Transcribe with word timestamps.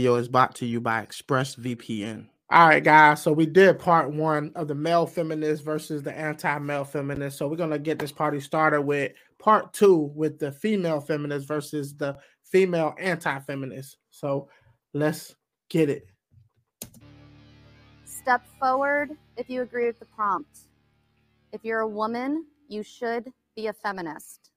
video 0.00 0.14
is 0.14 0.28
brought 0.28 0.54
to 0.54 0.64
you 0.64 0.80
by 0.80 1.04
ExpressVPN. 1.04 2.24
All 2.50 2.68
right, 2.68 2.84
guys. 2.84 3.20
So 3.20 3.32
we 3.32 3.46
did 3.46 3.80
part 3.80 4.12
one 4.12 4.52
of 4.54 4.68
the 4.68 4.74
male 4.76 5.06
feminist 5.06 5.64
versus 5.64 6.04
the 6.04 6.16
anti-male 6.16 6.84
feminist. 6.84 7.36
So 7.36 7.48
we're 7.48 7.56
gonna 7.56 7.80
get 7.80 7.98
this 7.98 8.12
party 8.12 8.38
started 8.38 8.82
with 8.82 9.10
part 9.40 9.72
two 9.72 10.12
with 10.14 10.38
the 10.38 10.52
female 10.52 11.00
feminist 11.00 11.48
versus 11.48 11.96
the 11.96 12.16
female 12.44 12.94
anti-feminist. 13.00 13.96
So 14.10 14.48
let's 14.94 15.34
get 15.68 15.90
it. 15.90 16.06
Step 18.04 18.46
forward 18.60 19.10
if 19.36 19.50
you 19.50 19.62
agree 19.62 19.86
with 19.86 19.98
the 19.98 20.06
prompt. 20.06 20.60
If 21.52 21.64
you're 21.64 21.80
a 21.80 21.88
woman, 21.88 22.44
you 22.68 22.84
should 22.84 23.32
be 23.56 23.66
a 23.66 23.72
feminist. 23.72 24.47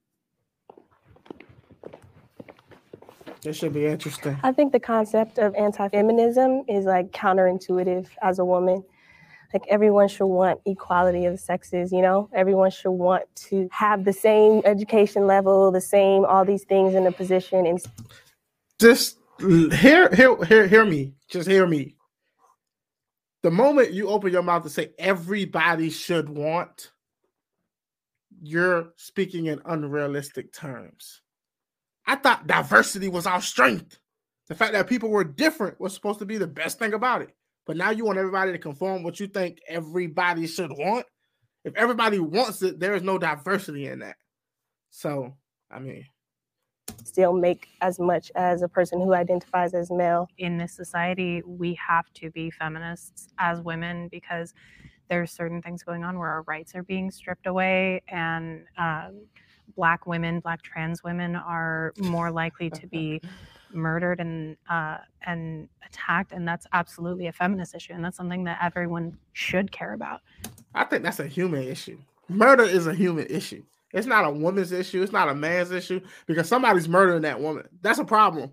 This 3.41 3.57
should 3.57 3.73
be 3.73 3.85
interesting. 3.85 4.37
I 4.43 4.51
think 4.51 4.71
the 4.71 4.79
concept 4.79 5.39
of 5.39 5.55
anti 5.55 5.89
feminism 5.89 6.63
is 6.67 6.85
like 6.85 7.11
counterintuitive 7.11 8.07
as 8.21 8.37
a 8.39 8.45
woman. 8.45 8.83
Like 9.53 9.63
everyone 9.67 10.07
should 10.07 10.27
want 10.27 10.61
equality 10.65 11.25
of 11.25 11.39
sexes, 11.39 11.91
you 11.91 12.01
know? 12.01 12.29
Everyone 12.33 12.71
should 12.71 12.91
want 12.91 13.23
to 13.47 13.67
have 13.71 14.05
the 14.05 14.13
same 14.13 14.61
education 14.63 15.27
level, 15.27 15.71
the 15.71 15.81
same 15.81 16.23
all 16.23 16.45
these 16.45 16.63
things 16.63 16.93
in 16.93 17.05
a 17.07 17.11
position 17.11 17.65
and 17.65 17.83
Just 18.79 19.17
hear 19.39 20.13
hear 20.13 20.43
hear 20.45 20.67
hear 20.67 20.85
me. 20.85 21.15
Just 21.27 21.49
hear 21.49 21.67
me. 21.67 21.95
The 23.41 23.51
moment 23.51 23.91
you 23.91 24.07
open 24.07 24.31
your 24.31 24.43
mouth 24.43 24.63
to 24.63 24.69
say 24.69 24.91
everybody 24.99 25.89
should 25.89 26.29
want, 26.29 26.91
you're 28.39 28.93
speaking 28.97 29.47
in 29.47 29.61
unrealistic 29.65 30.53
terms. 30.53 31.21
I 32.11 32.15
thought 32.15 32.45
diversity 32.45 33.07
was 33.07 33.25
our 33.25 33.39
strength. 33.39 33.97
The 34.49 34.55
fact 34.55 34.73
that 34.73 34.89
people 34.89 35.09
were 35.09 35.23
different 35.23 35.79
was 35.79 35.93
supposed 35.93 36.19
to 36.19 36.25
be 36.25 36.37
the 36.37 36.45
best 36.45 36.77
thing 36.77 36.93
about 36.93 37.21
it. 37.21 37.29
But 37.65 37.77
now 37.77 37.91
you 37.91 38.03
want 38.03 38.17
everybody 38.17 38.51
to 38.51 38.57
conform 38.57 39.03
what 39.03 39.17
you 39.21 39.27
think 39.27 39.59
everybody 39.65 40.45
should 40.45 40.71
want. 40.71 41.05
If 41.63 41.73
everybody 41.77 42.19
wants 42.19 42.63
it, 42.63 42.81
there 42.81 42.95
is 42.95 43.01
no 43.01 43.17
diversity 43.17 43.87
in 43.87 43.99
that. 43.99 44.17
So, 44.89 45.37
I 45.71 45.79
mean, 45.79 46.05
still 47.05 47.31
make 47.31 47.69
as 47.79 47.97
much 47.97 48.29
as 48.35 48.61
a 48.61 48.67
person 48.67 48.99
who 48.99 49.13
identifies 49.13 49.73
as 49.73 49.89
male. 49.89 50.27
in 50.37 50.57
this 50.57 50.73
society, 50.73 51.41
we 51.45 51.75
have 51.75 52.11
to 52.15 52.29
be 52.31 52.51
feminists 52.51 53.29
as 53.37 53.61
women 53.61 54.09
because 54.09 54.53
there's 55.07 55.31
certain 55.31 55.61
things 55.61 55.81
going 55.81 56.03
on 56.03 56.19
where 56.19 56.27
our 56.27 56.41
rights 56.41 56.75
are 56.75 56.83
being 56.83 57.09
stripped 57.09 57.47
away 57.47 58.01
and 58.09 58.65
um, 58.77 59.27
black 59.75 60.07
women, 60.07 60.39
black 60.39 60.61
trans 60.61 61.03
women 61.03 61.35
are 61.35 61.93
more 61.97 62.31
likely 62.31 62.69
to 62.71 62.87
be 62.87 63.21
murdered 63.73 64.19
and 64.19 64.57
uh, 64.69 64.97
and 65.25 65.69
attacked, 65.87 66.31
and 66.33 66.47
that's 66.47 66.67
absolutely 66.73 67.27
a 67.27 67.31
feminist 67.31 67.75
issue, 67.75 67.93
and 67.93 68.03
that's 68.03 68.17
something 68.17 68.43
that 68.45 68.59
everyone 68.61 69.17
should 69.33 69.71
care 69.71 69.93
about. 69.93 70.21
I 70.73 70.83
think 70.85 71.03
that's 71.03 71.19
a 71.19 71.27
human 71.27 71.63
issue. 71.63 71.97
Murder 72.29 72.63
is 72.63 72.87
a 72.87 72.93
human 72.93 73.27
issue. 73.27 73.63
It's 73.93 74.07
not 74.07 74.25
a 74.25 74.31
woman's 74.31 74.71
issue. 74.71 75.03
It's 75.03 75.11
not 75.11 75.29
a 75.29 75.35
man's 75.35 75.71
issue 75.71 76.01
because 76.25 76.47
somebody's 76.47 76.87
murdering 76.87 77.23
that 77.23 77.41
woman. 77.41 77.67
That's 77.81 77.99
a 77.99 78.05
problem. 78.05 78.51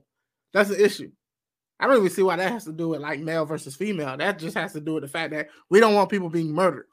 That's 0.53 0.71
an 0.71 0.81
issue. 0.81 1.13
I 1.81 1.87
don't 1.87 1.99
even 1.99 2.11
see 2.11 2.23
why 2.23 2.37
that 2.37 2.51
has 2.53 2.65
to 2.65 2.73
do 2.73 2.89
with 2.89 3.01
like 3.01 3.21
male 3.21 3.45
versus 3.47 3.77
female. 3.77 4.17
That 4.17 4.39
just 4.39 4.57
has 4.57 4.73
to 4.73 4.81
do 4.81 4.95
with 4.95 5.05
the 5.05 5.09
fact 5.09 5.33
that 5.33 5.49
we 5.71 5.81
don't 5.81 5.95
want 5.95 6.11
people 6.11 6.29
being 6.31 6.53
murdered. 6.53 6.87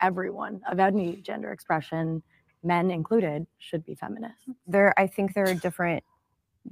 everyone 0.00 0.60
of 0.70 0.78
any 0.80 1.16
gender 1.22 1.52
expression, 1.52 2.22
men 2.62 2.90
included, 2.90 3.46
should 3.58 3.84
be 3.84 3.94
feminists. 3.94 4.42
Mm-hmm. 4.42 4.52
there 4.66 4.94
i 4.98 5.06
think 5.06 5.34
there 5.34 5.48
are 5.48 5.54
different 5.54 6.02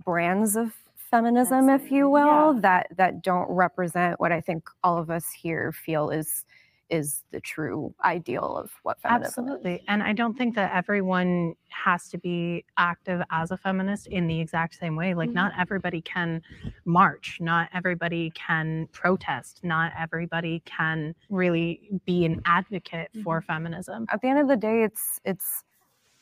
brands 0.04 0.56
of 0.56 0.72
feminism 1.10 1.70
if 1.70 1.90
you 1.90 2.10
will 2.10 2.54
Yeah. 2.54 2.60
that 2.60 2.86
that 2.96 3.22
don't 3.22 3.48
represent 3.50 4.18
what 4.20 4.32
i 4.32 4.40
think 4.40 4.68
all 4.82 4.98
of 4.98 5.10
us 5.10 5.30
here 5.32 5.72
feel 5.72 6.10
is 6.10 6.44
is 6.90 7.24
the 7.32 7.40
true 7.40 7.94
ideal 8.04 8.56
of 8.56 8.70
what 8.82 9.00
feminism 9.00 9.26
is. 9.26 9.50
Absolutely. 9.50 9.84
And 9.88 10.02
I 10.02 10.12
don't 10.12 10.36
think 10.36 10.54
that 10.54 10.72
everyone 10.74 11.54
has 11.68 12.08
to 12.10 12.18
be 12.18 12.64
active 12.78 13.22
as 13.30 13.50
a 13.50 13.56
feminist 13.56 14.06
in 14.06 14.26
the 14.26 14.40
exact 14.40 14.78
same 14.78 14.96
way. 14.96 15.14
Like, 15.14 15.30
not 15.30 15.52
mm-hmm. 15.52 15.62
everybody 15.62 16.00
can 16.02 16.42
march, 16.84 17.38
not 17.40 17.68
everybody 17.74 18.30
can 18.34 18.88
protest, 18.92 19.60
not 19.62 19.92
everybody 19.98 20.62
can 20.64 21.14
really 21.28 21.90
be 22.04 22.24
an 22.24 22.40
advocate 22.44 23.10
for 23.24 23.40
mm-hmm. 23.40 23.52
feminism. 23.52 24.06
at 24.10 24.20
the 24.20 24.28
end 24.28 24.38
of 24.38 24.48
the 24.48 24.56
day 24.56 24.82
it's 24.82 25.20
it's 25.24 25.64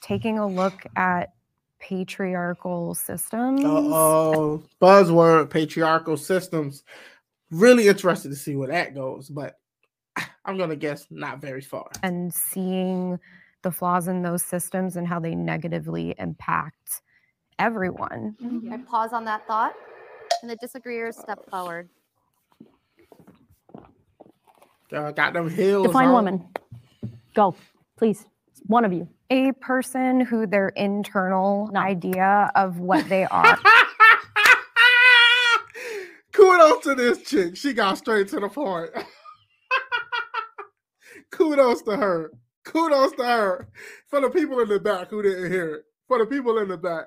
taking 0.05 0.39
a 0.39 0.47
look 0.47 0.85
at 0.97 1.33
patriarchal 1.81 2.95
systems 2.95 3.63
Oh, 3.65 4.63
buzzword 4.81 5.51
patriarchal 5.51 6.17
systems. 6.17 6.83
Really 7.51 7.89
interested 7.89 8.29
to 8.31 8.37
see 8.37 8.55
where 8.57 8.69
that 8.69 8.95
goes, 8.95 9.29
but 9.29 9.59
I'm 10.45 10.57
gonna 10.59 10.77
guess 10.77 11.07
not 11.11 11.41
very 11.41 11.61
far. 11.61 11.91
and 12.03 12.33
seeing 12.33 13.19
the 13.63 13.71
flaws 13.73 14.09
in 14.09 14.21
those 14.23 14.45
systems 14.45 14.97
and 14.97 15.07
how 15.09 15.19
they 15.19 15.35
negatively 15.35 16.15
impact 16.19 17.01
everyone 17.59 18.37
I 18.71 18.77
pause 18.79 19.13
on 19.15 19.25
that 19.27 19.47
thought, 19.47 19.75
and 20.43 20.51
the 20.51 20.57
disagreeers 20.57 21.17
step 21.17 21.49
forward. 21.51 21.89
Uh, 24.93 25.11
got 25.13 25.33
them 25.33 25.49
heels. 25.49 25.87
Define 25.87 26.09
on. 26.09 26.13
woman. 26.13 26.49
Go, 27.35 27.55
please. 27.97 28.27
One 28.67 28.85
of 28.85 28.93
you. 28.93 29.09
a 29.31 29.53
person 29.53 30.21
who 30.21 30.47
their 30.47 30.69
internal 30.71 31.71
idea 31.77 32.51
of 32.55 32.81
what 32.81 33.09
they 33.09 33.25
are 33.31 33.59
Kudos 36.33 36.83
to 36.85 36.95
this 36.95 37.23
chick. 37.23 37.57
She 37.57 37.73
got 37.73 37.99
straight 37.99 38.29
to 38.29 38.41
the 38.41 38.49
point. 38.49 38.91
Kudos 41.31 41.83
to 41.83 41.97
her. 41.97 42.33
Kudos 42.65 43.13
to 43.13 43.25
her. 43.25 43.69
For 44.09 44.21
the 44.21 44.31
people 44.31 44.61
in 44.61 44.69
the 44.69 44.81
back 44.81 45.11
who 45.11 45.23
didn't 45.23 45.51
hear 45.53 45.75
it. 45.77 45.83
For 46.09 46.19
the 46.19 46.27
people 46.27 46.59
in 46.59 46.69
the 46.69 46.77
back. 46.77 47.07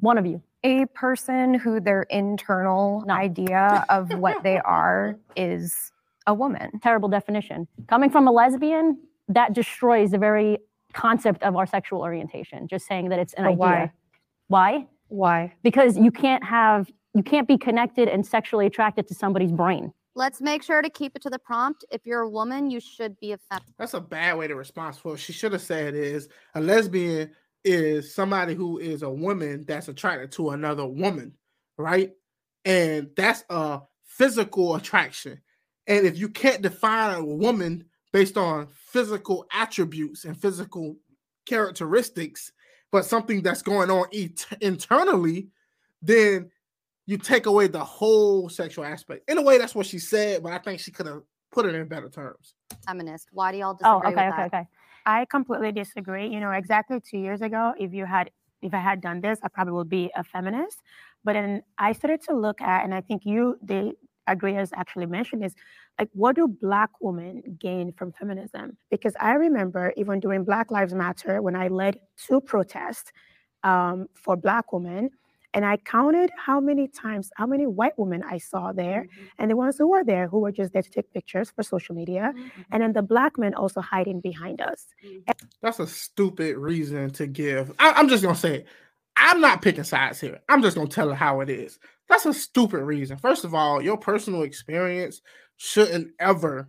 One 0.00 0.18
of 0.18 0.26
you. 0.26 0.42
a 0.64 0.86
person 0.86 1.54
who 1.54 1.80
their 1.80 2.04
internal 2.04 3.04
idea 3.10 3.84
of 3.90 4.10
what 4.18 4.42
they 4.42 4.58
are 4.64 5.16
is 5.36 5.92
a 6.26 6.32
woman 6.34 6.70
Terrible 6.82 7.08
definition. 7.10 7.68
Coming 7.86 8.10
from 8.10 8.26
a 8.28 8.32
lesbian, 8.32 8.98
that 9.28 9.52
destroys 9.54 10.10
the 10.12 10.18
very 10.18 10.58
concept 10.94 11.42
of 11.42 11.56
our 11.56 11.66
sexual 11.66 12.00
orientation. 12.00 12.66
Just 12.68 12.86
saying 12.86 13.08
that 13.10 13.18
it's 13.18 13.34
an 13.34 13.44
But 13.44 13.50
idea. 13.50 13.58
why? 13.58 13.92
Why? 14.48 14.86
why 15.08 15.52
Because 15.62 15.96
you 15.96 16.10
can't 16.10 16.42
have, 16.44 16.90
you 17.14 17.22
can't 17.22 17.46
be 17.46 17.58
connected 17.58 18.08
and 18.08 18.26
sexually 18.26 18.66
attracted 18.66 19.06
to 19.08 19.14
somebody's 19.14 19.52
brain. 19.52 19.92
Let's 20.16 20.40
make 20.40 20.62
sure 20.62 20.80
to 20.80 20.88
keep 20.90 21.16
it 21.16 21.22
to 21.22 21.30
the 21.30 21.38
prompt. 21.40 21.84
If 21.90 22.06
you're 22.06 22.20
a 22.20 22.30
woman, 22.30 22.70
you 22.70 22.78
should 22.80 23.18
be 23.18 23.32
a. 23.32 23.38
That's 23.78 23.94
a 23.94 24.00
bad 24.00 24.38
way 24.38 24.46
to 24.46 24.54
respond. 24.54 24.96
What 25.02 25.18
she 25.18 25.32
should 25.32 25.52
have 25.52 25.62
said 25.62 25.94
is 25.94 26.28
a 26.54 26.60
lesbian 26.60 27.32
is 27.64 28.14
somebody 28.14 28.54
who 28.54 28.78
is 28.78 29.02
a 29.02 29.10
woman 29.10 29.64
that's 29.66 29.88
attracted 29.88 30.30
to 30.32 30.50
another 30.50 30.86
woman, 30.86 31.34
right? 31.78 32.12
And 32.64 33.10
that's 33.16 33.44
a 33.50 33.80
physical 34.04 34.76
attraction. 34.76 35.40
And 35.86 36.06
if 36.06 36.16
you 36.16 36.28
can't 36.28 36.62
define 36.62 37.16
a 37.16 37.24
woman 37.24 37.86
based 38.14 38.36
on 38.38 38.68
physical 38.68 39.44
attributes 39.52 40.24
and 40.24 40.40
physical 40.40 40.96
characteristics, 41.46 42.52
but 42.92 43.04
something 43.04 43.42
that's 43.42 43.60
going 43.60 43.90
on 43.90 44.06
et- 44.14 44.46
internally, 44.60 45.48
then 46.00 46.48
you 47.06 47.18
take 47.18 47.46
away 47.46 47.66
the 47.66 47.82
whole 47.82 48.48
sexual 48.48 48.84
aspect. 48.84 49.28
In 49.28 49.36
a 49.36 49.42
way, 49.42 49.58
that's 49.58 49.74
what 49.74 49.84
she 49.84 49.98
said, 49.98 50.44
but 50.44 50.52
I 50.52 50.58
think 50.58 50.78
she 50.78 50.92
could 50.92 51.06
have 51.06 51.22
put 51.50 51.66
it 51.66 51.74
in 51.74 51.88
better 51.88 52.08
terms. 52.08 52.54
feminist. 52.86 53.30
Why 53.32 53.50
do 53.50 53.58
y'all 53.58 53.76
Oh, 53.82 54.00
disagree 54.00 54.12
okay, 54.12 54.26
with 54.26 54.34
okay, 54.34 54.42
that? 54.42 54.54
okay. 54.54 54.68
I 55.06 55.24
completely 55.24 55.72
disagree. 55.72 56.28
You 56.28 56.38
know, 56.38 56.52
exactly 56.52 57.00
two 57.00 57.18
years 57.18 57.42
ago, 57.42 57.74
if 57.78 57.92
you 57.92 58.06
had 58.06 58.30
if 58.62 58.72
I 58.72 58.78
had 58.78 59.00
done 59.02 59.20
this, 59.20 59.40
I 59.42 59.48
probably 59.48 59.74
would 59.74 59.90
be 59.90 60.10
a 60.16 60.22
feminist. 60.24 60.78
But 61.24 61.32
then 61.34 61.62
I 61.78 61.92
started 61.92 62.22
to 62.28 62.34
look 62.34 62.62
at, 62.62 62.84
and 62.84 62.94
I 62.94 63.02
think 63.02 63.26
you, 63.26 63.58
the 63.60 63.92
agreeers 64.26 64.70
actually 64.74 65.06
mentioned 65.06 65.44
is 65.44 65.54
like, 65.98 66.08
what 66.12 66.36
do 66.36 66.48
Black 66.48 66.90
women 67.00 67.42
gain 67.58 67.92
from 67.92 68.12
feminism? 68.12 68.76
Because 68.90 69.14
I 69.20 69.32
remember 69.32 69.92
even 69.96 70.20
during 70.20 70.44
Black 70.44 70.70
Lives 70.70 70.94
Matter, 70.94 71.42
when 71.42 71.56
I 71.56 71.68
led 71.68 71.98
two 72.16 72.40
protests 72.40 73.12
um, 73.62 74.08
for 74.14 74.36
Black 74.36 74.72
women, 74.72 75.10
and 75.54 75.64
I 75.64 75.76
counted 75.76 76.30
how 76.36 76.58
many 76.58 76.88
times, 76.88 77.30
how 77.36 77.46
many 77.46 77.66
white 77.66 77.96
women 77.96 78.24
I 78.28 78.38
saw 78.38 78.72
there, 78.72 79.02
mm-hmm. 79.02 79.24
and 79.38 79.50
the 79.50 79.56
ones 79.56 79.78
who 79.78 79.88
were 79.88 80.04
there 80.04 80.26
who 80.26 80.40
were 80.40 80.50
just 80.50 80.72
there 80.72 80.82
to 80.82 80.90
take 80.90 81.12
pictures 81.12 81.50
for 81.50 81.62
social 81.62 81.94
media, 81.94 82.32
mm-hmm. 82.36 82.62
and 82.72 82.82
then 82.82 82.92
the 82.92 83.02
Black 83.02 83.38
men 83.38 83.54
also 83.54 83.80
hiding 83.80 84.20
behind 84.20 84.60
us. 84.60 84.88
Mm-hmm. 85.06 85.30
That's 85.62 85.78
a 85.78 85.86
stupid 85.86 86.56
reason 86.56 87.10
to 87.10 87.26
give. 87.28 87.72
I, 87.78 87.92
I'm 87.92 88.08
just 88.08 88.24
gonna 88.24 88.34
say 88.34 88.54
it. 88.56 88.66
I'm 89.16 89.40
not 89.40 89.62
picking 89.62 89.84
sides 89.84 90.20
here. 90.20 90.40
I'm 90.48 90.60
just 90.60 90.76
gonna 90.76 90.88
tell 90.88 91.10
it 91.12 91.14
how 91.14 91.40
it 91.40 91.48
is. 91.48 91.78
That's 92.08 92.26
a 92.26 92.34
stupid 92.34 92.82
reason. 92.82 93.16
First 93.16 93.44
of 93.44 93.54
all, 93.54 93.82
your 93.82 93.96
personal 93.96 94.42
experience 94.42 95.20
shouldn't 95.56 96.12
ever 96.18 96.68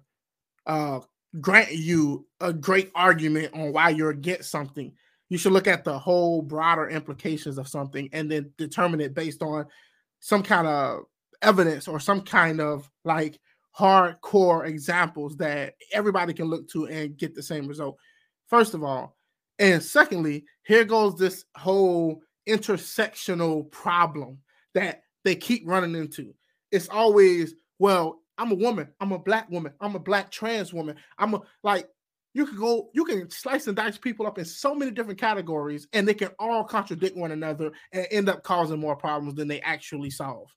uh, 0.65 1.01
grant 1.41 1.73
you 1.73 2.25
a 2.39 2.53
great 2.53 2.91
argument 2.95 3.53
on 3.53 3.73
why 3.73 3.89
you're 3.89 4.11
against 4.11 4.51
something. 4.51 4.93
You 5.29 5.37
should 5.37 5.51
look 5.53 5.67
at 5.67 5.83
the 5.83 5.97
whole 5.97 6.41
broader 6.41 6.87
implications 6.89 7.57
of 7.57 7.67
something 7.67 8.09
and 8.13 8.29
then 8.29 8.51
determine 8.57 9.01
it 9.01 9.13
based 9.13 9.41
on 9.41 9.65
some 10.19 10.43
kind 10.43 10.67
of 10.67 11.03
evidence 11.41 11.87
or 11.87 11.99
some 11.99 12.21
kind 12.21 12.61
of 12.61 12.89
like 13.03 13.39
hardcore 13.77 14.65
examples 14.65 15.35
that 15.37 15.73
everybody 15.91 16.33
can 16.33 16.45
look 16.45 16.67
to 16.69 16.87
and 16.87 17.17
get 17.17 17.35
the 17.35 17.43
same 17.43 17.67
result. 17.67 17.97
First 18.47 18.73
of 18.73 18.83
all, 18.83 19.15
and 19.59 19.81
secondly, 19.81 20.45
here 20.63 20.85
goes 20.85 21.17
this 21.17 21.45
whole 21.55 22.21
intersectional 22.47 23.69
problem 23.71 24.39
that 24.73 25.01
they 25.25 25.35
keep 25.35 25.63
running 25.67 25.95
into. 25.95 26.33
It's 26.71 26.87
always, 26.87 27.55
well, 27.79 28.21
I'm 28.37 28.51
a 28.51 28.55
woman, 28.55 28.87
I'm 29.01 29.11
a 29.11 29.19
black 29.19 29.49
woman, 29.49 29.73
I'm 29.81 29.95
a 29.95 29.99
black 29.99 30.31
trans 30.31 30.73
woman. 30.73 30.95
I'm 31.17 31.33
a 31.33 31.41
like 31.63 31.89
you 32.33 32.45
can 32.45 32.57
go, 32.57 32.89
you 32.93 33.05
can 33.05 33.29
slice 33.29 33.67
and 33.67 33.75
dice 33.75 33.97
people 33.97 34.27
up 34.27 34.37
in 34.37 34.45
so 34.45 34.75
many 34.75 34.91
different 34.91 35.19
categories, 35.19 35.87
and 35.93 36.07
they 36.07 36.13
can 36.13 36.29
all 36.37 36.63
contradict 36.63 37.17
one 37.17 37.31
another 37.31 37.71
and 37.91 38.07
end 38.11 38.29
up 38.29 38.43
causing 38.43 38.79
more 38.79 38.95
problems 38.95 39.35
than 39.35 39.47
they 39.47 39.61
actually 39.61 40.09
solve. 40.09 40.49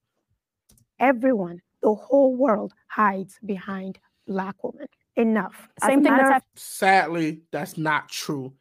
Everyone, 1.01 1.61
the 1.83 1.95
whole 1.95 2.35
world 2.35 2.73
hides 2.89 3.39
behind 3.45 3.99
black 4.27 4.63
women. 4.63 4.89
Enough. 5.17 5.69
Same 5.83 5.91
a 5.91 5.95
thing 5.95 6.03
that's 6.03 6.11
matter 6.11 6.27
of 6.27 6.33
happening. 6.33 6.51
Sadly, 6.57 7.41
that's 7.51 7.79
not 7.79 8.09
true. 8.09 8.53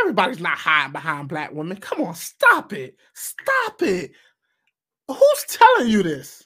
Everybody's 0.00 0.40
not 0.40 0.56
hiding 0.56 0.92
behind 0.92 1.28
black 1.28 1.52
women. 1.52 1.76
Come 1.76 2.02
on, 2.02 2.14
stop 2.14 2.72
it. 2.72 2.96
Stop 3.14 3.82
it. 3.82 4.12
Who's 5.14 5.44
telling 5.48 5.88
you 5.88 6.02
this? 6.02 6.44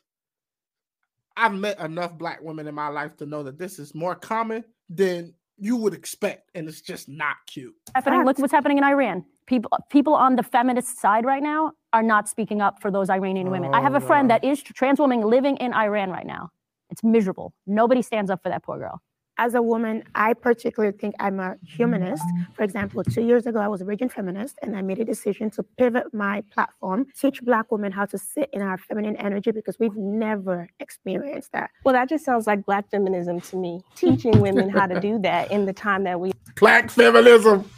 I've 1.37 1.53
met 1.55 1.79
enough 1.81 2.17
black 2.17 2.41
women 2.43 2.67
in 2.69 2.75
my 2.75 2.89
life 2.89 3.17
to 3.17 3.27
know 3.27 3.43
that 3.43 3.59
this 3.59 3.79
is 3.79 3.95
more 3.95 4.15
common 4.15 4.65
than 4.89 5.35
you 5.59 5.77
would 5.77 5.95
expect, 5.95 6.51
and 6.55 6.69
it's 6.69 6.81
just 6.81 7.09
not 7.09 7.37
cute. 7.47 7.75
happening. 7.95 8.25
Look 8.25 8.39
what's 8.39 8.53
happening 8.53 8.79
in 8.79 8.85
Iran. 8.85 9.25
People, 9.47 9.71
people 9.91 10.15
on 10.15 10.37
the 10.37 10.43
feminist 10.43 10.99
side 11.01 11.25
right 11.25 11.43
now 11.43 11.73
are 11.93 12.03
not 12.03 12.29
speaking 12.29 12.61
up 12.61 12.81
for 12.81 12.91
those 12.91 13.11
Iranian 13.11 13.51
women. 13.51 13.75
I 13.75 13.81
have 13.81 13.95
a 13.95 13.99
Oh, 13.99 14.01
friend 14.01 14.29
no. 14.29 14.35
that 14.35 14.45
is 14.45 14.63
trans 14.63 14.99
woman 14.99 15.21
living 15.23 15.57
in 15.59 15.73
Iran 15.75 16.11
right 16.11 16.27
now. 16.27 16.51
It's 16.91 17.05
miserable. 17.05 17.53
Nobody 17.67 18.03
stands 18.03 18.31
up 18.31 18.43
for 18.43 18.49
that 18.49 18.63
poor 18.63 18.79
girl. 18.79 19.01
As 19.39 19.55
a 19.55 19.63
woman, 19.63 20.05
I 20.15 20.35
particularly 20.35 20.97
think 20.97 21.15
I'm 21.19 21.41
a 21.41 21.57
humanist. 21.65 22.23
For 22.55 22.63
example, 22.63 23.03
two 23.03 23.23
years 23.23 23.47
ago, 23.47 23.59
I 23.59 23.69
was 23.69 23.81
a 23.81 23.85
raging 23.85 24.09
feminist, 24.09 24.59
and 24.63 24.77
I 24.77 24.83
made 24.83 24.99
a 25.01 25.05
decision 25.05 25.51
to 25.53 25.63
pivot 25.63 26.13
my 26.13 26.43
platform, 26.53 27.07
teach 27.19 27.43
Black 27.43 27.71
women 27.73 27.93
how 27.93 28.05
to 28.07 28.19
sit 28.19 28.49
in 28.53 28.63
our 28.63 28.79
feminine 28.79 29.17
energy 29.17 29.51
because 29.51 29.79
we've 29.79 29.97
never 29.97 30.69
experienced 30.81 31.53
that. 31.53 31.71
Well, 31.85 31.95
that 31.95 32.09
just 32.09 32.25
sounds 32.25 32.47
like 32.47 32.65
black 32.65 32.91
feminism 32.91 33.41
to 33.41 33.57
me, 33.57 33.83
teaching 33.97 34.41
women 34.41 34.69
how 34.69 34.87
to 34.87 35.01
do 35.01 35.19
that 35.21 35.51
in 35.51 35.67
the 35.67 35.73
time 35.73 36.05
that 36.05 36.19
we 36.21 36.33
Black 36.57 36.91
feminism. 36.91 37.69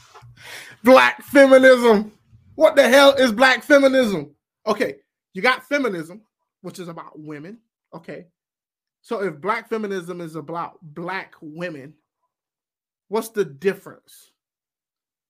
Black 0.84 1.22
feminism. 1.22 2.12
What 2.54 2.76
the 2.76 2.88
hell 2.88 3.12
is 3.14 3.32
black 3.32 3.62
feminism? 3.62 4.34
Okay, 4.66 4.96
you 5.32 5.42
got 5.42 5.66
feminism, 5.68 6.22
which 6.60 6.78
is 6.78 6.88
about 6.88 7.18
women. 7.18 7.58
Okay. 7.94 8.26
So 9.06 9.22
if 9.22 9.40
black 9.40 9.68
feminism 9.68 10.20
is 10.20 10.34
about 10.34 10.80
black 10.82 11.34
women, 11.40 11.94
what's 13.06 13.28
the 13.28 13.44
difference? 13.44 14.32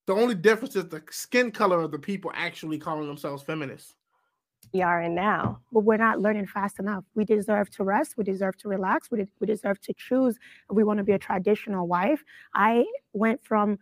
The 0.06 0.14
only 0.14 0.34
difference 0.34 0.76
is 0.76 0.88
the 0.88 1.02
skin 1.10 1.50
color 1.50 1.82
of 1.82 1.90
the 1.90 1.98
people 1.98 2.32
actually 2.34 2.78
calling 2.78 3.06
themselves 3.06 3.42
feminists. 3.42 3.94
we 4.72 4.80
are 4.80 5.02
in 5.02 5.14
now. 5.14 5.60
But 5.70 5.80
we're 5.80 5.98
not 5.98 6.20
learning 6.20 6.46
fast 6.46 6.78
enough. 6.78 7.04
We 7.14 7.26
deserve 7.26 7.68
to 7.72 7.84
rest. 7.84 8.14
We 8.16 8.24
deserve 8.24 8.56
to 8.60 8.68
relax. 8.68 9.10
We, 9.10 9.18
de- 9.18 9.28
we 9.40 9.46
deserve 9.46 9.78
to 9.82 9.92
choose 9.92 10.38
if 10.70 10.74
we 10.74 10.82
want 10.82 10.96
to 10.96 11.04
be 11.04 11.12
a 11.12 11.18
traditional 11.18 11.86
wife. 11.86 12.24
I 12.54 12.86
went 13.12 13.44
from 13.44 13.78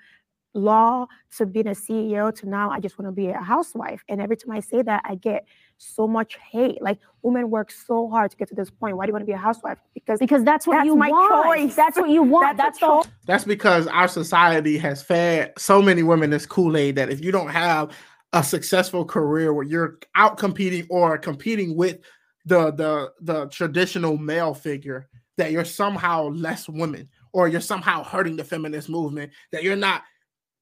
law 0.55 1.06
to 1.37 1.46
being 1.46 1.69
a 1.69 1.70
CEO 1.70 2.35
to 2.35 2.49
now 2.49 2.69
I 2.69 2.81
just 2.81 2.99
want 2.99 3.06
to 3.06 3.12
be 3.12 3.29
a 3.29 3.41
housewife. 3.41 4.02
And 4.08 4.20
every 4.20 4.37
time 4.37 4.50
I 4.50 4.58
say 4.58 4.82
that, 4.82 5.02
I 5.05 5.14
get 5.14 5.46
so 5.79 6.06
much 6.06 6.37
hate. 6.50 6.81
Like 6.82 6.99
women 7.23 7.50
work 7.50 7.71
so 7.71 8.09
hard 8.09 8.31
to 8.31 8.37
get 8.37 8.49
to 8.49 8.55
this 8.55 8.71
point. 8.71 8.97
Why 8.97 9.06
do 9.06 9.11
you 9.11 9.12
want 9.15 9.23
to 9.23 9.26
be 9.26 9.32
a 9.32 9.37
housewife? 9.37 9.79
Because 9.93 10.19
Because 10.19 10.44
that's 10.44 10.67
what 10.67 10.75
That's 10.75 10.87
you 10.87 10.97
my 10.97 11.11
want. 11.11 11.44
choice. 11.47 11.75
That's 11.76 11.97
what 11.97 12.11
you 12.11 12.23
want. 12.23 12.56
That's 12.56 12.79
That's, 12.79 13.06
the. 13.06 13.11
That's 13.26 13.44
because 13.44 13.87
our 13.87 14.09
society 14.09 14.79
has 14.79 15.03
fed 15.03 15.53
so 15.59 15.82
many 15.82 16.03
women 16.03 16.31
this 16.31 16.47
Kool-Aid 16.47 16.97
that 16.97 17.11
if 17.11 17.23
you 17.25 17.32
don't 17.32 17.49
have 17.49 17.91
a 18.32 18.43
successful 18.43 19.05
career 19.05 19.53
where 19.55 19.65
you're 19.65 19.99
out 20.17 20.38
competing 20.38 20.87
or 20.91 21.17
competing 21.19 21.77
with 21.77 21.99
the 22.47 22.73
the 22.73 23.12
the 23.20 23.47
traditional 23.47 24.19
male 24.19 24.55
figure, 24.55 25.09
that 25.37 25.53
you're 25.53 25.65
somehow 25.65 26.29
less 26.29 26.69
women 26.69 27.09
or 27.32 27.49
you're 27.49 27.61
somehow 27.61 28.03
hurting 28.05 28.37
the 28.37 28.44
feminist 28.44 28.88
movement, 28.88 29.32
that 29.50 29.62
you're 29.62 29.77
not 29.77 30.03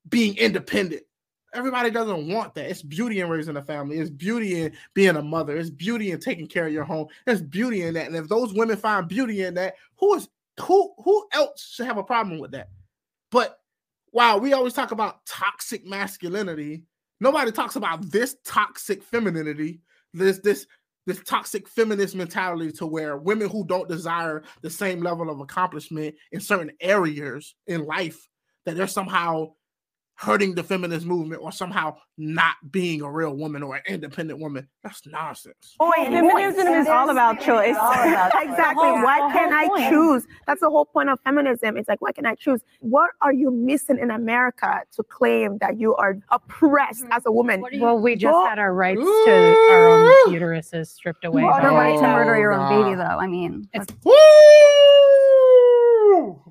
being 0.09 0.37
independent. 0.37 1.03
Everybody 1.55 1.91
doesn't 1.91 2.29
want 2.29 2.55
that. 2.55 2.71
It's 2.71 2.83
beauty 2.83 3.21
in 3.21 3.29
raising 3.29 3.57
a 3.57 3.63
family. 3.63 3.99
It's 3.99 4.11
beauty 4.11 4.63
in 4.63 4.73
being 4.95 5.17
a 5.17 5.23
mother. 5.23 5.57
It's 5.57 5.71
beauty 5.71 6.11
in 6.11 6.19
taking 6.19 6.47
care 6.47 6.67
of 6.67 6.73
your 6.73 6.85
home. 6.85 7.09
There's 7.27 7.43
beauty 7.43 7.83
in 7.83 7.95
that. 7.95 8.07
And 8.07 8.17
if 8.17 8.29
those 8.29 8.55
women 8.55 8.77
find 8.77 9.07
beauty 9.07 9.43
in 9.43 9.55
that, 9.55 9.75
who 9.97 10.15
is 10.15 10.29
who 10.61 10.93
who 10.99 11.27
else 11.33 11.71
should 11.75 11.87
have 11.87 11.99
a 11.99 12.03
problem 12.03 12.39
with 12.39 12.53
that? 12.53 12.69
But 13.31 13.59
wow, 14.13 14.39
we 14.39 14.53
always 14.53 14.73
talk 14.73 14.93
about 14.93 15.25
toxic 15.27 15.87
masculinity. 15.87 16.85
Nobody 17.21 17.53
talks 17.53 17.77
about 17.77 18.11
this 18.11 18.37
toxic 18.45 19.03
femininity, 19.03 19.81
this 20.15 20.39
this 20.39 20.67
this 21.07 21.21
toxic 21.25 21.69
feminist 21.69 22.15
mentality 22.15 22.71
to 22.73 22.87
where 22.87 23.17
women 23.17 23.49
who 23.49 23.67
don't 23.67 23.89
desire 23.89 24.43
the 24.61 24.71
same 24.71 25.03
level 25.03 25.31
of 25.31 25.41
accomplishment 25.41 26.15
in 26.31 26.41
certain 26.41 26.71
areas 26.81 27.55
in 27.67 27.85
life 27.85 28.29
that 28.65 28.77
they're 28.77 28.87
somehow 28.87 29.53
hurting 30.17 30.55
the 30.55 30.63
feminist 30.63 31.05
movement 31.05 31.43
or 31.43 31.51
somehow 31.51 31.97
not 32.17 32.55
being 32.71 33.03
a 33.03 33.11
real 33.11 33.35
woman 33.35 33.63
or 33.63 33.77
an 33.77 33.83
independent 33.89 34.39
woman. 34.39 34.69
That's 34.85 35.05
nonsense. 35.07 35.75
Oh, 35.81 35.93
feminism 35.97 36.69
is 36.69 36.87
all 36.87 37.11
about 37.11 37.41
choice. 37.45 37.75
exactly. 37.77 38.89
whole- 38.89 39.03
Why 39.03 39.31
can't 39.33 39.53
I 39.53 39.67
point. 39.67 39.89
choose? 39.91 40.27
That's 40.47 40.61
the 40.61 40.71
whole 40.71 40.85
point 40.85 41.09
of 41.09 41.19
feminism. 41.25 41.77
It's 41.77 41.89
like, 41.89 42.01
why 42.01 42.13
can 42.13 42.27
I 42.27 42.35
choose? 42.37 42.61
What 42.81 43.11
are 43.21 43.33
you 43.33 43.51
missing 43.51 43.99
in 43.99 44.11
America 44.11 44.83
to 44.93 45.03
claim 45.03 45.59
that 45.59 45.81
you 45.81 45.97
are 45.97 46.19
oppressed 46.31 47.03
mm-hmm. 47.05 47.13
as 47.13 47.25
a 47.27 47.33
woman? 47.33 47.65
Well, 47.75 47.99
we 47.99 48.15
just 48.15 48.33
Well- 48.33 48.47
had 48.47 48.59
our 48.59 48.75
rights 48.75 49.01
to 49.01 49.07
our 49.71 49.89
own 49.89 50.33
uteruses 50.33 50.89
stripped 50.89 51.25
away. 51.25 51.43
Well, 51.43 51.57
the 51.57 51.63
by 51.69 51.75
right 51.75 51.97
to 51.97 52.03
murder 52.03 52.39
your 52.39 52.53
own 52.53 52.83
baby, 52.85 52.95
though. 52.97 53.03
I 53.03 53.27
mean, 53.27 53.69
It's- 53.75 53.89
Woo! 54.05 54.13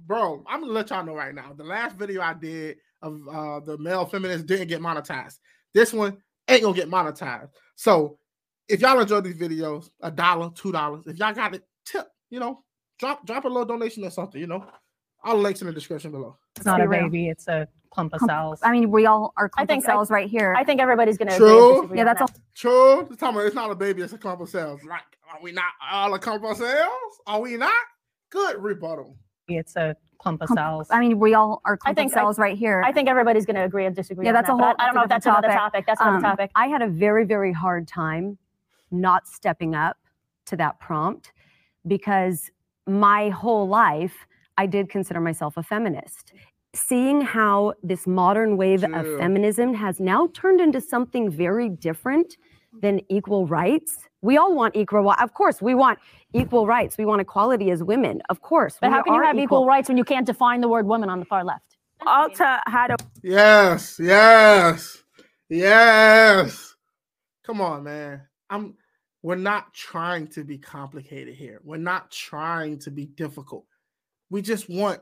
Bro, 0.07 0.43
I'm 0.47 0.59
gonna 0.61 0.73
let 0.73 0.89
y'all 0.89 1.05
know 1.05 1.15
right 1.15 1.33
now. 1.33 1.53
The 1.55 1.63
last 1.63 1.95
video 1.95 2.21
I 2.21 2.33
did 2.33 2.77
of 3.01 3.19
uh 3.27 3.59
the 3.62 3.77
male 3.77 4.06
feminist 4.06 4.45
didn't 4.45 4.68
get 4.68 4.81
monetized. 4.81 5.38
This 5.74 5.94
one 5.94 6.18
ain't 6.48 6.63
gonna 6.63 6.75
get 6.75 6.89
monetized. 6.89 7.50
So 7.75 8.18
if 8.68 8.81
y'all 8.81 9.00
enjoy 9.00 9.21
these 9.21 9.38
videos, 9.38 9.89
a 10.01 10.12
dollar, 10.12 10.50
two 10.56 10.71
dollars. 10.71 11.06
If 11.07 11.18
y'all 11.18 11.33
got 11.33 11.56
it, 11.56 11.63
tip, 11.86 12.07
you 12.30 12.39
know, 12.39 12.63
drop 13.00 13.25
drop 13.25 13.46
a 13.46 13.48
little 13.48 13.65
donation 13.65 14.03
or 14.05 14.10
something, 14.12 14.39
you 14.39 14.48
know. 14.48 14.65
All 15.24 15.36
the 15.38 15.41
links 15.43 15.62
in 15.62 15.67
the 15.67 15.74
description 15.74 16.10
below. 16.12 16.36
It's 16.55 16.65
not 16.65 16.81
a 16.81 16.88
real. 16.88 17.03
baby, 17.03 17.29
it's 17.29 17.48
a 17.48 17.67
clump 17.91 18.12
of 18.13 18.20
Clump- 18.22 18.31
cells. 18.31 18.60
I 18.63 18.72
mean, 18.72 18.89
we 18.89 19.05
all 19.05 19.34
are 19.38 19.51
I 19.55 19.65
think- 19.67 19.84
of 19.84 19.86
cells 19.86 20.10
right 20.10 20.27
here. 20.27 20.55
I 20.58 20.63
think 20.63 20.81
everybody's 20.81 21.20
going 21.20 21.27
to 21.29 21.38
True. 21.38 21.84
agree. 21.84 21.98
yeah, 22.00 22.05
that's 22.05 22.22
a 22.22 22.27
True. 22.55 23.05
The 23.08 23.15
time 23.15 23.38
it's 23.38 23.53
not 23.53 23.70
a 23.70 23.75
baby, 23.75 24.01
it's 24.01 24.13
a 24.13 24.17
clump 24.17 24.41
of 24.41 24.50
cells. 24.50 24.84
Like, 24.84 25.03
are 25.31 25.39
we 25.41 25.51
not 25.51 25.65
all 25.91 26.12
a 26.15 26.20
clump 26.20 26.43
of 26.43 26.58
cells? 26.58 27.20
Are 27.27 27.39
we 27.39 27.55
not? 27.55 27.72
Good 28.31 28.58
rebuttal. 28.63 29.15
it's 29.48 29.75
a 29.75 29.96
clump 30.21 30.41
of 30.41 30.47
clump- 30.47 30.59
cells. 30.59 30.87
I 30.91 30.99
mean, 30.99 31.19
we 31.19 31.33
all 31.33 31.61
are 31.65 31.75
clump 31.77 31.97
think 31.97 32.11
of 32.11 32.17
I- 32.17 32.21
cells 32.21 32.37
right 32.39 32.57
here. 32.57 32.81
I 32.85 32.91
think 32.91 33.09
everybody's 33.09 33.45
going 33.45 33.55
to 33.55 33.63
agree 33.63 33.85
and 33.85 33.95
disagree. 33.95 34.25
Yeah, 34.25 34.31
that's 34.33 34.47
that, 34.47 34.53
a 34.53 34.61
I- 34.61 34.65
whole- 34.65 34.75
I 34.79 34.85
don't 34.85 34.95
know 34.95 35.03
if 35.03 35.09
that's 35.09 35.25
a 35.25 35.29
another 35.29 35.47
topic. 35.49 35.85
That's 35.87 35.99
another 36.01 36.17
Um, 36.17 36.23
topic. 36.23 36.51
I 36.55 36.67
had 36.67 36.81
a 36.81 36.87
very, 36.87 37.25
very 37.25 37.51
hard 37.51 37.87
time 37.87 38.37
not 38.91 39.27
stepping 39.27 39.73
up 39.75 39.97
to 40.45 40.55
that 40.57 40.79
prompt 40.79 41.31
because 41.87 42.51
my 42.87 43.29
whole 43.29 43.67
life 43.67 44.27
I 44.57 44.65
did 44.67 44.89
consider 44.89 45.19
myself 45.21 45.57
a 45.57 45.63
feminist. 45.63 46.33
Seeing 46.73 47.21
how 47.21 47.73
this 47.81 48.05
modern 48.05 48.57
wave 48.57 48.83
True. 48.83 48.93
of 48.93 49.17
feminism 49.17 49.73
has 49.73 49.99
now 49.99 50.27
turned 50.33 50.61
into 50.61 50.79
something 50.81 51.29
very 51.31 51.67
different 51.69 52.37
than 52.79 53.01
equal 53.09 53.47
rights. 53.47 53.97
We 54.21 54.37
all 54.37 54.55
want 54.55 54.75
equal, 54.75 55.11
of 55.11 55.33
course, 55.33 55.61
we 55.61 55.75
want 55.75 55.99
equal 56.33 56.67
rights. 56.67 56.97
We 56.97 57.05
want 57.05 57.21
equality 57.21 57.71
as 57.71 57.83
women, 57.83 58.21
of 58.29 58.41
course. 58.41 58.77
but 58.79 58.91
how 58.91 59.01
can 59.03 59.13
you 59.13 59.19
are 59.19 59.25
have 59.25 59.37
equal 59.37 59.65
rights 59.65 59.89
when 59.89 59.97
you 59.97 60.03
can't 60.03 60.25
define 60.25 60.61
the 60.61 60.67
word 60.67 60.85
woman 60.85 61.09
on 61.09 61.19
the 61.19 61.25
far 61.25 61.43
left? 61.43 61.77
Alta 62.05 62.61
had 62.67 62.91
a 62.91 62.97
Yes, 63.21 63.99
yes, 63.99 65.03
yes. 65.49 66.75
Come 67.43 67.61
on, 67.61 67.83
man. 67.83 68.21
I'm 68.49 68.75
we're 69.23 69.35
not 69.35 69.73
trying 69.73 70.27
to 70.29 70.43
be 70.43 70.57
complicated 70.57 71.35
here. 71.35 71.59
We're 71.63 71.77
not 71.77 72.09
trying 72.09 72.79
to 72.79 72.91
be 72.91 73.05
difficult. 73.05 73.65
We 74.31 74.41
just 74.41 74.67
want 74.67 74.99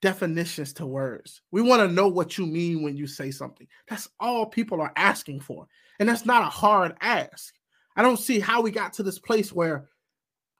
definitions 0.00 0.72
to 0.74 0.86
words. 0.86 1.42
We 1.50 1.62
want 1.62 1.80
to 1.82 1.92
know 1.92 2.06
what 2.06 2.38
you 2.38 2.46
mean 2.46 2.82
when 2.82 2.96
you 2.96 3.08
say 3.08 3.32
something. 3.32 3.66
That's 3.88 4.08
all 4.20 4.46
people 4.46 4.80
are 4.80 4.92
asking 4.94 5.40
for. 5.40 5.66
And 5.98 6.08
that's 6.08 6.26
not 6.26 6.42
a 6.42 6.50
hard 6.50 6.96
ask. 7.00 7.54
I 7.96 8.02
don't 8.02 8.18
see 8.18 8.38
how 8.38 8.60
we 8.60 8.70
got 8.70 8.92
to 8.94 9.02
this 9.02 9.18
place 9.18 9.52
where 9.52 9.88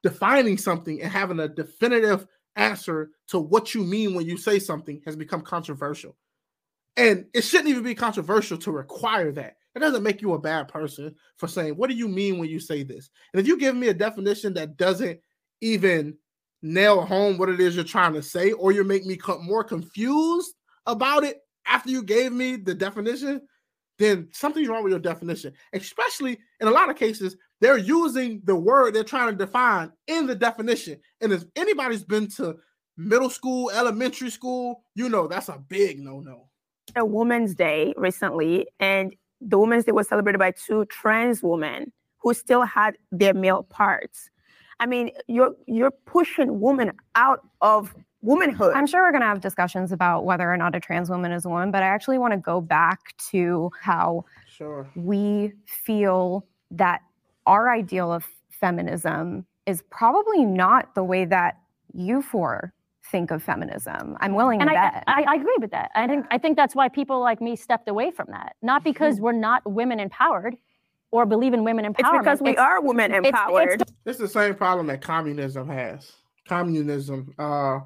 defining 0.03 0.57
something 0.57 1.01
and 1.01 1.11
having 1.11 1.39
a 1.39 1.47
definitive 1.47 2.27
answer 2.55 3.11
to 3.27 3.39
what 3.39 3.73
you 3.73 3.83
mean 3.83 4.13
when 4.13 4.25
you 4.25 4.37
say 4.37 4.59
something 4.59 5.01
has 5.05 5.15
become 5.15 5.41
controversial. 5.41 6.15
And 6.97 7.25
it 7.33 7.41
shouldn't 7.41 7.69
even 7.69 7.83
be 7.83 7.95
controversial 7.95 8.57
to 8.59 8.71
require 8.71 9.31
that. 9.33 9.55
It 9.75 9.79
doesn't 9.79 10.03
make 10.03 10.21
you 10.21 10.33
a 10.33 10.39
bad 10.39 10.67
person 10.67 11.15
for 11.37 11.47
saying, 11.47 11.75
What 11.75 11.89
do 11.89 11.95
you 11.95 12.07
mean 12.07 12.37
when 12.37 12.49
you 12.49 12.59
say 12.59 12.83
this? 12.83 13.09
And 13.33 13.39
if 13.39 13.47
you 13.47 13.57
give 13.57 13.75
me 13.75 13.87
a 13.87 13.93
definition 13.93 14.53
that 14.55 14.75
doesn't 14.75 15.19
even 15.61 16.17
nail 16.61 17.01
home 17.05 17.37
what 17.37 17.49
it 17.49 17.59
is 17.59 17.75
you're 17.75 17.85
trying 17.85 18.13
to 18.13 18.21
say, 18.21 18.51
or 18.51 18.71
you 18.71 18.83
make 18.83 19.05
me 19.05 19.17
more 19.41 19.63
confused 19.63 20.53
about 20.85 21.23
it 21.23 21.37
after 21.65 21.89
you 21.89 22.03
gave 22.03 22.33
me 22.33 22.57
the 22.57 22.73
definition, 22.73 23.41
then 23.99 24.29
something's 24.31 24.69
wrong 24.69 24.83
with 24.83 24.91
your 24.91 24.99
definition. 24.99 25.53
Especially 25.73 26.39
in 26.59 26.67
a 26.67 26.71
lot 26.71 26.89
of 26.89 26.95
cases, 26.95 27.35
they're 27.61 27.77
using 27.77 28.41
the 28.45 28.55
word 28.55 28.95
they're 28.95 29.03
trying 29.03 29.29
to 29.29 29.35
define 29.35 29.91
in 30.07 30.25
the 30.25 30.35
definition. 30.35 30.99
And 31.21 31.31
if 31.33 31.43
anybody's 31.55 32.03
been 32.03 32.27
to 32.29 32.57
middle 32.97 33.29
school, 33.29 33.69
elementary 33.71 34.29
school, 34.29 34.83
you 34.95 35.09
know 35.09 35.27
that's 35.27 35.49
a 35.49 35.59
big 35.67 35.99
no 35.99 36.21
no. 36.21 36.47
A 36.95 37.05
Women's 37.05 37.53
Day 37.53 37.93
recently, 37.97 38.67
and 38.79 39.15
the 39.41 39.59
Women's 39.59 39.85
Day 39.85 39.91
was 39.91 40.07
celebrated 40.07 40.39
by 40.39 40.51
two 40.51 40.85
trans 40.85 41.43
women 41.43 41.91
who 42.19 42.33
still 42.33 42.63
had 42.63 42.97
their 43.11 43.33
male 43.33 43.63
parts. 43.63 44.29
I 44.79 44.85
mean, 44.85 45.11
you're 45.27 45.55
you're 45.67 45.91
pushing 45.91 46.61
women 46.61 46.93
out 47.15 47.41
of 47.61 47.93
womanhood. 48.21 48.73
I'm 48.75 48.85
sure 48.87 49.01
we're 49.01 49.11
going 49.11 49.21
to 49.21 49.27
have 49.27 49.41
discussions 49.41 49.91
about 49.91 50.25
whether 50.25 50.51
or 50.51 50.57
not 50.57 50.75
a 50.75 50.79
trans 50.79 51.09
woman 51.09 51.31
is 51.31 51.45
a 51.45 51.49
woman, 51.49 51.71
but 51.71 51.83
I 51.83 51.87
actually 51.87 52.17
want 52.17 52.33
to 52.33 52.37
go 52.39 52.61
back 52.61 52.99
to 53.31 53.71
how 53.81 54.25
Sure. 54.47 54.89
we 54.95 55.53
feel 55.65 56.45
that 56.71 57.01
our 57.45 57.71
ideal 57.71 58.11
of 58.11 58.27
feminism 58.49 59.45
is 59.65 59.81
probably 59.89 60.43
not 60.45 60.93
the 60.95 61.03
way 61.03 61.25
that 61.25 61.57
you 61.93 62.21
four 62.21 62.73
think 63.09 63.31
of 63.31 63.41
feminism. 63.41 64.15
I'm 64.19 64.35
willing 64.35 64.61
And 64.61 64.69
to 64.69 64.75
I, 64.77 64.91
bet. 64.91 65.03
I, 65.07 65.23
I 65.29 65.35
agree 65.35 65.55
with 65.59 65.71
that. 65.71 65.89
I 65.95 66.05
think 66.07 66.25
I 66.29 66.37
think 66.37 66.57
that's 66.57 66.75
why 66.75 66.89
people 66.89 67.19
like 67.21 67.41
me 67.41 67.55
stepped 67.55 67.87
away 67.87 68.11
from 68.11 68.27
that. 68.31 68.55
Not 68.61 68.83
because 68.83 69.19
we're 69.19 69.31
not 69.31 69.63
women 69.65 69.99
empowered 69.99 70.55
or 71.11 71.25
believe 71.25 71.53
in 71.55 71.63
women 71.63 71.85
it's 71.85 71.95
because 71.97 72.39
we 72.41 72.55
are 72.57 72.81
women 72.81 73.11
it's- 73.11 73.21
it's 73.21 73.29
empowered. 73.29 73.83
It's 74.05 74.19
the 74.19 74.27
same 74.27 74.53
problem 74.53 74.85
that 74.87 75.01
communism 75.01 75.67
has. 75.69 76.11
Communism, 76.47 77.33
uh, 77.39 77.79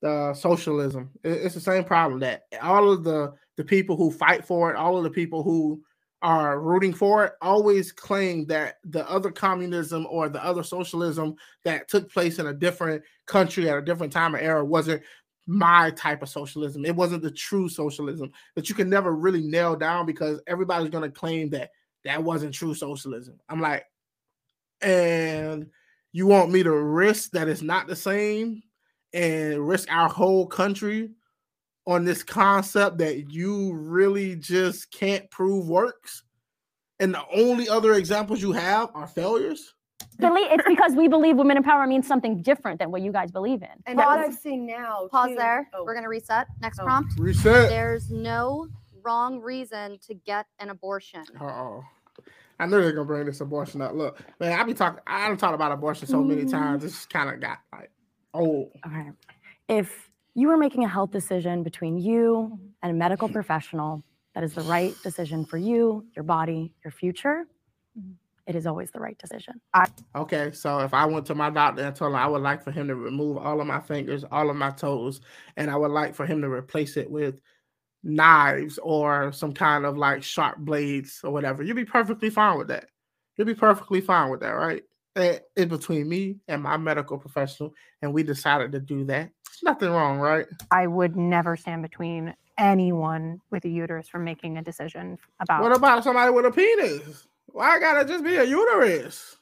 the 0.00 0.34
socialism. 0.34 1.10
It's 1.22 1.54
the 1.54 1.60
same 1.60 1.84
problem 1.84 2.20
that 2.20 2.44
all 2.62 2.90
of 2.90 3.04
the 3.04 3.34
the 3.56 3.64
people 3.64 3.96
who 3.96 4.10
fight 4.10 4.44
for 4.44 4.70
it, 4.70 4.76
all 4.76 4.96
of 4.96 5.04
the 5.04 5.10
people 5.10 5.42
who 5.42 5.82
are 6.22 6.60
rooting 6.60 6.94
for 6.94 7.24
it, 7.24 7.32
always 7.42 7.92
claim 7.92 8.46
that 8.46 8.76
the 8.84 9.08
other 9.10 9.30
communism 9.30 10.06
or 10.08 10.28
the 10.28 10.42
other 10.44 10.62
socialism 10.62 11.34
that 11.64 11.88
took 11.88 12.10
place 12.12 12.38
in 12.38 12.46
a 12.46 12.54
different 12.54 13.02
country 13.26 13.68
at 13.68 13.76
a 13.76 13.82
different 13.82 14.12
time 14.12 14.34
or 14.34 14.38
era 14.38 14.64
wasn't 14.64 15.02
my 15.46 15.90
type 15.90 16.22
of 16.22 16.28
socialism. 16.28 16.84
It 16.84 16.94
wasn't 16.96 17.22
the 17.22 17.30
true 17.30 17.68
socialism 17.68 18.30
that 18.54 18.68
you 18.68 18.74
can 18.74 18.88
never 18.88 19.14
really 19.14 19.42
nail 19.42 19.76
down 19.76 20.06
because 20.06 20.40
everybody's 20.46 20.90
going 20.90 21.10
to 21.10 21.18
claim 21.18 21.50
that 21.50 21.70
that 22.04 22.22
wasn't 22.22 22.54
true 22.54 22.74
socialism. 22.74 23.38
I'm 23.48 23.60
like, 23.60 23.84
and 24.80 25.66
you 26.12 26.26
want 26.26 26.50
me 26.50 26.62
to 26.62 26.72
risk 26.72 27.32
that 27.32 27.48
it's 27.48 27.62
not 27.62 27.86
the 27.86 27.96
same 27.96 28.62
and 29.12 29.66
risk 29.66 29.90
our 29.90 30.08
whole 30.08 30.46
country 30.46 31.10
on 31.86 32.04
this 32.04 32.22
concept 32.22 32.98
that 32.98 33.30
you 33.30 33.72
really 33.74 34.36
just 34.36 34.90
can't 34.92 35.28
prove 35.30 35.68
works 35.68 36.22
and 37.00 37.14
the 37.14 37.24
only 37.34 37.68
other 37.68 37.94
examples 37.94 38.42
you 38.42 38.52
have 38.52 38.90
are 38.94 39.06
failures 39.06 39.74
it's 40.22 40.68
because 40.68 40.94
we 40.94 41.08
believe 41.08 41.36
women 41.36 41.56
in 41.56 41.62
power 41.62 41.86
means 41.86 42.06
something 42.06 42.42
different 42.42 42.78
than 42.78 42.90
what 42.90 43.02
you 43.02 43.12
guys 43.12 43.30
believe 43.30 43.62
in. 43.62 43.68
And 43.86 43.96
what 43.96 44.06
Pause. 44.06 44.26
I've 44.28 44.34
seen 44.34 44.66
now. 44.66 45.08
Pause 45.10 45.30
too- 45.30 45.34
there. 45.36 45.70
oh, 45.72 45.84
We're 45.84 45.94
going 45.94 46.04
to 46.04 46.08
reset. 46.08 46.46
Next 46.60 46.78
Oh. 46.78 46.84
prompt. 46.84 47.18
reset 47.18 47.70
There's 47.70 48.10
no 48.10 48.68
wrong 49.02 49.40
reason 49.40 49.98
to 50.06 50.14
get 50.14 50.46
an 50.58 50.70
abortion. 50.70 51.24
uh-oh 51.40 51.84
I 52.58 52.66
knew 52.66 52.82
they're 52.82 52.92
gonna 52.92 53.06
bring 53.06 53.24
this 53.24 53.40
abortion 53.40 53.80
up. 53.80 53.94
Look, 53.94 54.20
man, 54.38 54.52
I 54.52 54.62
be 54.64 54.74
talking. 54.74 55.00
I 55.06 55.26
don't 55.28 55.38
talk 55.38 55.54
about 55.54 55.72
abortion 55.72 56.06
so 56.06 56.22
many 56.22 56.42
mm-hmm. 56.42 56.50
times. 56.50 56.82
This 56.82 57.06
kind 57.06 57.30
of 57.30 57.40
got 57.40 57.60
like, 57.72 57.90
oh, 58.34 58.70
Okay. 58.86 59.10
If 59.68 60.10
you 60.34 60.48
were 60.48 60.56
making 60.56 60.84
a 60.84 60.88
health 60.88 61.10
decision 61.10 61.62
between 61.62 61.98
you 61.98 62.58
and 62.82 62.92
a 62.92 62.94
medical 62.94 63.28
hmm. 63.28 63.34
professional 63.34 64.02
that 64.34 64.44
is 64.44 64.54
the 64.54 64.62
right 64.62 64.94
decision 65.02 65.44
for 65.44 65.58
you, 65.58 66.06
your 66.14 66.22
body, 66.22 66.72
your 66.84 66.92
future, 66.92 67.46
mm-hmm. 67.98 68.12
it 68.46 68.54
is 68.54 68.66
always 68.66 68.90
the 68.90 69.00
right 69.00 69.18
decision. 69.18 69.60
Okay, 70.14 70.52
so 70.52 70.78
if 70.80 70.94
I 70.94 71.04
went 71.04 71.26
to 71.26 71.34
my 71.34 71.50
doctor 71.50 71.82
and 71.82 71.94
told 71.94 72.12
him 72.12 72.16
I 72.16 72.28
would 72.28 72.42
like 72.42 72.62
for 72.62 72.70
him 72.70 72.86
to 72.88 72.94
remove 72.94 73.38
all 73.38 73.60
of 73.60 73.66
my 73.66 73.80
fingers, 73.80 74.24
all 74.30 74.48
of 74.48 74.56
my 74.56 74.70
toes, 74.70 75.20
and 75.56 75.70
I 75.70 75.76
would 75.76 75.90
like 75.90 76.14
for 76.14 76.26
him 76.26 76.42
to 76.42 76.48
replace 76.48 76.96
it 76.96 77.10
with 77.10 77.40
knives 78.02 78.78
or 78.82 79.32
some 79.32 79.52
kind 79.52 79.84
of 79.84 79.96
like 79.96 80.22
sharp 80.22 80.58
blades 80.58 81.20
or 81.24 81.32
whatever, 81.32 81.62
you'd 81.62 81.76
be 81.76 81.84
perfectly 81.84 82.30
fine 82.30 82.58
with 82.58 82.68
that. 82.68 82.86
You'd 83.36 83.46
be 83.46 83.54
perfectly 83.54 84.00
fine 84.00 84.30
with 84.30 84.40
that, 84.40 84.50
right? 84.50 84.82
In 85.16 85.68
between 85.68 86.08
me 86.08 86.36
and 86.46 86.62
my 86.62 86.76
medical 86.76 87.18
professional, 87.18 87.74
and 88.00 88.14
we 88.14 88.22
decided 88.22 88.70
to 88.72 88.80
do 88.80 89.04
that. 89.06 89.30
There's 89.44 89.62
nothing 89.64 89.90
wrong, 89.90 90.18
right? 90.18 90.46
I 90.70 90.86
would 90.86 91.16
never 91.16 91.56
stand 91.56 91.82
between 91.82 92.34
anyone 92.58 93.40
with 93.50 93.64
a 93.64 93.68
uterus 93.68 94.08
from 94.08 94.22
making 94.22 94.58
a 94.58 94.62
decision 94.62 95.18
about 95.40 95.62
What 95.62 95.76
about 95.76 96.04
somebody 96.04 96.30
with 96.30 96.46
a 96.46 96.52
penis? 96.52 97.26
Why 97.46 97.80
gotta 97.80 98.06
just 98.06 98.22
be 98.22 98.36
a 98.36 98.44
uterus? 98.44 99.36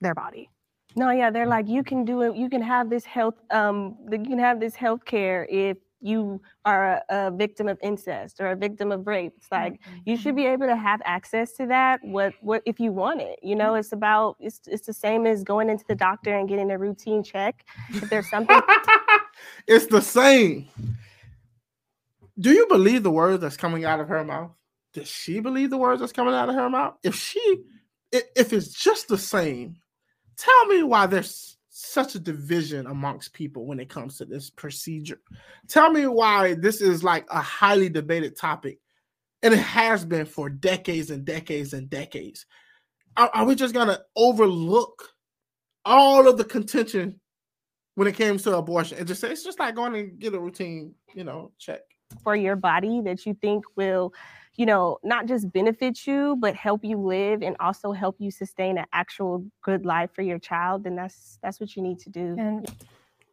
Their 0.00 0.14
body. 0.14 0.50
No, 0.94 1.10
yeah, 1.10 1.30
they're 1.30 1.46
like 1.46 1.68
you 1.68 1.82
can 1.82 2.04
do 2.04 2.22
it. 2.22 2.36
You 2.36 2.50
can 2.50 2.60
have 2.60 2.90
this 2.90 3.04
health. 3.04 3.36
Um, 3.50 3.96
you 4.10 4.18
can 4.18 4.38
have 4.38 4.60
this 4.60 4.74
health 4.74 5.04
care 5.06 5.46
if 5.48 5.78
you 6.02 6.40
are 6.64 6.94
a, 6.94 7.02
a 7.08 7.30
victim 7.30 7.68
of 7.68 7.78
incest 7.82 8.40
or 8.40 8.48
a 8.48 8.56
victim 8.56 8.92
of 8.92 9.06
rape. 9.06 9.32
It's 9.36 9.50
like 9.50 9.80
you 10.04 10.16
should 10.16 10.30
mm-hmm. 10.30 10.36
be 10.36 10.46
able 10.46 10.66
to 10.66 10.76
have 10.76 11.00
access 11.04 11.52
to 11.54 11.66
that. 11.66 12.00
What 12.02 12.34
what 12.40 12.62
if 12.66 12.80
you 12.80 12.92
want 12.92 13.20
it? 13.20 13.38
You 13.42 13.56
know, 13.56 13.74
it's 13.74 13.92
about 13.92 14.36
it's 14.40 14.60
it's 14.66 14.86
the 14.86 14.92
same 14.92 15.26
as 15.26 15.44
going 15.44 15.70
into 15.70 15.84
the 15.86 15.94
doctor 15.94 16.36
and 16.36 16.48
getting 16.48 16.70
a 16.70 16.78
routine 16.78 17.22
check. 17.22 17.64
If 17.90 18.10
there's 18.10 18.28
something, 18.28 18.60
it's 19.66 19.86
the 19.86 20.02
same. 20.02 20.68
Do 22.38 22.50
you 22.50 22.66
believe 22.68 23.02
the 23.02 23.10
words 23.10 23.40
that's 23.40 23.56
coming 23.56 23.84
out 23.84 24.00
of 24.00 24.08
her 24.08 24.24
mouth? 24.24 24.52
Does 24.94 25.08
she 25.08 25.40
believe 25.40 25.70
the 25.70 25.78
words 25.78 26.00
that's 26.00 26.12
coming 26.12 26.34
out 26.34 26.48
of 26.48 26.54
her 26.54 26.68
mouth? 26.68 26.94
If 27.02 27.14
she, 27.14 27.62
if 28.10 28.52
it's 28.52 28.72
just 28.72 29.08
the 29.08 29.18
same, 29.18 29.76
tell 30.36 30.66
me 30.66 30.82
why 30.82 31.06
there's 31.06 31.56
such 31.84 32.14
a 32.14 32.20
division 32.20 32.86
amongst 32.86 33.32
people 33.32 33.66
when 33.66 33.80
it 33.80 33.88
comes 33.88 34.18
to 34.18 34.24
this 34.24 34.50
procedure. 34.50 35.20
Tell 35.68 35.90
me 35.90 36.06
why 36.06 36.54
this 36.54 36.80
is 36.80 37.02
like 37.02 37.26
a 37.30 37.40
highly 37.40 37.88
debated 37.88 38.36
topic, 38.36 38.78
and 39.42 39.52
it 39.54 39.58
has 39.58 40.04
been 40.04 40.26
for 40.26 40.48
decades 40.48 41.10
and 41.10 41.24
decades 41.24 41.72
and 41.72 41.90
decades. 41.90 42.46
Are, 43.16 43.30
are 43.34 43.44
we 43.44 43.54
just 43.54 43.74
gonna 43.74 44.00
overlook 44.16 45.10
all 45.84 46.28
of 46.28 46.38
the 46.38 46.44
contention 46.44 47.20
when 47.94 48.08
it 48.08 48.16
comes 48.16 48.42
to 48.44 48.56
abortion 48.56 48.98
and 48.98 49.06
just 49.06 49.20
say 49.20 49.30
it's 49.30 49.44
just 49.44 49.58
like 49.58 49.74
going 49.74 49.94
and 49.94 50.18
get 50.18 50.34
a 50.34 50.40
routine, 50.40 50.94
you 51.14 51.24
know, 51.24 51.52
check. 51.58 51.80
for 52.22 52.36
your 52.36 52.56
body 52.56 53.00
that 53.02 53.26
you 53.26 53.34
think 53.34 53.64
will, 53.76 54.12
you 54.56 54.66
know, 54.66 54.98
not 55.02 55.26
just 55.26 55.50
benefit 55.52 56.06
you, 56.06 56.36
but 56.38 56.54
help 56.54 56.84
you 56.84 56.98
live 56.98 57.42
and 57.42 57.56
also 57.58 57.92
help 57.92 58.16
you 58.18 58.30
sustain 58.30 58.78
an 58.78 58.86
actual 58.92 59.44
good 59.62 59.86
life 59.86 60.10
for 60.12 60.22
your 60.22 60.38
child, 60.38 60.84
then 60.84 60.96
that's 60.96 61.38
that's 61.42 61.58
what 61.58 61.74
you 61.74 61.82
need 61.82 61.98
to 62.00 62.10
do. 62.10 62.36
And 62.38 62.70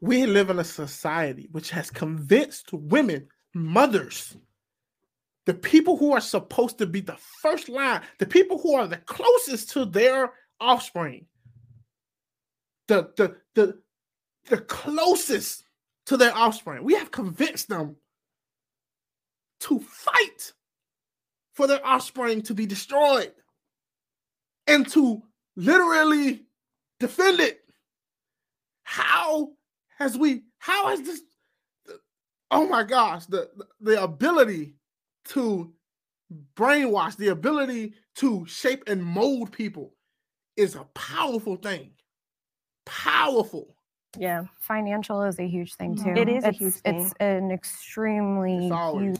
We 0.01 0.25
live 0.25 0.49
in 0.49 0.59
a 0.59 0.63
society 0.63 1.49
which 1.51 1.71
has 1.71 1.91
convinced 1.91 2.71
women, 2.71 3.27
mothers, 3.53 4.37
the 5.45 5.53
people 5.53 5.97
who 5.97 6.13
are 6.13 6.21
supposed 6.21 6.77
to 6.77 6.85
be 6.85 7.01
the 7.01 7.17
first 7.41 7.67
line, 7.67 8.01
the 8.19 8.25
people 8.25 8.59
who 8.59 8.75
are 8.75 8.87
the 8.87 8.97
closest 8.97 9.71
to 9.71 9.85
their 9.85 10.33
offspring, 10.61 11.25
the 12.87 13.11
the 13.17 13.35
the 13.55 13.79
the 14.45 14.57
closest 14.57 15.63
to 16.05 16.15
their 16.15 16.35
offspring. 16.35 16.83
We 16.83 16.95
have 16.95 17.11
convinced 17.11 17.67
them 17.67 17.97
to 19.61 19.79
fight 19.79 20.53
for 21.59 21.67
their 21.67 21.85
offspring 21.85 22.41
to 22.41 22.53
be 22.53 22.65
destroyed 22.65 23.33
and 24.65 24.89
to 24.89 25.21
literally 25.57 26.45
defend 27.01 27.41
it. 27.41 27.59
How 28.83 29.49
has 29.97 30.17
we 30.17 30.43
how 30.57 30.87
has 30.87 31.01
this 31.01 31.21
oh 32.49 32.65
my 32.69 32.83
gosh 32.83 33.25
the 33.25 33.49
the 33.81 34.01
ability 34.01 34.75
to 35.25 35.73
brainwash 36.55 37.17
the 37.17 37.27
ability 37.27 37.93
to 38.15 38.45
shape 38.45 38.85
and 38.87 39.03
mold 39.03 39.51
people 39.51 39.93
is 40.55 40.75
a 40.75 40.85
powerful 40.93 41.57
thing 41.57 41.91
powerful 42.85 43.75
Yeah, 44.17 44.45
financial 44.59 45.23
is 45.23 45.37
a 45.39 45.47
huge 45.47 45.75
thing 45.75 45.95
mm-hmm. 45.95 46.15
too. 46.15 46.21
It 46.21 46.29
is 46.29 46.43
a 46.45 46.47
it's, 46.47 46.57
huge 46.57 46.75
It's 46.85 47.13
an 47.19 47.51
extremely 47.51 48.69
It's 48.69 48.93
huge 48.93 49.19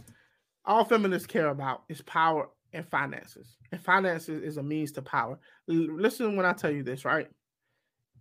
all 0.69 0.85
feminists 0.85 1.25
care 1.25 1.47
about 1.47 1.83
is 1.89 2.01
power 2.03 2.47
and 2.73 2.87
finances. 2.87 3.57
And 3.71 3.81
finances 3.81 4.43
is 4.43 4.57
a 4.57 4.63
means 4.63 4.91
to 4.93 5.01
power. 5.01 5.39
Listen 5.67 6.35
when 6.35 6.45
I 6.45 6.53
tell 6.53 6.69
you 6.69 6.83
this, 6.83 7.03
right? 7.03 7.27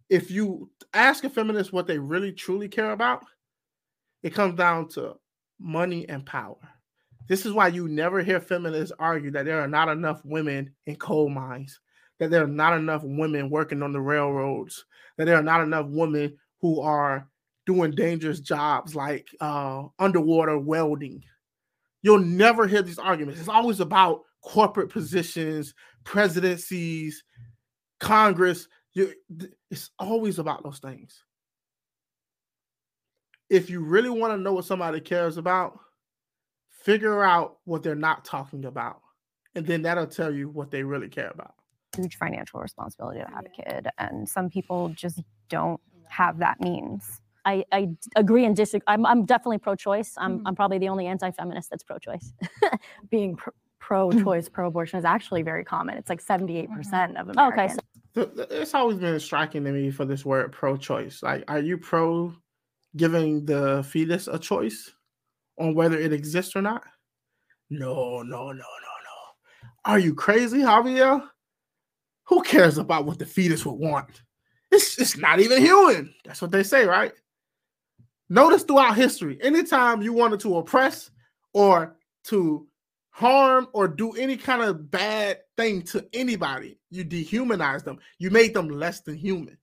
If 0.09 0.31
you 0.31 0.71
ask 0.95 1.23
a 1.25 1.31
feminist 1.31 1.75
what 1.75 1.87
they 1.87 1.99
really 1.99 2.33
truly 2.33 2.67
care 2.67 2.93
about, 2.93 3.23
it 4.23 4.35
comes 4.35 4.57
down 4.57 4.89
to 4.91 5.17
money 5.61 6.09
and 6.09 6.25
power. 6.25 6.57
This 7.29 7.45
is 7.45 7.53
why 7.53 7.69
you 7.69 7.87
never 7.87 8.23
hear 8.23 8.41
feminists 8.41 8.95
argue 8.99 9.31
that 9.33 9.45
there 9.45 9.61
are 9.61 9.69
not 9.69 9.91
enough 9.91 10.23
women 10.25 10.73
in 10.87 10.97
coal 10.97 11.29
mines, 11.29 11.79
that 12.19 12.31
there 12.31 12.43
are 12.45 12.49
not 12.49 12.73
enough 12.73 13.03
women 13.05 13.51
working 13.51 13.83
on 13.83 13.93
the 13.93 14.01
railroads, 14.01 14.87
that 15.19 15.27
there 15.27 15.37
are 15.37 15.43
not 15.43 15.61
enough 15.61 15.87
women 15.91 16.35
who 16.63 16.81
are 16.81 17.29
doing 17.67 17.91
dangerous 17.91 18.41
jobs 18.41 18.95
like 18.95 19.29
uh, 19.41 19.83
underwater 19.99 20.59
welding. 20.59 21.23
You'll 22.09 22.21
never 22.21 22.67
hear 22.67 22.81
these 22.81 22.99
arguments. 22.99 23.39
It's 23.39 23.51
always 23.51 23.81
about 23.81 24.23
corporate 24.43 24.89
positions, 24.89 25.75
presidencies, 26.05 27.23
Congress. 28.01 28.67
You, 28.95 29.13
it's 29.71 29.91
always 29.99 30.39
about 30.39 30.63
those 30.63 30.79
things. 30.79 31.23
If 33.51 33.69
you 33.69 33.81
really 33.81 34.09
want 34.09 34.33
to 34.33 34.39
know 34.39 34.55
what 34.55 34.65
somebody 34.65 35.01
cares 35.01 35.37
about, 35.37 35.79
figure 36.71 37.23
out 37.23 37.59
what 37.65 37.83
they're 37.83 37.95
not 37.95 38.25
talking 38.25 38.65
about. 38.65 39.03
And 39.55 39.67
then 39.67 39.83
that'll 39.83 40.07
tell 40.07 40.33
you 40.33 40.49
what 40.49 40.71
they 40.71 40.83
really 40.83 41.11
care 41.11 41.31
about. 41.35 41.57
Huge 41.95 42.17
financial 42.17 42.59
responsibility 42.59 43.21
to 43.21 43.27
have 43.27 43.45
a 43.45 43.51
kid. 43.51 43.89
And 43.99 44.27
some 44.27 44.49
people 44.49 44.89
just 44.97 45.21
don't 45.51 45.79
have 46.09 46.39
that 46.39 46.59
means. 46.59 47.21
I, 47.49 47.65
I 47.73 47.85
d- 47.87 47.97
agree 48.15 48.45
and 48.45 48.55
disagree. 48.55 48.85
I'm, 48.87 49.07
I'm 49.07 49.25
definitely 49.25 49.59
pro-choice. 49.59 50.13
I'm, 50.19 50.39
mm-hmm. 50.39 50.47
I'm 50.47 50.55
probably 50.55 50.79
the 50.79 50.91
only 50.91 51.07
anti-feminist 51.07 51.71
that's 51.71 51.83
pro-choice. 51.83 52.33
Being 53.11 53.37
pr- 53.37 53.51
pro-choice, 53.79 54.51
pro-abortion 54.51 54.99
is 54.99 55.07
actually 55.07 55.43
very 55.43 55.65
common. 55.65 55.97
It's 55.97 56.11
like 56.11 56.23
78% 56.23 56.69
mm-hmm. 56.69 57.17
of 57.17 57.29
oh, 57.29 57.31
Americans. 57.31 57.73
Okay, 57.73 57.75
so 57.75 58.27
Th- 58.27 58.37
th- 58.37 58.49
It's 58.51 58.75
always 58.75 58.99
been 58.99 59.19
striking 59.19 59.65
to 59.65 59.73
me 59.73 59.91
for 59.91 60.05
this 60.05 60.27
word 60.27 60.53
pro-choice. 60.53 61.23
Like, 61.23 61.45
are 61.49 61.61
you 61.61 61.79
pro 61.79 62.35
giving 62.97 63.47
the 63.47 63.83
fetus 63.89 64.29
a 64.29 64.39
choice 64.39 64.93
on 65.59 65.75
whether 65.75 65.99
it 65.99 66.13
exists 66.13 66.55
or 66.55 66.61
not? 66.61 66.85
No, 67.71 68.23
no, 68.23 68.47
no, 68.47 68.53
no, 68.53 68.53
no. 68.53 69.67
Are 69.87 69.99
you 69.99 70.15
crazy, 70.15 70.59
Javier? 70.59 71.27
Who 72.25 72.43
cares 72.43 72.77
about 72.77 73.07
what 73.07 73.19
the 73.19 73.25
fetus 73.25 73.65
would 73.65 73.79
want? 73.79 74.23
It's 74.71 74.99
it's 74.99 75.17
not 75.17 75.41
even 75.41 75.63
human. 75.63 76.15
That's 76.27 76.43
what 76.43 76.51
they 76.51 76.63
say, 76.63 76.85
right? 76.85 77.13
Notice 78.31 78.63
throughout 78.63 78.97
history, 78.97 79.39
anytime 79.43 80.03
you 80.03 80.13
wanted 80.13 80.41
to 80.41 80.59
oppress 80.59 81.11
or 81.55 81.97
to 82.25 82.67
harm 83.11 83.69
or 83.73 83.89
do 83.89 84.13
any 84.13 84.37
kind 84.37 84.63
of 84.63 84.91
bad 84.91 85.39
thing 85.57 85.83
to 85.83 86.07
anybody, 86.13 86.79
you 86.91 87.05
dehumanize 87.05 87.85
them. 87.85 87.99
You 88.19 88.31
made 88.31 88.55
them 88.55 88.69
less 88.69 89.01
than 89.01 89.17
human. 89.17 89.57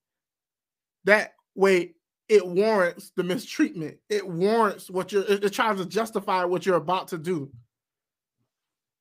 That 1.03 1.36
way, 1.53 1.93
it 2.27 2.45
warrants 2.45 3.12
the 3.15 3.24
mistreatment. 3.24 3.98
It 4.10 4.27
warrants 4.27 4.89
what 4.89 5.12
you're. 5.12 5.24
It, 5.24 5.43
it 5.43 5.53
tries 5.53 5.77
to 5.77 5.86
justify 5.86 6.43
what 6.43 6.65
you're 6.65 6.75
about 6.75 7.07
to 7.10 7.19
do. 7.19 7.51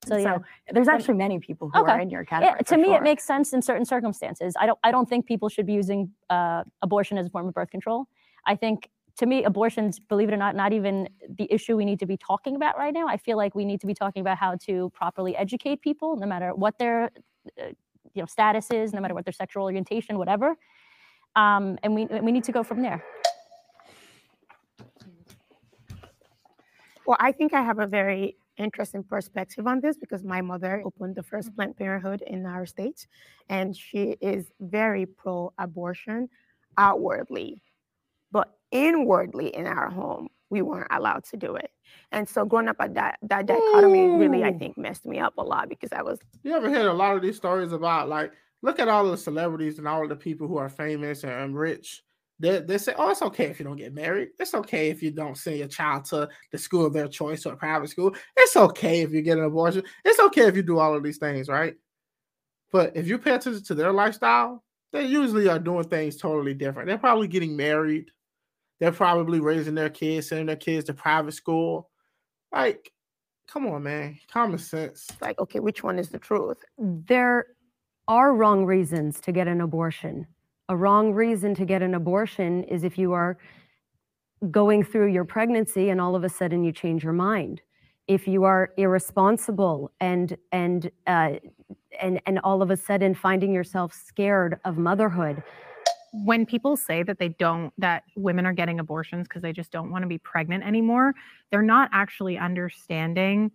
So 0.07 0.19
yeah, 0.19 0.37
there's 0.71 0.89
actually 0.89 1.15
many 1.15 1.39
people 1.39 1.71
who 1.71 1.83
are 1.83 1.99
in 1.99 2.11
your 2.11 2.27
yeah, 2.31 2.41
category. 2.41 2.61
to 2.65 2.77
me 2.77 2.85
sure. 2.89 2.97
it 2.97 3.03
makes 3.03 3.25
sense 3.25 3.55
in 3.55 3.63
certain 3.63 3.87
circumstances. 3.87 4.55
I 4.61 4.67
don't 4.67 4.79
I 4.85 4.91
don't 4.91 5.09
think 5.09 5.25
people 5.25 5.49
should 5.49 5.65
be 5.65 5.73
using 5.73 6.11
uh, 6.29 6.65
abortion 6.83 7.17
as 7.17 7.27
a 7.27 7.31
form 7.31 7.49
of 7.49 7.55
birth 7.55 7.71
control. 7.71 8.07
I 8.47 8.55
think 8.55 8.91
to 9.17 9.27
me 9.27 9.45
abortion's 9.45 9.99
believe 9.99 10.29
it 10.29 10.35
or 10.35 10.37
not 10.37 10.57
not 10.57 10.73
even 10.73 11.09
the 11.29 11.47
issue 11.53 11.77
we 11.77 11.85
need 11.85 11.99
to 12.01 12.07
be 12.07 12.17
talking 12.17 12.57
about 12.57 12.77
right 12.77 12.93
now. 12.93 13.07
I 13.07 13.17
feel 13.17 13.37
like 13.37 13.55
we 13.55 13.65
need 13.65 13.81
to 13.81 13.87
be 13.87 13.95
talking 13.95 14.21
about 14.21 14.39
how 14.39 14.57
to 14.67 14.91
properly 14.91 15.37
educate 15.37 15.81
people, 15.83 16.17
no 16.17 16.27
matter 16.27 16.55
what 16.55 16.79
their 16.79 17.11
uh, 17.61 17.67
you 18.15 18.23
know 18.23 18.27
status 18.27 18.71
is, 18.71 18.93
no 18.93 19.01
matter 19.01 19.15
what 19.15 19.25
their 19.25 19.33
sexual 19.33 19.65
orientation, 19.65 20.19
whatever. 20.19 20.57
Um, 21.37 21.79
and 21.83 21.95
we 21.95 22.07
we 22.07 22.33
need 22.33 22.45
to 22.45 22.53
go 22.53 22.63
from 22.63 22.83
there. 22.83 23.05
Well, 27.07 27.19
I 27.21 27.33
think 27.33 27.53
I 27.53 27.63
have 27.63 27.81
a 27.81 27.87
very 27.87 28.37
interesting 28.57 29.03
perspective 29.03 29.67
on 29.67 29.81
this 29.81 29.99
because 29.99 30.25
my 30.25 30.41
mother 30.41 30.83
opened 30.85 31.17
the 31.17 31.23
first 31.23 31.55
Planned 31.55 31.77
Parenthood 31.77 32.23
in 32.23 32.47
our 32.47 32.67
state, 32.67 33.07
and 33.49 33.77
she 33.77 34.17
is 34.21 34.53
very 34.61 35.07
pro 35.07 35.53
abortion 35.59 36.29
outwardly. 36.79 37.61
But 38.35 38.53
inwardly 38.73 39.55
in 39.55 39.67
our 39.69 39.89
home, 39.89 40.29
we 40.51 40.61
weren't 40.61 40.89
allowed 40.91 41.25
to 41.31 41.37
do 41.37 41.55
it. 41.55 41.71
And 42.11 42.29
so 42.29 42.45
growing 42.45 42.69
up 42.69 42.77
at 42.81 42.95
that, 42.95 43.19
that 43.23 43.47
dichotomy 43.47 44.09
really, 44.09 44.43
I 44.43 44.53
think, 44.53 44.77
messed 44.77 45.07
me 45.07 45.21
up 45.21 45.35
a 45.39 45.43
lot 45.43 45.69
because 45.69 45.93
I 45.93 46.03
was 46.03 46.19
You 46.43 46.55
ever 46.55 46.69
heard 46.69 46.87
a 46.87 46.93
lot 46.93 47.17
of 47.17 47.23
these 47.23 47.37
stories 47.37 47.73
about 47.73 48.09
like, 48.09 48.33
look 48.63 48.81
at 48.81 48.89
all 48.89 49.09
the 49.09 49.17
celebrities 49.17 49.79
and 49.79 49.87
all 49.87 50.07
the 50.09 50.17
people 50.17 50.49
who 50.49 50.57
are 50.57 50.69
famous 50.69 51.23
and 51.23 51.57
rich. 51.57 52.03
They, 52.41 52.59
they 52.59 52.79
say, 52.79 52.95
oh, 52.99 53.11
it's 53.11 53.23
okay 53.23 53.45
if 53.45 53.61
you 53.61 53.65
don't 53.65 53.77
get 53.77 53.95
married. 53.95 54.31
It's 54.41 54.55
okay 54.55 54.91
if 54.91 55.01
you 55.01 55.13
don't 55.13 55.39
send 55.39 55.59
your 55.59 55.69
child 55.69 56.07
to 56.07 56.29
the 56.51 56.59
school 56.59 56.87
of 56.87 56.93
their 56.93 57.07
choice 57.07 57.47
or 57.47 57.53
a 57.53 57.57
private 57.57 57.91
school. 57.91 58.17
It's 58.37 58.57
okay 58.57 59.03
if 59.03 59.13
you 59.13 59.23
get 59.23 59.39
an 59.39 59.45
abortion. 59.45 59.85
It's 60.05 60.19
okay 60.19 60.49
if 60.49 60.57
you 60.57 60.63
do 60.63 60.79
all 60.79 60.97
of 60.97 61.05
these 61.05 61.19
things, 61.19 61.49
right? 61.49 61.77
But 62.73 62.97
if 62.97 63.07
you 63.07 63.19
pay 63.19 63.37
attention 63.37 63.63
to 63.63 63.75
their 63.77 63.93
lifestyle, 63.93 64.65
they 64.93 65.05
usually 65.05 65.49
are 65.49 65.61
doing 65.61 65.85
things 65.85 66.17
totally 66.17 66.55
different. 66.55 66.89
They're 66.89 66.99
probably 66.99 67.29
getting 67.29 67.57
married. 67.57 68.11
They're 68.81 68.93
probably 68.93 69.41
raising 69.41 69.75
their 69.75 69.91
kids, 69.91 70.29
sending 70.29 70.47
their 70.47 70.57
kids 70.57 70.87
to 70.87 70.95
private 70.95 71.33
school. 71.33 71.91
Like, 72.53 72.93
come 73.47 73.67
on, 73.67 73.83
man. 73.83 74.19
Common 74.31 74.59
sense. 74.59 75.09
like, 75.21 75.39
okay, 75.39 75.61
which 75.61 75.83
one 75.83 75.99
is 75.99 76.09
the 76.09 76.19
truth? 76.19 76.59
there 76.79 77.47
are 78.09 78.35
wrong 78.35 78.65
reasons 78.65 79.21
to 79.21 79.33
get 79.33 79.49
an 79.49 79.61
abortion. 79.61 80.27
A 80.69 80.77
wrong 80.77 81.13
reason 81.13 81.55
to 81.55 81.65
get 81.65 81.83
an 81.83 81.95
abortion 81.95 82.65
is 82.65 82.85
if 82.85 82.99
you 82.99 83.13
are 83.13 83.39
going 84.51 84.83
through 84.83 85.09
your 85.09 85.25
pregnancy 85.25 85.91
and 85.91 86.01
all 86.01 86.15
of 86.15 86.25
a 86.25 86.29
sudden 86.29 86.65
you 86.65 86.73
change 86.73 87.03
your 87.03 87.13
mind. 87.13 87.63
If 88.07 88.29
you 88.29 88.45
are 88.45 88.73
irresponsible 88.77 89.91
and 90.01 90.37
and 90.53 90.91
uh, 91.07 91.33
and 92.01 92.21
and 92.27 92.39
all 92.45 92.61
of 92.61 92.71
a 92.71 92.77
sudden 92.77 93.15
finding 93.15 93.53
yourself 93.53 93.95
scared 93.95 94.61
of 94.65 94.77
motherhood, 94.77 95.43
when 96.23 96.47
people 96.47 96.77
say 96.77 97.03
that 97.03 97.19
they 97.19 97.31
don't 97.31 97.73
that 97.77 98.05
women 98.17 98.47
are 98.47 98.53
getting 98.53 98.79
abortions 98.79 99.27
because 99.27 99.43
they 99.43 99.53
just 99.53 99.73
don't 99.73 99.91
want 99.91 100.03
to 100.03 100.07
be 100.09 100.19
pregnant 100.19 100.65
anymore 100.65 101.13
they're 101.51 101.63
not 101.63 101.91
actually 101.93 102.39
understanding 102.39 103.51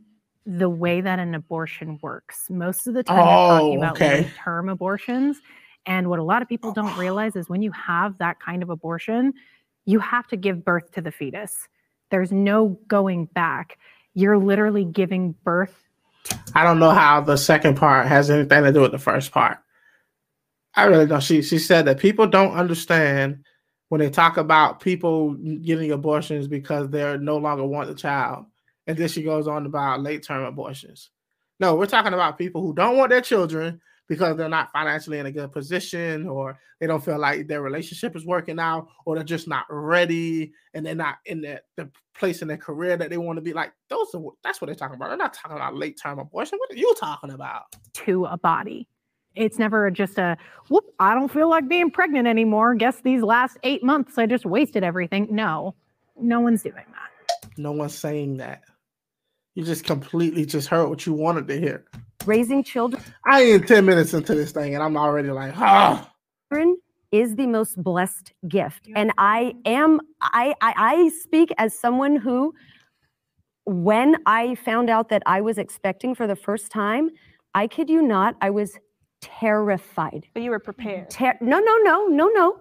the 0.46 0.70
way 0.70 1.00
that 1.00 1.20
an 1.20 1.34
abortion 1.36 1.98
works 2.02 2.48
most 2.50 2.86
of 2.88 2.94
the 2.94 3.04
time 3.04 3.16
they're 3.16 3.26
talking 3.26 3.78
Oh, 3.78 3.78
about 3.78 3.96
okay. 3.96 4.30
term 4.38 4.68
abortions 4.68 5.38
and 5.86 6.10
what 6.10 6.20
a 6.20 6.24
lot 6.24 6.42
of 6.42 6.50
people 6.50 6.74
don't 6.74 6.98
oh. 6.98 7.00
realize 7.00 7.36
is 7.38 7.48
when 7.48 7.62
you 7.62 7.72
have 7.72 8.18
that 8.18 8.40
kind 8.42 8.62
of 8.62 8.70
abortion 8.70 9.34
you 9.86 10.00
have 10.00 10.28
to 10.28 10.36
give 10.36 10.66
birth 10.66 10.92
to 10.92 11.02
the 11.02 11.12
fetus 11.12 11.70
there's 12.12 12.32
no 12.32 12.78
going 12.88 13.26
back 13.28 13.78
you're 14.16 14.38
literally 14.38 14.84
giving 14.84 15.34
birth 15.46 15.86
I 16.56 16.64
don't 16.64 16.80
know 16.80 16.92
how 16.92 17.22
the 17.22 17.38
second 17.38 17.78
part 17.78 18.08
has 18.08 18.30
anything 18.30 18.64
to 18.64 18.72
do 18.74 18.82
with 18.82 18.92
the 18.92 19.00
first 19.00 19.32
part. 19.32 19.60
I 20.76 20.86
really 20.86 21.08
don't. 21.08 21.22
She 21.24 21.42
she 21.42 21.60
said 21.60 21.86
that 21.86 22.00
people 22.00 22.28
don't 22.28 22.54
understand 22.54 23.44
when 23.90 24.00
they 24.00 24.10
talk 24.10 24.38
about 24.38 24.80
people 24.80 25.34
getting 25.34 25.92
abortions 25.92 26.48
because 26.48 26.90
they're 26.90 27.18
no 27.18 27.38
longer 27.38 27.66
want 27.66 27.88
the 27.90 27.96
child, 27.96 28.46
and 28.88 28.98
then 28.98 29.08
she 29.08 29.24
goes 29.24 29.48
on 29.48 29.66
about 29.66 30.02
late 30.02 30.24
term 30.24 30.44
abortions. 30.44 31.10
No, 31.60 31.76
we're 31.76 31.88
talking 31.88 32.14
about 32.14 32.38
people 32.38 32.62
who 32.62 32.74
don't 32.74 32.98
want 32.98 33.10
their 33.10 33.22
children 33.22 33.82
because 34.08 34.38
they're 34.38 34.50
not 34.50 34.72
financially 34.72 35.20
in 35.20 35.28
a 35.28 35.32
good 35.32 35.52
position, 35.52 36.28
or 36.28 36.58
they 36.80 36.88
don't 36.88 37.04
feel 37.04 37.20
like 37.20 37.48
their 37.48 37.62
relationship 37.62 38.16
is 38.16 38.26
working 38.26 38.60
out, 38.60 38.88
or 39.06 39.16
they're 39.16 39.24
just 39.24 39.48
not 39.48 39.66
ready, 39.70 40.52
and 40.74 40.86
they're 40.86 40.96
not 40.96 41.18
in 41.26 41.42
the, 41.42 41.62
the 41.78 41.90
place 42.16 42.42
in 42.42 42.48
their 42.48 42.58
career 42.58 42.98
that 42.98 43.10
they 43.10 43.18
want 43.18 43.38
to 43.38 43.42
be. 43.42 43.54
Like 43.54 43.74
those 43.90 44.08
are 44.14 44.22
that's 44.44 44.62
what 44.62 44.68
they're 44.68 44.76
talking 44.76 44.96
about. 44.96 45.10
They're 45.10 45.18
not 45.18 45.34
talking 45.34 45.58
about 45.58 45.76
late 45.76 46.00
term 46.02 46.20
abortion. 46.20 46.60
What 46.60 46.72
are 46.72 46.80
you 46.80 46.94
talking 47.00 47.32
about? 47.32 47.64
to 48.06 48.26
a 48.26 48.38
body. 48.38 48.88
It's 49.40 49.58
never 49.58 49.90
just 49.90 50.18
a 50.18 50.38
whoop, 50.68 50.84
I 51.00 51.16
don't 51.16 51.32
feel 51.32 51.50
like 51.50 51.70
being 51.70 51.90
pregnant 51.90 52.28
anymore. 52.28 52.76
Guess 52.76 53.02
these 53.02 53.24
last 53.24 53.58
eight 53.64 53.82
months 53.84 54.18
I 54.18 54.26
just 54.26 54.46
wasted 54.46 54.84
everything. 54.84 55.28
No, 55.32 55.76
no 56.20 56.42
one's 56.42 56.62
doing 56.62 56.76
that. 56.76 57.50
No 57.58 57.72
one's 57.72 57.96
saying 57.96 58.38
that. 58.38 58.64
You 59.56 59.64
just 59.64 59.86
completely 59.86 60.46
just 60.46 60.68
heard 60.68 60.90
what 60.90 61.06
you 61.06 61.14
wanted 61.14 61.48
to 61.48 61.58
hear. 61.58 61.86
raising 62.26 62.64
children 62.64 63.02
I 63.26 63.44
ain't 63.44 63.68
10 63.68 63.86
minutes 63.86 64.14
into 64.14 64.36
this 64.36 64.52
thing 64.52 64.76
and 64.76 64.84
I'm 64.84 64.98
already 64.98 65.32
like, 65.32 65.54
ah. 65.58 66.12
is 67.12 67.36
the 67.38 67.48
most 67.48 67.82
blessed 67.82 68.34
gift 68.48 68.88
and 68.96 69.12
i 69.18 69.56
am 69.66 70.00
I, 70.22 70.54
I 70.62 70.74
i 70.78 71.10
speak 71.24 71.52
as 71.58 71.74
someone 71.74 72.16
who 72.16 72.54
when 73.66 74.16
i 74.28 74.54
found 74.54 74.92
out 74.92 75.10
that 75.10 75.24
i 75.26 75.42
was 75.42 75.58
expecting 75.58 76.14
for 76.14 76.28
the 76.28 76.36
first 76.36 76.72
time 76.72 77.10
i 77.56 77.66
kid 77.66 77.90
you 77.90 78.04
not 78.04 78.36
i 78.42 78.52
was 78.52 78.78
terrified 79.22 80.28
But 80.34 80.44
you 80.44 80.52
were 80.52 80.60
prepared. 80.60 81.10
Ter- 81.10 81.38
no 81.42 81.60
no 81.60 81.78
no 81.78 82.08
no 82.08 82.28
no 82.28 82.60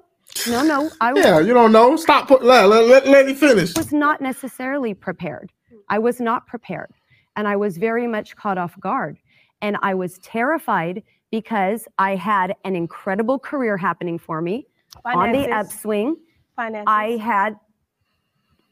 no 0.49 0.63
no 0.63 0.91
i 1.01 1.13
was, 1.13 1.25
Yeah, 1.25 1.41
you 1.41 1.55
don't 1.55 1.73
know. 1.73 1.97
Stop 1.97 2.29
put 2.29 2.45
let, 2.45 2.69
let, 2.69 2.87
let, 2.87 3.07
let 3.09 3.27
me 3.27 3.35
finish. 3.35 3.75
was 3.77 3.93
not 3.93 4.21
necessarily 4.21 4.93
prepared 4.95 5.51
i 5.89 5.99
was 5.99 6.21
not 6.21 6.47
prepared 6.47 6.91
and 7.37 7.49
i 7.49 7.57
was 7.57 7.79
very 7.79 8.07
much 8.07 8.37
caught 8.37 8.59
off 8.59 8.79
guard 8.81 9.17
and 9.63 9.77
i 9.83 9.95
was 9.95 10.19
terrified 10.19 11.03
because 11.31 11.87
i 11.99 12.15
had 12.15 12.55
an 12.65 12.75
incredible 12.77 13.39
career 13.39 13.77
happening 13.77 14.19
for 14.19 14.41
me 14.43 14.67
on 15.05 15.33
the 15.33 15.51
upswing 15.51 16.17
Finances. 16.57 16.85
I 16.89 17.11
had, 17.19 17.55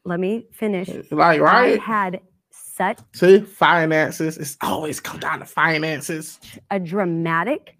let 0.05 0.18
me 0.18 0.46
finish. 0.53 0.88
Eh, 0.88 1.03
like, 1.12 1.40
right? 1.40 1.40
I 1.40 1.70
right? 1.70 1.81
had 1.81 2.20
such 2.51 2.99
See, 3.14 3.38
finances. 3.40 4.37
It's 4.38 4.57
always 4.61 4.99
come 4.99 5.20
down 5.20 5.38
to 5.38 5.44
finances. 5.46 6.40
a 6.72 6.81
dramatic, 6.81 7.75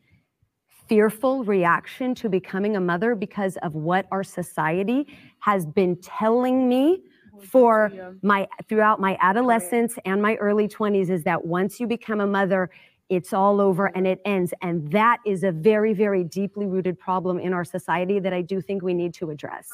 fearful 0.89 1.45
reaction 1.45 2.15
to 2.15 2.29
becoming 2.29 2.77
a 2.77 2.81
mother 2.81 3.15
because 3.15 3.57
of 3.59 3.75
what 3.75 4.07
our 4.11 4.25
society 4.25 5.07
has 5.41 5.67
been 5.67 5.97
telling 5.97 6.69
me 6.69 7.03
for 7.43 7.93
my 8.23 8.49
throughout 8.69 8.99
my 8.99 9.17
adolescence 9.21 9.99
and 10.05 10.23
my 10.23 10.37
early 10.37 10.67
20s 10.67 11.11
is 11.11 11.23
that 11.25 11.45
once 11.45 11.79
you 11.79 11.87
become 11.87 12.21
a 12.21 12.27
mother 12.27 12.71
it's 13.09 13.33
all 13.33 13.61
over 13.61 13.87
and 13.97 14.07
it 14.07 14.21
ends. 14.25 14.53
And 14.63 14.91
that 14.91 15.19
is 15.25 15.45
a 15.45 15.53
very 15.53 15.93
very 15.93 16.25
deeply 16.25 16.67
rooted 16.67 16.99
problem 16.99 17.39
in 17.39 17.53
our 17.53 17.65
society 17.65 18.19
that 18.19 18.33
i 18.33 18.43
do 18.43 18.61
think 18.61 18.83
we 18.83 18.95
need 18.95 19.15
to 19.15 19.31
address. 19.31 19.71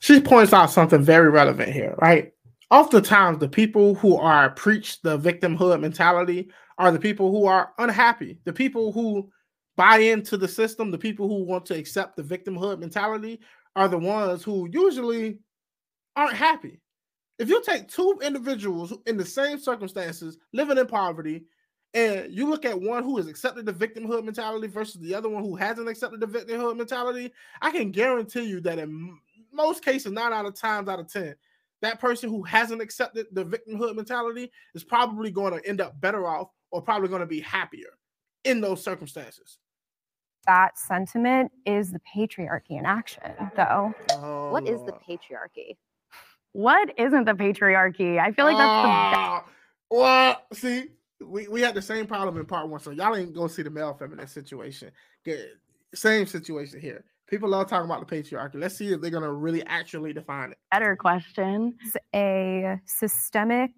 She 0.00 0.20
points 0.20 0.52
out 0.52 0.70
something 0.70 1.02
very 1.02 1.30
relevant 1.30 1.72
here, 1.72 1.94
right? 2.00 2.32
Oftentimes, 2.70 3.38
the 3.38 3.48
people 3.48 3.94
who 3.94 4.16
are 4.16 4.50
preach 4.50 5.02
the 5.02 5.18
victimhood 5.18 5.80
mentality 5.80 6.50
are 6.78 6.90
the 6.90 6.98
people 6.98 7.30
who 7.30 7.46
are 7.46 7.72
unhappy, 7.78 8.38
the 8.44 8.52
people 8.52 8.90
who 8.90 9.30
buy 9.76 9.98
into 9.98 10.36
the 10.36 10.48
system, 10.48 10.90
the 10.90 10.98
people 10.98 11.28
who 11.28 11.44
want 11.44 11.66
to 11.66 11.76
accept 11.76 12.16
the 12.16 12.22
victimhood 12.22 12.78
mentality 12.78 13.40
are 13.76 13.88
the 13.88 13.98
ones 13.98 14.42
who 14.42 14.68
usually 14.70 15.38
aren't 16.16 16.36
happy. 16.36 16.80
If 17.38 17.48
you 17.48 17.62
take 17.62 17.88
two 17.88 18.20
individuals 18.22 18.94
in 19.06 19.16
the 19.16 19.24
same 19.24 19.58
circumstances, 19.58 20.38
living 20.52 20.78
in 20.78 20.86
poverty, 20.86 21.46
and 21.92 22.32
you 22.32 22.48
look 22.48 22.64
at 22.64 22.80
one 22.80 23.02
who 23.02 23.16
has 23.16 23.26
accepted 23.26 23.66
the 23.66 23.72
victimhood 23.72 24.24
mentality 24.24 24.68
versus 24.68 25.00
the 25.00 25.14
other 25.14 25.28
one 25.28 25.42
who 25.42 25.54
hasn't 25.56 25.88
accepted 25.88 26.20
the 26.20 26.26
victimhood 26.26 26.76
mentality, 26.76 27.32
I 27.62 27.70
can 27.70 27.90
guarantee 27.90 28.44
you 28.44 28.60
that 28.62 28.78
in 28.78 29.18
most 29.52 29.84
cases, 29.84 30.12
nine 30.12 30.32
out 30.32 30.46
of 30.46 30.54
times 30.54 30.88
out 30.88 31.00
of 31.00 31.12
ten, 31.12 31.34
that 31.82 32.00
person 32.00 32.30
who 32.30 32.42
hasn't 32.42 32.82
accepted 32.82 33.26
the 33.32 33.44
victimhood 33.44 33.94
mentality 33.94 34.50
is 34.74 34.84
probably 34.84 35.30
going 35.30 35.52
to 35.52 35.68
end 35.68 35.80
up 35.80 36.00
better 36.00 36.26
off 36.26 36.48
or 36.70 36.82
probably 36.82 37.08
going 37.08 37.20
to 37.20 37.26
be 37.26 37.40
happier 37.40 37.90
in 38.44 38.60
those 38.60 38.82
circumstances. 38.82 39.58
That 40.46 40.78
sentiment 40.78 41.52
is 41.64 41.90
the 41.92 42.00
patriarchy 42.00 42.78
in 42.78 42.84
action, 42.84 43.22
though. 43.56 43.94
Oh, 44.12 44.48
What 44.50 44.66
is 44.66 44.82
the 44.84 44.92
patriarchy? 44.92 45.76
What 46.52 46.92
isn't 46.98 47.24
the 47.24 47.32
patriarchy? 47.32 48.18
I 48.18 48.30
feel 48.32 48.44
like 48.44 48.58
that's 48.58 48.72
Ah, 48.74 49.44
well, 49.90 50.42
see, 50.52 50.88
we, 51.20 51.48
we 51.48 51.60
had 51.60 51.74
the 51.74 51.82
same 51.82 52.06
problem 52.06 52.36
in 52.36 52.46
part 52.46 52.68
one, 52.68 52.80
so 52.80 52.90
y'all 52.90 53.16
ain't 53.16 53.32
gonna 53.32 53.48
see 53.48 53.62
the 53.62 53.70
male 53.70 53.94
feminist 53.94 54.34
situation. 54.34 54.90
Good. 55.24 55.52
Same 55.94 56.26
situation 56.26 56.80
here. 56.80 57.04
People 57.26 57.48
love 57.48 57.68
talking 57.68 57.90
about 57.90 58.06
the 58.06 58.22
patriarchy. 58.22 58.56
Let's 58.56 58.76
see 58.76 58.92
if 58.92 59.00
they're 59.00 59.10
gonna 59.10 59.32
really 59.32 59.64
actually 59.64 60.12
define 60.12 60.50
it. 60.52 60.58
better 60.70 60.94
question. 60.94 61.74
It's 61.82 61.96
a 62.14 62.78
systemic 62.84 63.70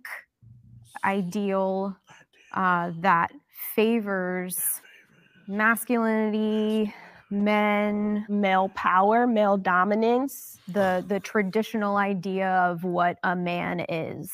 ideal 1.05 1.97
uh, 2.55 2.93
that 3.01 3.31
favors 3.75 4.83
masculinity, 5.49 6.95
men, 7.31 8.25
Male 8.29 8.69
power, 8.71 9.27
male 9.27 9.57
dominance. 9.57 10.59
the 10.69 11.05
the 11.09 11.21
traditional 11.21 11.97
idea 11.97 12.49
of 12.49 12.85
what 12.85 13.19
a 13.25 13.35
man 13.35 13.81
is. 13.89 14.33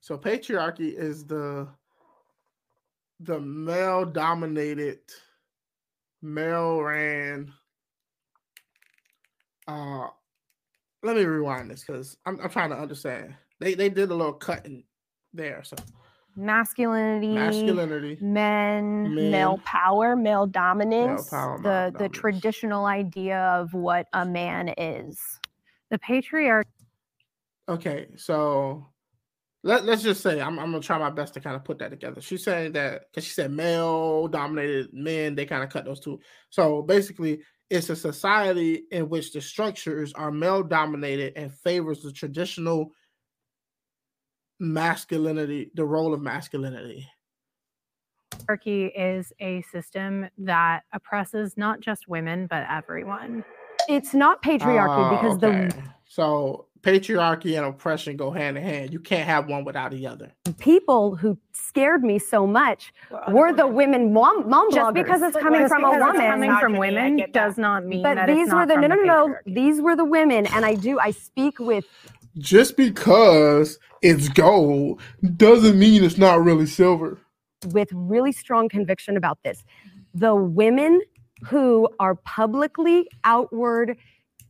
So 0.00 0.16
patriarchy 0.16 0.92
is 0.96 1.24
the 1.26 1.68
the 3.20 3.40
male 3.40 4.04
dominated, 4.04 4.98
male 6.22 6.80
ran. 6.82 7.52
Uh 9.66 10.06
let 11.02 11.16
me 11.16 11.24
rewind 11.24 11.70
this 11.70 11.84
because 11.84 12.16
I'm, 12.26 12.40
I'm 12.40 12.50
trying 12.50 12.70
to 12.70 12.76
understand. 12.78 13.34
They 13.60 13.74
they 13.74 13.88
did 13.88 14.10
a 14.10 14.14
little 14.14 14.32
cut 14.32 14.64
in 14.66 14.84
there. 15.32 15.62
So 15.64 15.76
Masculinity, 16.36 17.28
masculinity, 17.34 18.18
men, 18.20 19.14
men, 19.14 19.30
Male 19.30 19.58
power, 19.64 20.14
male 20.14 20.22
male 20.24 20.46
dominance. 20.46 21.30
power, 21.30 21.56
the 21.58 21.62
male 21.62 21.86
the 21.86 21.92
dominance. 21.92 22.16
traditional 22.18 22.84
idea 22.86 23.38
of 23.58 23.72
what 23.72 24.06
a 24.12 24.26
man 24.26 24.68
is. 24.76 25.18
The 25.90 25.98
patriarchy 25.98 26.64
Okay, 27.68 28.08
so 28.16 28.86
let, 29.64 29.84
let's 29.84 30.02
just 30.02 30.22
say 30.22 30.40
I'm, 30.40 30.58
I'm 30.58 30.70
gonna 30.70 30.80
try 30.80 30.98
my 30.98 31.10
best 31.10 31.34
to 31.34 31.40
kind 31.40 31.56
of 31.56 31.64
put 31.64 31.78
that 31.80 31.90
together. 31.90 32.20
She's 32.20 32.44
saying 32.44 32.72
that 32.72 33.04
because 33.10 33.24
she 33.24 33.32
said 33.32 33.50
male 33.50 34.28
dominated 34.28 34.90
men, 34.92 35.34
they 35.34 35.46
kind 35.46 35.64
of 35.64 35.70
cut 35.70 35.84
those 35.84 36.00
two. 36.00 36.20
So 36.50 36.82
basically, 36.82 37.40
it's 37.70 37.90
a 37.90 37.96
society 37.96 38.84
in 38.92 39.08
which 39.08 39.32
the 39.32 39.40
structures 39.40 40.12
are 40.12 40.30
male 40.30 40.62
dominated 40.62 41.32
and 41.36 41.52
favors 41.52 42.02
the 42.02 42.12
traditional 42.12 42.92
masculinity, 44.58 45.70
the 45.74 45.84
role 45.84 46.12
of 46.14 46.20
masculinity. 46.20 47.06
Patriarchy 48.32 48.90
is 48.96 49.32
a 49.40 49.62
system 49.62 50.28
that 50.38 50.82
oppresses 50.92 51.56
not 51.56 51.80
just 51.80 52.08
women, 52.08 52.46
but 52.46 52.64
everyone. 52.70 53.44
it's 53.88 54.14
not 54.14 54.42
patriarchy 54.42 54.88
Ah, 54.88 55.10
because 55.22 55.38
the 55.38 55.72
so 56.08 56.66
patriarchy 56.82 57.56
and 57.56 57.66
oppression 57.66 58.16
go 58.16 58.30
hand 58.30 58.56
in 58.56 58.62
hand. 58.62 58.92
You 58.92 59.00
can't 59.00 59.26
have 59.26 59.48
one 59.48 59.64
without 59.64 59.90
the 59.90 60.06
other. 60.06 60.32
people 60.58 61.16
who 61.16 61.36
scared 61.52 62.02
me 62.04 62.18
so 62.18 62.46
much 62.46 62.92
were 63.28 63.52
the 63.52 63.66
women 63.66 64.12
mom, 64.12 64.48
mom 64.48 64.70
Just 64.70 64.78
bloggers. 64.90 64.94
because 64.94 65.22
it's 65.22 65.36
coming 65.36 65.60
Just 65.62 65.72
from 65.74 65.84
a 65.84 65.90
woman. 65.90 66.16
coming 66.20 66.56
from 66.60 66.76
women 66.76 67.24
does 67.32 67.58
not 67.58 67.84
mean 67.84 68.02
but 68.02 68.14
that 68.14 68.26
these 68.28 68.46
it's 68.46 68.54
were 68.54 68.66
the 68.66 68.74
from 68.74 68.82
no 68.82 68.88
no 68.88 69.02
no 69.02 69.26
patriarchy. 69.28 69.54
these 69.54 69.80
were 69.80 69.96
the 69.96 70.04
women 70.04 70.46
and 70.46 70.64
i 70.64 70.74
do 70.74 70.98
i 71.00 71.10
speak 71.10 71.58
with 71.58 71.84
Just 72.38 72.76
because 72.76 73.78
it's 74.02 74.28
gold 74.28 75.00
doesn't 75.36 75.78
mean 75.78 76.04
it's 76.04 76.18
not 76.18 76.44
really 76.44 76.66
silver. 76.66 77.18
with 77.72 77.88
really 77.92 78.32
strong 78.32 78.68
conviction 78.68 79.16
about 79.16 79.42
this 79.42 79.64
the 80.14 80.34
women 80.34 81.00
who 81.44 81.88
are 82.00 82.14
publicly 82.16 83.08
outward 83.24 83.96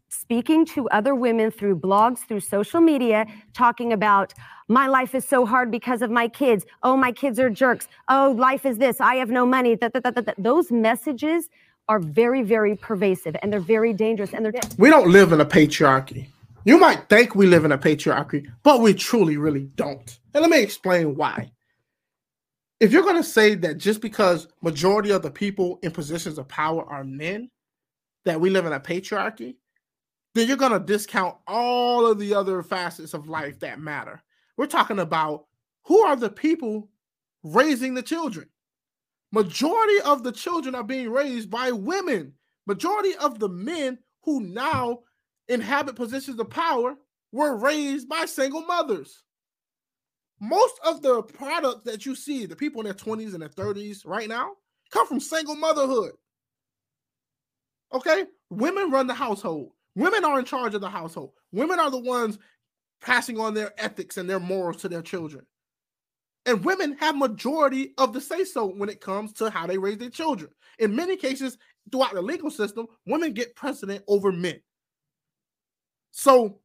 speaking 0.09 0.65
to 0.65 0.89
other 0.91 1.15
women 1.15 1.51
through 1.51 1.77
blogs 1.79 2.19
through 2.27 2.41
social 2.41 2.81
media 2.81 3.27
talking 3.53 3.93
about 3.93 4.33
my 4.69 4.87
life 4.87 5.15
is 5.15 5.25
so 5.25 5.45
hard 5.47 5.71
because 5.71 6.03
of 6.03 6.11
my 6.11 6.29
kids 6.29 6.65
oh 6.83 6.97
my 6.97 7.13
kids 7.13 7.39
are 7.39 7.51
jerks 7.51 7.89
oh 8.09 8.35
life 8.39 8.65
is 8.65 8.79
this 8.79 9.01
i 9.01 9.15
have 9.17 9.31
no 9.31 9.45
money 9.47 9.75
that, 9.75 9.93
that, 9.93 10.03
that, 10.03 10.15
that, 10.15 10.27
that. 10.27 10.35
those 10.39 10.71
messages 10.71 11.49
are 11.89 11.99
very 11.99 12.43
very 12.43 12.77
pervasive 12.77 13.37
and 13.43 13.53
they're 13.53 13.61
very 13.61 13.93
dangerous 13.93 14.33
and 14.35 14.45
they're 14.45 14.53
We 14.79 14.91
don't 14.91 15.11
live 15.11 15.33
in 15.33 15.41
a 15.41 15.47
patriarchy. 15.47 16.27
You 16.67 16.79
might 16.79 17.09
think 17.09 17.37
we 17.37 17.47
live 17.47 17.65
in 17.65 17.71
a 17.71 17.79
patriarchy, 17.79 18.45
but 18.65 18.81
we 18.81 18.93
truly, 18.93 19.37
really 19.37 19.71
don't. 19.77 20.19
And 20.35 20.43
let 20.43 20.51
me 20.51 20.61
explain 20.61 21.15
why. 21.15 21.53
If 22.81 22.91
you're 22.91 23.05
going 23.05 23.23
to 23.23 23.23
say 23.23 23.55
that 23.55 23.79
just 23.79 24.01
because 24.01 24.49
majority 24.63 25.11
of 25.13 25.23
the 25.23 25.31
people 25.31 25.79
in 25.85 25.93
positions 25.93 26.39
of 26.39 26.49
power 26.49 26.85
are 26.85 27.05
men, 27.05 27.53
that 28.25 28.41
we 28.41 28.51
live 28.51 28.67
in 28.67 28.73
a 28.73 28.81
patriarchy, 28.81 29.55
then 30.35 30.49
you're 30.49 30.57
going 30.57 30.73
to 30.73 30.81
discount 30.81 31.37
all 31.47 32.05
of 32.05 32.19
the 32.19 32.35
other 32.35 32.61
facets 32.65 33.15
of 33.15 33.29
life 33.29 33.61
that 33.61 33.79
matter. 33.79 34.21
We're 34.57 34.67
talking 34.67 34.99
about 34.99 35.47
who 35.85 36.01
are 36.01 36.17
the 36.17 36.31
people 36.31 36.89
raising 37.45 37.95
the 37.95 38.03
children. 38.03 38.49
Majority 39.31 40.01
of 40.01 40.25
the 40.25 40.33
children 40.33 40.75
are 40.75 40.83
being 40.83 41.13
raised 41.13 41.49
by 41.49 41.71
women. 41.71 42.33
Majority 42.67 43.15
of 43.19 43.39
the 43.39 43.49
men 43.49 43.99
who 44.25 44.41
now 44.41 45.05
inhabit 45.49 45.97
positions 45.97 46.39
of 46.41 46.51
power 46.51 46.97
were 47.33 47.57
raised 47.57 48.09
by 48.09 48.25
single 48.25 48.63
mothers. 48.63 49.23
Most 50.41 50.79
of 50.85 51.03
the 51.03 51.23
products 51.23 51.85
that 51.85 52.05
you 52.05 52.15
see, 52.15 52.47
the 52.47 52.57
people 52.57 52.81
in 52.81 52.85
their 52.85 52.95
20s 52.95 53.33
and 53.33 53.43
their 53.43 53.49
30s 53.49 54.07
right 54.07 54.29
now, 54.29 54.53
come 54.91 55.07
from 55.07 55.21
single 55.21 55.57
motherhood. 55.57 56.13
Okay? 57.93 58.25
Women 58.51 58.91
run 58.91 59.07
the 59.07 59.15
household. 59.15 59.73
Women 59.95 60.25
are 60.25 60.39
in 60.39 60.45
charge 60.45 60.75
of 60.75 60.83
the 60.83 60.91
household. 60.91 61.33
Women 61.53 61.81
are 61.81 61.91
the 61.91 61.99
ones 61.99 62.39
passing 63.01 63.39
on 63.39 63.55
their 63.55 63.73
ethics 63.79 64.19
and 64.19 64.29
their 64.29 64.41
morals 64.41 64.77
to 64.79 64.89
their 64.89 65.03
children. 65.03 65.47
And 66.45 66.65
women 66.65 66.97
have 67.01 67.17
majority 67.17 67.95
of 67.99 68.13
the 68.13 68.21
say 68.21 68.45
so 68.45 68.67
when 68.67 68.89
it 68.89 69.01
comes 69.01 69.33
to 69.35 69.51
how 69.51 69.67
they 69.67 69.79
raise 69.79 69.99
their 69.99 70.11
children. 70.11 70.51
In 70.79 70.95
many 70.95 71.17
cases, 71.17 71.59
throughout 71.91 72.15
the 72.15 72.23
legal 72.23 72.51
system, 72.51 72.87
women 73.07 73.33
get 73.33 73.57
precedent 73.57 74.05
over 74.07 74.31
men. 74.31 74.61
So, 76.19 76.61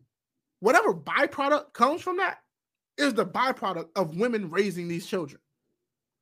whatever 0.62 0.94
byproduct 0.94 1.74
comes 1.74 2.02
from 2.02 2.16
that 2.18 2.38
is 2.98 3.14
the 3.14 3.26
byproduct 3.26 3.90
of 3.98 4.16
women 4.16 4.50
raising 4.50 4.88
these 4.88 5.06
children. 5.06 5.42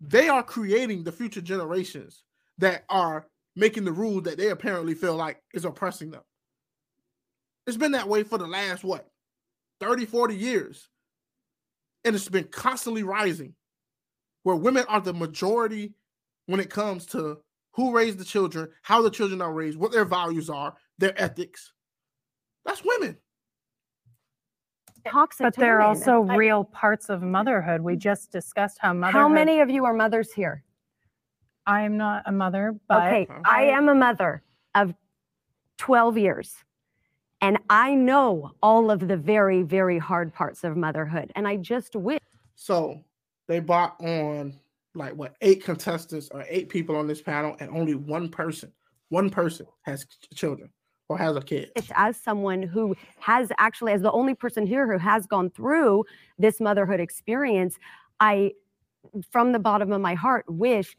They 0.01 0.29
are 0.29 0.41
creating 0.41 1.03
the 1.03 1.11
future 1.11 1.39
generations 1.39 2.23
that 2.57 2.85
are 2.89 3.27
making 3.55 3.85
the 3.85 3.91
rules 3.91 4.23
that 4.23 4.39
they 4.39 4.49
apparently 4.49 4.95
feel 4.95 5.15
like 5.15 5.43
is 5.53 5.63
oppressing 5.63 6.09
them. 6.09 6.23
It's 7.67 7.77
been 7.77 7.91
that 7.91 8.09
way 8.09 8.23
for 8.23 8.39
the 8.39 8.47
last 8.47 8.83
what 8.83 9.07
30, 9.79 10.07
40 10.07 10.35
years. 10.35 10.89
And 12.03 12.15
it's 12.15 12.29
been 12.29 12.45
constantly 12.45 13.03
rising 13.03 13.53
where 14.41 14.55
women 14.55 14.85
are 14.89 15.01
the 15.01 15.13
majority 15.13 15.93
when 16.47 16.59
it 16.59 16.71
comes 16.71 17.05
to 17.07 17.37
who 17.73 17.93
raised 17.93 18.17
the 18.17 18.25
children, 18.25 18.69
how 18.81 19.03
the 19.03 19.11
children 19.11 19.39
are 19.39 19.53
raised, 19.53 19.77
what 19.77 19.91
their 19.91 20.03
values 20.03 20.49
are, 20.49 20.73
their 20.97 21.13
ethics. 21.21 21.73
That's 22.65 22.83
women. 22.83 23.17
toxic 25.05 25.45
But 25.45 25.53
to 25.55 25.59
there 25.59 25.81
are 25.81 25.89
women. 25.93 26.09
also 26.09 26.31
I- 26.31 26.35
real 26.35 26.63
parts 26.63 27.09
of 27.09 27.21
motherhood. 27.21 27.81
We 27.81 27.93
mm-hmm. 27.93 27.99
just 27.99 28.31
discussed 28.31 28.77
how 28.79 28.93
motherhood. 28.93 29.21
How 29.21 29.29
many 29.29 29.59
of 29.61 29.69
you 29.69 29.85
are 29.85 29.93
mothers 29.93 30.31
here? 30.31 30.63
I 31.65 31.81
am 31.81 31.97
not 31.97 32.23
a 32.25 32.31
mother, 32.31 32.75
but 32.87 33.07
okay, 33.07 33.27
I 33.45 33.65
am 33.65 33.89
a 33.89 33.95
mother 33.95 34.41
of 34.73 34.93
12 35.77 36.17
years. 36.17 36.55
And 37.41 37.57
I 37.69 37.93
know 37.93 38.51
all 38.61 38.91
of 38.91 39.07
the 39.07 39.15
very, 39.15 39.61
very 39.61 39.97
hard 39.97 40.33
parts 40.33 40.63
of 40.63 40.75
motherhood. 40.75 41.31
And 41.35 41.47
I 41.47 41.55
just 41.57 41.95
wish 41.95 42.19
So 42.55 43.01
they 43.47 43.59
brought 43.59 44.01
on 44.01 44.59
like 44.95 45.13
what 45.13 45.35
eight 45.41 45.63
contestants 45.63 46.29
or 46.31 46.43
eight 46.49 46.69
people 46.69 46.95
on 46.95 47.07
this 47.07 47.21
panel, 47.21 47.55
and 47.59 47.69
only 47.69 47.93
one 47.93 48.29
person, 48.29 48.73
one 49.09 49.29
person 49.29 49.67
has 49.83 50.05
children 50.33 50.69
or 51.09 51.17
has 51.17 51.35
a 51.35 51.41
kid. 51.41 51.71
as 51.95 52.15
someone 52.15 52.61
who 52.63 52.95
has 53.19 53.51
actually, 53.57 53.91
as 53.91 54.01
the 54.01 54.11
only 54.11 54.35
person 54.35 54.65
here 54.65 54.89
who 54.89 54.97
has 54.99 55.25
gone 55.25 55.49
through 55.49 56.05
this 56.37 56.61
motherhood 56.61 56.99
experience, 56.99 57.77
I, 58.19 58.53
from 59.31 59.51
the 59.51 59.59
bottom 59.59 59.91
of 59.91 59.99
my 60.01 60.13
heart, 60.13 60.45
wish 60.47 60.95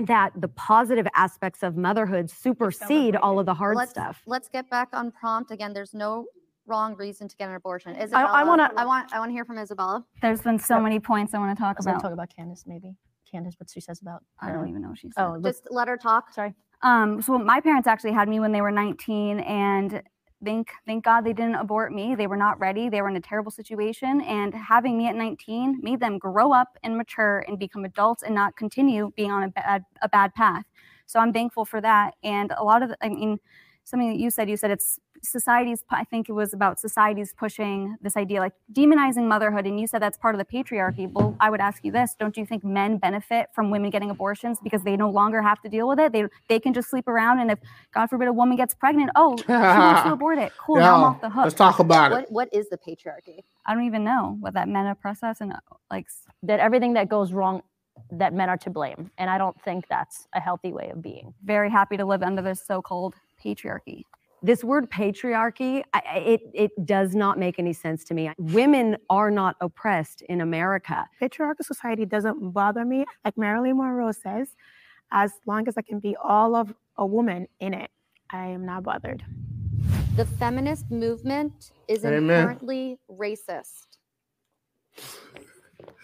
that 0.00 0.30
the 0.40 0.48
positive 0.48 1.08
aspects 1.16 1.62
of 1.62 1.76
motherhood 1.76 2.30
supersede 2.30 3.16
all 3.16 3.40
of 3.40 3.46
the 3.46 3.54
hard 3.54 3.76
let's, 3.76 3.90
stuff. 3.90 4.22
Let's 4.26 4.48
get 4.48 4.68
back 4.70 4.88
on 4.92 5.10
prompt 5.10 5.50
again. 5.50 5.72
There's 5.72 5.94
no 5.94 6.26
wrong 6.66 6.94
reason 6.94 7.26
to 7.28 7.36
get 7.36 7.48
an 7.48 7.56
abortion. 7.56 7.96
I 7.96 8.02
Isabella, 8.04 8.46
wanna- 8.46 8.70
I 8.76 8.84
want. 8.84 9.12
I 9.12 9.18
want 9.18 9.30
to 9.30 9.32
hear 9.32 9.44
from 9.44 9.58
Isabella. 9.58 10.04
There's 10.22 10.42
been 10.42 10.58
so 10.58 10.78
many 10.78 11.00
points 11.00 11.34
I 11.34 11.38
want 11.38 11.56
to 11.56 11.64
I 11.64 11.68
talk 11.68 11.78
was 11.78 11.86
gonna 11.86 11.96
about. 11.96 12.02
talk 12.08 12.12
about 12.12 12.28
Candace, 12.34 12.64
maybe. 12.66 12.96
Candace, 13.30 13.54
what 13.58 13.68
she 13.68 13.80
says 13.80 14.00
about. 14.00 14.22
I 14.40 14.52
don't 14.52 14.68
even 14.68 14.80
know 14.82 14.90
what 14.90 14.98
she 14.98 15.10
said. 15.10 15.24
Oh, 15.24 15.32
look, 15.32 15.44
Just 15.44 15.66
let 15.70 15.88
her 15.88 15.96
talk. 15.96 16.32
sorry. 16.32 16.54
Um, 16.84 17.22
so 17.22 17.38
my 17.38 17.60
parents 17.60 17.88
actually 17.88 18.12
had 18.12 18.28
me 18.28 18.40
when 18.40 18.52
they 18.52 18.60
were 18.60 18.70
19, 18.70 19.40
and 19.40 20.02
thank 20.44 20.70
thank 20.86 21.02
God 21.02 21.22
they 21.22 21.32
didn't 21.32 21.54
abort 21.54 21.92
me. 21.92 22.14
They 22.14 22.26
were 22.26 22.36
not 22.36 22.60
ready. 22.60 22.90
They 22.90 23.00
were 23.00 23.08
in 23.08 23.16
a 23.16 23.20
terrible 23.20 23.50
situation, 23.50 24.20
and 24.20 24.54
having 24.54 24.98
me 24.98 25.08
at 25.08 25.16
19 25.16 25.80
made 25.82 25.98
them 25.98 26.18
grow 26.18 26.52
up 26.52 26.76
and 26.82 26.96
mature 26.98 27.44
and 27.48 27.58
become 27.58 27.86
adults 27.86 28.22
and 28.22 28.34
not 28.34 28.54
continue 28.56 29.12
being 29.16 29.30
on 29.30 29.44
a 29.44 29.48
bad 29.48 29.84
a 30.02 30.08
bad 30.10 30.34
path. 30.34 30.64
So 31.06 31.18
I'm 31.20 31.32
thankful 31.32 31.64
for 31.64 31.80
that. 31.80 32.14
And 32.22 32.52
a 32.56 32.62
lot 32.64 32.82
of, 32.82 32.92
I 33.02 33.08
mean, 33.08 33.38
something 33.84 34.10
that 34.10 34.18
you 34.18 34.30
said, 34.30 34.50
you 34.50 34.56
said 34.56 34.70
it's 34.70 34.98
society's. 35.24 35.84
I 35.90 36.04
think 36.04 36.28
it 36.28 36.32
was 36.32 36.54
about 36.54 36.80
society's 36.80 37.34
pushing 37.38 37.96
this 38.02 38.16
idea, 38.16 38.40
like 38.40 38.54
demonizing 38.72 39.28
motherhood, 39.28 39.66
and 39.66 39.80
you 39.80 39.86
said 39.88 40.02
that's 40.02 40.18
part 40.18 40.34
of 40.34 40.40
the 40.40 40.44
patriarchy. 40.46 41.10
Well, 41.12 41.36
I 41.40 41.50
would 41.50 41.60
ask 41.60 41.84
you 41.84 41.92
this: 41.92 42.16
Don't 42.18 42.36
you 42.36 42.46
think 42.46 42.64
men 42.64 42.98
benefit 42.98 43.48
from 43.54 43.70
women 43.70 43.90
getting 43.90 44.10
abortions 44.10 44.58
because 44.62 44.84
they 44.84 44.96
no 44.96 45.10
longer 45.10 45.42
have 45.42 45.60
to 45.62 45.70
deal 45.70 45.88
with 45.88 46.00
it? 46.00 46.12
They 46.12 46.26
they 46.48 46.60
can 46.60 46.74
just 46.74 46.90
sleep 46.90 47.08
around, 47.08 47.40
and 47.40 47.50
if 47.50 47.60
God 47.94 48.08
forbid 48.08 48.28
a 48.28 48.32
woman 48.32 48.56
gets 48.56 48.74
pregnant, 48.74 49.10
oh, 49.16 49.36
she 49.46 49.52
wants 49.52 50.02
to 50.04 50.12
abort 50.12 50.38
it. 50.38 50.52
Cool, 50.58 50.76
now 50.76 50.96
I'm 50.96 51.04
off 51.04 51.20
the 51.20 51.30
hook. 51.30 51.44
Let's 51.44 51.56
talk 51.56 51.78
about 51.80 52.12
it. 52.12 52.14
What 52.14 52.32
What 52.32 52.48
is 52.54 52.68
the 52.70 52.78
patriarchy? 52.78 53.40
I 53.66 53.74
don't 53.74 53.84
even 53.84 54.04
know 54.04 54.36
what 54.40 54.54
that 54.54 54.68
men 54.68 54.86
oppress 54.86 55.22
us 55.22 55.40
and 55.40 55.52
uh, 55.52 55.56
like. 55.90 56.06
That 56.44 56.60
everything 56.60 56.94
that 56.94 57.08
goes 57.08 57.32
wrong, 57.32 57.62
that 58.12 58.34
men 58.34 58.48
are 58.48 58.58
to 58.58 58.70
blame. 58.70 59.10
And 59.18 59.30
I 59.30 59.38
don't 59.38 59.60
think 59.62 59.88
that's 59.88 60.28
a 60.34 60.40
healthy 60.40 60.72
way 60.72 60.90
of 60.90 61.02
being. 61.02 61.34
Very 61.44 61.70
happy 61.70 61.96
to 61.98 62.04
live 62.04 62.22
under 62.22 62.42
this 62.42 62.64
so-called 62.66 63.14
patriarchy. 63.44 64.02
This 64.44 64.64
word 64.64 64.90
patriarchy 64.90 65.82
I, 65.94 66.02
I- 66.16 66.18
it 66.18 66.40
it 66.54 66.86
does 66.86 67.14
not 67.16 67.38
make 67.38 67.58
any 67.58 67.72
sense 67.74 68.04
to 68.06 68.14
me 68.14 68.30
women 68.38 68.98
are 69.10 69.30
not 69.30 69.56
oppressed 69.62 70.22
in 70.28 70.40
america 70.42 71.06
patriarchal 71.20 71.64
society 71.64 72.06
doesn't 72.06 72.52
bother 72.52 72.84
me. 72.84 73.06
Like 73.24 73.38
Marilyn 73.38 73.78
Monroe 73.78 74.12
says, 74.12 74.48
as 75.12 75.32
long 75.46 75.68
as 75.68 75.76
I 75.78 75.82
can 75.82 76.00
be 76.00 76.16
all 76.22 76.56
of 76.56 76.74
a 76.98 77.06
woman 77.06 77.48
in 77.60 77.74
it, 77.74 77.90
I 78.30 78.46
am 78.48 78.66
not 78.66 78.84
bothered. 78.84 79.24
The 80.16 80.26
feminist 80.26 80.90
movement 80.90 81.72
is 81.88 82.04
Amen. 82.04 82.22
inherently 82.30 82.98
racist. 83.10 83.98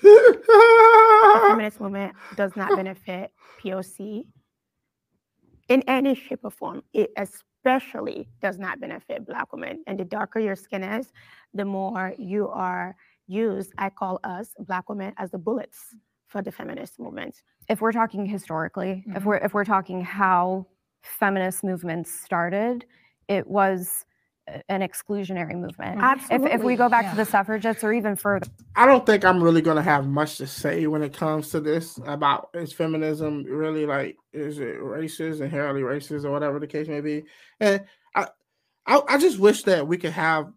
The 0.02 1.44
feminist 1.48 1.80
movement 1.80 2.14
does 2.36 2.56
not 2.56 2.76
benefit 2.76 3.32
POC 3.62 4.26
in 5.68 5.82
any 5.88 6.14
shape 6.14 6.40
or 6.44 6.50
form. 6.50 6.82
It 6.92 7.10
especially 7.64 8.28
does 8.40 8.58
not 8.58 8.80
benefit 8.80 9.26
Black 9.26 9.52
women. 9.52 9.82
And 9.86 9.98
the 9.98 10.04
darker 10.04 10.40
your 10.40 10.56
skin 10.56 10.82
is, 10.82 11.12
the 11.54 11.64
more 11.64 12.14
you 12.18 12.48
are 12.48 12.96
used. 13.26 13.72
I 13.78 13.90
call 13.90 14.18
us 14.24 14.54
Black 14.58 14.88
women 14.88 15.12
as 15.18 15.30
the 15.30 15.38
bullets 15.38 15.94
for 16.26 16.42
the 16.42 16.52
feminist 16.52 16.98
movement. 16.98 17.42
if 17.68 17.80
we're 17.80 17.92
talking 17.92 18.26
historically, 18.26 19.04
if 19.14 19.22
Mhm. 19.22 19.26
we're 19.26 19.36
if 19.36 19.54
we're 19.54 19.64
talking 19.64 20.00
how 20.00 20.66
feminist 21.02 21.62
movements 21.62 22.10
started, 22.10 22.84
it 23.28 23.46
was 23.46 24.04
an 24.68 24.80
exclusionary 24.80 25.54
movement. 25.54 26.00
If 26.30 26.42
if 26.44 26.62
we 26.62 26.76
go 26.76 26.88
back 26.88 27.10
to 27.10 27.16
the 27.16 27.24
suffragettes 27.24 27.84
or 27.84 27.92
even 27.92 28.16
further, 28.16 28.46
I 28.76 28.86
don't 28.86 29.04
think 29.04 29.24
I'm 29.24 29.42
really 29.42 29.62
gonna 29.62 29.82
have 29.82 30.06
much 30.06 30.36
to 30.38 30.46
say 30.46 30.86
when 30.86 31.02
it 31.02 31.12
comes 31.12 31.50
to 31.50 31.60
this 31.60 31.98
about 32.06 32.50
is 32.54 32.72
feminism 32.72 33.44
really 33.44 33.86
like 33.86 34.16
is 34.32 34.58
it 34.58 34.78
racist, 34.78 35.40
inherently 35.40 35.82
racist, 35.82 36.24
or 36.24 36.30
whatever 36.30 36.58
the 36.58 36.66
case 36.66 36.88
may 36.88 37.00
be. 37.00 37.24
And 37.58 37.84
I, 38.14 38.28
I, 38.86 39.00
I 39.08 39.18
just 39.18 39.38
wish 39.38 39.64
that 39.64 39.86
we 39.86 39.96
could 39.96 40.12
have 40.12 40.52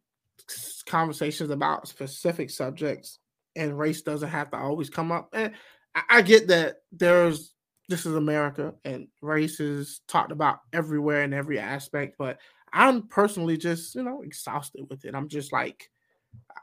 conversations 0.85 1.49
about 1.49 1.87
specific 1.87 2.49
subjects, 2.49 3.19
and 3.55 3.77
race 3.77 4.01
doesn't 4.01 4.29
have 4.29 4.51
to 4.51 4.57
always 4.57 4.89
come 4.89 5.11
up. 5.11 5.29
And 5.33 5.53
I, 5.95 6.01
I 6.09 6.21
get 6.21 6.47
that 6.47 6.77
there's 6.91 7.53
this 7.89 8.05
is 8.05 8.15
America, 8.15 8.73
and 8.85 9.07
race 9.21 9.59
is 9.59 10.01
talked 10.07 10.31
about 10.31 10.59
everywhere 10.71 11.23
in 11.23 11.33
every 11.33 11.59
aspect, 11.59 12.15
but 12.17 12.37
I'm 12.73 13.03
personally 13.07 13.55
just 13.57 13.95
you 13.95 14.03
know 14.03 14.21
exhausted 14.21 14.85
with 14.89 15.05
it. 15.05 15.15
I'm 15.15 15.29
just 15.29 15.53
like. 15.53 15.89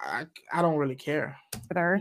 I, 0.00 0.26
I 0.52 0.62
don't 0.62 0.78
really 0.78 0.96
care. 0.96 1.36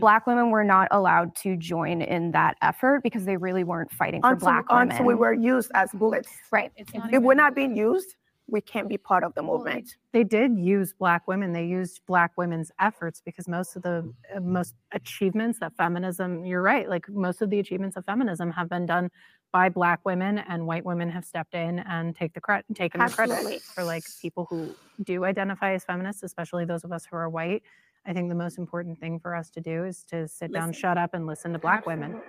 black 0.00 0.26
women 0.26 0.50
were 0.50 0.64
not 0.64 0.88
allowed 0.90 1.36
to 1.36 1.56
join 1.56 2.02
in 2.02 2.32
that 2.32 2.56
effort 2.62 3.04
because 3.04 3.24
they 3.24 3.36
really 3.36 3.62
weren't 3.62 3.92
fighting 3.92 4.22
for 4.22 4.32
Until, 4.32 4.46
black 4.46 4.68
women. 4.72 4.90
until 4.90 5.06
we 5.06 5.14
were 5.14 5.32
used 5.32 5.70
as 5.74 5.92
bullets. 5.92 6.28
right. 6.50 6.72
If 6.76 7.22
we're 7.22 7.34
not 7.34 7.54
being 7.54 7.76
used, 7.76 8.16
we 8.48 8.60
can't 8.60 8.88
be 8.88 8.98
part 8.98 9.22
of 9.22 9.32
the 9.34 9.42
movement. 9.42 9.94
they 10.12 10.24
did 10.24 10.58
use 10.58 10.92
black 10.92 11.28
women 11.28 11.52
they 11.52 11.64
used 11.64 12.00
black 12.06 12.32
women's 12.36 12.72
efforts 12.80 13.22
because 13.24 13.46
most 13.46 13.76
of 13.76 13.82
the 13.82 14.12
uh, 14.34 14.40
most 14.40 14.74
achievements 14.92 15.58
that 15.60 15.72
feminism 15.76 16.44
you're 16.44 16.62
right 16.62 16.88
like 16.88 17.08
most 17.08 17.42
of 17.42 17.50
the 17.50 17.60
achievements 17.60 17.96
of 17.96 18.04
feminism 18.04 18.50
have 18.50 18.68
been 18.68 18.86
done 18.86 19.08
by 19.52 19.68
black 19.68 20.00
women 20.04 20.38
and 20.38 20.66
white 20.66 20.84
women 20.84 21.10
have 21.10 21.24
stepped 21.24 21.54
in 21.54 21.80
and 21.80 22.14
take 22.14 22.32
the 22.32 22.40
credit 22.40 22.64
taken 22.74 23.04
the 23.04 23.10
credit 23.10 23.60
for 23.62 23.84
like 23.84 24.04
people 24.20 24.46
who 24.48 24.74
do 25.02 25.24
identify 25.24 25.72
as 25.72 25.84
feminists 25.84 26.22
especially 26.22 26.64
those 26.64 26.84
of 26.84 26.92
us 26.92 27.04
who 27.04 27.16
are 27.16 27.28
white. 27.28 27.62
I 28.06 28.12
think 28.12 28.28
the 28.28 28.34
most 28.34 28.58
important 28.58 28.98
thing 28.98 29.20
for 29.20 29.34
us 29.34 29.50
to 29.50 29.60
do 29.60 29.84
is 29.84 30.04
to 30.04 30.26
sit 30.26 30.52
down 30.52 30.72
shut 30.72 30.96
up 30.96 31.14
and 31.14 31.26
listen 31.26 31.52
to 31.52 31.58
black 31.58 31.86
women. 31.86 32.20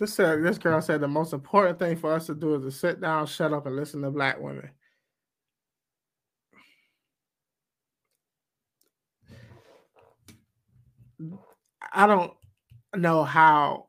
This 0.00 0.14
said, 0.14 0.42
this 0.42 0.56
girl 0.56 0.80
said 0.80 1.02
the 1.02 1.08
most 1.08 1.34
important 1.34 1.78
thing 1.78 1.94
for 1.94 2.14
us 2.14 2.24
to 2.26 2.34
do 2.34 2.54
is 2.54 2.62
to 2.62 2.70
sit 2.70 3.02
down, 3.02 3.26
shut 3.26 3.52
up, 3.52 3.66
and 3.66 3.76
listen 3.76 4.00
to 4.00 4.10
black 4.10 4.40
women. 4.40 4.70
I 11.92 12.06
don't 12.06 12.32
know 12.96 13.24
how 13.24 13.88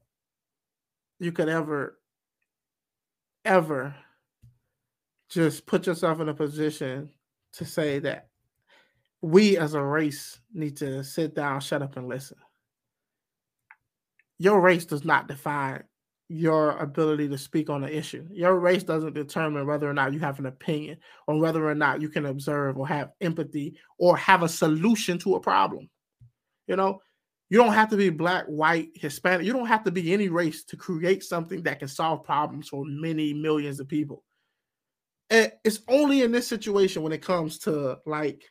you 1.20 1.32
could 1.32 1.48
ever, 1.48 1.98
ever 3.46 3.96
just 5.30 5.66
put 5.66 5.88
yourself 5.88 6.20
in 6.20 6.30
a 6.30 6.34
position 6.34 7.10
to 7.54 7.66
say 7.66 8.00
that 8.00 8.28
we 9.22 9.58
as 9.58 9.74
a 9.74 9.84
race 9.84 10.40
need 10.54 10.78
to 10.78 11.04
sit 11.04 11.36
down, 11.36 11.62
shut 11.62 11.82
up, 11.82 11.96
and 11.96 12.08
listen. 12.08 12.38
Your 14.40 14.60
race 14.60 14.86
does 14.86 15.06
not 15.06 15.28
define 15.28 15.84
your 16.28 16.72
ability 16.78 17.28
to 17.28 17.38
speak 17.38 17.70
on 17.70 17.84
an 17.84 17.92
issue. 17.92 18.26
Your 18.32 18.58
race 18.58 18.84
doesn't 18.84 19.14
determine 19.14 19.68
whether 19.68 19.90
or 19.90 19.94
not 19.94 20.14
you 20.14 20.20
have 20.20 20.40
an 20.40 20.46
opinion 20.46 20.98
or 21.28 21.38
whether 21.38 21.68
or 21.68 21.76
not 21.76 22.02
you 22.02 22.10
can 22.10 22.26
observe 22.26 22.78
or 22.78 22.88
have 22.88 23.12
empathy 23.20 23.76
or 24.00 24.18
have 24.18 24.42
a 24.42 24.50
solution 24.50 25.20
to 25.20 25.36
a 25.36 25.42
problem. 25.42 25.90
You 26.68 26.78
know, 26.78 27.02
you 27.52 27.58
don't 27.58 27.74
have 27.74 27.90
to 27.90 27.98
be 27.98 28.10
black, 28.10 28.46
white, 28.46 28.92
Hispanic. 28.96 29.46
You 29.46 29.52
don't 29.52 29.68
have 29.68 29.84
to 29.84 29.92
be 29.92 30.14
any 30.14 30.30
race 30.30 30.64
to 30.64 30.78
create 30.78 31.22
something 31.22 31.62
that 31.64 31.80
can 31.80 31.90
solve 31.90 32.24
problems 32.24 32.70
for 32.70 32.86
many 32.86 33.34
millions 33.34 33.82
of 33.82 33.90
people. 33.90 34.24
And 35.30 35.52
it's 35.66 35.82
only 35.90 36.22
in 36.22 36.32
this 36.32 36.48
situation 36.48 37.02
when 37.02 37.12
it 37.12 37.22
comes 37.22 37.60
to 37.60 37.98
like 38.06 38.50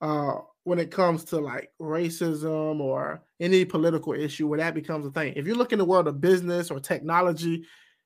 uh 0.00 0.34
when 0.62 0.78
it 0.78 0.92
comes 0.92 1.24
to 1.24 1.40
like 1.40 1.70
racism 1.82 2.78
or 2.78 3.24
any 3.40 3.64
political 3.64 4.12
issue 4.12 4.46
where 4.46 4.58
that 4.60 4.74
becomes 4.74 5.04
a 5.04 5.10
thing. 5.10 5.32
If 5.34 5.48
you 5.48 5.56
look 5.56 5.72
in 5.72 5.80
the 5.80 5.84
world 5.84 6.06
of 6.06 6.20
business 6.20 6.70
or 6.70 6.78
technology, 6.78 7.64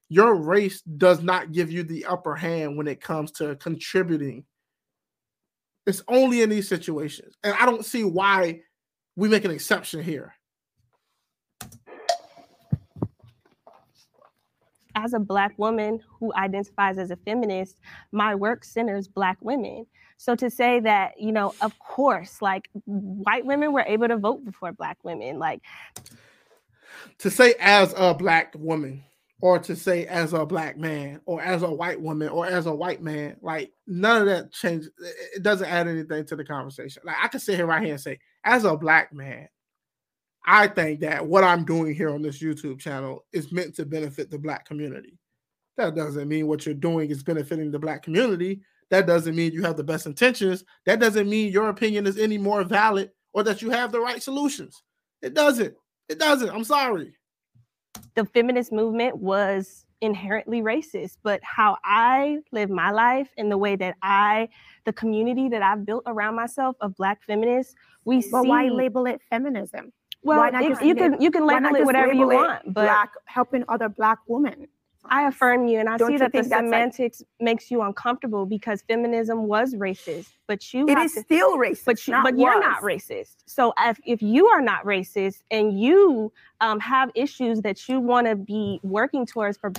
your 0.09 0.35
race 0.35 0.81
does 0.81 1.23
not 1.23 1.53
give 1.53 1.71
you 1.71 1.83
the 1.83 2.07
upper 2.07 2.35
hand 2.35 2.79
when 2.79 2.89
it 2.89 3.03
comes 3.03 3.33
to 3.33 3.55
contributing. 3.57 4.45
It's 5.87 6.03
only 6.09 6.41
in 6.41 6.49
these 6.49 6.69
situations. 6.69 7.35
And 7.45 7.55
I 7.61 7.67
don't 7.67 7.85
see 7.85 8.05
why 8.05 8.61
we 9.21 9.29
make 9.29 9.45
an 9.45 9.51
exception 9.51 10.03
here. 10.03 10.35
as 14.97 15.15
a 15.15 15.21
black 15.21 15.57
woman 15.57 16.01
who 16.19 16.35
identifies 16.35 16.99
as 16.99 17.11
a 17.11 17.17
feminist, 17.17 17.79
my 18.11 18.35
work 18.35 18.65
centers 18.65 19.07
black 19.07 19.39
women. 19.41 19.87
So 20.17 20.35
to 20.35 20.51
say 20.51 20.81
that, 20.81 21.19
you 21.19 21.33
know, 21.33 21.55
of 21.63 21.79
course, 21.79 22.43
like 22.43 22.69
white 22.87 23.47
women 23.47 23.73
were 23.73 23.85
able 23.87 24.09
to 24.09 24.19
vote 24.19 24.45
before 24.45 24.73
black 24.73 24.99
women, 25.05 25.39
like 25.39 25.63
to 27.19 27.31
say 27.31 27.55
as 27.61 27.95
a 27.97 28.13
black 28.15 28.55
woman 28.59 29.05
or 29.41 29.59
to 29.59 29.75
say 29.75 30.07
as 30.07 30.33
a 30.33 30.45
black 30.45 30.77
man 30.77 31.21
or 31.25 31.41
as 31.41 31.63
a 31.63 31.71
white 31.71 32.01
woman 32.01 32.29
or 32.29 32.47
as 32.47 32.67
a 32.67 32.75
white 32.75 33.03
man 33.03 33.37
like 33.43 33.73
none 33.87 34.23
of 34.23 34.27
that 34.27 34.53
changes 34.53 34.91
it 35.35 35.43
doesn't 35.43 35.69
add 35.69 35.89
anything 35.89 36.25
to 36.25 36.37
the 36.37 36.45
conversation. 36.45 37.03
Like 37.05 37.17
i 37.23 37.29
can 37.29 37.41
sit 37.41 37.57
here 37.57 37.67
right 37.67 37.83
here 37.83 37.93
and 37.93 38.01
say 38.01 38.19
as 38.45 38.65
a 38.65 38.77
black 38.77 39.13
man 39.13 39.49
i 40.47 40.67
think 40.67 41.01
that 41.01 41.27
what 41.27 41.45
i'm 41.45 41.65
doing 41.65 41.95
here 41.95 42.11
on 42.11 42.23
this 42.23 42.43
youtube 42.43 42.79
channel 42.79 43.25
is 43.33 43.53
meant 43.53 43.75
to 43.77 43.85
benefit 43.85 44.31
the 44.31 44.39
black 44.39 44.67
community. 44.67 45.19
That 45.77 45.95
doesn't 45.95 46.29
mean 46.29 46.47
what 46.47 46.67
you're 46.67 46.75
doing 46.75 47.11
is 47.11 47.23
benefiting 47.23 47.71
the 47.71 47.79
black 47.79 48.03
community. 48.03 48.61
That 48.91 49.07
doesn't 49.07 49.35
mean 49.35 49.53
you 49.53 49.63
have 49.63 49.77
the 49.77 49.85
best 49.85 50.05
intentions. 50.05 50.65
That 50.85 51.01
doesn't 51.01 51.29
mean 51.29 51.53
your 51.53 51.71
opinion 51.71 52.07
is 52.07 52.19
any 52.19 52.37
more 52.37 52.65
valid 52.65 53.11
or 53.33 53.43
that 53.45 53.63
you 53.63 53.71
have 53.71 53.93
the 53.93 54.01
right 54.01 54.23
solutions. 54.23 54.83
It 55.23 55.33
doesn't. 55.33 55.75
It 56.09 56.19
doesn't. 56.19 56.51
I'm 56.51 56.65
sorry 56.65 57.15
the 58.15 58.25
feminist 58.27 58.73
movement 58.73 59.17
was 59.17 59.85
inherently 60.01 60.63
racist, 60.63 61.19
but 61.23 61.41
how 61.43 61.77
I 61.85 62.39
live 62.53 62.71
my 62.71 62.91
life 62.91 63.29
and 63.37 63.51
the 63.51 63.59
way 63.59 63.77
that 63.77 63.97
I, 64.03 64.49
the 64.85 64.93
community 64.93 65.49
that 65.51 65.63
I've 65.63 65.85
built 65.85 66.05
around 66.07 66.35
myself 66.37 66.77
of 66.81 66.97
Black 66.97 67.23
feminists, 67.23 67.75
we 68.05 68.17
but 68.31 68.43
see. 68.43 68.49
why 68.49 68.69
label 68.69 69.07
it 69.07 69.21
feminism? 69.29 69.93
Well, 70.23 70.43
it- 70.43 70.83
you 70.85 70.95
can 70.95 71.21
you 71.21 71.31
can 71.31 71.47
label 71.47 71.75
it 71.75 71.85
whatever 71.85 72.13
you 72.13 72.27
label 72.27 72.33
it 72.45 72.49
want, 72.49 72.63
but 72.67 72.85
black 72.85 73.11
helping 73.27 73.65
other 73.69 73.89
black 73.89 74.19
women. 74.27 74.69
I 75.05 75.27
affirm 75.27 75.67
you, 75.67 75.79
and 75.79 75.89
I 75.89 75.97
Don't 75.97 76.11
see 76.11 76.19
that 76.19 76.27
the 76.33 76.39
think 76.39 76.51
that's 76.51 76.61
like- 76.61 76.67
semantics 76.67 77.23
makes 77.41 77.71
you 77.71 77.83
uncomfortable 77.83 78.45
because 78.47 78.83
feminism 78.83 79.45
was 79.45 79.75
racist, 79.75 80.29
but 80.47 80.73
you 80.75 80.87
it 80.89 80.99
is 80.99 81.15
to, 81.15 81.21
still 81.23 81.57
racist, 81.57 81.85
but 81.87 82.07
you, 82.07 82.13
not 82.13 82.25
but 82.25 82.39
you're 82.39 82.61
not 82.61 82.83
racist. 82.83 83.37
So 83.47 83.73
if 83.79 83.99
if 84.05 84.21
you 84.23 84.47
are 84.49 84.61
not 84.61 84.85
racist 84.85 85.43
and 85.51 85.79
you 85.81 86.33
um, 86.61 86.79
have 86.81 87.11
issues 87.15 87.63
that 87.63 87.89
you 87.89 87.99
want 87.99 88.27
to 88.27 88.37
be 88.37 88.79
working 88.83 89.25
towards 89.27 89.57
for 89.57 89.73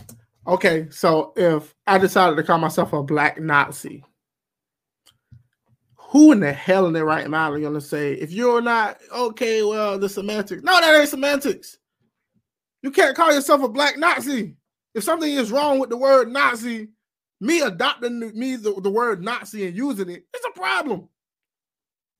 Okay, 0.47 0.87
so 0.89 1.33
if 1.35 1.75
I 1.85 1.99
decided 1.99 2.35
to 2.35 2.43
call 2.43 2.57
myself 2.57 2.93
a 2.93 3.03
black 3.03 3.39
Nazi, 3.39 4.03
who 5.95 6.31
in 6.31 6.39
the 6.39 6.51
hell 6.51 6.87
in 6.87 6.93
their 6.93 7.05
right 7.05 7.29
mind 7.29 7.53
are 7.53 7.59
gonna 7.59 7.79
say 7.79 8.13
if 8.13 8.31
you're 8.31 8.61
not 8.61 8.99
okay? 9.15 9.61
Well, 9.61 9.99
the 9.99 10.09
semantics. 10.09 10.63
No, 10.63 10.79
that 10.81 10.99
ain't 10.99 11.09
semantics. 11.09 11.77
You 12.81 12.89
can't 12.89 13.15
call 13.15 13.31
yourself 13.31 13.61
a 13.61 13.69
black 13.69 13.99
Nazi. 13.99 14.55
If 14.93 15.03
something 15.03 15.31
is 15.31 15.51
wrong 15.51 15.79
with 15.79 15.89
the 15.89 15.97
word 15.97 16.31
Nazi, 16.31 16.89
me 17.39 17.61
adopting 17.61 18.19
the- 18.19 18.33
me 18.33 18.55
the, 18.55 18.79
the 18.81 18.89
word 18.89 19.23
Nazi 19.23 19.65
and 19.67 19.75
using 19.75 20.09
it, 20.09 20.25
it's 20.33 20.45
a 20.45 20.51
problem. 20.59 21.07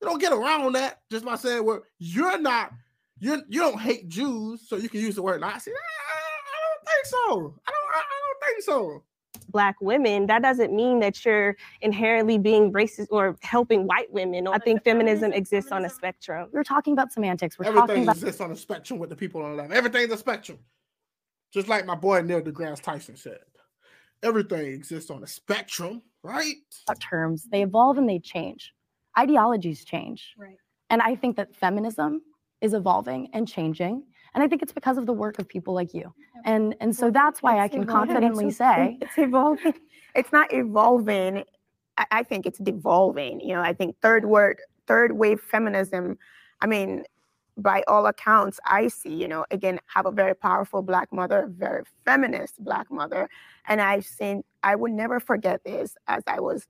You 0.00 0.08
don't 0.08 0.20
get 0.20 0.32
around 0.32 0.72
that 0.74 1.00
just 1.10 1.24
by 1.24 1.36
saying, 1.36 1.64
"Well, 1.64 1.82
you're 1.98 2.38
not, 2.38 2.72
you 3.20 3.42
you 3.48 3.60
don't 3.60 3.80
hate 3.80 4.08
Jews, 4.08 4.66
so 4.68 4.76
you 4.76 4.88
can 4.88 5.00
use 5.00 5.14
the 5.14 5.22
word 5.22 5.40
Nazi." 5.40 5.70
I, 5.70 5.74
I 5.74 6.58
don't 6.64 6.86
think 6.88 7.06
so. 7.06 7.54
I 7.66 7.70
don't. 7.70 7.88
I, 7.94 7.98
I 7.98 8.20
don't 8.24 8.54
think 8.54 8.62
so. 8.64 9.02
black 9.50 9.76
women, 9.82 10.26
that 10.26 10.40
doesn't 10.42 10.74
mean 10.74 10.98
that 11.00 11.24
you're 11.24 11.56
inherently 11.82 12.38
being 12.38 12.72
racist 12.72 13.06
or 13.10 13.36
helping 13.42 13.86
white 13.86 14.10
women. 14.12 14.48
I 14.48 14.58
think 14.58 14.82
feminism 14.82 15.32
exists 15.32 15.70
on 15.70 15.84
a 15.84 15.90
spectrum. 15.90 16.48
We're 16.52 16.64
talking 16.64 16.94
about 16.94 17.12
semantics. 17.12 17.58
We're 17.58 17.66
talking 17.66 17.82
Everything 17.82 18.02
about 18.04 18.16
exists 18.16 18.40
on 18.40 18.50
a 18.50 18.56
spectrum 18.56 18.98
with 18.98 19.10
the 19.10 19.16
people 19.16 19.42
on 19.42 19.50
the 19.56 19.62
left. 19.62 19.72
Everything's 19.74 20.10
a 20.12 20.16
spectrum. 20.16 20.58
Just 21.52 21.68
like 21.68 21.84
my 21.86 21.94
boy 21.94 22.22
Neil 22.22 22.40
deGrasse 22.40 22.80
Tyson 22.80 23.16
said, 23.16 23.38
everything 24.22 24.66
exists 24.66 25.10
on 25.10 25.22
a 25.22 25.26
spectrum, 25.26 26.02
right? 26.22 26.54
terms. 27.00 27.46
They 27.50 27.62
evolve 27.62 27.98
and 27.98 28.08
they 28.08 28.18
change. 28.18 28.72
Ideologies 29.18 29.84
change. 29.84 30.34
Right. 30.38 30.56
And 30.90 31.02
I 31.02 31.14
think 31.14 31.36
that 31.36 31.54
feminism 31.54 32.22
is 32.60 32.72
evolving 32.74 33.28
and 33.34 33.46
changing. 33.46 34.04
And 34.34 34.42
I 34.42 34.48
think 34.48 34.62
it's 34.62 34.72
because 34.72 34.96
of 34.96 35.04
the 35.04 35.12
work 35.12 35.38
of 35.38 35.46
people 35.48 35.74
like 35.74 35.92
you. 35.92 36.14
And 36.46 36.74
and 36.80 36.94
so 36.96 37.10
that's 37.10 37.42
why 37.42 37.58
I 37.58 37.68
can 37.68 37.82
evolving. 37.82 38.08
confidently 38.08 38.46
It's- 38.46 38.56
say 38.56 38.98
it's 39.02 39.18
evolving. 39.18 39.74
It's 40.14 40.32
not 40.32 40.52
evolving. 40.52 41.44
I, 41.98 42.06
I 42.10 42.22
think 42.22 42.46
it's 42.46 42.58
devolving. 42.58 43.40
You 43.40 43.54
know, 43.54 43.62
I 43.62 43.72
think 43.74 43.96
third 44.00 44.24
word, 44.26 44.58
third 44.86 45.12
wave 45.12 45.40
feminism. 45.40 46.18
I 46.60 46.66
mean, 46.66 47.04
by 47.56 47.82
all 47.86 48.06
accounts, 48.06 48.58
I 48.66 48.88
see. 48.88 49.14
You 49.14 49.28
know, 49.28 49.44
again, 49.50 49.78
have 49.86 50.06
a 50.06 50.10
very 50.10 50.34
powerful 50.34 50.82
black 50.82 51.12
mother, 51.12 51.48
very 51.50 51.84
feminist 52.04 52.62
black 52.64 52.90
mother, 52.90 53.28
and 53.66 53.80
I've 53.80 54.06
seen. 54.06 54.42
I 54.62 54.76
would 54.76 54.92
never 54.92 55.20
forget 55.20 55.64
this 55.64 55.96
as 56.06 56.22
I 56.26 56.40
was, 56.40 56.66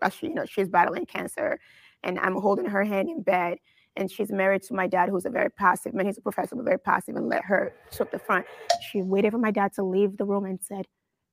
as 0.00 0.14
she, 0.14 0.28
you 0.28 0.34
know, 0.34 0.46
she's 0.46 0.68
battling 0.68 1.06
cancer, 1.06 1.58
and 2.02 2.18
I'm 2.18 2.36
holding 2.36 2.66
her 2.66 2.84
hand 2.84 3.08
in 3.08 3.22
bed. 3.22 3.58
And 3.94 4.10
she's 4.10 4.32
married 4.32 4.62
to 4.62 4.74
my 4.74 4.86
dad, 4.86 5.10
who's 5.10 5.26
a 5.26 5.30
very 5.30 5.50
passive 5.50 5.92
man. 5.92 6.06
He's 6.06 6.16
a 6.16 6.22
professor, 6.22 6.56
but 6.56 6.64
very 6.64 6.78
passive, 6.78 7.14
and 7.14 7.28
let 7.28 7.44
her 7.44 7.74
took 7.90 8.10
the 8.10 8.18
front. 8.18 8.46
She 8.90 9.02
waited 9.02 9.32
for 9.32 9.38
my 9.38 9.50
dad 9.50 9.74
to 9.74 9.82
leave 9.82 10.16
the 10.16 10.24
room 10.24 10.46
and 10.46 10.58
said, 10.62 10.86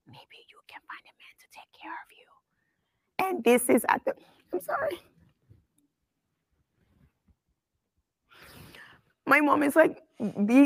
maybe 0.05 0.45
you 0.49 0.59
can 0.67 0.81
find 0.89 1.01
a 1.05 1.15
man 1.15 1.35
to 1.39 1.47
take 1.53 1.71
care 1.81 1.93
of 1.93 2.09
you. 2.11 3.27
And 3.27 3.43
this 3.45 3.69
is 3.69 3.85
at 3.87 4.03
the, 4.03 4.13
I'm 4.51 4.59
sorry. 4.59 4.99
My 9.29 9.41
mom 9.41 9.63
is 9.63 9.75
like, 9.75 10.01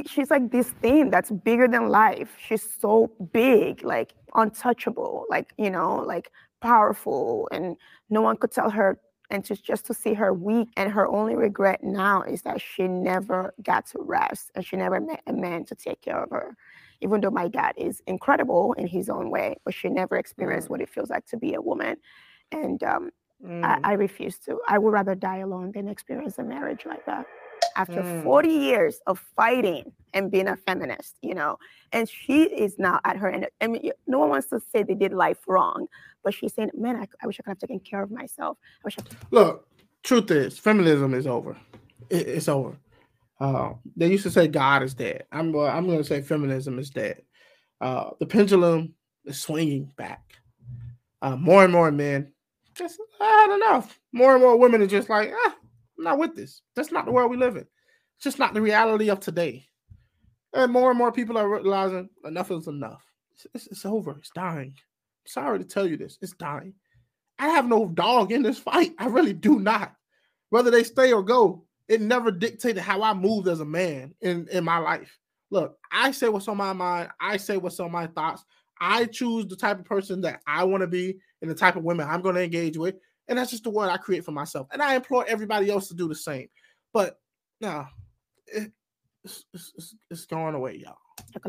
she's 0.07 0.31
like 0.31 0.51
this 0.51 0.69
thing 0.81 1.11
that's 1.11 1.31
bigger 1.31 1.67
than 1.67 1.89
life. 1.89 2.29
She's 2.47 2.67
so 2.79 3.11
big, 3.33 3.83
like 3.83 4.13
untouchable, 4.35 5.25
like, 5.29 5.53
you 5.57 5.69
know, 5.69 5.97
like 5.97 6.31
powerful. 6.61 7.49
And 7.51 7.77
no 8.09 8.21
one 8.21 8.37
could 8.37 8.51
tell 8.51 8.69
her, 8.69 8.99
and 9.29 9.43
to, 9.45 9.55
just 9.55 9.85
to 9.87 9.93
see 9.93 10.13
her 10.15 10.33
weak. 10.33 10.69
And 10.77 10.91
her 10.91 11.07
only 11.07 11.35
regret 11.35 11.83
now 11.83 12.23
is 12.23 12.43
that 12.43 12.61
she 12.61 12.87
never 12.87 13.53
got 13.61 13.85
to 13.87 13.99
rest 14.01 14.51
and 14.55 14.65
she 14.65 14.77
never 14.77 14.99
met 15.01 15.21
a 15.27 15.33
man 15.33 15.65
to 15.65 15.75
take 15.75 16.01
care 16.01 16.23
of 16.23 16.29
her 16.31 16.55
even 17.01 17.19
though 17.19 17.31
my 17.31 17.49
dad 17.49 17.73
is 17.77 18.01
incredible 18.07 18.73
in 18.77 18.87
his 18.87 19.09
own 19.09 19.29
way, 19.29 19.57
but 19.65 19.73
she 19.73 19.89
never 19.89 20.15
experienced 20.15 20.69
what 20.69 20.79
it 20.79 20.89
feels 20.89 21.09
like 21.09 21.25
to 21.25 21.37
be 21.37 21.53
a 21.53 21.61
woman. 21.61 21.97
And 22.51 22.81
um, 22.83 23.09
I, 23.43 23.45
Mm. 23.45 23.79
I 23.83 23.93
refuse 23.93 24.39
to. 24.45 24.59
I 24.69 24.77
would 24.77 24.93
rather 24.93 25.15
die 25.15 25.39
alone 25.39 25.73
than 25.73 25.89
experience 25.89 26.37
a 26.39 26.43
marriage 26.43 26.85
like 26.85 27.05
that. 27.07 27.25
After 27.75 28.01
Mm. 28.03 28.23
40 28.23 28.49
years 28.49 28.99
of 29.07 29.19
fighting 29.35 29.91
and 30.13 30.29
being 30.31 30.47
a 30.47 30.55
feminist, 30.55 31.17
you 31.21 31.33
know, 31.33 31.57
and 31.91 32.07
she 32.07 32.43
is 32.43 32.77
now 32.77 32.99
at 33.03 33.17
her 33.17 33.29
end. 33.29 33.47
I 33.61 33.67
mean, 33.67 33.91
no 34.07 34.19
one 34.19 34.29
wants 34.29 34.47
to 34.49 34.59
say 34.71 34.83
they 34.83 34.93
did 34.93 35.13
life 35.13 35.39
wrong, 35.47 35.87
but 36.23 36.33
she's 36.33 36.53
saying, 36.53 36.71
man, 36.75 36.95
I, 36.97 37.07
I 37.21 37.27
wish 37.27 37.39
I 37.39 37.43
could 37.43 37.51
have 37.51 37.59
taken 37.59 37.79
care 37.79 38.03
of 38.03 38.11
myself. 38.11 38.57
I 38.61 38.81
wish 38.85 38.97
I 38.99 39.01
could. 39.01 39.17
Look, 39.31 39.67
truth 40.03 40.29
is, 40.31 40.57
feminism 40.59 41.13
is 41.13 41.25
over. 41.27 41.57
It- 42.09 42.27
it's 42.27 42.47
over. 42.47 42.77
Uh, 43.39 43.73
they 43.97 44.07
used 44.09 44.23
to 44.23 44.31
say 44.31 44.47
God 44.47 44.83
is 44.83 44.93
dead. 44.93 45.25
I'm 45.31 45.53
uh, 45.55 45.63
I'm 45.63 45.85
going 45.87 45.97
to 45.97 46.03
say 46.03 46.21
feminism 46.21 46.77
is 46.79 46.89
dead. 46.91 47.23
Uh, 47.81 48.11
the 48.19 48.25
pendulum 48.25 48.93
is 49.25 49.41
swinging 49.41 49.91
back. 49.97 50.21
Uh, 51.21 51.35
more 51.35 51.63
and 51.63 51.73
more 51.73 51.91
men 51.91 52.31
just 52.75 52.99
I 53.19 53.25
had 53.25 53.55
enough. 53.55 53.99
More 54.11 54.33
and 54.35 54.43
more 54.43 54.57
women 54.57 54.81
are 54.81 54.87
just 54.87 55.09
like, 55.09 55.31
ah, 55.45 55.55
I'm 56.03 56.17
not 56.17 56.19
with 56.19 56.35
this. 56.35 56.61
That's 56.75 56.91
not 56.91 57.05
the 57.05 57.13
world 57.13 57.31
we 57.31 57.37
live 57.37 57.55
in. 57.55 57.61
It's 57.61 58.23
just 58.23 58.39
not 58.39 58.53
the 58.53 58.61
reality 58.61 59.09
of 59.09 59.21
today. 59.21 59.65
And 60.53 60.69
more 60.71 60.89
and 60.89 60.97
more 60.97 61.13
people 61.13 61.37
are 61.37 61.47
realizing 61.47 62.09
enough 62.25 62.51
is 62.51 62.67
enough. 62.67 63.01
It's, 63.53 63.67
it's, 63.67 63.85
over. 63.85 64.11
It's 64.19 64.29
dying. 64.35 64.75
sorry 65.25 65.59
to 65.59 65.65
tell 65.65 65.87
you 65.87 65.95
this. 65.95 66.17
It's 66.21 66.33
dying. 66.33 66.73
I 67.39 67.49
have 67.49 67.69
no 67.69 67.87
dog 67.87 68.33
in 68.33 68.43
this 68.43 68.59
fight. 68.59 68.93
I 68.99 69.05
really 69.05 69.31
do 69.31 69.59
not. 69.59 69.93
Whether 70.49 70.71
they 70.71 70.83
stay 70.83 71.13
or 71.13 71.23
go, 71.23 71.63
it 71.87 72.01
never 72.01 72.31
dictated 72.31 72.83
how 72.83 73.01
I 73.01 73.13
moved 73.13 73.47
as 73.47 73.61
a 73.61 73.65
man 73.65 74.13
in, 74.19 74.49
in 74.51 74.65
my 74.65 74.79
life. 74.79 75.17
Look, 75.51 75.77
I 75.89 76.11
say 76.11 76.27
what's 76.27 76.49
on 76.49 76.57
my 76.57 76.73
mind. 76.73 77.11
I 77.21 77.37
say 77.37 77.55
what's 77.55 77.79
on 77.79 77.93
my 77.93 78.07
thoughts. 78.07 78.43
I 78.81 79.05
choose 79.05 79.47
the 79.47 79.55
type 79.55 79.79
of 79.79 79.85
person 79.85 80.19
that 80.21 80.41
I 80.45 80.65
want 80.65 80.81
to 80.81 80.87
be 80.87 81.19
and 81.41 81.49
the 81.49 81.55
type 81.55 81.77
of 81.77 81.83
women 81.83 82.09
I'm 82.09 82.21
going 82.21 82.35
to 82.35 82.43
engage 82.43 82.77
with. 82.77 82.95
And 83.27 83.37
that's 83.37 83.51
just 83.51 83.63
the 83.63 83.69
world 83.69 83.91
I 83.91 83.97
create 83.97 84.25
for 84.25 84.31
myself. 84.31 84.67
And 84.71 84.81
I 84.81 84.95
implore 84.95 85.25
everybody 85.27 85.69
else 85.69 85.87
to 85.87 85.93
do 85.93 86.07
the 86.07 86.15
same. 86.15 86.47
But 86.93 87.19
now, 87.61 87.89
it, 88.47 88.71
it's, 89.23 89.45
it's, 89.53 89.73
it's- 90.11 90.25
going 90.25 90.55
away, 90.55 90.75
y'all. 90.77 90.97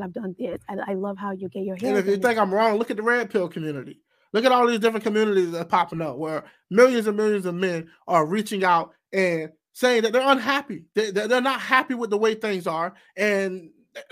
I've 0.01 0.13
done 0.13 0.35
this. 0.39 0.61
I, 0.69 0.77
I 0.89 0.95
love 0.95 1.17
how 1.19 1.33
you 1.33 1.49
get 1.49 1.65
your 1.65 1.77
hair. 1.77 1.91
And 1.91 1.99
if 1.99 2.07
you 2.07 2.17
think 2.17 2.39
I'm 2.39 2.53
wrong, 2.55 2.77
look 2.79 2.91
at 2.91 2.97
the 2.97 3.03
red 3.03 3.31
pill 3.31 3.49
community. 3.49 4.01
Look 4.33 4.45
at 4.45 4.53
all 4.53 4.67
these 4.67 4.79
different 4.81 5.05
communities 5.05 5.53
that 5.53 5.61
are 5.63 5.65
popping 5.65 6.01
up 6.03 6.17
where 6.17 6.45
millions 6.71 7.07
and 7.07 7.17
millions 7.17 7.47
of 7.47 7.55
men 7.55 7.89
are 8.09 8.27
reaching 8.27 8.65
out 8.65 8.93
and 9.13 9.51
saying 9.73 10.03
that 10.03 10.13
they're 10.13 10.27
unhappy. 10.29 10.85
They, 10.95 11.11
they- 11.11 11.27
they're 11.27 11.41
not 11.41 11.61
happy 11.61 11.95
with 11.95 12.11
the 12.11 12.19
way 12.19 12.35
things 12.35 12.67
are. 12.67 12.95
And 13.17 13.71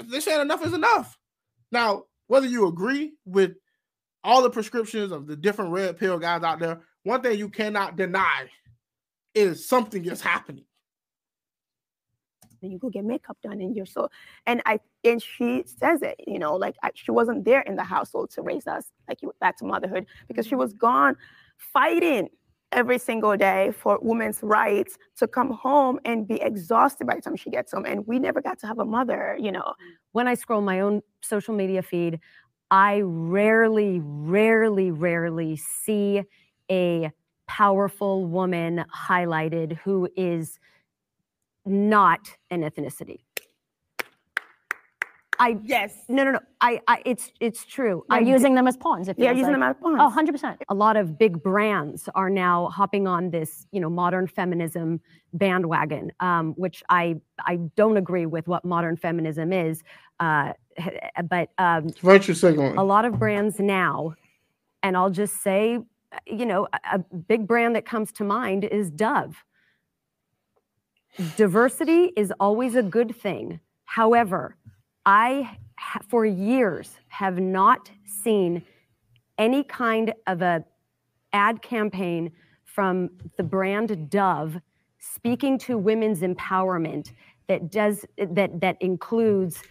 they're 0.09 0.21
saying 0.21 0.41
enough 0.41 0.65
is 0.65 0.73
enough. 0.75 1.17
Now, 1.71 2.05
whether 2.29 2.47
you 2.47 2.67
agree 2.67 3.15
with 3.25 3.53
all 4.25 4.43
the 4.43 4.51
prescriptions 4.51 5.11
of 5.13 5.27
the 5.27 5.37
different 5.37 5.73
red 5.73 5.99
pill 5.99 6.19
guys 6.19 6.43
out 6.43 6.61
there, 6.61 6.81
one 7.05 7.21
thing 7.23 7.39
you 7.39 7.49
cannot 7.49 7.97
deny 7.97 8.49
is 9.35 9.67
something 9.67 10.05
is 10.05 10.21
happening. 10.21 10.65
then 12.61 12.71
you 12.71 12.79
go 12.79 12.91
get 12.91 13.05
makeup 13.05 13.37
done 13.43 13.61
and 13.61 13.75
you're 13.75 13.87
so 13.87 14.09
and 14.47 14.63
i 14.67 14.79
and 15.05 15.23
she 15.23 15.65
says 15.67 16.03
it 16.03 16.17
you 16.27 16.39
know 16.39 16.55
like 16.55 16.77
I, 16.83 16.91
she 16.95 17.11
wasn't 17.11 17.45
there 17.45 17.63
in 17.63 17.77
the 17.77 17.85
household 17.85 18.31
to 18.33 18.43
raise 18.43 18.67
us 18.67 18.85
like 19.09 19.23
you 19.23 19.33
back 19.41 19.57
to 19.59 19.65
motherhood 19.65 20.07
because 20.29 20.47
she 20.47 20.53
mm-hmm. 20.53 20.61
was 20.61 20.73
gone 20.73 21.17
fighting 21.57 22.29
every 22.73 22.99
single 22.99 23.37
day 23.37 23.71
for 23.79 23.99
women's 24.03 24.43
rights 24.43 24.99
to 25.17 25.29
come 25.29 25.51
home 25.51 26.01
and 26.05 26.27
be 26.27 26.41
exhausted 26.41 27.07
by 27.07 27.15
the 27.15 27.21
time 27.21 27.37
she 27.37 27.51
gets 27.51 27.73
home. 27.73 27.85
And 27.85 28.07
we 28.07 28.19
never 28.19 28.41
got 28.41 28.59
to 28.61 28.67
have 28.67 28.79
a 28.79 28.85
mother 28.85 29.37
you 29.39 29.53
know. 29.53 29.61
Mm-hmm. 29.61 29.91
When 30.13 30.29
I 30.29 30.35
scroll 30.35 30.63
my 30.63 30.81
own 30.81 31.03
social 31.23 31.55
media 31.55 31.83
feed, 31.83 32.19
I 32.71 33.03
rarely, 33.05 34.01
rarely, 34.03 34.91
rarely 34.91 35.57
see 35.57 36.23
a 36.71 37.11
powerful 37.49 38.27
woman 38.27 38.85
highlighted 38.95 39.79
who 39.79 40.09
is 40.17 40.59
not 41.67 42.21
an 42.51 42.63
ethnicity. 42.63 43.21
I 45.39 45.57
yes 45.65 45.95
no 46.09 46.25
no 46.25 46.33
no 46.33 46.41
I, 46.61 46.81
I 46.87 47.03
it's 47.05 47.33
it's 47.41 47.65
true. 47.65 48.05
They're 48.09 48.19
I 48.19 48.23
using 48.23 48.55
them 48.55 48.69
as 48.69 48.77
pawns. 48.77 49.09
It 49.09 49.17
yeah 49.19 49.29
feels 49.33 49.39
using 49.39 49.53
like. 49.55 49.61
them 49.61 49.63
as 49.71 49.77
Oh, 49.99 50.11
pawns 50.15 50.31
100%. 50.31 50.59
a 50.69 50.75
lot 50.75 50.97
of 50.97 51.19
big 51.19 51.43
brands 51.43 52.09
are 52.15 52.31
now 52.31 52.69
hopping 52.69 53.09
on 53.09 53.31
this 53.31 53.67
you 53.73 53.81
know 53.81 53.91
modern 53.91 54.27
feminism 54.29 55.01
bandwagon 55.35 56.13
um, 56.21 56.53
which 56.57 56.83
i 56.91 57.17
i 57.47 57.57
don't 57.77 57.97
agree 57.97 58.27
with 58.27 58.47
what 58.49 58.65
modern 58.65 58.97
feminism 58.97 59.53
is 59.53 59.83
uh, 60.21 60.53
but 61.29 61.51
um, 61.59 61.89
Virtue 62.03 62.35
signaling. 62.35 62.77
a 62.79 62.85
lot 62.85 63.05
of 63.05 63.19
brands 63.19 63.59
now 63.59 64.15
and 64.83 64.97
i'll 64.97 65.11
just 65.11 65.43
say 65.43 65.79
Uh, 66.13 66.19
you 66.27 66.47
know 66.47 66.69
a, 66.93 66.99
big 66.99 67.47
brand 67.47 67.75
that 67.77 67.87
comes 67.87 68.13
to 68.13 68.25
mind 68.25 68.65
is 68.65 68.91
dove. 68.91 69.45
Diversity 71.37 72.13
is 72.17 72.33
always 72.41 72.75
a 72.75 72.83
good 72.83 73.15
thing. 73.15 73.61
However 73.85 74.57
i 75.05 75.57
for 76.09 76.25
years 76.25 76.99
have 77.09 77.39
not 77.39 77.91
seen 78.05 78.63
any 79.39 79.65
kind 79.65 80.13
of 80.27 80.43
a 80.43 80.65
ad 81.33 81.61
campaign 81.63 82.31
from 82.65 83.11
the 83.37 83.43
brand 83.43 84.11
dove 84.11 84.61
speaking 84.99 85.59
to 85.59 85.77
women's 85.77 86.21
empowerment 86.21 87.13
that 87.49 87.71
does 87.71 88.05
that 88.17 88.61
that 88.61 88.77
includes 88.81 89.63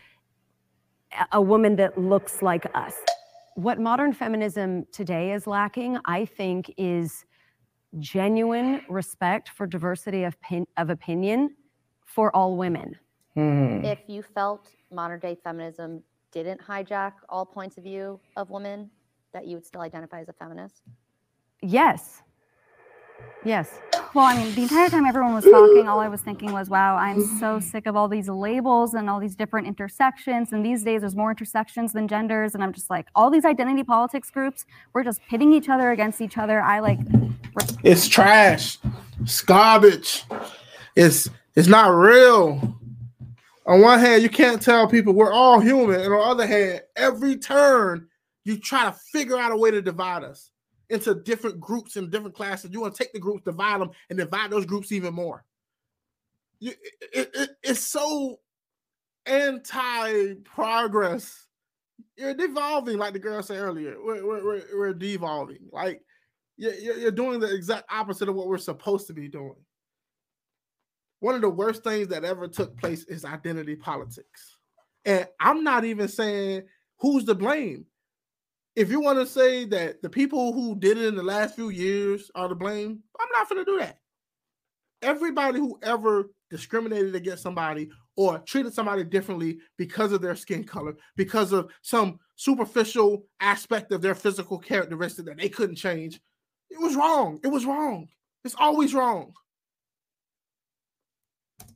a 1.32 1.42
woman 1.42 1.76
that 1.76 1.98
looks 1.98 2.42
like 2.42 2.66
us 2.76 2.96
what 3.62 3.80
modern 3.80 4.14
feminism 4.14 4.86
today 4.92 5.34
is 5.34 5.46
lacking 5.46 5.98
i 6.06 6.26
think 6.26 6.74
is 6.78 7.26
genuine 8.00 8.82
respect 8.90 9.50
for 9.50 9.68
diversity 9.68 10.24
of, 10.24 10.40
pin, 10.42 10.66
of 10.78 10.90
opinion 10.90 11.56
for 12.06 12.36
all 12.36 12.56
women 12.58 12.96
Mhm. 13.38 13.86
If 13.86 14.00
you 14.08 14.24
felt 14.24 14.70
modern 14.92 15.20
day 15.20 15.36
feminism 15.42 16.04
didn't 16.34 16.60
hijack 16.60 17.14
all 17.30 17.46
points 17.46 17.78
of 17.78 17.84
view 17.86 18.20
of 18.36 18.50
women, 18.50 18.92
that 19.34 19.48
you 19.48 19.56
would 19.56 19.66
still 19.66 19.80
identify 19.82 20.20
as 20.20 20.28
a 20.28 20.34
feminist? 20.34 20.82
yes 21.62 22.24
yes 23.46 23.80
Well, 24.14 24.26
I 24.26 24.36
mean, 24.36 24.54
the 24.56 24.64
entire 24.64 24.90
time 24.90 25.06
everyone 25.06 25.34
was 25.34 25.46
talking, 25.46 25.88
all 25.88 26.02
I 26.02 26.10
was 26.10 26.20
thinking 26.20 26.52
was, 26.52 26.70
wow, 26.70 26.98
I'm 26.98 27.22
so 27.40 27.62
sick 27.62 27.86
of 27.86 27.96
all 27.96 28.10
these 28.10 28.28
labels 28.28 28.94
and 28.94 29.10
all 29.10 29.22
these 29.22 29.38
different 29.38 29.68
intersections. 29.68 30.52
And 30.52 30.66
these 30.66 30.84
days, 30.84 31.00
there's 31.00 31.16
more 31.16 31.32
intersections 31.32 31.94
than 31.94 32.10
genders. 32.10 32.54
And 32.54 32.62
I'm 32.62 32.74
just 32.74 32.90
like, 32.90 33.08
all 33.16 33.30
these 33.30 33.46
identity 33.46 33.84
politics 33.84 34.30
groups, 34.30 34.66
we're 34.94 35.06
just 35.06 35.22
pitting 35.30 35.54
each 35.54 35.70
other 35.70 35.92
against 35.92 36.20
each 36.20 36.38
other. 36.38 36.62
I 36.62 36.82
like, 36.82 37.00
It's 37.84 38.06
trash. 38.10 38.80
It's 39.22 39.42
garbage. 39.42 40.26
It's 40.98 41.30
it's 41.56 41.70
not 41.70 41.88
real. 41.88 42.78
On 43.66 43.80
one 43.80 44.00
hand, 44.00 44.24
you 44.24 44.30
can't 44.30 44.62
tell 44.62 44.88
people 44.88 45.14
we're 45.14 45.32
all 45.32 45.62
human, 45.62 46.02
and 46.02 46.14
on 46.14 46.38
the 46.38 46.44
other 46.44 46.48
hand, 46.48 46.82
every 46.98 47.38
turn 47.38 48.08
you 48.44 48.58
try 48.58 48.86
to 48.86 48.92
figure 48.92 49.38
out 49.38 49.54
a 49.54 49.58
way 49.58 49.72
to 49.72 49.82
divide 49.82 50.24
us 50.24 50.52
into 50.92 51.16
different 51.16 51.60
groups 51.60 51.96
and 51.96 52.12
different 52.12 52.36
classes. 52.36 52.72
You 52.72 52.82
want 52.82 52.96
to 52.96 53.04
take 53.04 53.14
the 53.14 53.20
groups, 53.20 53.44
divide 53.44 53.82
them, 53.82 53.92
and 54.10 54.20
divide 54.20 54.52
those 54.52 54.66
groups 54.66 54.92
even 54.92 55.14
more. 55.14 55.44
You, 56.60 56.74
it, 57.14 57.32
it, 57.34 57.50
it's 57.64 57.80
so 57.80 58.40
anti-progress. 59.26 61.48
You're 62.18 62.34
devolving, 62.34 62.98
like 62.98 63.14
the 63.14 63.20
girl 63.20 63.42
said 63.42 63.58
earlier. 63.58 63.96
We're, 64.04 64.26
we're, 64.26 64.62
we're, 64.76 64.94
devolving. 64.94 65.60
Like 65.72 66.02
you're 66.58 66.74
you're 66.74 67.12
doing 67.12 67.40
the 67.40 67.54
exact 67.54 67.92
opposite 67.92 68.30
of 68.30 68.36
what 68.36 68.48
we're 68.48 68.58
supposed 68.58 69.08
to 69.08 69.14
be 69.14 69.28
doing. 69.28 69.56
One 71.20 71.36
of 71.36 71.42
the 71.42 71.50
worst 71.50 71.84
things 71.84 72.10
that 72.10 72.26
ever 72.26 72.48
took 72.48 72.78
place 72.78 73.04
is 73.06 73.26
identity 73.26 73.76
politics. 73.76 74.58
And 75.06 75.28
I'm 75.40 75.64
not 75.64 75.86
even 75.86 76.08
saying 76.08 76.64
who's 77.00 77.26
to 77.26 77.36
blame. 77.36 77.86
If 78.76 78.90
you 78.90 79.02
want 79.02 79.20
to 79.20 79.26
say 79.26 79.66
that 79.66 80.02
the 80.02 80.10
people 80.10 80.54
who 80.54 80.76
did 80.76 80.98
it 80.98 81.06
in 81.06 81.16
the 81.16 81.24
last 81.24 81.56
few 81.56 81.70
years 81.70 82.32
are 82.36 82.48
to 82.48 82.56
blame, 82.56 83.00
I'm 83.20 83.28
not 83.34 83.50
going 83.50 83.66
to 83.66 83.72
do 83.72 83.80
that. 83.80 83.98
Everybody 85.02 85.60
who 85.60 85.78
ever 85.84 86.32
discriminated 86.50 87.16
against 87.16 87.44
somebody 87.44 87.90
or 88.16 88.40
treated 88.40 88.74
somebody 88.74 89.04
differently 89.04 89.60
because 89.78 90.12
of 90.12 90.22
their 90.22 90.36
skin 90.36 90.64
color, 90.64 90.96
because 91.18 91.52
of 91.52 91.70
some 91.82 92.20
superficial 92.36 93.26
aspect 93.40 93.92
of 93.92 94.02
their 94.02 94.16
physical 94.16 94.58
characteristic 94.58 95.26
that 95.26 95.38
they 95.38 95.50
couldn't 95.50 95.76
change, 95.76 96.22
it 96.70 96.80
was 96.80 96.96
wrong. 96.96 97.40
It 97.44 97.48
was 97.48 97.66
wrong. 97.66 98.08
It's 98.46 98.56
always 98.58 98.94
wrong. 98.94 99.34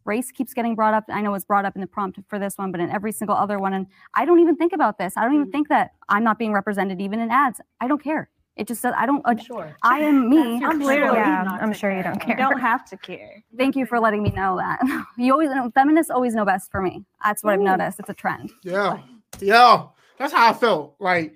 Race 0.06 0.32
keeps 0.32 0.54
getting 0.54 0.76
brought 0.76 0.94
up. 0.94 1.04
I 1.10 1.22
know 1.22 1.34
it's 1.34 1.46
brought 1.46 1.66
up 1.66 1.76
in 1.76 1.82
the 1.82 1.88
prompt 1.88 2.20
for 2.28 2.40
this 2.40 2.58
one, 2.58 2.72
but 2.72 2.80
in 2.80 2.90
every 2.90 3.12
single 3.12 3.36
other 3.36 3.60
one. 3.60 3.74
And 3.74 3.88
I 4.14 4.26
don't 4.26 4.40
even 4.40 4.56
think 4.56 4.74
about 4.74 4.98
this. 4.98 5.14
I 5.18 5.24
don't 5.24 5.34
even 5.36 5.52
think 5.52 5.68
that 5.70 5.92
I'm 6.10 6.24
not 6.24 6.38
being 6.40 6.54
represented 6.54 7.02
even 7.02 7.20
in 7.20 7.32
ads. 7.32 7.60
I 7.82 7.88
don't 7.88 8.02
care. 8.04 8.30
It 8.56 8.68
just 8.70 8.82
says, 8.82 8.94
I 8.96 9.06
don't, 9.06 9.22
uh, 9.26 9.36
Sure. 9.36 9.76
I 9.84 10.00
am 10.00 10.30
me. 10.30 10.64
I'm 10.64 10.80
clearly 10.80 11.08
sure. 11.08 11.16
Yeah, 11.18 11.44
not 11.44 11.62
I'm 11.62 11.74
to 11.74 11.78
sure 11.78 11.92
you 11.96 12.02
don't 12.04 12.14
You 12.16 12.20
care. 12.28 12.38
don't 12.38 12.60
have 12.72 12.86
to 12.90 12.96
care. 12.98 13.44
Thank 13.58 13.76
you 13.76 13.86
for 13.86 14.00
letting 14.00 14.24
me 14.24 14.30
know 14.30 14.56
that. 14.58 14.80
You 15.18 15.34
always 15.34 15.50
know, 15.50 15.70
feminists 15.76 16.10
always 16.10 16.34
know 16.36 16.46
best 16.46 16.72
for 16.72 16.82
me. 16.82 17.04
That's 17.24 17.44
what 17.44 17.54
I've 17.54 17.60
noticed. 17.60 18.00
It's 18.00 18.10
a 18.10 18.14
trend. 18.14 18.52
Yeah. 18.64 19.00
Yeah. 19.42 19.88
That's 20.18 20.32
how 20.32 20.50
I 20.50 20.54
felt. 20.54 20.96
Like 21.00 21.34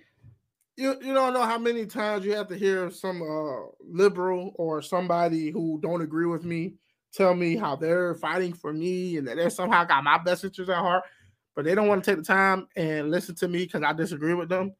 you, 0.77 0.95
you 1.01 1.13
don't 1.13 1.33
know 1.33 1.43
how 1.43 1.57
many 1.57 1.85
times 1.85 2.23
you 2.23 2.33
have 2.35 2.47
to 2.47 2.55
hear 2.55 2.89
some 2.89 3.21
uh 3.21 3.65
liberal 3.85 4.53
or 4.55 4.81
somebody 4.81 5.49
who 5.49 5.77
don't 5.81 6.01
agree 6.01 6.25
with 6.27 6.45
me 6.45 6.75
tell 7.13 7.33
me 7.35 7.55
how 7.55 7.75
they're 7.75 8.15
fighting 8.15 8.53
for 8.53 8.71
me 8.73 9.17
and 9.17 9.27
that 9.27 9.37
they 9.37 9.49
somehow 9.49 9.83
got 9.83 10.03
my 10.03 10.17
best 10.17 10.43
interests 10.43 10.69
at 10.71 10.77
heart, 10.77 11.03
but 11.55 11.65
they 11.65 11.75
don't 11.75 11.87
want 11.87 12.03
to 12.03 12.11
take 12.11 12.19
the 12.19 12.25
time 12.25 12.67
and 12.75 13.11
listen 13.11 13.35
to 13.35 13.47
me 13.47 13.59
because 13.65 13.83
I 13.83 13.93
disagree 13.93 14.33
with 14.33 14.49
them. 14.49 14.73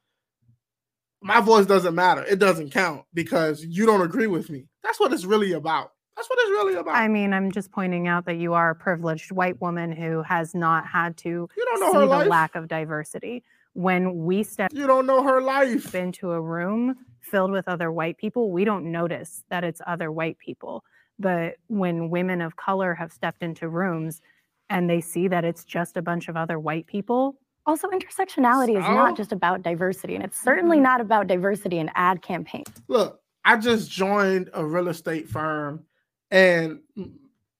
My 1.21 1.41
voice 1.41 1.65
doesn't 1.65 1.95
matter. 1.95 2.23
It 2.23 2.39
doesn't 2.39 2.69
count 2.71 3.03
because 3.13 3.63
you 3.65 3.86
don't 3.86 4.01
agree 4.01 4.27
with 4.27 4.49
me. 4.49 4.67
That's 4.84 4.99
what 4.99 5.11
it's 5.11 5.25
really 5.25 5.51
about. 5.51 5.91
That's 6.15 6.30
what 6.30 6.39
it's 6.41 6.49
really 6.51 6.75
about. 6.75 6.95
I 6.95 7.07
mean, 7.07 7.34
I'm 7.34 7.51
just 7.51 7.71
pointing 7.71 8.07
out 8.07 8.25
that 8.25 8.38
you 8.38 8.53
are 8.53 8.69
a 8.71 8.75
privileged 8.75 9.32
white 9.32 9.59
woman 9.61 9.91
who 9.91 10.21
has 10.23 10.53
not 10.55 10.86
had 10.88 11.17
to 11.17 11.30
you 11.30 11.65
don't 11.65 11.80
know 11.80 11.91
see 11.91 11.97
her 11.97 12.01
the 12.01 12.07
life. 12.07 12.27
lack 12.27 12.55
of 12.55 12.67
diversity. 12.67 13.43
When 13.73 14.25
we 14.25 14.43
step 14.43 14.71
You 14.73 14.88
don't 14.88 15.05
know 15.05 15.23
her 15.23 15.41
life. 15.41 15.93
into 15.95 16.32
a 16.32 16.41
room 16.41 16.95
filled 17.21 17.51
with 17.51 17.67
other 17.67 17.91
white 17.91 18.17
people, 18.17 18.51
we 18.51 18.65
don't 18.65 18.91
notice 18.91 19.43
that 19.49 19.63
it's 19.63 19.82
other 19.88 20.11
white 20.11 20.38
people. 20.39 20.84
But 21.20 21.55
when 21.67 22.09
women 22.09 22.41
of 22.41 22.55
color 22.55 22.95
have 22.95 23.11
stepped 23.11 23.43
into 23.43 23.67
rooms 23.67 24.22
and 24.70 24.89
they 24.89 25.01
see 25.01 25.28
that 25.28 25.43
it's 25.43 25.65
just 25.65 25.97
a 25.97 26.01
bunch 26.01 26.30
of 26.30 26.38
other 26.38 26.57
white 26.59 26.88
people, 26.88 27.36
Also, 27.70 27.88
intersectionality 27.89 28.78
is 28.80 28.84
not 28.84 29.15
just 29.15 29.32
about 29.32 29.61
diversity, 29.61 30.15
and 30.15 30.24
it's 30.24 30.41
certainly 30.41 30.78
mm-hmm. 30.78 30.86
not 30.86 31.01
about 31.01 31.28
diversity 31.28 31.78
in 31.78 31.91
ad 31.93 32.22
campaigns. 32.24 32.67
Look, 32.88 33.20
I 33.45 33.57
just 33.57 33.91
joined 33.91 34.49
a 34.53 34.65
real 34.65 34.88
estate 34.88 35.30
firm, 35.30 35.84
and 36.32 36.80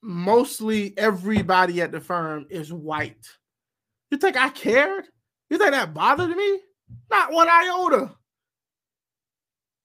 mostly 0.02 0.98
everybody 0.98 1.82
at 1.82 1.92
the 1.92 2.00
firm 2.00 2.48
is 2.50 2.74
white. 2.74 3.28
You 4.10 4.18
think 4.18 4.36
I 4.36 4.50
cared? 4.50 5.06
You 5.52 5.60
think 5.60 5.72
that 5.72 5.94
bothered 5.94 6.36
me? 6.36 6.60
Not 7.12 7.32
one 7.32 7.48
iota. 7.48 8.12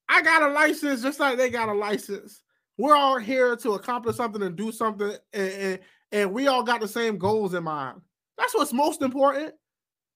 I 0.09 0.23
got 0.23 0.43
a 0.43 0.49
license 0.49 1.03
just 1.03 1.21
like 1.21 1.37
they 1.37 1.51
got 1.51 1.69
a 1.69 1.75
license. 1.75 2.41
We're 2.77 2.97
all 2.97 3.19
here 3.19 3.57
to 3.57 3.73
accomplish 3.73 4.17
something 4.17 4.43
and 4.43 4.57
do 4.57 4.73
something, 4.73 5.15
and, 5.33 5.53
and, 5.53 5.79
and 6.13 6.33
we 6.33 6.49
all 6.49 6.63
got 6.63 6.81
the 6.81 6.89
same 6.89 7.19
goals 7.19 7.55
in 7.55 7.65
mind. 7.65 8.01
That's 8.37 8.55
what's 8.55 8.73
most 8.73 9.03
important. 9.03 9.53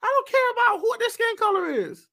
I 0.02 0.06
don't 0.06 0.28
care 0.28 0.50
about 0.52 0.80
who 0.80 0.98
their 0.98 1.10
skin 1.10 1.36
color 1.36 1.70
is 1.70 2.08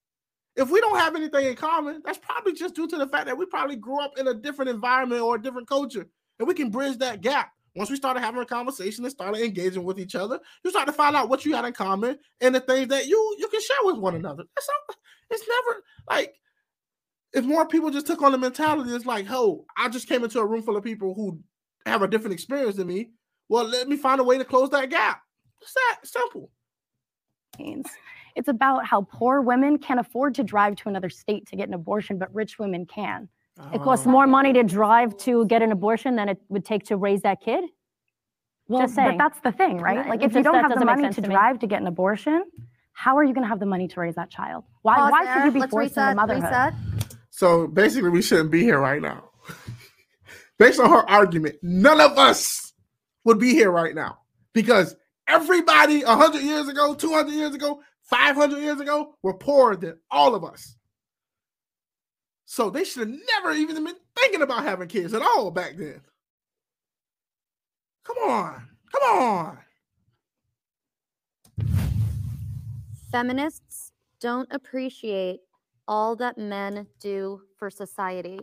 if 0.55 0.69
we 0.69 0.79
don't 0.79 0.97
have 0.97 1.15
anything 1.15 1.45
in 1.45 1.55
common, 1.55 2.01
that's 2.05 2.17
probably 2.17 2.53
just 2.53 2.75
due 2.75 2.87
to 2.87 2.97
the 2.97 3.07
fact 3.07 3.25
that 3.25 3.37
we 3.37 3.45
probably 3.45 3.75
grew 3.75 4.01
up 4.01 4.17
in 4.17 4.27
a 4.27 4.33
different 4.33 4.69
environment 4.69 5.21
or 5.21 5.35
a 5.35 5.41
different 5.41 5.67
culture. 5.67 6.07
And 6.39 6.47
we 6.47 6.53
can 6.53 6.69
bridge 6.69 6.97
that 6.99 7.21
gap. 7.21 7.51
Once 7.75 7.89
we 7.89 7.97
started 7.97 8.21
having 8.21 8.41
a 8.41 8.45
conversation 8.45 9.03
and 9.03 9.11
started 9.11 9.41
engaging 9.41 9.83
with 9.83 9.99
each 9.99 10.15
other, 10.15 10.39
you 10.63 10.71
start 10.71 10.87
to 10.87 10.93
find 10.93 11.13
out 11.13 11.27
what 11.27 11.43
you 11.43 11.53
had 11.53 11.65
in 11.65 11.73
common 11.73 12.17
and 12.39 12.55
the 12.55 12.61
things 12.61 12.87
that 12.87 13.05
you 13.05 13.35
you 13.37 13.49
can 13.49 13.59
share 13.59 13.77
with 13.83 13.97
one 13.97 14.15
another. 14.15 14.43
That's 14.55 14.69
all, 14.69 14.95
it's 15.29 15.43
never 15.47 15.83
like 16.09 16.35
if 17.35 17.45
more 17.45 17.67
people 17.67 17.91
just 17.91 18.07
took 18.07 18.21
on 18.23 18.31
the 18.31 18.37
mentality, 18.37 18.89
it's 18.95 19.05
like, 19.05 19.27
oh, 19.29 19.65
I 19.77 19.89
just 19.89 20.07
came 20.07 20.23
into 20.23 20.39
a 20.39 20.45
room 20.45 20.63
full 20.63 20.77
of 20.77 20.83
people 20.83 21.13
who 21.13 21.39
have 21.85 22.01
a 22.01 22.07
different 22.07 22.33
experience 22.33 22.77
than 22.77 22.87
me. 22.87 23.09
Well, 23.49 23.65
let 23.65 23.87
me 23.87 23.97
find 23.97 24.19
a 24.19 24.23
way 24.23 24.37
to 24.39 24.45
close 24.45 24.69
that 24.71 24.89
gap. 24.89 25.21
It's 25.61 25.73
that 25.73 25.99
simple. 26.07 26.49
It's 28.35 28.47
about 28.47 28.85
how 28.85 29.01
poor 29.01 29.41
women 29.41 29.77
can't 29.77 29.99
afford 29.99 30.35
to 30.35 30.43
drive 30.43 30.75
to 30.77 30.89
another 30.89 31.09
state 31.09 31.47
to 31.47 31.55
get 31.55 31.67
an 31.67 31.73
abortion, 31.73 32.17
but 32.17 32.33
rich 32.33 32.57
women 32.57 32.85
can. 32.85 33.29
It 33.73 33.81
costs 33.81 34.05
Oh. 34.05 34.09
more 34.09 34.27
money 34.27 34.51
to 34.53 34.63
drive 34.63 35.15
to 35.19 35.45
get 35.45 35.61
an 35.61 35.71
abortion 35.71 36.15
than 36.17 36.27
it 36.29 36.41
would 36.49 36.65
take 36.65 36.83
to 36.85 36.97
raise 36.97 37.21
that 37.21 37.39
kid. 37.41 37.63
Well, 38.67 38.81
Just 38.81 38.95
but 38.95 39.17
that's 39.17 39.39
the 39.41 39.51
thing, 39.51 39.77
right? 39.77 39.97
Right, 39.99 40.09
Like 40.09 40.21
it 40.21 40.25
if 40.25 40.35
you 40.35 40.43
don't 40.43 40.55
have 40.61 40.77
the 40.77 40.83
money 40.83 41.07
to 41.07 41.21
to 41.21 41.21
drive 41.21 41.59
to 41.59 41.67
get 41.67 41.79
an 41.81 41.87
abortion, 41.87 42.43
how 42.93 43.15
are 43.17 43.23
you 43.23 43.33
going 43.33 43.43
to 43.43 43.47
have 43.47 43.59
the 43.59 43.65
money 43.65 43.87
to 43.89 43.99
raise 43.99 44.15
that 44.15 44.29
child? 44.29 44.63
Why? 44.81 44.95
Pause 44.95 45.11
why 45.11 45.33
should 45.33 45.45
you 45.45 45.51
be 45.51 45.59
Let's 45.59 45.71
forced 45.71 45.91
reset, 45.91 46.11
into 46.11 46.15
motherhood? 46.21 46.43
reset. 46.43 46.73
So 47.35 47.67
basically, 47.67 48.11
we 48.11 48.21
shouldn't 48.21 48.49
be 48.49 48.63
here 48.63 48.79
right 48.79 49.01
now. 49.01 49.29
Based 50.57 50.79
on 50.79 50.89
her 50.89 51.09
argument, 51.09 51.57
none 51.61 51.99
of 51.99 52.17
us 52.17 52.71
would 53.25 53.39
be 53.39 53.51
here 53.51 53.71
right 53.71 53.93
now 53.93 54.19
because 54.53 54.95
everybody 55.27 56.01
100 56.05 56.41
years 56.41 56.69
ago, 56.69 56.95
200 56.95 57.33
years 57.33 57.53
ago, 57.53 57.81
500 58.03 58.59
years 58.59 58.79
ago 58.79 59.15
were 59.21 59.33
poorer 59.33 59.75
than 59.75 59.99
all 60.09 60.33
of 60.33 60.45
us. 60.45 60.77
So 62.45 62.69
they 62.69 62.85
should 62.85 63.09
have 63.09 63.19
never 63.35 63.51
even 63.51 63.83
been 63.83 63.95
thinking 64.15 64.41
about 64.41 64.63
having 64.63 64.87
kids 64.87 65.13
at 65.13 65.21
all 65.21 65.51
back 65.51 65.75
then. 65.75 65.99
Come 68.05 68.29
on. 68.29 68.69
Come 68.93 69.19
on. 69.19 69.57
Feminists 73.11 73.91
don't 74.21 74.47
appreciate 74.51 75.41
all 75.87 76.15
that 76.17 76.37
men 76.37 76.87
do 76.99 77.41
for 77.57 77.69
society. 77.69 78.39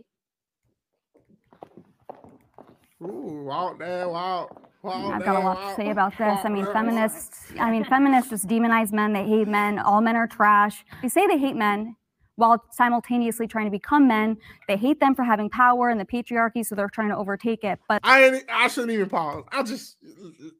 Ooh, 3.01 3.49
out 3.51 3.77
there, 3.79 4.07
wow. 4.07 4.49
wow 4.81 5.11
I've 5.11 5.25
got 5.25 5.35
a 5.35 5.45
lot 5.45 5.69
to 5.69 5.75
say 5.75 5.89
about 5.89 6.17
this. 6.17 6.39
I 6.43 6.49
mean, 6.49 6.65
feminists, 6.71 7.51
I 7.59 7.69
mean, 7.69 7.83
feminists 7.83 8.29
just 8.29 8.47
demonize 8.47 8.93
men. 8.93 9.11
They 9.11 9.25
hate 9.25 9.47
men. 9.47 9.77
All 9.79 9.99
men 9.99 10.15
are 10.15 10.27
trash. 10.27 10.85
They 11.01 11.09
say 11.09 11.27
they 11.27 11.37
hate 11.37 11.55
men 11.55 11.97
while 12.35 12.63
simultaneously 12.71 13.47
trying 13.47 13.65
to 13.65 13.71
become 13.71 14.07
men. 14.07 14.37
They 14.67 14.77
hate 14.77 14.99
them 14.99 15.15
for 15.15 15.23
having 15.23 15.49
power 15.49 15.89
and 15.89 15.99
the 15.99 16.05
patriarchy, 16.05 16.65
so 16.65 16.75
they're 16.75 16.89
trying 16.89 17.09
to 17.09 17.17
overtake 17.17 17.63
it. 17.63 17.79
But 17.87 18.01
I 18.03 18.41
I 18.49 18.67
shouldn't 18.67 18.93
even 18.93 19.09
pause. 19.09 19.43
I'll 19.51 19.63
just 19.63 19.97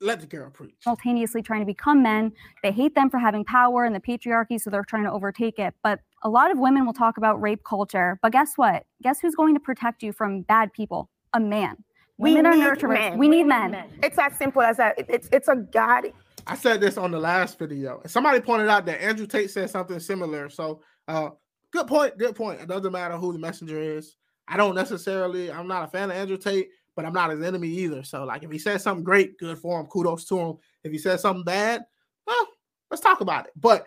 let 0.02 0.20
the 0.20 0.28
girl 0.28 0.50
preach. 0.50 0.76
simultaneously 0.82 1.42
trying 1.42 1.62
to 1.62 1.66
become 1.66 2.04
men. 2.04 2.32
They 2.62 2.72
hate 2.72 2.96
them 2.96 3.10
for 3.10 3.18
having 3.18 3.44
power 3.46 3.86
and 3.86 3.96
the 3.96 4.00
patriarchy, 4.00 4.60
so 4.60 4.70
they're 4.70 4.84
trying 4.84 5.06
to 5.06 5.12
overtake 5.12 5.60
it. 5.60 5.74
But 5.84 6.00
a 6.24 6.30
lot 6.30 6.52
of 6.52 6.58
women 6.58 6.86
will 6.86 6.94
talk 6.94 7.18
about 7.18 7.42
rape 7.42 7.64
culture. 7.64 8.18
But 8.22 8.32
guess 8.32 8.54
what? 8.56 8.86
Guess 9.02 9.20
who's 9.20 9.36
going 9.36 9.54
to 9.54 9.60
protect 9.60 10.02
you 10.02 10.12
from 10.14 10.42
bad 10.42 10.74
people? 10.74 11.10
A 11.34 11.40
man. 11.40 11.84
We 12.18 12.36
Women 12.36 12.62
are 12.62 12.76
nurturers. 12.76 12.94
men. 12.94 13.18
We 13.18 13.28
need 13.28 13.44
men. 13.46 13.86
It's 14.02 14.18
as 14.18 14.38
simple 14.38 14.62
as 14.62 14.78
that. 14.78 14.96
It's 15.10 15.28
it's 15.32 15.48
a 15.48 15.56
God. 15.56 16.12
I 16.46 16.56
said 16.56 16.80
this 16.82 16.98
on 16.98 17.12
the 17.12 17.20
last 17.20 17.58
video. 17.58 18.02
Somebody 18.06 18.40
pointed 18.40 18.70
out 18.70 18.86
that 18.86 19.02
Andrew 19.02 19.26
Tate 19.26 19.50
said 19.50 19.70
something 19.70 20.00
similar. 20.00 20.50
So, 20.50 20.82
uh, 21.08 21.30
good 21.72 21.88
point. 21.88 22.18
Good 22.18 22.36
point. 22.36 22.62
It 22.62 22.68
doesn't 22.68 22.92
matter 22.92 23.18
who 23.18 23.34
the 23.34 23.40
messenger 23.40 23.80
is. 23.80 24.16
I 24.48 24.58
don't 24.58 24.76
necessarily. 24.76 25.52
I'm 25.52 25.68
not 25.68 25.84
a 25.84 25.88
fan 25.88 26.12
of 26.12 26.18
Andrew 26.18 26.38
Tate, 26.38 26.68
but 26.96 27.06
I'm 27.06 27.14
not 27.14 27.32
his 27.32 27.42
enemy 27.42 27.70
either. 27.70 28.04
So, 28.04 28.26
like, 28.26 28.44
if 28.44 28.52
he 28.52 28.60
says 28.60 28.84
something 28.84 29.04
great, 29.04 29.38
good 29.40 29.58
for 29.58 29.80
him. 29.80 29.88
Kudos 29.88 30.26
to 30.26 30.38
him. 30.40 30.58
If 30.84 30.92
he 30.92 30.98
says 31.00 31.22
something 31.22 31.46
bad, 31.46 31.82
well, 32.28 32.48
let's 32.92 33.02
talk 33.02 33.22
about 33.22 33.48
it. 33.48 33.54
But 33.56 33.80
w- 33.80 33.86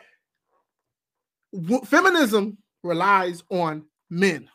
feminism 1.84 2.58
relies 2.82 3.42
on 3.50 3.84
men. 4.10 4.48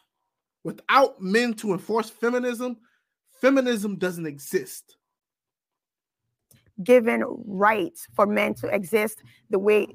Without 0.63 1.21
men 1.21 1.53
to 1.55 1.73
enforce 1.73 2.09
feminism, 2.09 2.77
feminism 3.41 3.97
doesn't 3.97 4.27
exist. 4.27 4.97
given 6.83 7.23
rights 7.45 8.07
for 8.15 8.25
men 8.25 8.53
to 8.55 8.67
exist 8.67 9.23
the 9.49 9.59
way 9.59 9.87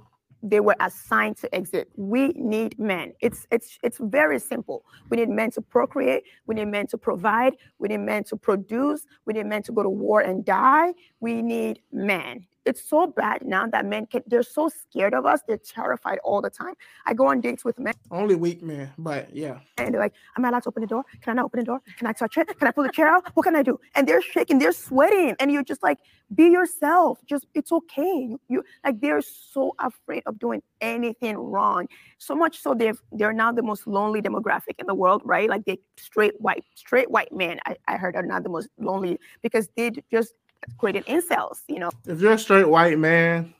they 0.42 0.60
were 0.60 0.76
assigned 0.80 1.36
to 1.38 1.48
exist. 1.56 1.86
We 1.96 2.28
need 2.36 2.78
men. 2.78 3.12
It's 3.20 3.46
it's 3.50 3.78
it's 3.82 3.98
very 4.00 4.38
simple. 4.38 4.84
We 5.10 5.16
need 5.16 5.30
men 5.30 5.50
to 5.52 5.62
procreate, 5.62 6.24
we 6.46 6.54
need 6.54 6.68
men 6.68 6.86
to 6.88 6.98
provide, 6.98 7.56
we 7.78 7.88
need 7.88 8.00
men 8.00 8.22
to 8.24 8.36
produce, 8.36 9.06
we 9.24 9.32
need 9.32 9.46
men 9.46 9.62
to 9.64 9.72
go 9.72 9.82
to 9.82 9.88
war 9.90 10.20
and 10.20 10.44
die. 10.44 10.92
We 11.20 11.42
need 11.42 11.80
men. 11.90 12.46
It's 12.66 12.82
so 12.88 13.06
bad 13.06 13.42
now 13.44 13.66
that 13.68 13.86
men 13.86 14.06
can 14.06 14.22
they're 14.26 14.42
so 14.42 14.68
scared 14.68 15.14
of 15.14 15.24
us, 15.24 15.40
they're 15.46 15.56
terrified 15.56 16.18
all 16.24 16.42
the 16.42 16.50
time. 16.50 16.74
I 17.06 17.14
go 17.14 17.28
on 17.28 17.40
dates 17.40 17.64
with 17.64 17.78
men 17.78 17.94
Only 18.10 18.34
weak 18.34 18.62
men, 18.62 18.92
but 18.98 19.34
yeah. 19.34 19.60
and 19.78 19.94
they're 19.94 20.00
like, 20.00 20.14
Am 20.36 20.44
I 20.44 20.48
allowed 20.48 20.64
to 20.64 20.68
open 20.70 20.80
the 20.82 20.86
door? 20.88 21.04
Can 21.22 21.30
I 21.32 21.34
not 21.34 21.46
open 21.46 21.60
the 21.60 21.64
door? 21.66 21.80
Can 21.96 22.06
I 22.08 22.12
touch 22.12 22.36
it? 22.36 22.58
Can 22.58 22.68
I 22.68 22.72
pull 22.72 22.84
the 22.84 22.90
chair 22.90 23.08
out? 23.08 23.24
What 23.34 23.44
can 23.44 23.54
I 23.56 23.62
do? 23.62 23.78
And 23.94 24.06
they're 24.08 24.20
shaking, 24.22 24.58
they're 24.58 24.72
sweating, 24.72 25.36
and 25.38 25.52
you're 25.52 25.62
just 25.64 25.82
like, 25.82 25.98
Be 26.34 26.46
yourself. 26.48 27.18
Just 27.26 27.46
it's 27.54 27.70
okay. 27.70 28.26
You, 28.30 28.40
you 28.48 28.64
like 28.84 29.00
they're 29.00 29.22
so 29.22 29.74
afraid 29.78 30.24
of 30.26 30.38
doing 30.38 30.60
anything 30.80 31.36
wrong. 31.38 31.86
So 32.18 32.34
much 32.34 32.58
so 32.60 32.74
they've 32.74 33.00
they're 33.12 33.32
now 33.32 33.52
the 33.52 33.62
most 33.62 33.86
lonely 33.86 34.20
demographic 34.20 34.76
in 34.78 34.86
the 34.86 34.94
world, 34.94 35.22
right? 35.24 35.48
Like 35.48 35.64
they 35.66 35.78
straight 35.96 36.34
white, 36.40 36.64
straight 36.74 37.10
white 37.10 37.32
men, 37.32 37.60
I, 37.64 37.76
I 37.86 37.96
heard 37.96 38.16
are 38.16 38.22
now 38.22 38.40
the 38.40 38.48
most 38.48 38.68
lonely 38.78 39.18
because 39.42 39.68
they 39.76 39.90
just 40.10 40.34
created 40.78 41.06
incels, 41.06 41.58
you 41.68 41.78
know. 41.78 41.90
if 42.06 42.20
you're 42.20 42.32
a 42.32 42.38
straight 42.38 42.68
white 42.68 42.98
man, 42.98 43.54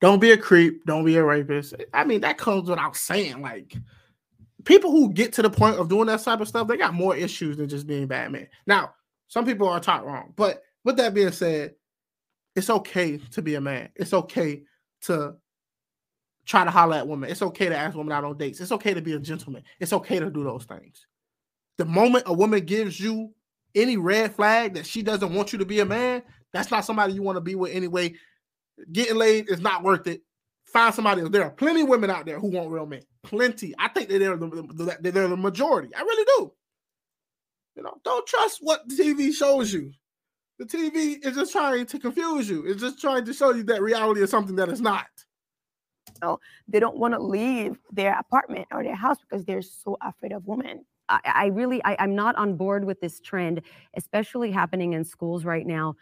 don't 0.00 0.18
be 0.18 0.32
a 0.32 0.36
creep, 0.36 0.84
don't 0.84 1.04
be 1.04 1.16
a 1.16 1.24
rapist. 1.24 1.74
I 1.94 2.04
mean, 2.04 2.22
that 2.22 2.38
comes 2.38 2.68
without 2.68 2.96
saying. 2.96 3.40
Like, 3.40 3.76
people 4.64 4.90
who 4.90 5.12
get 5.12 5.32
to 5.34 5.42
the 5.42 5.50
point 5.50 5.76
of 5.76 5.88
doing 5.88 6.06
that 6.06 6.22
type 6.22 6.40
of 6.40 6.48
stuff, 6.48 6.66
they 6.66 6.76
got 6.76 6.94
more 6.94 7.16
issues 7.16 7.56
than 7.56 7.68
just 7.68 7.86
being 7.86 8.06
bad 8.06 8.32
men. 8.32 8.48
Now, 8.66 8.94
some 9.28 9.44
people 9.44 9.68
are 9.68 9.80
taught 9.80 10.04
wrong, 10.04 10.32
but 10.36 10.62
with 10.84 10.96
that 10.96 11.14
being 11.14 11.32
said, 11.32 11.74
it's 12.54 12.68
okay 12.68 13.18
to 13.30 13.42
be 13.42 13.54
a 13.54 13.60
man. 13.60 13.90
It's 13.94 14.12
okay 14.12 14.64
to 15.02 15.36
try 16.44 16.64
to 16.64 16.70
holler 16.70 16.96
at 16.96 17.08
women. 17.08 17.30
It's 17.30 17.42
okay 17.42 17.68
to 17.68 17.76
ask 17.76 17.96
women 17.96 18.12
out 18.12 18.24
on 18.24 18.36
dates. 18.36 18.60
It's 18.60 18.72
okay 18.72 18.94
to 18.94 19.00
be 19.00 19.14
a 19.14 19.18
gentleman. 19.18 19.62
It's 19.80 19.92
okay 19.92 20.18
to 20.18 20.30
do 20.30 20.44
those 20.44 20.64
things. 20.64 21.06
The 21.78 21.84
moment 21.84 22.24
a 22.26 22.32
woman 22.32 22.64
gives 22.64 22.98
you 23.00 23.32
any 23.74 23.96
red 23.96 24.34
flag 24.34 24.74
that 24.74 24.86
she 24.86 25.02
doesn't 25.02 25.32
want 25.32 25.52
you 25.52 25.58
to 25.58 25.64
be 25.64 25.80
a 25.80 25.84
man, 25.84 26.22
that's 26.52 26.70
not 26.70 26.84
somebody 26.84 27.14
you 27.14 27.22
want 27.22 27.36
to 27.36 27.40
be 27.40 27.54
with 27.54 27.74
anyway. 27.74 28.14
Getting 28.90 29.16
laid 29.16 29.48
is 29.48 29.60
not 29.60 29.82
worth 29.82 30.06
it. 30.06 30.22
Find 30.66 30.94
somebody 30.94 31.22
else. 31.22 31.30
There 31.30 31.44
are 31.44 31.50
plenty 31.50 31.82
of 31.82 31.88
women 31.88 32.10
out 32.10 32.26
there 32.26 32.38
who 32.38 32.48
want 32.48 32.70
real 32.70 32.86
men. 32.86 33.02
Plenty. 33.22 33.74
I 33.78 33.88
think 33.88 34.08
they're 34.08 34.36
the, 34.36 34.96
they're 35.00 35.28
the 35.28 35.36
majority. 35.36 35.94
I 35.94 36.00
really 36.00 36.24
do. 36.36 36.52
You 37.76 37.82
know, 37.82 37.94
don't 38.04 38.26
trust 38.26 38.58
what 38.60 38.88
the 38.88 38.94
TV 38.94 39.32
shows 39.32 39.72
you. 39.72 39.92
The 40.58 40.64
TV 40.66 41.24
is 41.24 41.36
just 41.36 41.52
trying 41.52 41.86
to 41.86 41.98
confuse 41.98 42.48
you. 42.48 42.64
It's 42.66 42.80
just 42.80 43.00
trying 43.00 43.24
to 43.24 43.32
show 43.32 43.52
you 43.52 43.64
that 43.64 43.82
reality 43.82 44.22
is 44.22 44.30
something 44.30 44.56
that 44.56 44.68
it's 44.68 44.80
not. 44.80 45.06
Oh, 46.20 46.38
they 46.68 46.78
don't 46.78 46.98
want 46.98 47.14
to 47.14 47.22
leave 47.22 47.78
their 47.90 48.18
apartment 48.18 48.68
or 48.70 48.84
their 48.84 48.94
house 48.94 49.18
because 49.20 49.44
they're 49.44 49.62
so 49.62 49.96
afraid 50.02 50.32
of 50.32 50.46
women. 50.46 50.84
I, 51.08 51.20
I 51.24 51.46
really 51.46 51.82
I, 51.84 51.96
I'm 51.98 52.14
not 52.14 52.36
on 52.36 52.56
board 52.56 52.84
with 52.84 53.00
this 53.00 53.20
trend, 53.20 53.62
especially 53.96 54.50
happening 54.50 54.92
in 54.94 55.04
schools 55.04 55.44
right 55.44 55.66
now. 55.66 55.96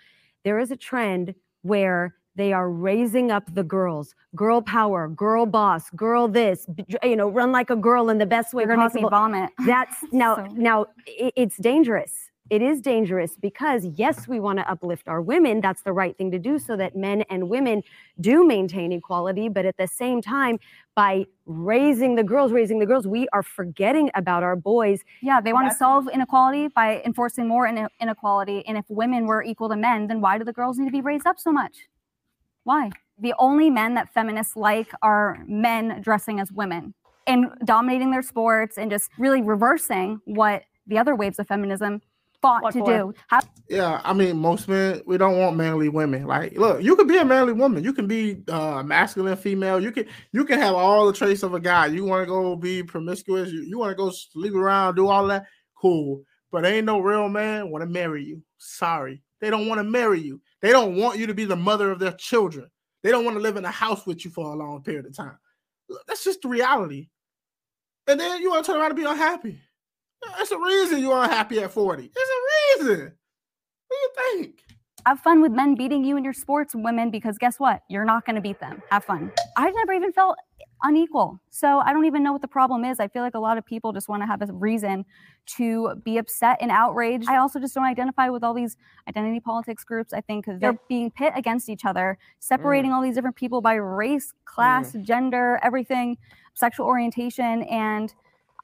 There 0.44 0.58
is 0.58 0.70
a 0.70 0.76
trend 0.76 1.34
where 1.62 2.14
they 2.36 2.52
are 2.52 2.70
raising 2.70 3.30
up 3.30 3.52
the 3.54 3.64
girls, 3.64 4.14
girl 4.34 4.62
power, 4.62 5.08
girl 5.08 5.46
boss, 5.46 5.90
girl 5.90 6.28
this, 6.28 6.66
you 7.02 7.16
know, 7.16 7.28
run 7.28 7.50
like 7.52 7.70
a 7.70 7.76
girl 7.76 8.08
in 8.08 8.18
the 8.18 8.24
best 8.26 8.54
way 8.54 8.62
You're 8.62 8.76
gonna 8.76 8.84
make 8.84 8.94
me 8.94 9.02
possible. 9.02 9.10
vomit. 9.10 9.50
That's 9.66 9.96
now 10.12 10.36
So- 10.36 10.46
now 10.54 10.86
it's 11.06 11.56
dangerous. 11.56 12.29
It 12.50 12.62
is 12.62 12.80
dangerous 12.80 13.36
because 13.40 13.86
yes, 13.94 14.26
we 14.26 14.40
want 14.40 14.58
to 14.58 14.68
uplift 14.68 15.06
our 15.06 15.22
women. 15.22 15.60
That's 15.60 15.82
the 15.82 15.92
right 15.92 16.18
thing 16.18 16.32
to 16.32 16.38
do 16.38 16.58
so 16.58 16.76
that 16.76 16.96
men 16.96 17.22
and 17.30 17.48
women 17.48 17.84
do 18.20 18.44
maintain 18.44 18.90
equality. 18.90 19.48
But 19.48 19.66
at 19.66 19.76
the 19.76 19.86
same 19.86 20.20
time, 20.20 20.58
by 20.96 21.26
raising 21.46 22.16
the 22.16 22.24
girls, 22.24 22.50
raising 22.50 22.80
the 22.80 22.86
girls, 22.86 23.06
we 23.06 23.28
are 23.32 23.44
forgetting 23.44 24.10
about 24.16 24.42
our 24.42 24.56
boys. 24.56 25.00
Yeah, 25.22 25.40
they 25.40 25.52
want 25.52 25.70
to 25.70 25.76
solve 25.76 26.08
inequality 26.08 26.66
by 26.66 27.02
enforcing 27.06 27.46
more 27.46 27.68
ine- 27.68 27.88
inequality. 28.00 28.66
And 28.66 28.76
if 28.76 28.84
women 28.88 29.26
were 29.26 29.44
equal 29.44 29.68
to 29.68 29.76
men, 29.76 30.08
then 30.08 30.20
why 30.20 30.36
do 30.36 30.42
the 30.44 30.52
girls 30.52 30.76
need 30.76 30.86
to 30.86 30.92
be 30.92 31.00
raised 31.00 31.28
up 31.28 31.38
so 31.38 31.52
much? 31.52 31.86
Why? 32.64 32.90
The 33.16 33.34
only 33.38 33.70
men 33.70 33.94
that 33.94 34.12
feminists 34.12 34.56
like 34.56 34.90
are 35.02 35.44
men 35.46 36.00
dressing 36.02 36.40
as 36.40 36.50
women 36.50 36.94
and 37.28 37.46
dominating 37.64 38.10
their 38.10 38.22
sports 38.22 38.76
and 38.76 38.90
just 38.90 39.08
really 39.18 39.40
reversing 39.40 40.20
what 40.24 40.64
the 40.88 40.98
other 40.98 41.14
waves 41.14 41.38
of 41.38 41.46
feminism 41.46 42.02
fought 42.40 42.62
Fought 42.62 42.72
to 42.72 42.78
for. 42.80 42.98
do. 42.98 43.14
How 43.28 43.40
Yeah, 43.68 44.00
I 44.04 44.12
mean, 44.12 44.38
most 44.38 44.68
men 44.68 45.02
we 45.06 45.18
don't 45.18 45.38
want 45.38 45.56
manly 45.56 45.88
women. 45.88 46.26
Like, 46.26 46.52
look, 46.56 46.82
you 46.82 46.96
can 46.96 47.06
be 47.06 47.18
a 47.18 47.24
manly 47.24 47.52
woman. 47.52 47.84
You 47.84 47.92
can 47.92 48.06
be 48.06 48.42
uh 48.48 48.82
masculine 48.82 49.36
female. 49.36 49.80
You 49.80 49.92
can 49.92 50.06
you 50.32 50.44
can 50.44 50.58
have 50.58 50.74
all 50.74 51.06
the 51.06 51.12
traits 51.12 51.42
of 51.42 51.54
a 51.54 51.60
guy. 51.60 51.86
You 51.86 52.04
want 52.04 52.22
to 52.22 52.26
go 52.26 52.56
be 52.56 52.82
promiscuous. 52.82 53.52
You, 53.52 53.62
you 53.62 53.78
want 53.78 53.90
to 53.90 53.96
go 53.96 54.10
sleep 54.10 54.54
around, 54.54 54.96
do 54.96 55.08
all 55.08 55.26
that. 55.28 55.46
Cool, 55.74 56.22
but 56.50 56.66
ain't 56.66 56.86
no 56.86 57.00
real 57.00 57.28
man 57.28 57.70
want 57.70 57.82
to 57.82 57.88
marry 57.88 58.24
you. 58.24 58.42
Sorry, 58.58 59.22
they 59.40 59.50
don't 59.50 59.66
want 59.68 59.78
to 59.78 59.84
marry 59.84 60.20
you. 60.20 60.40
They 60.62 60.70
don't 60.70 60.96
want 60.96 61.18
you 61.18 61.26
to 61.26 61.34
be 61.34 61.44
the 61.44 61.56
mother 61.56 61.90
of 61.90 61.98
their 61.98 62.12
children. 62.12 62.70
They 63.02 63.10
don't 63.10 63.24
want 63.24 63.36
to 63.36 63.42
live 63.42 63.56
in 63.56 63.64
a 63.64 63.70
house 63.70 64.06
with 64.06 64.24
you 64.24 64.30
for 64.30 64.52
a 64.52 64.56
long 64.56 64.82
period 64.82 65.06
of 65.06 65.16
time. 65.16 65.38
That's 66.06 66.22
just 66.24 66.42
the 66.42 66.48
reality. 66.48 67.08
And 68.06 68.20
then 68.20 68.42
you 68.42 68.50
want 68.50 68.64
to 68.64 68.72
turn 68.72 68.80
around 68.80 68.90
and 68.90 68.98
be 68.98 69.04
unhappy. 69.04 69.58
There's 70.36 70.50
a 70.50 70.58
reason 70.58 71.00
you're 71.00 71.22
unhappy 71.22 71.60
at 71.60 71.72
40. 71.72 72.10
There's 72.14 72.28
a 72.28 72.84
reason. 72.84 73.12
What 73.88 73.96
do 74.16 74.30
you 74.32 74.42
think? 74.42 74.60
Have 75.06 75.20
fun 75.20 75.40
with 75.40 75.52
men 75.52 75.74
beating 75.74 76.04
you 76.04 76.16
in 76.16 76.24
your 76.24 76.34
sports, 76.34 76.74
women, 76.74 77.10
because 77.10 77.38
guess 77.38 77.58
what? 77.58 77.82
You're 77.88 78.04
not 78.04 78.26
going 78.26 78.36
to 78.36 78.42
beat 78.42 78.60
them. 78.60 78.82
Have 78.90 79.04
fun. 79.04 79.32
I've 79.56 79.74
never 79.74 79.94
even 79.94 80.12
felt 80.12 80.36
unequal. 80.82 81.40
So 81.50 81.80
I 81.80 81.92
don't 81.92 82.04
even 82.04 82.22
know 82.22 82.32
what 82.32 82.42
the 82.42 82.48
problem 82.48 82.84
is. 82.84 83.00
I 83.00 83.08
feel 83.08 83.22
like 83.22 83.34
a 83.34 83.38
lot 83.38 83.58
of 83.58 83.64
people 83.64 83.92
just 83.92 84.08
want 84.08 84.22
to 84.22 84.26
have 84.26 84.42
a 84.42 84.52
reason 84.52 85.04
to 85.56 85.94
be 86.04 86.18
upset 86.18 86.58
and 86.60 86.70
outraged. 86.70 87.28
I 87.28 87.36
also 87.36 87.58
just 87.58 87.74
don't 87.74 87.84
identify 87.84 88.28
with 88.28 88.44
all 88.44 88.54
these 88.54 88.76
identity 89.08 89.40
politics 89.40 89.84
groups. 89.84 90.12
I 90.12 90.20
think 90.20 90.46
they're 90.46 90.78
being 90.88 91.10
pit 91.10 91.32
against 91.36 91.68
each 91.68 91.84
other, 91.84 92.18
separating 92.38 92.90
mm. 92.90 92.94
all 92.94 93.02
these 93.02 93.14
different 93.14 93.36
people 93.36 93.60
by 93.60 93.74
race, 93.74 94.32
class, 94.44 94.92
mm. 94.92 95.02
gender, 95.02 95.58
everything, 95.62 96.16
sexual 96.54 96.86
orientation. 96.86 97.62
And 97.64 98.14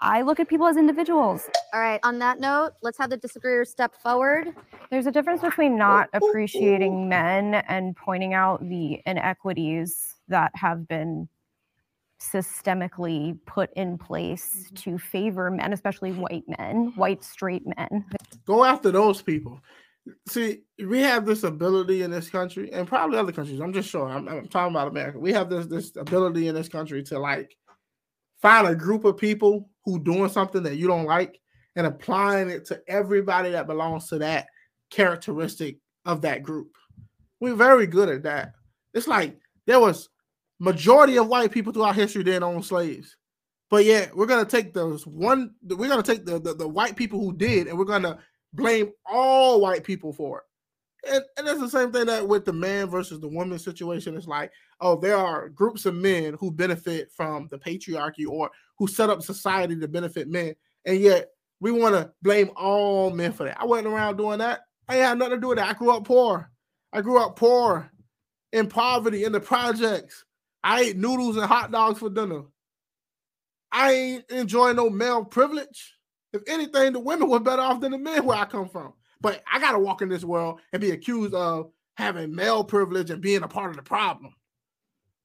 I 0.00 0.22
look 0.22 0.40
at 0.40 0.48
people 0.48 0.66
as 0.66 0.76
individuals. 0.76 1.48
All 1.72 1.80
right. 1.80 2.00
On 2.02 2.18
that 2.18 2.40
note, 2.40 2.72
let's 2.82 2.98
have 2.98 3.10
the 3.10 3.16
disagreeers 3.16 3.70
step 3.70 3.94
forward. 3.94 4.54
There's 4.90 5.06
a 5.06 5.10
difference 5.10 5.40
between 5.40 5.76
not 5.76 6.08
appreciating 6.12 7.08
men 7.08 7.54
and 7.68 7.96
pointing 7.96 8.34
out 8.34 8.66
the 8.68 9.00
inequities 9.06 10.14
that 10.28 10.52
have 10.54 10.86
been 10.86 11.28
systemically 12.20 13.38
put 13.46 13.70
in 13.74 13.98
place 13.98 14.64
mm-hmm. 14.66 14.74
to 14.76 14.98
favor 14.98 15.50
men, 15.50 15.72
especially 15.72 16.12
white 16.12 16.44
men, 16.58 16.92
white 16.96 17.22
straight 17.22 17.62
men. 17.76 18.04
Go 18.46 18.64
after 18.64 18.90
those 18.90 19.22
people. 19.22 19.60
See, 20.28 20.60
we 20.78 21.00
have 21.00 21.26
this 21.26 21.42
ability 21.42 22.02
in 22.02 22.12
this 22.12 22.30
country, 22.30 22.72
and 22.72 22.86
probably 22.86 23.18
other 23.18 23.32
countries. 23.32 23.60
I'm 23.60 23.72
just 23.72 23.88
sure. 23.88 24.08
I'm, 24.08 24.28
I'm 24.28 24.46
talking 24.46 24.72
about 24.72 24.86
America. 24.86 25.18
We 25.18 25.32
have 25.32 25.50
this 25.50 25.66
this 25.66 25.96
ability 25.96 26.46
in 26.46 26.54
this 26.54 26.68
country 26.68 27.02
to 27.04 27.18
like 27.18 27.56
find 28.40 28.68
a 28.68 28.74
group 28.74 29.04
of 29.04 29.16
people 29.16 29.68
who 29.86 29.98
doing 29.98 30.28
something 30.28 30.62
that 30.64 30.76
you 30.76 30.86
don't 30.86 31.06
like 31.06 31.40
and 31.76 31.86
applying 31.86 32.50
it 32.50 32.66
to 32.66 32.82
everybody 32.88 33.50
that 33.50 33.66
belongs 33.66 34.08
to 34.08 34.18
that 34.18 34.48
characteristic 34.90 35.78
of 36.04 36.20
that 36.22 36.42
group. 36.42 36.72
We're 37.40 37.54
very 37.54 37.86
good 37.86 38.08
at 38.08 38.24
that. 38.24 38.52
It's 38.92 39.06
like 39.06 39.38
there 39.66 39.80
was 39.80 40.08
majority 40.58 41.18
of 41.18 41.28
white 41.28 41.52
people 41.52 41.72
throughout 41.72 41.94
history 41.94 42.24
didn't 42.24 42.42
own 42.42 42.62
slaves. 42.62 43.16
But 43.70 43.84
yet 43.84 44.16
we're 44.16 44.26
gonna 44.26 44.44
take 44.44 44.74
those 44.74 45.06
one 45.06 45.54
we're 45.62 45.88
gonna 45.88 46.02
take 46.02 46.24
the, 46.24 46.38
the, 46.38 46.54
the 46.54 46.68
white 46.68 46.96
people 46.96 47.20
who 47.20 47.36
did 47.36 47.66
and 47.66 47.78
we're 47.78 47.84
gonna 47.84 48.18
blame 48.52 48.92
all 49.04 49.60
white 49.60 49.84
people 49.84 50.12
for 50.12 50.38
it. 50.38 50.44
And, 51.12 51.24
and 51.36 51.46
that's 51.46 51.60
the 51.60 51.70
same 51.70 51.92
thing 51.92 52.06
that 52.06 52.26
with 52.26 52.44
the 52.44 52.52
man 52.52 52.88
versus 52.88 53.20
the 53.20 53.28
woman 53.28 53.58
situation. 53.58 54.16
It's 54.16 54.26
like, 54.26 54.50
oh, 54.80 54.96
there 54.96 55.16
are 55.16 55.48
groups 55.48 55.86
of 55.86 55.94
men 55.94 56.36
who 56.40 56.50
benefit 56.50 57.12
from 57.12 57.48
the 57.50 57.58
patriarchy 57.58 58.26
or 58.26 58.50
who 58.78 58.86
set 58.86 59.10
up 59.10 59.22
society 59.22 59.78
to 59.78 59.88
benefit 59.88 60.28
men. 60.28 60.54
And 60.84 61.00
yet 61.00 61.30
we 61.60 61.70
want 61.70 61.94
to 61.94 62.12
blame 62.22 62.50
all 62.56 63.10
men 63.10 63.32
for 63.32 63.44
that. 63.44 63.60
I 63.60 63.64
wasn't 63.64 63.88
around 63.88 64.16
doing 64.16 64.38
that. 64.38 64.60
I 64.88 64.96
had 64.96 65.18
nothing 65.18 65.34
to 65.34 65.40
do 65.40 65.48
with 65.48 65.58
that. 65.58 65.68
I 65.68 65.72
grew 65.72 65.90
up 65.90 66.04
poor. 66.04 66.50
I 66.92 67.00
grew 67.00 67.18
up 67.18 67.36
poor 67.36 67.90
in 68.52 68.68
poverty 68.68 69.24
in 69.24 69.32
the 69.32 69.40
projects. 69.40 70.24
I 70.62 70.82
ate 70.82 70.96
noodles 70.96 71.36
and 71.36 71.46
hot 71.46 71.70
dogs 71.70 71.98
for 71.98 72.10
dinner. 72.10 72.42
I 73.72 73.92
ain't 73.92 74.30
enjoying 74.30 74.76
no 74.76 74.88
male 74.88 75.24
privilege. 75.24 75.96
If 76.32 76.42
anything, 76.46 76.92
the 76.92 77.00
women 77.00 77.28
were 77.28 77.40
better 77.40 77.62
off 77.62 77.80
than 77.80 77.92
the 77.92 77.98
men 77.98 78.24
where 78.24 78.38
I 78.38 78.44
come 78.44 78.68
from. 78.68 78.92
But 79.20 79.42
I 79.50 79.58
gotta 79.58 79.78
walk 79.78 80.02
in 80.02 80.08
this 80.08 80.24
world 80.24 80.60
and 80.72 80.80
be 80.80 80.90
accused 80.90 81.34
of 81.34 81.70
having 81.96 82.34
male 82.34 82.62
privilege 82.62 83.10
and 83.10 83.22
being 83.22 83.42
a 83.42 83.48
part 83.48 83.70
of 83.70 83.76
the 83.76 83.82
problem. 83.82 84.34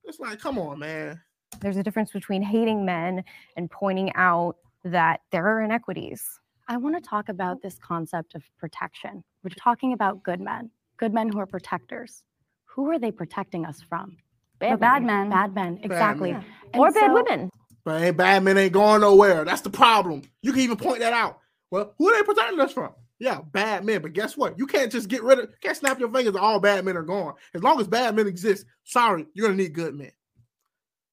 It's 0.03 0.19
like, 0.19 0.39
come 0.39 0.57
on, 0.57 0.79
man. 0.79 1.21
There's 1.59 1.77
a 1.77 1.83
difference 1.83 2.11
between 2.11 2.41
hating 2.41 2.85
men 2.85 3.23
and 3.57 3.69
pointing 3.69 4.11
out 4.15 4.55
that 4.83 5.21
there 5.31 5.45
are 5.45 5.61
inequities. 5.61 6.39
I 6.67 6.77
want 6.77 6.95
to 6.95 7.01
talk 7.01 7.29
about 7.29 7.57
mm-hmm. 7.57 7.67
this 7.67 7.77
concept 7.79 8.35
of 8.35 8.43
protection. 8.57 9.23
We're 9.43 9.49
talking 9.57 9.93
about 9.93 10.23
good 10.23 10.39
men, 10.39 10.71
good 10.97 11.13
men 11.13 11.29
who 11.29 11.39
are 11.39 11.45
protectors. 11.45 12.23
Who 12.65 12.89
are 12.89 12.99
they 12.99 13.11
protecting 13.11 13.65
us 13.65 13.81
from? 13.81 14.17
The 14.59 14.77
bad 14.77 15.03
men. 15.03 15.29
Bad 15.29 15.53
men, 15.55 15.79
exactly. 15.83 16.33
men. 16.33 16.45
And 16.73 16.81
or 16.81 16.91
bad 16.91 17.09
so- 17.09 17.13
women. 17.13 17.49
But 17.83 17.99
hey, 17.99 18.11
bad 18.11 18.43
men 18.43 18.59
ain't 18.59 18.73
going 18.73 19.01
nowhere. 19.01 19.43
That's 19.43 19.61
the 19.61 19.71
problem. 19.71 20.21
You 20.43 20.51
can 20.51 20.61
even 20.61 20.77
point 20.77 20.99
that 20.99 21.13
out. 21.13 21.39
Well, 21.71 21.95
who 21.97 22.09
are 22.09 22.15
they 22.15 22.23
protecting 22.23 22.59
us 22.59 22.71
from? 22.71 22.91
Yeah, 23.19 23.41
bad 23.41 23.85
men. 23.85 24.03
But 24.03 24.13
guess 24.13 24.37
what? 24.37 24.57
You 24.59 24.67
can't 24.67 24.91
just 24.91 25.07
get 25.07 25.23
rid 25.23 25.39
of. 25.39 25.49
Can't 25.61 25.75
snap 25.75 25.99
your 25.99 26.11
fingers. 26.11 26.35
and 26.35 26.43
All 26.43 26.59
bad 26.59 26.85
men 26.85 26.95
are 26.95 27.01
gone. 27.01 27.33
As 27.55 27.63
long 27.63 27.79
as 27.81 27.87
bad 27.87 28.15
men 28.15 28.27
exist, 28.27 28.65
sorry, 28.83 29.25
you're 29.33 29.47
gonna 29.47 29.57
need 29.57 29.73
good 29.73 29.95
men. 29.95 30.11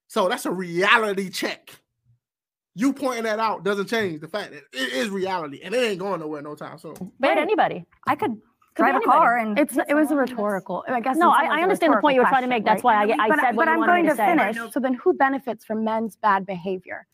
So 0.09 0.29
that's 0.29 0.47
a 0.47 0.51
reality 0.53 1.31
check. 1.31 1.71
You 2.75 2.93
pointing 2.93 3.25
that 3.25 3.39
out 3.39 3.65
doesn't 3.65 3.89
change 3.89 4.21
the 4.21 4.29
fact 4.29 4.53
that 4.53 4.63
it 4.73 4.93
is 4.93 5.11
reality, 5.11 5.61
and 5.63 5.75
it 5.75 5.79
ain't 5.79 5.99
going 5.99 6.21
nowhere 6.21 6.43
no 6.43 6.55
time 6.55 6.79
soon. 6.79 6.95
Bad 7.21 7.39
anybody. 7.39 7.85
I 8.07 8.15
could 8.15 8.31
Could 8.75 8.85
be 8.87 8.91
drive 8.93 8.97
a 8.97 9.01
car 9.05 9.37
and 9.39 9.59
It's 9.59 9.77
it 9.77 9.95
was 9.95 10.11
a 10.13 10.17
rhetorical. 10.17 10.85
I 10.89 11.01
guess 11.01 11.17
No, 11.17 11.31
I- 11.31 11.59
I 11.59 11.63
understand 11.63 11.93
the 11.95 12.01
point 12.01 12.15
you 12.15 12.21
were 12.23 12.29
trying 12.29 12.43
to 12.43 12.49
make. 12.49 12.65
That's 12.65 12.83
question, 12.83 13.09
why 13.09 13.15
I- 13.23 13.27
I 13.27 13.29
but, 13.29 13.41
said 13.41 13.57
what 13.57 13.65
but 13.65 13.69
you 13.69 13.73
I'm 13.75 13.79
wanted 13.81 13.93
going 13.93 14.03
me 14.05 14.09
to 14.11 14.15
to 14.15 14.17
say. 14.17 14.53
finish. 14.55 14.73
So 14.73 14.81
then, 14.81 14.95
who 14.95 15.13
benefits 15.15 15.65
from 15.65 15.83
men's 15.85 16.17
bad 16.17 16.47
behavior? 16.47 17.07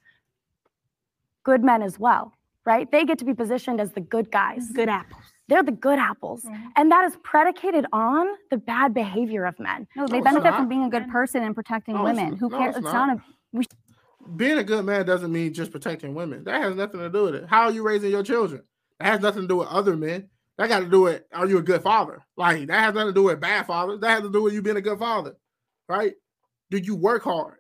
Good 1.43 1.65
men 1.65 1.83
as 1.83 1.99
well, 1.99 2.35
right? 2.65 2.91
They 2.91 3.05
get 3.05 3.19
to 3.19 3.25
be 3.25 3.35
positioned 3.35 3.81
as 3.81 3.93
the 3.93 4.01
good 4.01 4.31
guys. 4.31 4.71
Good 4.71 4.89
apples. 4.89 5.23
They're 5.49 5.63
the 5.63 5.73
good 5.73 5.99
apples, 5.99 6.43
mm-hmm. 6.45 6.69
and 6.77 6.91
that 6.91 7.05
is 7.05 7.17
predicated 7.23 7.85
on 7.93 8.27
the 8.51 8.57
bad 8.57 8.95
behavior 8.95 9.45
of 9.45 9.59
men. 9.59 9.87
no, 9.95 10.03
No, 10.03 10.09
they 10.09 10.19
it's 10.19 10.25
benefit 10.25 10.55
from 10.55 10.69
being 10.69 10.85
a 10.85 10.89
good 10.91 11.09
person 11.09 11.43
and 11.43 11.55
protecting 11.55 11.95
No, 11.95 12.07
it's- 12.07 12.17
women. 12.17 12.37
Who 12.39 12.49
no, 12.49 12.59
cares? 12.59 12.69
it's 12.71 12.79
It's 12.79 12.85
not. 12.93 13.07
not 13.09 13.19
a 13.19 14.29
Being 14.37 14.59
a 14.59 14.65
good 14.65 14.85
man 14.87 15.05
doesn't 15.05 15.31
mean 15.31 15.53
just 15.53 15.71
protecting 15.71 16.15
women. 16.15 16.45
That 16.45 16.63
has 16.63 16.75
nothing 16.75 17.01
to 17.01 17.11
do 17.11 17.25
with 17.25 17.35
it. 17.35 17.45
How 17.47 17.65
are 17.65 17.73
you 17.73 17.83
raising 17.83 18.11
your 18.11 18.23
children? 18.23 18.63
That 19.01 19.09
has 19.09 19.21
nothing 19.21 19.43
to 19.43 19.49
do 19.49 19.57
with 19.59 19.69
other 19.69 19.97
men. 19.97 20.31
That 20.57 20.69
got 20.69 20.81
to 20.81 20.89
do 20.89 21.03
with 21.03 21.25
are 21.33 21.47
you 21.47 21.59
a 21.59 21.63
good 21.63 21.83
father? 21.83 22.23
Like 22.37 22.67
that 22.69 22.81
has 22.81 22.95
nothing 22.95 23.09
to 23.09 23.13
do 23.15 23.25
with 23.25 23.41
bad 23.41 23.67
fathers. 23.67 24.01
That 24.01 24.11
has 24.11 24.23
to 24.23 24.31
do 24.33 24.43
with 24.43 24.55
you 24.55 24.63
being 24.63 24.77
a 24.77 24.81
good 24.81 24.99
father, 24.99 25.37
right? 25.89 26.15
Do 26.71 26.79
you 26.79 26.95
work 26.95 27.25
hard? 27.25 27.59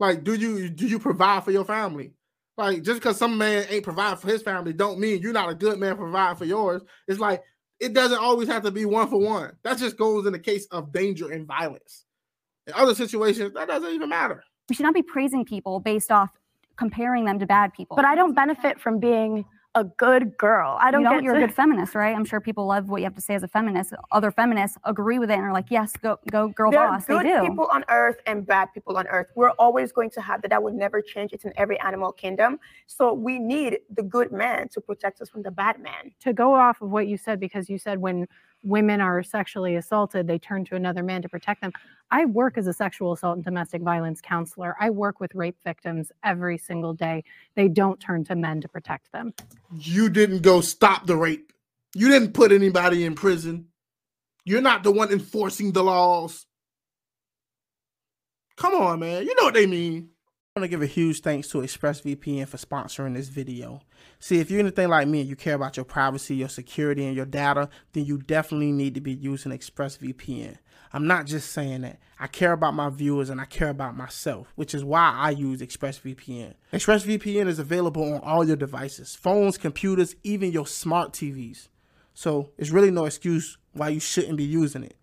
Like, 0.00 0.24
do 0.24 0.34
you 0.34 0.68
do 0.70 0.86
you 0.88 0.98
provide 0.98 1.44
for 1.44 1.52
your 1.52 1.64
family? 1.64 2.12
Like, 2.56 2.82
just 2.82 3.00
because 3.00 3.18
some 3.18 3.36
man 3.36 3.66
ain't 3.68 3.84
provide 3.84 4.18
for 4.18 4.28
his 4.28 4.42
family, 4.42 4.72
don't 4.72 4.98
mean 4.98 5.20
you're 5.20 5.32
not 5.32 5.50
a 5.50 5.54
good 5.54 5.78
man 5.78 5.96
providing 5.96 6.36
for 6.36 6.46
yours. 6.46 6.82
It's 7.06 7.20
like 7.20 7.42
it 7.80 7.92
doesn't 7.92 8.18
always 8.18 8.48
have 8.48 8.62
to 8.62 8.70
be 8.70 8.86
one 8.86 9.08
for 9.08 9.20
one. 9.20 9.52
That 9.62 9.78
just 9.78 9.96
goes 9.98 10.26
in 10.26 10.32
the 10.32 10.38
case 10.38 10.66
of 10.70 10.92
danger 10.92 11.30
and 11.30 11.46
violence. 11.46 12.04
In 12.66 12.72
other 12.74 12.94
situations, 12.94 13.52
that 13.54 13.68
doesn't 13.68 13.92
even 13.92 14.08
matter. 14.08 14.42
we 14.68 14.74
should 14.74 14.84
not 14.84 14.94
be 14.94 15.02
praising 15.02 15.44
people 15.44 15.80
based 15.80 16.10
off 16.10 16.30
comparing 16.76 17.24
them 17.24 17.38
to 17.38 17.46
bad 17.46 17.72
people. 17.74 17.96
But 17.96 18.04
I 18.04 18.14
don't 18.14 18.34
benefit 18.34 18.80
from 18.80 18.98
being 18.98 19.44
a 19.76 19.84
good 19.84 20.36
girl. 20.38 20.76
I 20.80 20.90
don't 20.90 21.02
you 21.02 21.04
know, 21.04 21.14
get 21.16 21.22
you're 21.22 21.34
to- 21.34 21.44
a 21.44 21.46
good 21.46 21.54
feminist, 21.54 21.94
right? 21.94 22.16
I'm 22.16 22.24
sure 22.24 22.40
people 22.40 22.66
love 22.66 22.88
what 22.88 22.96
you 23.02 23.04
have 23.04 23.14
to 23.14 23.20
say 23.20 23.34
as 23.34 23.42
a 23.44 23.48
feminist. 23.48 23.92
Other 24.10 24.30
feminists 24.32 24.76
agree 24.84 25.18
with 25.20 25.30
it 25.30 25.34
and 25.34 25.42
are 25.42 25.52
like, 25.52 25.70
yes, 25.70 25.92
go, 26.02 26.18
go, 26.32 26.48
girl 26.48 26.70
there 26.70 26.88
boss. 26.88 27.04
are 27.08 27.22
They 27.22 27.28
good 27.30 27.42
do. 27.42 27.48
people 27.50 27.68
on 27.70 27.84
earth 27.88 28.16
and 28.26 28.44
bad 28.44 28.72
people 28.74 28.96
on 28.96 29.06
earth. 29.08 29.28
We're 29.36 29.50
always 29.50 29.92
going 29.92 30.10
to 30.10 30.20
have 30.22 30.42
that. 30.42 30.48
That 30.48 30.62
would 30.62 30.74
never 30.74 31.00
change. 31.02 31.32
It's 31.32 31.44
in 31.44 31.52
every 31.56 31.78
animal 31.80 32.10
kingdom. 32.10 32.58
So 32.86 33.12
we 33.12 33.38
need 33.38 33.78
the 33.94 34.02
good 34.02 34.32
man 34.32 34.68
to 34.70 34.80
protect 34.80 35.20
us 35.20 35.28
from 35.28 35.42
the 35.42 35.50
bad 35.52 35.78
man. 35.80 36.10
to 36.20 36.32
go 36.32 36.54
off 36.54 36.80
of 36.80 36.90
what 36.90 37.06
you 37.06 37.16
said 37.16 37.38
because 37.38 37.68
you 37.70 37.78
said 37.78 37.98
when 37.98 38.26
women 38.66 39.00
are 39.00 39.22
sexually 39.22 39.76
assaulted 39.76 40.26
they 40.26 40.38
turn 40.38 40.64
to 40.64 40.74
another 40.74 41.02
man 41.02 41.22
to 41.22 41.28
protect 41.28 41.60
them 41.60 41.72
i 42.10 42.24
work 42.24 42.58
as 42.58 42.66
a 42.66 42.72
sexual 42.72 43.12
assault 43.12 43.36
and 43.36 43.44
domestic 43.44 43.82
violence 43.82 44.20
counselor 44.20 44.76
i 44.80 44.90
work 44.90 45.20
with 45.20 45.34
rape 45.34 45.56
victims 45.64 46.10
every 46.24 46.58
single 46.58 46.92
day 46.92 47.22
they 47.54 47.68
don't 47.68 48.00
turn 48.00 48.24
to 48.24 48.34
men 48.34 48.60
to 48.60 48.68
protect 48.68 49.10
them 49.12 49.32
you 49.78 50.08
didn't 50.08 50.42
go 50.42 50.60
stop 50.60 51.06
the 51.06 51.16
rape. 51.16 51.52
You 51.94 52.08
didn't 52.08 52.32
put 52.32 52.52
anybody 52.52 53.04
in 53.04 53.14
prison. 53.14 53.66
You're 54.44 54.60
not 54.60 54.82
the 54.82 54.92
one 54.92 55.10
enforcing 55.10 55.72
the 55.72 55.82
laws. 55.82 56.46
Come 58.56 58.74
on, 58.74 59.00
man. 59.00 59.24
You 59.24 59.34
know 59.34 59.44
what 59.44 59.54
they 59.54 59.66
mean. 59.66 60.10
I 60.56 60.60
want 60.60 60.70
to 60.70 60.74
give 60.74 60.80
a 60.80 60.86
huge 60.86 61.20
thanks 61.20 61.48
to 61.48 61.58
ExpressVPN 61.58 62.48
for 62.48 62.56
sponsoring 62.56 63.12
this 63.12 63.28
video. 63.28 63.82
See, 64.18 64.38
if 64.38 64.50
you're 64.50 64.60
anything 64.60 64.88
like 64.88 65.06
me 65.06 65.20
and 65.20 65.28
you 65.28 65.36
care 65.36 65.54
about 65.54 65.76
your 65.76 65.84
privacy, 65.84 66.34
your 66.34 66.48
security, 66.48 67.04
and 67.04 67.14
your 67.14 67.26
data, 67.26 67.68
then 67.92 68.06
you 68.06 68.16
definitely 68.16 68.72
need 68.72 68.94
to 68.94 69.02
be 69.02 69.12
using 69.12 69.52
ExpressVPN. 69.52 70.56
I'm 70.94 71.06
not 71.06 71.26
just 71.26 71.52
saying 71.52 71.82
that. 71.82 71.98
I 72.18 72.26
care 72.26 72.52
about 72.52 72.72
my 72.72 72.88
viewers 72.88 73.28
and 73.28 73.38
I 73.38 73.44
care 73.44 73.68
about 73.68 73.98
myself, 73.98 74.50
which 74.54 74.74
is 74.74 74.82
why 74.82 75.12
I 75.14 75.28
use 75.32 75.60
ExpressVPN. 75.60 76.54
ExpressVPN 76.72 77.48
is 77.48 77.58
available 77.58 78.14
on 78.14 78.22
all 78.22 78.42
your 78.42 78.56
devices 78.56 79.14
phones, 79.14 79.58
computers, 79.58 80.16
even 80.24 80.52
your 80.52 80.66
smart 80.66 81.12
TVs. 81.12 81.68
So 82.14 82.52
it's 82.56 82.70
really 82.70 82.90
no 82.90 83.04
excuse 83.04 83.58
why 83.74 83.90
you 83.90 84.00
shouldn't 84.00 84.38
be 84.38 84.44
using 84.44 84.84
it. 84.84 84.96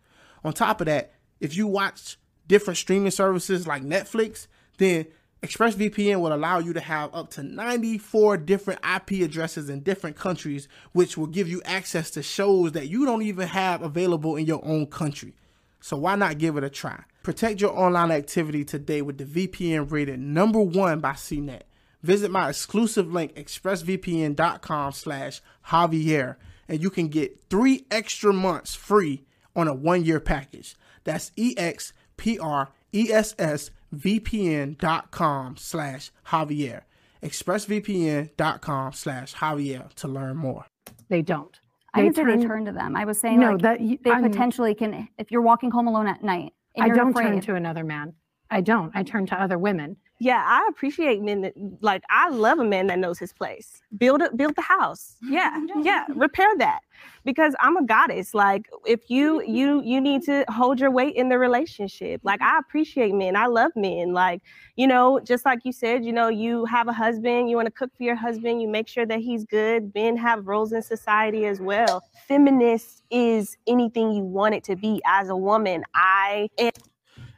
On 0.44 0.52
top 0.52 0.82
of 0.82 0.88
that, 0.88 1.14
if 1.40 1.56
you 1.56 1.68
watch 1.68 2.18
different 2.48 2.78
streaming 2.78 3.12
services 3.12 3.68
like 3.68 3.84
Netflix, 3.84 4.48
then 4.80 5.06
ExpressVPN 5.44 6.22
will 6.22 6.34
allow 6.34 6.60
you 6.60 6.72
to 6.72 6.80
have 6.80 7.14
up 7.14 7.30
to 7.32 7.44
94 7.44 8.38
different 8.38 8.80
IP 8.84 9.22
addresses 9.24 9.70
in 9.70 9.82
different 9.82 10.16
countries, 10.16 10.70
which 10.94 11.18
will 11.18 11.28
give 11.28 11.50
you 11.50 11.62
access 11.66 12.10
to 12.12 12.24
shows 12.24 12.72
that 12.72 12.88
you 12.88 13.06
don't 13.06 13.24
even 13.24 13.50
have 13.50 13.82
available 13.82 14.38
in 14.38 14.46
your 14.46 14.64
own 14.64 14.86
country. 14.86 15.34
So 15.82 15.98
why 15.98 16.16
not 16.16 16.38
give 16.38 16.56
it 16.56 16.64
a 16.64 16.70
try? 16.70 17.04
Protect 17.24 17.60
your 17.60 17.78
online 17.78 18.10
activity 18.10 18.64
today 18.64 19.02
with 19.02 19.18
the 19.18 19.26
VPN 19.26 19.92
rated 19.92 20.22
number 20.22 20.62
one 20.62 21.02
by 21.02 21.12
CNET. 21.12 21.64
Visit 22.02 22.32
my 22.32 22.48
exclusive 22.48 23.12
link, 23.12 23.36
expressvpn.com 23.36 24.94
slash 24.94 25.42
Javier, 25.68 26.38
and 26.70 26.82
you 26.82 26.90
can 26.90 27.10
get 27.10 27.42
three 27.50 27.86
extra 27.92 28.32
months 28.32 28.76
free 28.76 29.26
on 29.58 29.68
a 29.68 29.74
one 29.74 30.06
year 30.06 30.22
package. 30.22 30.78
That's 31.04 31.34
E 31.36 31.54
expressvpn.com 33.94 35.58
slash 35.58 36.12
Javier. 36.28 36.82
expressvpn.com 37.22 38.94
slash 38.94 39.36
Javier 39.36 39.94
to 39.96 40.08
learn 40.08 40.38
more. 40.38 40.66
They 41.10 41.22
don't. 41.22 41.58
I 41.94 42.00
They 42.02 42.08
didn't 42.10 42.16
say 42.16 42.24
they 42.26 42.32
turn- 42.38 42.48
turn 42.48 42.66
to 42.66 42.72
them. 42.72 42.96
I 42.96 43.06
was 43.06 43.20
saying 43.20 43.40
No, 43.40 43.52
like 43.52 43.62
that 43.62 43.80
y- 43.80 44.00
they 44.04 44.12
I'm- 44.12 44.24
potentially 44.24 44.74
can. 44.76 45.08
If 45.18 45.32
you're 45.32 45.42
walking 45.42 45.72
home 45.72 45.88
alone 45.88 46.08
at 46.08 46.24
night, 46.24 46.54
and 46.76 46.84
I 46.84 46.88
you're 46.88 46.96
don't 46.96 47.12
afraid, 47.12 47.28
turn 47.28 47.42
to 47.42 47.56
another 47.56 47.84
man. 47.84 48.14
I 48.50 48.62
don't. 48.62 48.92
I 48.96 49.04
turn 49.04 49.26
to 49.28 49.40
other 49.40 49.58
women. 49.60 49.98
Yeah, 50.20 50.44
I 50.46 50.68
appreciate 50.70 51.22
men 51.22 51.42
that 51.42 51.54
like 51.82 52.04
I 52.10 52.30
love 52.30 52.60
a 52.60 52.64
man 52.64 52.88
that 52.88 53.00
knows 53.00 53.20
his 53.20 53.34
place. 53.34 53.82
Build 53.98 54.22
it, 54.22 54.38
build 54.38 54.56
the 54.56 54.62
house. 54.62 55.18
Yeah, 55.34 55.66
yeah, 55.82 56.06
repair 56.10 56.48
that. 56.60 56.82
Because 57.26 57.56
I'm 57.60 57.76
a 57.76 57.84
goddess. 57.84 58.34
Like 58.34 58.70
if 58.86 59.10
you 59.10 59.40
mm-hmm. 59.40 59.56
you 59.56 59.82
you 59.84 60.00
need 60.00 60.22
to 60.24 60.46
hold 60.50 60.80
your 60.80 60.92
weight 60.92 61.16
in 61.16 61.30
the 61.30 61.40
relationship. 61.40 62.22
Like 62.24 62.40
mm-hmm. 62.40 62.56
I 62.56 62.60
appreciate 62.60 63.14
men. 63.14 63.36
I 63.36 63.48
love 63.48 63.72
men. 63.76 64.14
Like, 64.14 64.42
you 64.76 64.86
know, 64.86 65.20
just 65.20 65.46
like 65.46 65.60
you 65.64 65.72
said, 65.72 66.06
you 66.06 66.14
know, 66.14 66.28
you 66.28 66.66
have 66.66 66.88
a 66.88 66.94
husband, 66.94 67.50
you 67.50 67.56
want 67.56 67.66
to 67.66 67.72
cook 67.72 67.90
for 67.98 68.04
your 68.04 68.16
husband, 68.16 68.62
you 68.62 68.68
make 68.68 68.88
sure 68.88 69.06
that 69.06 69.20
he's 69.20 69.44
good. 69.46 69.92
Men 69.96 70.16
have 70.18 70.48
roles 70.48 70.72
in 70.72 70.84
society 70.84 71.46
as 71.46 71.60
well. 71.60 72.04
Feminist 72.28 73.04
is 73.10 73.58
anything 73.66 74.12
you 74.14 74.24
want 74.24 74.54
it 74.54 74.64
to 74.66 74.76
be 74.76 75.02
as 75.06 75.30
a 75.30 75.36
woman. 75.36 75.84
I 75.96 76.50
am 76.60 76.72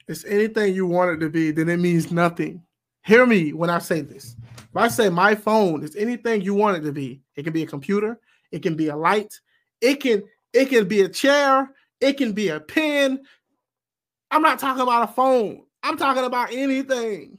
it's 0.08 0.26
anything 0.26 0.76
you 0.76 0.86
want 0.86 1.12
it 1.12 1.18
to 1.26 1.30
be, 1.30 1.51
then 1.51 1.70
it 1.70 1.78
means 1.78 2.12
nothing. 2.12 2.62
Hear 3.03 3.26
me 3.26 3.53
when 3.53 3.70
I 3.70 3.80
say 3.80 4.01
this. 4.01 4.36
If 4.58 4.76
I 4.76 4.88
say 4.88 5.10
my 5.10 5.36
phone 5.36 5.84
is 5.84 5.95
anything 5.95 6.41
you 6.41 6.53
want 6.53 6.78
it 6.78 6.82
to 6.82 6.91
be, 6.91 7.22
it 7.36 7.43
can 7.43 7.53
be 7.53 7.64
a 7.64 7.68
computer, 7.68 8.20
it 8.51 8.62
can 8.62 8.76
be 8.76 8.88
a 8.88 8.95
light, 8.95 9.34
it 9.82 9.95
can 9.95 10.24
it 10.53 10.70
can 10.70 10.88
be 10.88 11.01
a 11.01 11.10
chair, 11.10 11.72
it 11.99 12.14
can 12.14 12.34
be 12.34 12.49
a 12.49 12.60
pen. 12.60 13.22
I'm 14.32 14.41
not 14.41 14.60
talking 14.60 14.82
about 14.82 15.10
a 15.10 15.14
phone. 15.14 15.64
I'm 15.84 15.97
talking 15.97 16.24
about 16.24 16.51
anything. 16.51 17.38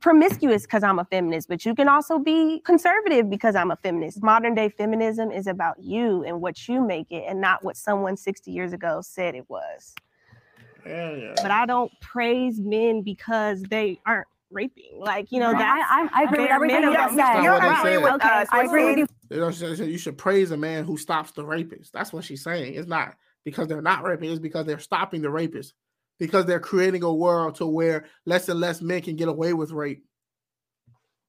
Promiscuous 0.00 0.62
because 0.62 0.82
I'm 0.82 0.98
a 0.98 1.04
feminist, 1.04 1.48
but 1.48 1.64
you 1.64 1.74
can 1.74 1.88
also 1.88 2.18
be 2.18 2.60
conservative 2.60 3.30
because 3.30 3.54
I'm 3.54 3.70
a 3.70 3.76
feminist. 3.76 4.22
Modern 4.22 4.54
day 4.54 4.68
feminism 4.68 5.30
is 5.30 5.46
about 5.46 5.78
you 5.78 6.24
and 6.24 6.40
what 6.40 6.66
you 6.68 6.80
make 6.84 7.10
it 7.12 7.24
and 7.28 7.40
not 7.40 7.62
what 7.64 7.76
someone 7.76 8.16
60 8.16 8.50
years 8.50 8.72
ago 8.72 9.00
said 9.02 9.34
it 9.34 9.48
was. 9.48 9.94
Yeah, 10.84 11.12
yeah. 11.14 11.34
But 11.36 11.50
I 11.50 11.66
don't 11.66 11.90
praise 12.00 12.60
men 12.60 13.02
because 13.02 13.62
they 13.64 14.00
aren't 14.06 14.26
raping. 14.50 14.98
Like, 15.00 15.30
you 15.32 15.40
know, 15.40 15.50
No, 15.52 15.58
I- 15.58 16.08
I- 16.14 16.20
I 16.20 16.22
agree 16.24 16.38
with 16.40 16.48
bare 16.48 16.54
everything 16.54 16.82
you 16.82 16.90
minimum. 16.90 17.16
just 17.16 17.16
said. 17.16 17.42
You're 17.42 17.52
Right. 17.58 17.78
agreeing 17.80 18.02
with 18.02 18.12
Okay, 18.14 18.28
us. 18.28 18.48
I 18.52 18.62
agree 18.64 18.84
with 18.84 18.98
you. 18.98 19.06
You 19.30 19.40
know, 19.40 19.50
she 19.50 19.74
said 19.74 19.88
you 19.88 19.98
should 19.98 20.16
praise 20.18 20.52
a 20.52 20.56
man 20.56 20.84
who 20.84 20.96
stops 20.96 21.32
the 21.32 21.44
rapist. 21.44 21.92
That's 21.92 22.12
what 22.12 22.24
she's 22.24 22.42
saying. 22.44 22.74
It's 22.74 22.86
not 22.88 23.16
because 23.44 23.66
they're 23.68 23.82
not 23.82 24.04
raping, 24.04 24.30
it's 24.30 24.38
because 24.40 24.66
they're 24.66 24.78
stopping 24.78 25.22
the 25.22 25.30
rapist. 25.30 25.74
Because 26.18 26.46
they're 26.46 26.60
creating 26.60 27.02
a 27.02 27.12
world 27.12 27.56
to 27.56 27.66
where 27.66 28.06
less 28.24 28.48
and 28.48 28.58
less 28.58 28.80
men 28.80 29.02
can 29.02 29.16
get 29.16 29.28
away 29.28 29.52
with 29.52 29.70
rape. 29.70 30.06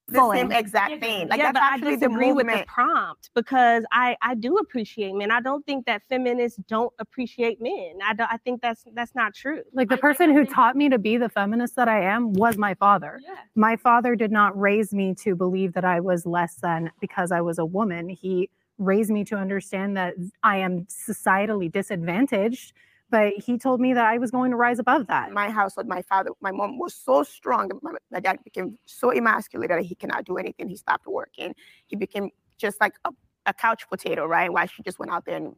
The 0.09 0.19
Fully. 0.19 0.37
same 0.37 0.51
exact 0.53 1.01
thing. 1.01 1.27
Like 1.27 1.37
yeah, 1.37 1.51
that's 1.51 1.53
but 1.55 1.63
I 1.63 1.73
actually 1.73 1.95
the 1.95 2.07
disagree 2.07 2.31
with 2.31 2.47
the 2.47 2.63
prompt 2.65 3.29
because 3.35 3.83
I 3.91 4.15
I 4.21 4.35
do 4.35 4.55
appreciate 4.55 5.13
men. 5.13 5.31
I 5.31 5.41
don't 5.41 5.65
think 5.65 5.85
that 5.85 6.01
feminists 6.07 6.61
don't 6.69 6.93
appreciate 6.99 7.61
men. 7.61 7.99
I 8.01 8.13
don't, 8.13 8.31
I 8.31 8.37
think 8.37 8.61
that's 8.61 8.85
that's 8.93 9.13
not 9.15 9.33
true. 9.33 9.63
Like 9.73 9.89
the 9.89 9.97
person 9.97 10.33
who 10.33 10.45
taught 10.45 10.77
me 10.77 10.87
to 10.87 10.97
be 10.97 11.17
the 11.17 11.27
feminist 11.27 11.75
that 11.75 11.89
I 11.89 12.03
am 12.03 12.31
was 12.31 12.57
my 12.57 12.73
father. 12.75 13.19
Yeah. 13.21 13.35
My 13.55 13.75
father 13.75 14.15
did 14.15 14.31
not 14.31 14.57
raise 14.57 14.93
me 14.93 15.13
to 15.15 15.35
believe 15.35 15.73
that 15.73 15.83
I 15.83 15.99
was 15.99 16.25
less 16.25 16.55
than 16.55 16.89
because 17.01 17.33
I 17.33 17.41
was 17.41 17.59
a 17.59 17.65
woman. 17.65 18.07
He 18.07 18.49
raised 18.77 19.11
me 19.11 19.25
to 19.25 19.35
understand 19.35 19.97
that 19.97 20.13
I 20.41 20.57
am 20.57 20.85
societally 20.85 21.69
disadvantaged, 21.69 22.71
but 23.09 23.33
he 23.33 23.57
told 23.57 23.79
me 23.79 23.93
that 23.93 24.05
I 24.05 24.17
was 24.17 24.31
going 24.31 24.51
to 24.51 24.57
rise 24.57 24.79
above 24.79 25.07
that. 25.07 25.31
my 25.31 25.49
household, 25.49 25.87
my 25.87 26.01
father, 26.01 26.31
my 26.41 26.51
mom 26.51 26.77
was 26.77 26.93
so 26.93 27.23
strong. 27.23 27.71
My, 27.81 27.93
my 28.11 28.19
dad 28.19 28.39
became 28.43 28.77
so 28.85 29.11
emasculated 29.11 29.77
that 29.77 29.85
he 29.85 29.95
cannot 29.95 30.25
do 30.25 30.37
anything. 30.37 30.67
He 30.67 30.75
stopped 30.75 31.07
working. 31.07 31.55
He 31.85 31.95
became 31.95 32.31
just 32.57 32.81
like 32.81 32.95
a, 33.05 33.11
a 33.45 33.53
couch 33.53 33.87
potato, 33.89 34.25
right? 34.25 34.51
Why 34.51 34.65
she 34.65 34.83
just 34.83 34.99
went 34.99 35.11
out 35.11 35.25
there 35.25 35.37
and 35.37 35.55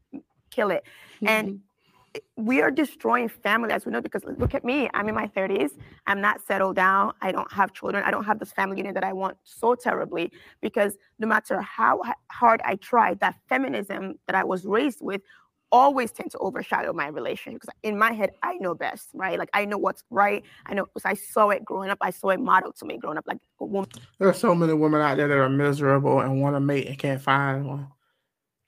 kill 0.51 0.69
it. 0.69 0.83
And 1.25 1.59
mm-hmm. 2.13 2.45
we 2.45 2.61
are 2.61 2.69
destroying 2.69 3.29
family 3.29 3.71
as 3.71 3.83
we 3.83 3.91
know 3.91 4.01
because 4.01 4.23
look 4.37 4.53
at 4.53 4.63
me. 4.63 4.87
I'm 4.93 5.09
in 5.09 5.15
my 5.15 5.27
30s. 5.27 5.71
I'm 6.05 6.21
not 6.21 6.45
settled 6.45 6.75
down. 6.75 7.13
I 7.21 7.31
don't 7.31 7.51
have 7.51 7.73
children. 7.73 8.03
I 8.03 8.11
don't 8.11 8.25
have 8.25 8.37
this 8.37 8.51
family 8.51 8.77
unit 8.77 8.93
that 8.93 9.03
I 9.03 9.13
want 9.13 9.37
so 9.43 9.73
terribly 9.73 10.31
because 10.61 10.97
no 11.17 11.25
matter 11.25 11.61
how 11.61 12.01
hard 12.31 12.61
I 12.63 12.75
tried, 12.75 13.19
that 13.21 13.37
feminism 13.47 14.19
that 14.27 14.35
I 14.35 14.43
was 14.43 14.65
raised 14.65 15.01
with 15.01 15.21
always 15.71 16.11
tend 16.11 16.31
to 16.31 16.37
overshadow 16.39 16.93
my 16.93 17.07
relationship 17.07 17.61
because 17.61 17.75
in 17.83 17.97
my 17.97 18.11
head 18.11 18.31
I 18.43 18.55
know 18.55 18.73
best, 18.73 19.09
right? 19.13 19.37
Like 19.37 19.49
I 19.53 19.65
know 19.65 19.77
what's 19.77 20.03
right. 20.09 20.43
I 20.65 20.73
know 20.73 20.85
because 20.85 21.05
I 21.05 21.13
saw 21.13 21.49
it 21.49 21.63
growing 21.63 21.89
up. 21.89 21.97
I 22.01 22.11
saw 22.11 22.29
it 22.29 22.39
modeled 22.39 22.75
to 22.77 22.85
me 22.85 22.97
growing 22.97 23.17
up. 23.17 23.25
Like 23.27 23.37
a 23.59 23.65
woman 23.65 23.89
There 24.17 24.29
are 24.29 24.33
so 24.33 24.55
many 24.55 24.73
women 24.73 25.01
out 25.01 25.17
there 25.17 25.27
that 25.27 25.37
are 25.37 25.49
miserable 25.49 26.19
and 26.19 26.41
want 26.41 26.55
to 26.55 26.59
mate 26.59 26.87
and 26.87 26.97
can't 26.97 27.21
find 27.21 27.67
one. 27.67 27.87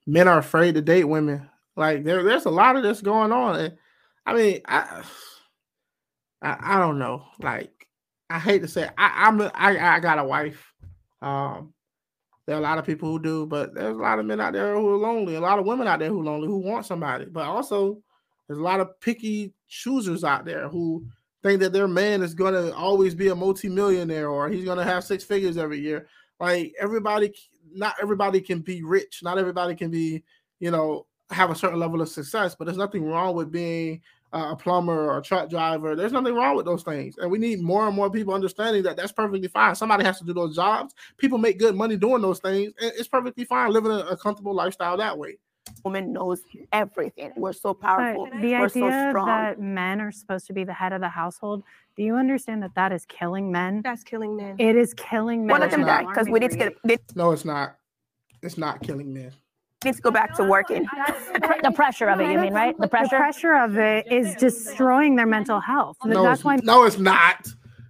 Men 0.05 0.27
are 0.27 0.39
afraid 0.39 0.75
to 0.75 0.81
date 0.81 1.05
women. 1.05 1.49
Like 1.75 2.03
there, 2.03 2.23
there's 2.23 2.45
a 2.45 2.51
lot 2.51 2.75
of 2.75 2.83
this 2.83 3.01
going 3.01 3.31
on. 3.31 3.59
And, 3.59 3.77
I 4.25 4.33
mean, 4.33 4.61
I, 4.65 5.03
I, 6.41 6.75
I 6.75 6.79
don't 6.79 6.99
know. 6.99 7.23
Like 7.41 7.87
I 8.29 8.39
hate 8.39 8.61
to 8.61 8.67
say, 8.67 8.83
it, 8.83 8.91
I, 8.97 9.27
I'm, 9.27 9.41
a, 9.41 9.51
I, 9.53 9.95
I 9.95 9.99
got 9.99 10.19
a 10.19 10.23
wife. 10.23 10.73
Um, 11.21 11.73
there 12.45 12.55
are 12.55 12.59
a 12.59 12.63
lot 12.63 12.77
of 12.77 12.85
people 12.85 13.09
who 13.09 13.19
do, 13.19 13.45
but 13.45 13.73
there's 13.73 13.95
a 13.95 14.01
lot 14.01 14.19
of 14.19 14.25
men 14.25 14.41
out 14.41 14.53
there 14.53 14.75
who 14.75 14.89
are 14.89 14.97
lonely. 14.97 15.35
A 15.35 15.39
lot 15.41 15.59
of 15.59 15.65
women 15.65 15.87
out 15.87 15.99
there 15.99 16.09
who 16.09 16.21
are 16.21 16.25
lonely 16.25 16.47
who 16.47 16.57
want 16.57 16.85
somebody. 16.85 17.25
But 17.25 17.45
also, 17.45 18.01
there's 18.47 18.59
a 18.59 18.63
lot 18.63 18.79
of 18.79 18.99
picky 18.99 19.53
choosers 19.67 20.23
out 20.23 20.45
there 20.45 20.67
who 20.67 21.05
think 21.43 21.59
that 21.59 21.73
their 21.73 21.87
man 21.87 22.21
is 22.21 22.33
going 22.33 22.53
to 22.53 22.75
always 22.75 23.15
be 23.15 23.29
a 23.29 23.35
multimillionaire 23.35 24.29
or 24.29 24.49
he's 24.49 24.65
going 24.65 24.77
to 24.77 24.83
have 24.83 25.03
six 25.03 25.23
figures 25.23 25.57
every 25.57 25.79
year. 25.79 26.07
Like 26.39 26.73
everybody, 26.79 27.33
not 27.73 27.95
everybody 28.01 28.41
can 28.41 28.59
be 28.59 28.83
rich. 28.83 29.21
Not 29.23 29.37
everybody 29.37 29.75
can 29.75 29.91
be, 29.91 30.23
you 30.59 30.71
know, 30.71 31.05
have 31.29 31.51
a 31.51 31.55
certain 31.55 31.79
level 31.79 32.01
of 32.01 32.09
success. 32.09 32.55
But 32.55 32.65
there's 32.65 32.77
nothing 32.77 33.05
wrong 33.05 33.35
with 33.35 33.51
being 33.51 34.01
a 34.33 34.55
plumber 34.55 35.09
or 35.09 35.17
a 35.17 35.21
truck 35.21 35.49
driver. 35.49 35.95
There's 35.95 36.11
nothing 36.13 36.33
wrong 36.35 36.55
with 36.55 36.65
those 36.65 36.83
things, 36.83 37.17
and 37.17 37.29
we 37.29 37.37
need 37.37 37.61
more 37.61 37.87
and 37.87 37.95
more 37.95 38.09
people 38.09 38.33
understanding 38.33 38.83
that 38.83 38.95
that's 38.97 39.11
perfectly 39.11 39.47
fine. 39.47 39.75
Somebody 39.75 40.03
has 40.03 40.19
to 40.19 40.25
do 40.25 40.33
those 40.33 40.55
jobs. 40.55 40.93
People 41.17 41.37
make 41.37 41.59
good 41.59 41.75
money 41.75 41.97
doing 41.97 42.21
those 42.21 42.39
things, 42.39 42.73
and 42.81 42.91
it's 42.97 43.07
perfectly 43.07 43.45
fine 43.45 43.71
living 43.71 43.91
a, 43.91 43.99
a 43.99 44.17
comfortable 44.17 44.53
lifestyle 44.55 44.97
that 44.97 45.17
way. 45.17 45.37
woman 45.83 46.13
knows 46.13 46.41
everything. 46.71 47.31
We're 47.35 47.53
so 47.53 47.73
powerful. 47.73 48.27
But 48.31 48.41
the 48.41 48.53
We're 48.53 48.69
so 48.69 48.85
idea 48.85 49.09
strong. 49.11 49.27
that 49.27 49.59
men 49.59 50.01
are 50.01 50.11
supposed 50.11 50.47
to 50.47 50.53
be 50.53 50.63
the 50.63 50.73
head 50.73 50.93
of 50.93 51.01
the 51.01 51.09
household, 51.09 51.63
do 51.95 52.03
you 52.03 52.15
understand 52.15 52.63
that 52.63 52.73
that 52.75 52.91
is 52.91 53.05
killing 53.05 53.51
men? 53.51 53.81
That's 53.83 54.03
killing 54.03 54.35
men. 54.35 54.55
It 54.59 54.75
is 54.75 54.93
killing 54.93 55.45
men. 55.45 55.55
One 55.55 55.63
of 55.63 55.71
them 55.71 55.81
it's 55.81 55.87
died 55.87 56.07
because 56.07 56.29
we 56.29 56.39
need 56.39 56.51
to 56.51 56.57
get 56.57 56.73
they 56.83 56.97
No, 57.15 57.31
it's 57.31 57.45
not. 57.45 57.75
It's 58.41 58.57
not 58.57 58.81
killing 58.81 59.13
men. 59.13 59.31
Need 59.83 59.95
to 59.95 60.01
go 60.01 60.11
back 60.11 60.35
to 60.35 60.43
working. 60.43 60.85
the 61.63 61.71
pressure 61.73 62.07
of 62.07 62.19
it, 62.19 62.29
you 62.29 62.37
mean, 62.37 62.53
right? 62.53 62.77
The 62.77 62.87
pressure. 62.87 63.05
The 63.05 63.17
pressure. 63.17 63.17
pressure 63.17 63.55
of 63.55 63.77
it 63.77 64.11
is 64.11 64.35
destroying 64.35 65.15
their 65.15 65.25
mental 65.25 65.59
health. 65.59 65.97
No, 66.05 66.23
That's 66.23 66.39
it's, 66.39 66.45
why 66.45 66.57
no, 66.63 66.83
it's 66.85 66.97
not. 66.97 67.47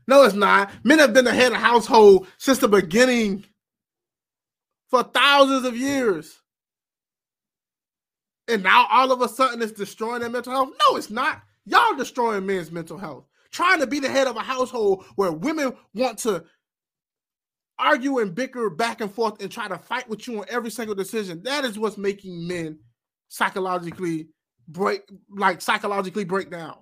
No, 0.08 0.24
it's 0.24 0.36
not. 0.36 0.72
Men 0.84 1.00
have 1.00 1.14
been 1.14 1.26
the 1.26 1.34
head 1.34 1.52
of 1.52 1.58
household 1.58 2.28
since 2.38 2.58
the 2.60 2.68
beginning 2.68 3.46
for 4.90 5.04
thousands 5.04 5.66
of 5.66 5.78
years. 5.78 6.40
And 8.48 8.64
now 8.64 8.88
all 8.90 9.12
of 9.12 9.22
a 9.22 9.30
sudden 9.30 9.62
it's 9.62 9.72
destroying 9.72 10.22
their 10.22 10.30
mental 10.30 10.52
health. 10.52 10.70
No, 10.88 10.98
it's 10.98 11.10
not. 11.10 11.42
Y'all 11.66 11.96
destroying 11.96 12.46
men's 12.46 12.72
mental 12.72 12.98
health. 12.98 13.26
Trying 13.52 13.80
to 13.80 13.88
be 13.88 14.00
the 14.00 14.10
head 14.10 14.28
of 14.28 14.36
a 14.36 14.42
household 14.42 15.06
where 15.16 15.32
women 15.32 15.74
want 15.94 16.18
to 16.20 16.44
argue 17.82 18.20
and 18.20 18.34
bicker 18.34 18.70
back 18.70 19.02
and 19.02 19.12
forth 19.12 19.42
and 19.42 19.52
try 19.52 19.68
to 19.68 19.78
fight 19.78 20.08
with 20.08 20.28
you 20.28 20.40
on 20.40 20.46
every 20.50 20.70
single 20.70 20.96
decision. 20.96 21.42
That 21.44 21.66
is 21.66 21.78
what's 21.78 21.98
making 21.98 22.48
men 22.48 22.80
psychologically 23.28 24.28
break 24.68 25.02
like 25.30 25.62
psychologically 25.62 26.24
break 26.24 26.52
down. 26.52 26.78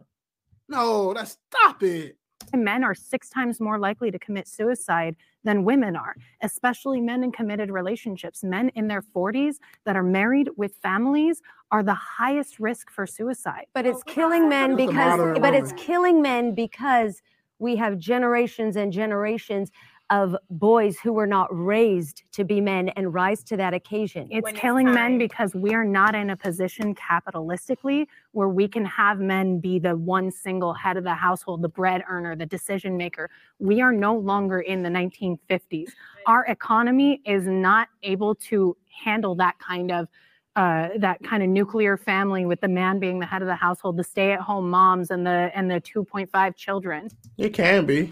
No, 0.68 1.14
that's 1.14 1.38
stop 1.52 1.82
it. 1.82 2.18
men 2.54 2.84
are 2.84 2.94
six 2.94 3.30
times 3.30 3.60
more 3.60 3.80
likely 3.80 4.12
to 4.12 4.20
commit 4.20 4.48
suicide 4.48 5.16
than 5.44 5.64
women 5.64 5.96
are, 5.96 6.16
especially 6.42 7.00
men 7.00 7.24
in 7.24 7.32
committed 7.32 7.72
relationships. 7.72 8.44
Men 8.44 8.70
in 8.76 8.88
their 8.88 9.02
40s 9.02 9.56
that 9.86 9.96
are 9.96 10.04
married 10.04 10.50
with 10.58 10.76
families 10.82 11.42
are 11.72 11.82
the 11.82 11.94
highest 11.94 12.60
risk 12.60 12.92
for 12.92 13.08
suicide. 13.08 13.66
But 13.74 13.86
it's 13.86 14.04
oh, 14.08 14.12
killing 14.12 14.50
men 14.50 14.76
because 14.76 14.96
moderate 14.96 15.42
but 15.42 15.54
it's 15.54 15.72
killing 15.78 16.22
men 16.22 16.54
because 16.54 17.22
we 17.60 17.76
have 17.76 17.98
generations 17.98 18.76
and 18.76 18.92
generations 18.92 19.72
of 20.10 20.36
boys 20.50 20.98
who 21.00 21.14
were 21.14 21.28
not 21.28 21.48
raised 21.52 22.24
to 22.32 22.44
be 22.44 22.60
men 22.60 22.90
and 22.90 23.14
rise 23.14 23.44
to 23.44 23.58
that 23.58 23.74
occasion. 23.74 24.28
It's 24.32 24.44
When 24.44 24.56
it's 24.56 24.62
killing 24.62 24.92
men 24.92 25.18
because 25.18 25.54
we 25.54 25.74
are 25.76 25.86
not 25.86 26.16
in 26.16 26.32
a 26.32 26.38
position 26.38 26.96
capitalistically 26.96 28.08
where 28.32 28.50
we 28.50 28.68
can 28.68 28.86
have 28.86 29.20
men 29.20 29.60
be 29.60 29.78
the 29.78 29.96
one 29.96 30.32
single 30.32 30.74
head 30.74 30.98
of 30.98 31.04
the 31.04 31.14
household, 31.14 31.62
the 31.62 31.70
bread 31.70 32.04
earner, 32.10 32.36
the 32.36 32.46
decision 32.46 32.98
maker. 32.98 33.30
We 33.60 33.82
are 33.82 33.92
no 33.92 34.16
longer 34.16 34.62
in 34.62 34.82
the 34.82 34.90
1950s. 34.90 35.90
Our 36.26 36.46
economy 36.46 37.22
is 37.26 37.46
not 37.46 37.90
able 38.02 38.36
to 38.36 38.76
handle 39.04 39.36
that 39.36 39.60
kind 39.60 39.92
of 39.92 40.08
uh, 40.56 40.90
that 40.98 41.24
kind 41.24 41.42
of 41.42 41.48
nuclear 41.48 41.96
family 41.96 42.46
with 42.46 42.60
the 42.60 42.68
man 42.68 43.00
being 43.00 43.20
the 43.20 43.26
head 43.26 43.42
of 43.42 43.48
the 43.48 43.56
household, 43.56 43.96
the 43.96 44.04
stay-at-home 44.04 44.70
moms, 44.70 45.10
and 45.10 45.26
the 45.26 45.52
and 45.54 45.70
the 45.72 45.80
2.5 45.80 46.56
children. 46.56 47.08
It 47.38 47.54
can 47.54 47.86
be. 47.86 48.12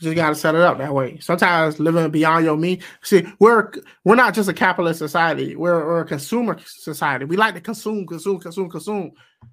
You 0.00 0.08
just 0.08 0.16
gotta 0.16 0.34
set 0.34 0.54
it 0.54 0.62
up 0.62 0.78
that 0.78 0.94
way. 0.94 1.18
Sometimes 1.20 1.78
living 1.78 2.10
beyond 2.10 2.44
your 2.44 2.56
means. 2.56 2.82
See, 3.02 3.26
we're 3.38 3.70
we're 4.04 4.14
not 4.14 4.34
just 4.34 4.48
a 4.48 4.54
capitalist 4.54 4.98
society. 4.98 5.56
We're, 5.56 5.84
we're 5.84 6.00
a 6.00 6.06
consumer 6.06 6.58
society. 6.64 7.26
We 7.26 7.36
like 7.36 7.54
to 7.54 7.60
consume, 7.60 8.06
consume, 8.06 8.40
consume, 8.40 8.70
consume. 8.70 9.12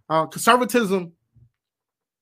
Uh, 0.09 0.25
conservatism 0.25 1.11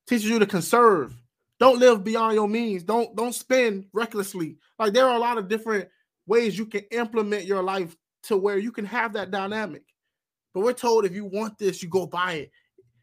teaches 0.07 0.28
you 0.28 0.39
to 0.39 0.47
conserve. 0.47 1.15
Don't 1.59 1.80
live 1.80 2.03
beyond 2.03 2.36
your 2.36 2.47
means. 2.47 2.84
Don't 2.84 3.15
don't 3.15 3.36
spend 3.36 3.86
recklessly. 3.93 4.57
Like 4.80 4.93
there 4.93 5.07
are 5.07 5.15
a 5.15 5.19
lot 5.19 5.38
of 5.38 5.47
different 5.47 5.88
ways 6.26 6.57
you 6.57 6.65
can 6.65 6.82
implement 6.91 7.45
your 7.45 7.61
life 7.61 7.95
to 8.23 8.38
where 8.38 8.57
you 8.57 8.71
can 8.71 8.86
have 8.86 9.13
that 9.13 9.30
dynamic. 9.30 9.84
But 10.53 10.61
we're 10.61 10.73
told 10.73 11.05
if 11.05 11.13
you 11.13 11.26
want 11.26 11.57
this, 11.59 11.84
you 11.84 11.89
go 11.89 12.07
buy 12.07 12.34
it. 12.34 12.51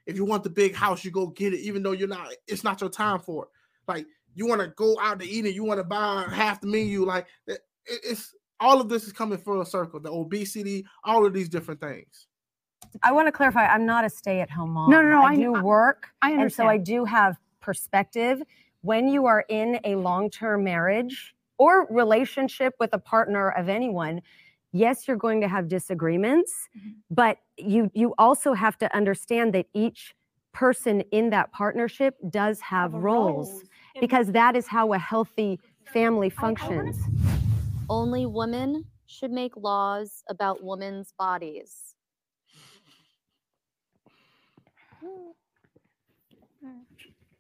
If 0.07 0.17
you 0.17 0.25
want 0.25 0.43
the 0.43 0.51
big 0.51 0.75
house, 0.75 1.05
you 1.05 1.11
go 1.13 1.29
get 1.29 1.53
it, 1.53 1.61
even 1.61 1.83
though 1.83 1.93
you're 1.93 2.09
not, 2.09 2.29
it's 2.49 2.65
not 2.65 2.81
your 2.81 2.91
time 2.91 3.21
for 3.21 3.45
it. 3.45 3.51
Like 3.87 4.07
you 4.35 4.47
want 4.47 4.61
to 4.61 4.69
go 4.69 4.97
out 5.01 5.21
to 5.21 5.27
eat 5.27 5.45
and 5.45 5.55
you 5.55 5.65
want 5.65 5.79
to 5.79 5.85
buy 5.85 6.27
half 6.31 6.61
the 6.61 6.67
menu. 6.67 7.05
Like 7.05 7.27
it, 7.47 7.61
it's 7.87 8.35
all 8.61 8.81
of 8.81 8.89
this 8.89 9.05
is 9.07 9.13
coming 9.13 9.39
full 9.39 9.65
circle. 9.65 10.01
The 10.01 10.11
obesity, 10.11 10.87
all 11.05 11.27
of 11.27 11.33
these 11.33 11.49
different 11.49 11.81
things. 11.81 12.27
I 13.03 13.13
want 13.13 13.27
to 13.29 13.33
clarify. 13.33 13.67
I'm 13.67 13.87
not 13.87 14.05
a 14.05 14.11
stay-at-home 14.11 14.71
mom. 14.71 14.91
No, 14.91 15.01
no, 15.03 15.09
no, 15.11 15.23
I, 15.23 15.31
I- 15.33 15.37
do 15.37 15.55
I- 15.55 15.63
work, 15.63 16.09
I 16.21 16.33
and 16.33 16.53
so 16.53 16.67
I 16.67 16.77
do 16.79 17.05
have 17.05 17.37
perspective. 17.61 18.43
When 18.83 19.09
you 19.09 19.27
are 19.27 19.45
in 19.49 19.79
a 19.85 19.95
long-term 19.95 20.65
marriage 20.65 21.35
or 21.59 21.87
relationship 21.89 22.75
with 22.81 22.91
a 22.93 22.99
partner 22.99 23.51
of 23.51 23.69
anyone, 23.69 24.21
yes, 24.73 25.07
you're 25.07 25.17
going 25.17 25.41
to 25.41 25.49
have 25.49 25.69
disagreements, 25.69 26.53
Mm-hmm. 26.77 26.91
but 27.11 27.39
you 27.57 27.91
you 27.95 28.15
also 28.19 28.53
have 28.55 28.77
to 28.79 28.95
understand 28.97 29.55
that 29.55 29.67
each 29.75 30.15
person 30.53 31.01
in 31.13 31.31
that 31.31 31.53
partnership 31.53 32.17
does 32.31 32.61
have 32.61 32.93
roles 32.93 33.63
because 34.01 34.33
that 34.33 34.57
is 34.57 34.67
how 34.67 34.93
a 34.93 34.99
healthy 34.99 35.59
family 35.93 36.31
functions. 36.31 36.97
Only 37.89 38.27
women 38.27 38.85
should 39.07 39.31
make 39.31 39.57
laws 39.57 40.23
about 40.29 40.63
women's 40.63 41.13
bodies. 41.19 41.95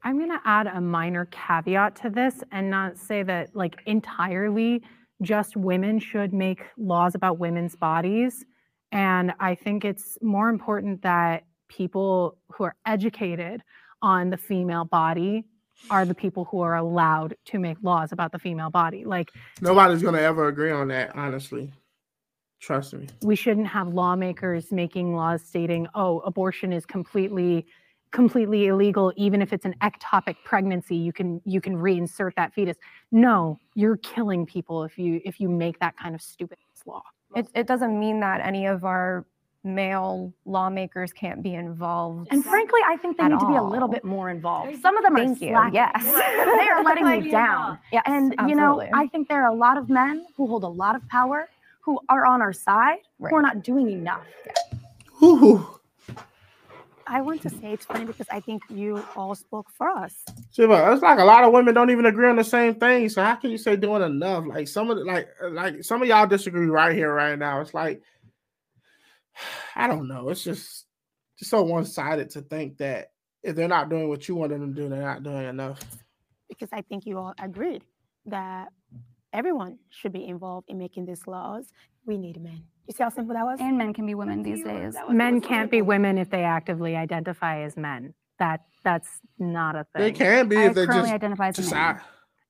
I'm 0.04 0.18
going 0.18 0.30
to 0.30 0.40
add 0.44 0.66
a 0.66 0.80
minor 0.80 1.26
caveat 1.26 1.94
to 2.02 2.10
this 2.10 2.42
and 2.50 2.68
not 2.68 2.98
say 2.98 3.22
that, 3.22 3.54
like, 3.54 3.80
entirely 3.86 4.82
just 5.22 5.56
women 5.56 6.00
should 6.00 6.32
make 6.32 6.62
laws 6.76 7.14
about 7.14 7.38
women's 7.38 7.76
bodies. 7.76 8.44
And 8.90 9.32
I 9.38 9.54
think 9.54 9.84
it's 9.84 10.18
more 10.20 10.48
important 10.48 11.02
that 11.02 11.44
people 11.68 12.36
who 12.50 12.64
are 12.64 12.74
educated 12.84 13.62
on 14.02 14.30
the 14.30 14.36
female 14.36 14.84
body 14.84 15.44
are 15.90 16.04
the 16.04 16.14
people 16.14 16.44
who 16.46 16.60
are 16.60 16.76
allowed 16.76 17.36
to 17.46 17.58
make 17.58 17.76
laws 17.82 18.12
about 18.12 18.32
the 18.32 18.38
female 18.38 18.70
body. 18.70 19.04
Like, 19.04 19.30
Nobody's 19.60 20.02
gonna 20.02 20.18
ever 20.20 20.48
agree 20.48 20.70
on 20.70 20.88
that, 20.88 21.14
honestly. 21.16 21.72
Trust 22.60 22.94
me. 22.94 23.08
we 23.22 23.34
shouldn't 23.34 23.66
have 23.66 23.88
lawmakers 23.88 24.70
making 24.70 25.16
laws 25.16 25.42
stating, 25.42 25.88
oh, 25.96 26.20
abortion 26.20 26.72
is 26.72 26.86
completely 26.86 27.66
completely 28.12 28.66
illegal 28.66 29.10
even 29.16 29.40
if 29.40 29.54
it's 29.54 29.64
an 29.64 29.74
ectopic 29.80 30.36
pregnancy 30.44 30.94
you 30.94 31.14
can 31.14 31.40
you 31.46 31.62
can 31.62 31.74
reinsert 31.74 32.34
that 32.36 32.52
fetus 32.52 32.76
no 33.10 33.58
you're 33.74 33.96
killing 33.96 34.44
people 34.44 34.84
if 34.84 34.98
you 34.98 35.18
if 35.24 35.40
you 35.40 35.48
make 35.48 35.78
that 35.80 35.96
kind 35.96 36.14
of 36.14 36.20
stupid 36.20 36.58
law 36.84 37.02
It, 37.34 37.48
it 37.54 37.66
doesn't 37.66 37.98
mean 37.98 38.20
that 38.20 38.42
any 38.42 38.66
of 38.66 38.84
our 38.84 39.24
male 39.64 40.32
lawmakers 40.44 41.12
can't 41.12 41.42
be 41.42 41.54
involved. 41.54 42.28
And 42.30 42.44
frankly, 42.44 42.80
I 42.86 42.96
think 42.96 43.16
they 43.16 43.24
at 43.24 43.30
need 43.30 43.40
to 43.40 43.48
be 43.48 43.56
a 43.56 43.62
little 43.62 43.88
bit 43.88 44.04
more 44.04 44.30
involved. 44.30 44.80
Some 44.80 44.96
of 44.96 45.04
them 45.04 45.14
Thank 45.14 45.40
are 45.40 45.44
you. 45.44 45.50
slacking. 45.52 45.74
Yes. 45.74 46.04
they 46.04 46.68
are 46.68 46.82
letting 46.82 47.08
me 47.08 47.30
down. 47.30 47.78
Yes, 47.92 48.02
and 48.06 48.34
you 48.48 48.56
know. 48.56 48.82
I 48.92 49.06
think 49.06 49.28
there 49.28 49.42
are 49.42 49.50
a 49.50 49.54
lot 49.54 49.78
of 49.78 49.88
men 49.88 50.26
who 50.36 50.46
hold 50.46 50.64
a 50.64 50.68
lot 50.68 50.96
of 50.96 51.06
power 51.08 51.48
who 51.80 52.00
are 52.08 52.26
on 52.26 52.40
our 52.40 52.52
side 52.52 52.98
who 53.18 53.34
are 53.34 53.42
not 53.42 53.62
doing 53.62 53.90
enough. 53.90 54.26
Whew. 55.18 55.66
I 57.06 57.20
want 57.20 57.42
to 57.42 57.50
say 57.50 57.72
it's 57.72 57.84
funny 57.84 58.04
because 58.04 58.26
I 58.30 58.40
think 58.40 58.62
you 58.70 59.04
all 59.16 59.34
spoke 59.34 59.66
for 59.76 59.88
us. 59.88 60.14
See, 60.50 60.66
but 60.66 60.92
it's 60.92 61.02
like 61.02 61.18
a 61.18 61.24
lot 61.24 61.44
of 61.44 61.52
women 61.52 61.74
don't 61.74 61.90
even 61.90 62.06
agree 62.06 62.28
on 62.28 62.36
the 62.36 62.44
same 62.44 62.74
thing. 62.76 63.08
So 63.08 63.22
how 63.22 63.34
can 63.34 63.50
you 63.50 63.58
say 63.58 63.76
doing 63.76 64.02
enough? 64.02 64.44
Like 64.46 64.66
some 64.68 64.90
of 64.90 64.96
the, 64.96 65.04
like 65.04 65.28
like 65.50 65.84
some 65.84 66.00
of 66.00 66.08
y'all 66.08 66.26
disagree 66.26 66.68
right 66.68 66.94
here, 66.94 67.12
right 67.12 67.38
now. 67.38 67.60
It's 67.60 67.74
like 67.74 68.00
I 69.76 69.86
don't 69.86 70.08
know. 70.08 70.28
It's 70.28 70.44
just 70.44 70.86
just 71.38 71.50
so 71.50 71.62
one 71.62 71.84
sided 71.84 72.30
to 72.30 72.42
think 72.42 72.78
that 72.78 73.08
if 73.42 73.56
they're 73.56 73.68
not 73.68 73.88
doing 73.90 74.08
what 74.08 74.28
you 74.28 74.34
want 74.36 74.50
them 74.52 74.74
to 74.74 74.80
do, 74.82 74.88
they're 74.88 75.00
not 75.02 75.22
doing 75.22 75.46
enough. 75.48 75.80
because 76.48 76.68
I 76.72 76.82
think 76.82 77.06
you 77.06 77.18
all 77.18 77.34
agreed 77.42 77.82
that 78.26 78.68
everyone 79.32 79.78
should 79.90 80.12
be 80.12 80.26
involved 80.26 80.66
in 80.68 80.78
making 80.78 81.06
these 81.06 81.26
laws. 81.26 81.66
We 82.06 82.18
need 82.18 82.40
men. 82.40 82.62
You 82.86 82.92
see 82.94 83.02
how 83.02 83.08
simple 83.08 83.34
that 83.34 83.44
was? 83.44 83.58
And 83.60 83.78
men 83.78 83.94
can 83.94 84.06
be 84.06 84.14
women 84.14 84.42
these 84.42 84.62
days. 84.62 84.94
men 85.08 85.40
can't 85.40 85.70
be 85.70 85.82
women 85.82 86.18
if 86.18 86.30
they 86.30 86.42
actively 86.44 86.96
identify 86.96 87.62
as 87.62 87.76
men 87.76 88.14
that 88.38 88.60
that's 88.84 89.08
not 89.38 89.76
a 89.76 89.84
thing 89.94 90.02
They 90.02 90.12
can 90.12 90.48
be 90.48 90.56
I 90.56 90.66
if 90.66 90.74
they 90.74 90.84
currently 90.86 91.02
just 91.10 91.14
identify 91.14 91.48
as 91.48 91.58
a 91.58 91.62
man. 91.74 91.94
decide. 91.96 92.00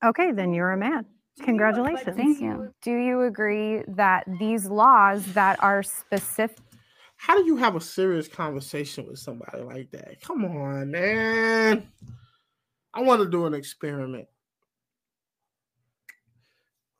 okay 0.03 0.31
then 0.31 0.53
you're 0.53 0.71
a 0.71 0.77
man 0.77 1.05
congratulations 1.43 2.15
Thank 2.17 2.39
you. 2.41 2.73
Do 2.81 2.91
you 2.95 3.21
agree 3.21 3.83
that 3.89 4.23
these 4.39 4.65
laws 4.65 5.23
that 5.33 5.61
are 5.63 5.83
specific? 5.83 6.57
How 7.23 7.37
do 7.37 7.45
you 7.45 7.55
have 7.55 7.77
a 7.77 7.79
serious 7.79 8.27
conversation 8.27 9.07
with 9.07 9.17
somebody 9.17 9.63
like 9.63 9.89
that? 9.91 10.19
Come 10.19 10.43
on, 10.43 10.91
man. 10.91 11.87
I 12.93 13.01
want 13.01 13.21
to 13.21 13.29
do 13.29 13.45
an 13.45 13.53
experiment. 13.53 14.27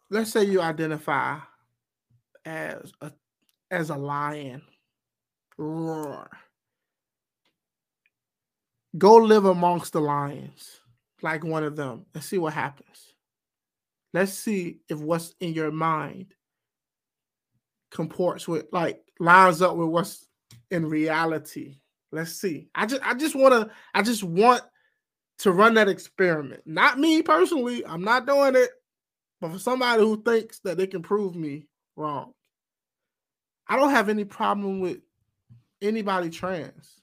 Let's 0.09 0.32
say 0.32 0.45
you 0.45 0.61
identify 0.61 1.39
as 2.45 2.93
a 3.01 3.11
as 3.69 3.89
a 3.89 3.97
lion. 3.97 4.61
Roar. 5.57 6.30
Go 8.97 9.15
live 9.15 9.43
amongst 9.43 9.91
the 9.91 9.99
lions, 9.99 10.80
like 11.21 11.43
one 11.43 11.65
of 11.65 11.76
them, 11.76 12.05
and 12.13 12.24
see 12.24 12.38
what 12.38 12.53
happens. 12.53 13.13
Let's 14.13 14.32
see 14.32 14.80
if 14.88 14.99
what's 14.99 15.36
in 15.41 15.51
your 15.51 15.71
mind 15.71 16.34
comports 17.93 18.47
with 18.47 18.65
like 18.73 18.99
lines 19.19 19.61
up 19.61 19.77
with 19.77 19.87
what's 19.87 20.27
in 20.71 20.89
reality. 20.89 21.77
Let's 22.11 22.33
see. 22.33 22.67
I 22.75 22.85
just 22.85 23.01
I 23.05 23.13
just 23.13 23.35
want 23.35 23.53
to 23.53 23.73
I 23.93 24.01
just 24.01 24.23
want 24.23 24.63
to 25.39 25.51
run 25.51 25.75
that 25.75 25.89
experiment. 25.89 26.63
Not 26.65 26.99
me 26.99 27.21
personally. 27.21 27.85
I'm 27.85 28.03
not 28.03 28.25
doing 28.25 28.55
it. 28.55 28.69
But 29.39 29.51
for 29.51 29.59
somebody 29.59 30.01
who 30.01 30.21
thinks 30.21 30.59
that 30.59 30.77
they 30.77 30.87
can 30.87 31.01
prove 31.01 31.35
me 31.35 31.67
wrong. 31.95 32.33
I 33.67 33.77
don't 33.77 33.91
have 33.91 34.09
any 34.09 34.25
problem 34.25 34.79
with 34.79 34.99
anybody 35.81 36.29
trans. 36.29 36.99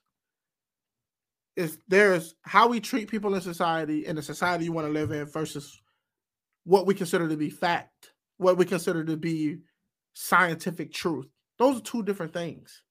If 1.57 1.76
there's 1.88 2.34
how 2.43 2.68
we 2.68 2.80
treat 2.80 3.11
people 3.11 3.34
in 3.34 3.41
society 3.41 4.07
in 4.07 4.16
the 4.16 4.22
society 4.22 4.64
you 4.64 4.72
want 4.72 4.86
to 4.86 4.93
live 4.93 5.11
in 5.11 5.26
versus 5.26 5.80
what 6.64 6.86
we 6.86 6.95
consider 6.95 7.28
to 7.28 7.36
be 7.36 7.51
fact, 7.51 8.12
what 8.38 8.57
we 8.57 8.64
consider 8.64 9.05
to 9.05 9.16
be 9.16 9.59
scientific 10.13 10.93
truth. 10.93 11.27
Those 11.59 11.79
are 11.79 11.83
two 11.83 12.03
different 12.03 12.33
things. 12.33 12.83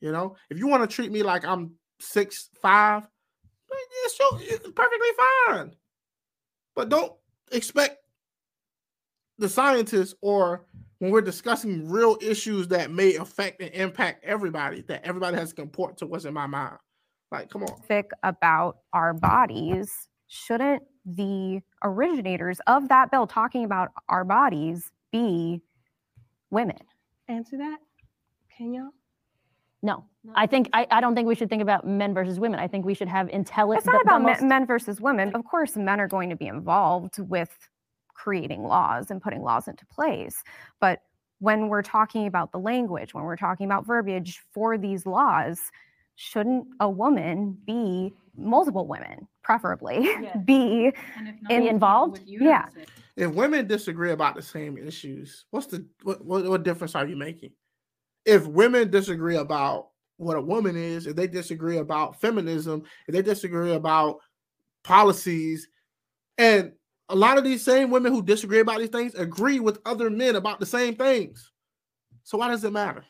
You 0.00 0.12
know, 0.12 0.36
if 0.50 0.58
you 0.58 0.66
want 0.66 0.88
to 0.88 0.94
treat 0.94 1.12
me 1.12 1.22
like 1.22 1.44
I'm 1.44 1.74
six 2.00 2.50
five, 2.60 3.06
it's, 4.04 4.18
it's 4.40 4.68
perfectly 4.70 5.08
fine. 5.46 5.72
But 6.74 6.88
don't 6.88 7.12
expect 7.52 7.98
the 9.38 9.48
scientists 9.48 10.14
or 10.20 10.66
when 10.98 11.10
we're 11.10 11.20
discussing 11.20 11.90
real 11.90 12.16
issues 12.20 12.68
that 12.68 12.90
may 12.90 13.16
affect 13.16 13.60
and 13.60 13.74
impact 13.74 14.24
everybody, 14.24 14.82
that 14.82 15.04
everybody 15.04 15.36
has 15.36 15.50
to 15.50 15.56
comport 15.56 15.98
to 15.98 16.06
what's 16.06 16.24
in 16.24 16.34
my 16.34 16.46
mind. 16.46 16.78
Like, 17.32 17.50
come 17.50 17.64
on. 17.64 17.80
about 18.22 18.76
our 18.92 19.14
bodies, 19.14 19.90
shouldn't 20.28 20.82
the 21.04 21.60
originators 21.82 22.60
of 22.66 22.88
that 22.88 23.10
bill 23.10 23.26
talking 23.26 23.64
about 23.64 23.88
our 24.08 24.24
bodies 24.24 24.92
be 25.10 25.60
women? 26.52 26.78
Answer 27.28 27.56
that. 27.58 27.78
Can 28.56 28.72
y'all? 28.74 28.90
No, 29.82 30.04
I 30.36 30.46
think 30.46 30.68
I, 30.72 30.86
I 30.92 31.00
don't 31.00 31.16
think 31.16 31.26
we 31.26 31.34
should 31.34 31.48
think 31.48 31.62
about 31.62 31.84
men 31.84 32.14
versus 32.14 32.38
women. 32.38 32.60
I 32.60 32.68
think 32.68 32.84
we 32.84 32.94
should 32.94 33.08
have 33.08 33.28
intelligent. 33.30 33.84
It's 33.84 33.92
not 33.92 34.00
about 34.02 34.22
men, 34.22 34.48
men 34.48 34.66
versus 34.66 35.00
women. 35.00 35.34
Of 35.34 35.44
course, 35.44 35.76
men 35.76 36.00
are 36.00 36.06
going 36.06 36.30
to 36.30 36.36
be 36.36 36.46
involved 36.46 37.18
with 37.18 37.50
creating 38.14 38.62
laws 38.62 39.10
and 39.10 39.20
putting 39.20 39.42
laws 39.42 39.66
into 39.66 39.84
place. 39.86 40.44
But 40.80 41.00
when 41.40 41.68
we're 41.68 41.82
talking 41.82 42.28
about 42.28 42.52
the 42.52 42.58
language, 42.58 43.12
when 43.12 43.24
we're 43.24 43.36
talking 43.36 43.66
about 43.66 43.84
verbiage 43.84 44.40
for 44.52 44.78
these 44.78 45.04
laws, 45.04 45.58
shouldn't 46.14 46.68
a 46.78 46.88
woman 46.88 47.58
be 47.66 48.14
multiple 48.36 48.86
women, 48.86 49.26
preferably, 49.42 50.08
be 50.44 50.92
Be 51.48 51.68
involved? 51.68 52.20
Yeah. 52.24 52.66
If 53.16 53.30
women 53.32 53.66
disagree 53.66 54.12
about 54.12 54.36
the 54.36 54.42
same 54.42 54.78
issues, 54.78 55.44
what's 55.50 55.66
the 55.66 55.86
what 56.02 56.24
what, 56.24 56.44
what 56.44 56.62
difference 56.62 56.94
are 56.94 57.06
you 57.06 57.16
making? 57.16 57.52
if 58.24 58.46
women 58.46 58.90
disagree 58.90 59.36
about 59.36 59.88
what 60.16 60.36
a 60.36 60.40
woman 60.40 60.76
is, 60.76 61.06
if 61.06 61.16
they 61.16 61.26
disagree 61.26 61.78
about 61.78 62.20
feminism, 62.20 62.84
if 63.08 63.14
they 63.14 63.22
disagree 63.22 63.72
about 63.72 64.18
policies, 64.84 65.68
and 66.38 66.72
a 67.08 67.16
lot 67.16 67.38
of 67.38 67.44
these 67.44 67.64
same 67.64 67.90
women 67.90 68.12
who 68.12 68.22
disagree 68.22 68.60
about 68.60 68.78
these 68.78 68.88
things 68.88 69.14
agree 69.14 69.60
with 69.60 69.80
other 69.84 70.08
men 70.10 70.36
about 70.36 70.60
the 70.60 70.66
same 70.66 70.94
things. 70.94 71.50
So 72.22 72.38
why 72.38 72.48
does 72.48 72.64
it 72.64 72.72
matter? 72.72 73.04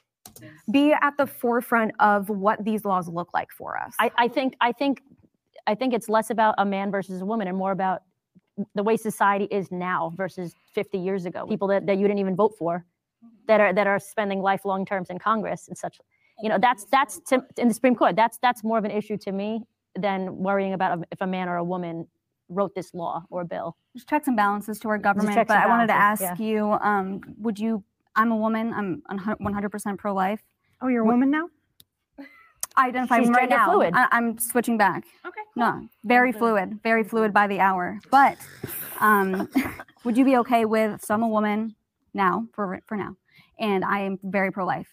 Be 0.71 0.93
at 0.93 1.17
the 1.19 1.27
forefront 1.27 1.93
of 2.01 2.29
what 2.31 2.65
these 2.65 2.85
laws 2.85 3.09
look 3.09 3.29
like 3.35 3.51
for 3.53 3.77
us. 3.79 3.95
I, 3.99 4.11
I 4.17 4.29
think 4.29 4.55
I 4.61 4.73
think 4.73 5.03
I 5.67 5.75
think 5.75 5.93
it's 5.93 6.09
less 6.09 6.31
about 6.31 6.55
a 6.59 6.65
man 6.65 6.91
versus 6.91 7.21
a 7.21 7.27
woman 7.27 7.49
and 7.49 7.57
more 7.57 7.73
about 7.73 8.03
the 8.75 8.83
way 8.83 8.97
society 8.97 9.47
is 9.51 9.71
now 9.71 10.13
versus 10.17 10.55
50 10.73 10.99
years 10.99 11.25
ago. 11.25 11.47
People 11.47 11.69
that, 11.69 11.87
that 11.87 11.99
you 11.99 12.07
didn't 12.07 12.21
even 12.21 12.37
vote 12.37 12.55
for 12.59 12.85
that 13.47 13.61
are 13.61 13.73
that 13.73 13.87
are 13.87 13.99
spending 13.99 14.41
lifelong 14.41 14.85
terms 14.85 15.11
in 15.11 15.19
Congress 15.19 15.69
and 15.69 15.77
such. 15.77 16.01
You 16.43 16.49
know, 16.49 16.59
that's 16.61 16.85
that's 16.87 17.21
to, 17.29 17.45
in 17.57 17.69
the 17.69 17.75
Supreme 17.75 17.95
Court. 17.95 18.17
That's 18.17 18.39
that's 18.43 18.65
more 18.65 18.79
of 18.79 18.85
an 18.85 18.91
issue 18.91 19.17
to 19.19 19.33
me 19.33 19.63
than 19.97 20.37
worrying 20.39 20.73
about 20.73 21.05
if 21.11 21.21
a 21.21 21.27
man 21.27 21.49
or 21.49 21.57
a 21.57 21.65
woman 21.65 22.07
wrote 22.49 22.75
this 22.75 22.95
law 22.95 23.25
or 23.31 23.45
bill. 23.45 23.77
There's 23.95 24.05
checks 24.05 24.27
and 24.27 24.37
balances 24.37 24.79
to 24.81 24.89
our 24.89 24.99
government, 24.99 25.37
but 25.49 25.57
I 25.57 25.67
wanted 25.67 25.89
to 25.89 25.95
ask 25.95 26.23
yeah. 26.23 26.37
you, 26.39 26.73
um, 26.73 27.21
would 27.39 27.59
you, 27.59 27.83
I'm 28.15 28.33
a 28.33 28.37
woman, 28.37 28.73
I'm 28.73 29.03
100% 29.11 29.99
pro-life. 29.99 30.43
Oh, 30.81 30.89
you're 30.89 31.03
a 31.03 31.07
woman 31.07 31.31
now? 31.31 31.49
I 32.77 32.89
identify 32.89 33.20
She's 33.20 33.29
right 33.31 33.49
now. 33.49 33.70
fluid. 33.70 33.95
I, 33.95 34.09
I'm 34.12 34.39
switching 34.39 34.79
back. 34.79 35.05
Okay. 35.27 35.41
No, 35.57 35.87
very 36.05 36.33
fluid, 36.33 36.81
very 36.83 37.05
fluid 37.05 37.33
by 37.33 37.47
the 37.47 37.61
hour. 37.61 37.99
But 38.11 38.39
um, 39.01 39.49
would 40.05 40.16
you 40.16 40.25
be 40.25 40.37
okay 40.39 40.64
with, 40.64 41.05
so 41.05 41.14
I'm 41.14 41.23
a 41.23 41.29
woman 41.29 41.75
now, 42.14 42.47
for, 42.55 42.81
for 42.87 42.97
now, 42.97 43.16
and 43.59 43.85
I 43.85 44.01
am 44.01 44.18
very 44.23 44.51
pro-life. 44.51 44.89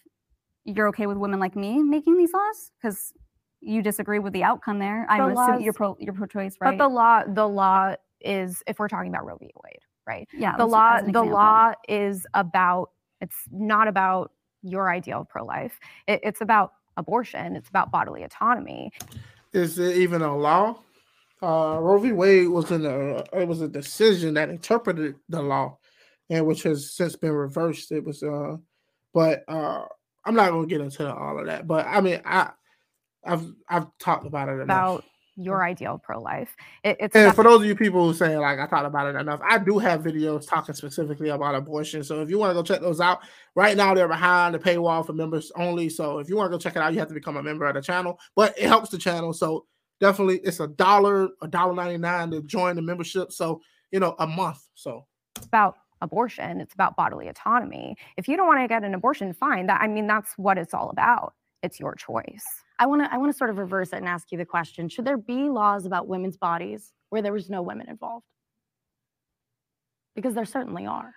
You're 0.64 0.88
okay 0.88 1.06
with 1.06 1.16
women 1.16 1.40
like 1.40 1.56
me 1.56 1.82
making 1.82 2.18
these 2.18 2.32
laws? 2.32 2.70
Because 2.80 3.12
you 3.60 3.82
disagree 3.82 4.18
with 4.18 4.32
the 4.32 4.42
outcome 4.42 4.78
there. 4.78 5.06
I'm 5.08 5.34
The 5.34 5.40
assuming 5.40 5.62
you're 5.62 5.72
pro, 5.72 5.96
you're 5.98 6.14
pro-choice, 6.14 6.56
right? 6.60 6.76
But 6.76 6.84
the 6.84 6.88
law, 6.88 7.22
the 7.26 7.46
law 7.48 7.94
is 8.20 8.62
if 8.66 8.78
we're 8.78 8.88
talking 8.88 9.08
about 9.08 9.24
Roe 9.24 9.36
v. 9.38 9.50
Wade, 9.64 9.80
right? 10.06 10.28
yeah, 10.32 10.56
the 10.56 10.66
law, 10.66 11.00
the 11.00 11.22
law 11.22 11.72
is 11.88 12.26
about. 12.34 12.90
It's 13.22 13.36
not 13.50 13.86
about 13.86 14.32
your 14.62 14.90
ideal 14.90 15.22
of 15.22 15.28
pro-life. 15.28 15.78
It, 16.06 16.20
it's 16.22 16.40
about 16.40 16.72
abortion. 17.00 17.56
It's 17.56 17.68
about 17.68 17.90
bodily 17.90 18.22
autonomy. 18.22 18.92
Is 19.52 19.78
it 19.78 19.96
even 19.96 20.22
a 20.22 20.36
law? 20.36 20.78
Uh, 21.42 21.78
Roe 21.80 21.98
v. 21.98 22.12
Wade 22.12 22.48
was 22.48 22.70
in 22.70 22.84
a 22.84 23.24
it 23.32 23.48
was 23.48 23.62
a 23.62 23.68
decision 23.68 24.34
that 24.34 24.50
interpreted 24.50 25.16
the 25.28 25.42
law, 25.42 25.78
and 26.28 26.46
which 26.46 26.62
has 26.62 26.94
since 26.94 27.16
been 27.16 27.32
reversed. 27.32 27.90
It 27.90 28.04
was 28.04 28.22
uh, 28.22 28.56
but 29.12 29.44
uh, 29.48 29.82
I'm 30.24 30.34
not 30.34 30.50
gonna 30.50 30.66
get 30.66 30.80
into 30.80 31.12
all 31.12 31.38
of 31.38 31.46
that. 31.46 31.66
But 31.66 31.86
I 31.86 32.00
mean, 32.00 32.20
I 32.24 32.50
I've 33.24 33.46
I've 33.68 33.86
talked 33.98 34.26
about 34.26 34.48
it 34.48 34.60
enough. 34.60 34.64
About 34.64 35.04
your 35.40 35.60
mm. 35.60 35.66
ideal 35.66 35.98
pro-life. 35.98 36.54
It, 36.84 36.96
it's 37.00 37.16
And 37.16 37.34
for 37.34 37.44
those 37.44 37.60
of 37.60 37.66
you 37.66 37.74
people 37.74 38.06
who 38.06 38.14
say 38.14 38.36
like 38.36 38.58
I 38.58 38.66
thought 38.66 38.86
about 38.86 39.14
it 39.14 39.18
enough, 39.18 39.40
I 39.42 39.58
do 39.58 39.78
have 39.78 40.02
videos 40.02 40.48
talking 40.48 40.74
specifically 40.74 41.30
about 41.30 41.54
abortion. 41.54 42.04
So 42.04 42.20
if 42.20 42.30
you 42.30 42.38
want 42.38 42.50
to 42.50 42.54
go 42.54 42.62
check 42.62 42.80
those 42.80 43.00
out, 43.00 43.20
right 43.54 43.76
now 43.76 43.94
they're 43.94 44.08
behind 44.08 44.54
the 44.54 44.58
paywall 44.58 45.04
for 45.04 45.12
members 45.12 45.50
only. 45.56 45.88
So 45.88 46.18
if 46.18 46.28
you 46.28 46.36
want 46.36 46.50
to 46.50 46.56
go 46.56 46.60
check 46.60 46.76
it 46.76 46.82
out, 46.82 46.92
you 46.92 46.98
have 46.98 47.08
to 47.08 47.14
become 47.14 47.36
a 47.36 47.42
member 47.42 47.66
of 47.66 47.74
the 47.74 47.82
channel. 47.82 48.18
But 48.36 48.58
it 48.58 48.66
helps 48.66 48.90
the 48.90 48.98
channel. 48.98 49.32
So 49.32 49.66
definitely 50.00 50.38
it's 50.38 50.60
a 50.60 50.68
dollar, 50.68 51.28
a 51.42 51.48
dollar 51.48 51.74
ninety 51.74 51.98
nine 51.98 52.30
to 52.32 52.42
join 52.42 52.76
the 52.76 52.82
membership. 52.82 53.32
So 53.32 53.60
you 53.90 54.00
know, 54.00 54.14
a 54.18 54.26
month. 54.26 54.66
So 54.74 55.06
it's 55.36 55.46
about 55.46 55.76
abortion. 56.00 56.60
It's 56.60 56.74
about 56.74 56.96
bodily 56.96 57.28
autonomy. 57.28 57.96
If 58.16 58.28
you 58.28 58.36
don't 58.36 58.46
want 58.46 58.60
to 58.60 58.68
get 58.68 58.84
an 58.84 58.94
abortion, 58.94 59.32
fine. 59.32 59.66
That 59.66 59.80
I 59.80 59.86
mean, 59.86 60.06
that's 60.06 60.32
what 60.36 60.58
it's 60.58 60.74
all 60.74 60.90
about. 60.90 61.34
It's 61.62 61.78
your 61.78 61.94
choice. 61.94 62.44
I 62.80 62.86
want 62.86 63.02
to 63.04 63.12
I 63.12 63.18
want 63.18 63.30
to 63.30 63.36
sort 63.36 63.50
of 63.50 63.58
reverse 63.58 63.92
it 63.92 63.96
and 63.96 64.08
ask 64.08 64.32
you 64.32 64.38
the 64.38 64.46
question: 64.46 64.88
Should 64.88 65.04
there 65.04 65.18
be 65.18 65.48
laws 65.50 65.86
about 65.86 66.08
women's 66.08 66.36
bodies 66.36 66.92
where 67.10 67.22
there 67.22 67.32
was 67.32 67.50
no 67.50 67.62
women 67.62 67.88
involved? 67.88 68.24
Because 70.16 70.34
there 70.34 70.46
certainly 70.46 70.86
are. 70.86 71.14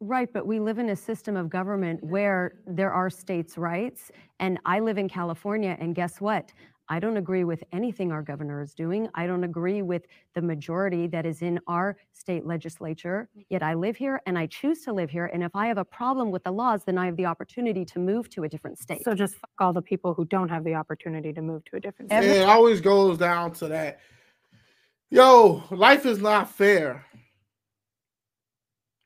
Right, 0.00 0.32
but 0.32 0.46
we 0.46 0.60
live 0.60 0.78
in 0.78 0.90
a 0.90 0.96
system 0.96 1.36
of 1.36 1.50
government 1.50 2.04
where 2.04 2.60
there 2.66 2.92
are 2.92 3.10
states' 3.10 3.58
rights. 3.58 4.12
And 4.38 4.58
I 4.64 4.78
live 4.78 4.96
in 4.96 5.08
California, 5.08 5.76
and 5.80 5.94
guess 5.94 6.20
what? 6.20 6.52
I 6.88 6.98
don't 6.98 7.16
agree 7.16 7.44
with 7.44 7.62
anything 7.72 8.12
our 8.12 8.22
governor 8.22 8.62
is 8.62 8.74
doing. 8.74 9.08
I 9.14 9.26
don't 9.26 9.44
agree 9.44 9.82
with 9.82 10.06
the 10.34 10.40
majority 10.42 11.06
that 11.08 11.26
is 11.26 11.42
in 11.42 11.60
our 11.66 11.96
state 12.12 12.46
legislature. 12.46 13.28
Mm. 13.36 13.44
Yet 13.50 13.62
I 13.62 13.74
live 13.74 13.96
here 13.96 14.22
and 14.26 14.38
I 14.38 14.46
choose 14.46 14.82
to 14.82 14.92
live 14.92 15.10
here. 15.10 15.26
And 15.26 15.42
if 15.42 15.54
I 15.54 15.66
have 15.66 15.78
a 15.78 15.84
problem 15.84 16.30
with 16.30 16.44
the 16.44 16.50
laws, 16.50 16.84
then 16.84 16.96
I 16.96 17.06
have 17.06 17.16
the 17.16 17.26
opportunity 17.26 17.84
to 17.84 17.98
move 17.98 18.30
to 18.30 18.44
a 18.44 18.48
different 18.48 18.78
state. 18.78 19.04
So 19.04 19.14
just 19.14 19.34
fuck 19.34 19.50
all 19.58 19.72
the 19.72 19.82
people 19.82 20.14
who 20.14 20.24
don't 20.24 20.48
have 20.48 20.64
the 20.64 20.74
opportunity 20.74 21.32
to 21.32 21.42
move 21.42 21.64
to 21.66 21.76
a 21.76 21.80
different 21.80 22.10
state. 22.10 22.24
it 22.24 22.48
always 22.48 22.80
goes 22.80 23.18
down 23.18 23.52
to 23.54 23.68
that. 23.68 24.00
Yo, 25.10 25.64
life 25.70 26.06
is 26.06 26.20
not 26.20 26.50
fair. 26.50 27.04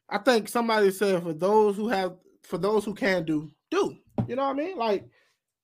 I 0.09 0.19
think 0.19 0.49
somebody 0.49 0.91
said 0.91 1.23
for 1.23 1.33
those 1.33 1.77
who 1.77 1.89
have 1.89 2.17
for 2.43 2.59
those 2.59 2.85
who 2.85 2.93
can 2.93 3.25
do, 3.25 3.51
do. 3.71 3.97
You 4.27 4.37
know 4.37 4.43
what 4.43 4.51
I 4.51 4.55
mean? 4.55 4.77
Like, 4.77 5.09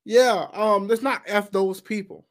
yeah, 0.09 0.47
um, 0.55 0.89
let's 0.89 1.03
not 1.03 1.21
F 1.27 1.51
those 1.51 1.83
people. 1.83 2.27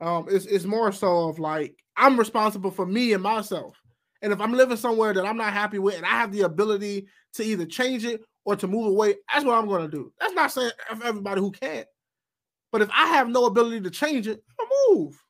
Um, 0.00 0.26
it's 0.30 0.46
it's 0.46 0.64
more 0.64 0.90
so 0.90 1.28
of 1.28 1.38
like 1.38 1.76
I'm 1.98 2.18
responsible 2.18 2.70
for 2.70 2.86
me 2.86 3.12
and 3.12 3.22
myself. 3.22 3.78
And 4.22 4.32
if 4.32 4.40
I'm 4.40 4.54
living 4.54 4.78
somewhere 4.78 5.12
that 5.12 5.26
I'm 5.26 5.36
not 5.36 5.52
happy 5.52 5.78
with 5.78 5.96
and 5.98 6.06
I 6.06 6.12
have 6.12 6.32
the 6.32 6.40
ability 6.42 7.06
to 7.34 7.44
either 7.44 7.66
change 7.66 8.06
it 8.06 8.22
or 8.46 8.56
to 8.56 8.66
move 8.66 8.86
away, 8.86 9.16
that's 9.30 9.44
what 9.44 9.58
I'm 9.58 9.68
gonna 9.68 9.86
do. 9.86 10.14
That's 10.18 10.32
not 10.32 10.50
saying 10.50 10.70
F 10.90 11.04
everybody 11.04 11.42
who 11.42 11.50
can't. 11.50 11.86
But 12.72 12.80
if 12.80 12.88
I 12.90 13.04
have 13.08 13.28
no 13.28 13.44
ability 13.44 13.82
to 13.82 13.90
change 13.90 14.26
it, 14.26 14.42
I'll 14.58 14.94
move. 14.94 15.22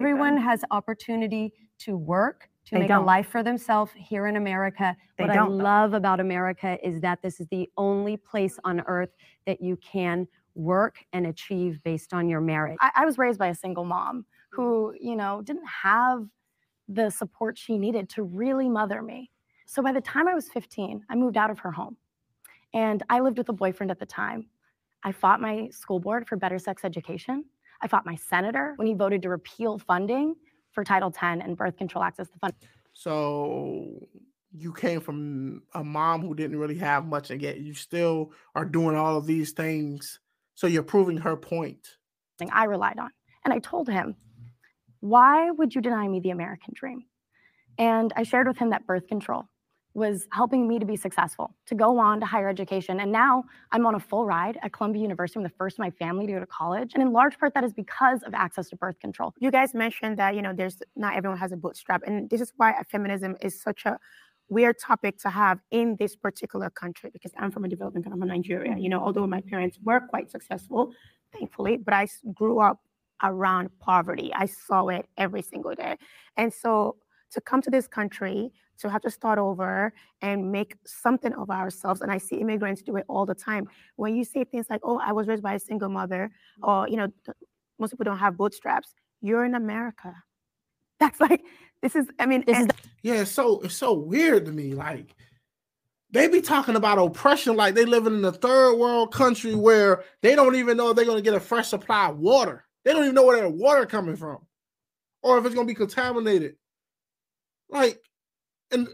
Everyone 0.00 0.38
has 0.38 0.64
opportunity 0.70 1.52
to 1.80 1.94
work, 1.94 2.48
to 2.64 2.74
They 2.74 2.80
make 2.80 2.88
don't. 2.88 3.02
a 3.02 3.06
life 3.06 3.28
for 3.28 3.42
themselves 3.42 3.92
here 3.94 4.28
in 4.28 4.36
America. 4.36 4.96
They 5.18 5.24
what 5.24 5.34
don't, 5.34 5.46
I 5.46 5.56
though. 5.58 5.64
love 5.64 5.92
about 5.92 6.20
America 6.20 6.78
is 6.82 7.02
that 7.02 7.20
this 7.20 7.38
is 7.38 7.46
the 7.50 7.68
only 7.76 8.16
place 8.16 8.58
on 8.64 8.80
earth 8.86 9.10
that 9.46 9.60
you 9.60 9.76
can 9.76 10.26
work 10.54 10.96
and 11.12 11.26
achieve 11.26 11.82
based 11.82 12.12
on 12.12 12.28
your 12.28 12.40
merit. 12.40 12.76
I, 12.80 12.90
I 12.96 13.04
was 13.06 13.18
raised 13.18 13.38
by 13.38 13.48
a 13.48 13.54
single 13.54 13.84
mom 13.84 14.26
who, 14.50 14.92
mm. 14.92 14.96
you 15.00 15.16
know, 15.16 15.42
didn't 15.42 15.66
have 15.66 16.26
the 16.88 17.10
support 17.10 17.56
she 17.58 17.78
needed 17.78 18.08
to 18.10 18.22
really 18.22 18.68
mother 18.68 19.02
me. 19.02 19.30
So 19.66 19.82
by 19.82 19.92
the 19.92 20.00
time 20.00 20.28
I 20.28 20.34
was 20.34 20.48
15, 20.48 21.04
I 21.08 21.14
moved 21.14 21.36
out 21.36 21.50
of 21.50 21.60
her 21.60 21.70
home. 21.70 21.96
And 22.74 23.02
I 23.08 23.20
lived 23.20 23.38
with 23.38 23.48
a 23.48 23.52
boyfriend 23.52 23.90
at 23.90 23.98
the 23.98 24.06
time. 24.06 24.46
I 25.02 25.12
fought 25.12 25.40
my 25.40 25.68
school 25.70 26.00
board 26.00 26.26
for 26.28 26.36
better 26.36 26.58
sex 26.58 26.84
education. 26.84 27.44
I 27.80 27.88
fought 27.88 28.06
my 28.06 28.14
senator 28.14 28.74
when 28.76 28.86
he 28.86 28.94
voted 28.94 29.22
to 29.22 29.28
repeal 29.28 29.78
funding 29.78 30.36
for 30.70 30.84
Title 30.84 31.08
X 31.14 31.18
and 31.22 31.56
birth 31.56 31.76
control 31.76 32.04
access 32.04 32.28
to 32.30 32.38
funding. 32.38 32.68
So 32.92 34.06
you 34.52 34.72
came 34.72 35.00
from 35.00 35.62
a 35.74 35.82
mom 35.82 36.22
who 36.22 36.34
didn't 36.34 36.58
really 36.58 36.78
have 36.78 37.06
much, 37.06 37.30
and 37.30 37.40
yet 37.40 37.58
you 37.60 37.74
still 37.74 38.32
are 38.54 38.64
doing 38.64 38.96
all 38.96 39.16
of 39.16 39.26
these 39.26 39.52
things. 39.52 40.20
So 40.54 40.66
you're 40.66 40.82
proving 40.82 41.18
her 41.18 41.36
point. 41.36 41.86
I 42.50 42.64
relied 42.64 42.98
on. 42.98 43.10
And 43.44 43.52
I 43.54 43.58
told 43.58 43.88
him, 43.88 44.16
why 45.00 45.50
would 45.50 45.74
you 45.74 45.80
deny 45.80 46.06
me 46.08 46.20
the 46.20 46.30
American 46.30 46.74
dream? 46.74 47.04
And 47.78 48.12
I 48.16 48.22
shared 48.22 48.46
with 48.46 48.58
him 48.58 48.70
that 48.70 48.86
birth 48.86 49.06
control 49.06 49.48
was 49.94 50.26
helping 50.32 50.66
me 50.66 50.78
to 50.78 50.86
be 50.86 50.96
successful, 50.96 51.54
to 51.66 51.74
go 51.74 51.98
on 51.98 52.20
to 52.20 52.26
higher 52.26 52.48
education. 52.48 53.00
And 53.00 53.12
now 53.12 53.44
I'm 53.72 53.84
on 53.84 53.94
a 53.94 54.00
full 54.00 54.24
ride 54.24 54.58
at 54.62 54.72
Columbia 54.72 55.02
University. 55.02 55.38
I'm 55.38 55.42
the 55.42 55.50
first 55.50 55.78
in 55.78 55.82
my 55.82 55.90
family 55.90 56.26
to 56.26 56.32
go 56.32 56.40
to 56.40 56.46
college. 56.46 56.92
And 56.94 57.02
in 57.02 57.12
large 57.12 57.38
part, 57.38 57.52
that 57.54 57.64
is 57.64 57.72
because 57.74 58.22
of 58.22 58.32
access 58.32 58.70
to 58.70 58.76
birth 58.76 58.98
control. 59.00 59.34
You 59.38 59.50
guys 59.50 59.74
mentioned 59.74 60.18
that, 60.18 60.34
you 60.34 60.40
know, 60.40 60.54
there's 60.54 60.78
not 60.96 61.14
everyone 61.14 61.38
has 61.38 61.52
a 61.52 61.56
bootstrap. 61.56 62.02
And 62.06 62.30
this 62.30 62.40
is 62.40 62.52
why 62.56 62.74
feminism 62.90 63.36
is 63.42 63.60
such 63.60 63.84
a 63.84 63.98
weird 64.52 64.78
topic 64.78 65.18
to 65.18 65.30
have 65.30 65.58
in 65.70 65.96
this 65.98 66.14
particular 66.14 66.68
country 66.70 67.10
because 67.12 67.32
I'm 67.38 67.50
from 67.50 67.64
a 67.64 67.68
developing 67.68 68.02
country, 68.02 68.16
I'm 68.16 68.20
from 68.20 68.28
Nigeria. 68.28 68.76
You 68.76 68.88
know, 68.88 69.00
although 69.06 69.26
my 69.26 69.40
parents 69.40 69.78
were 69.82 70.00
quite 70.00 70.30
successful, 70.30 70.92
thankfully, 71.32 71.76
but 71.76 71.94
I 71.94 72.06
grew 72.34 72.60
up 72.60 72.78
around 73.22 73.70
poverty. 73.78 74.32
I 74.34 74.46
saw 74.46 74.88
it 74.88 75.06
every 75.16 75.42
single 75.42 75.74
day. 75.74 75.96
And 76.36 76.52
so 76.52 76.96
to 77.32 77.40
come 77.40 77.62
to 77.62 77.70
this 77.70 77.86
country, 77.86 78.52
to 78.78 78.90
have 78.90 79.02
to 79.02 79.10
start 79.10 79.38
over 79.38 79.92
and 80.22 80.50
make 80.50 80.76
something 80.84 81.32
of 81.34 81.50
ourselves, 81.50 82.00
and 82.00 82.10
I 82.10 82.18
see 82.18 82.36
immigrants 82.36 82.82
do 82.82 82.96
it 82.96 83.04
all 83.08 83.24
the 83.24 83.34
time. 83.34 83.68
When 83.96 84.16
you 84.16 84.24
say 84.24 84.44
things 84.44 84.66
like, 84.68 84.80
oh, 84.82 84.98
I 84.98 85.12
was 85.12 85.28
raised 85.28 85.42
by 85.42 85.54
a 85.54 85.58
single 85.60 85.88
mother, 85.88 86.30
or, 86.62 86.88
you 86.88 86.96
know, 86.96 87.08
most 87.78 87.90
people 87.92 88.04
don't 88.04 88.18
have 88.18 88.36
bootstraps, 88.36 88.94
you're 89.20 89.44
in 89.44 89.54
America. 89.54 90.14
That's 91.02 91.20
like, 91.20 91.42
this 91.82 91.96
is, 91.96 92.06
I 92.20 92.26
mean, 92.26 92.44
and- 92.46 92.72
Yeah, 93.02 93.22
it's 93.22 93.32
so 93.32 93.60
it's 93.62 93.74
so 93.74 93.92
weird 93.92 94.46
to 94.46 94.52
me. 94.52 94.72
Like 94.74 95.16
they 96.12 96.28
be 96.28 96.40
talking 96.40 96.76
about 96.76 96.98
oppression 96.98 97.56
like 97.56 97.74
they 97.74 97.84
living 97.84 98.14
in 98.14 98.24
a 98.24 98.30
third 98.30 98.76
world 98.76 99.12
country 99.12 99.56
where 99.56 100.04
they 100.20 100.36
don't 100.36 100.54
even 100.54 100.76
know 100.76 100.90
if 100.90 100.96
they're 100.96 101.04
gonna 101.04 101.20
get 101.20 101.34
a 101.34 101.40
fresh 101.40 101.68
supply 101.70 102.08
of 102.10 102.18
water. 102.20 102.64
They 102.84 102.92
don't 102.92 103.02
even 103.02 103.16
know 103.16 103.24
where 103.26 103.36
their 103.38 103.48
water 103.48 103.84
coming 103.84 104.14
from, 104.14 104.38
or 105.22 105.38
if 105.38 105.44
it's 105.44 105.54
gonna 105.56 105.66
be 105.66 105.74
contaminated. 105.74 106.54
Like, 107.68 108.00
and 108.70 108.86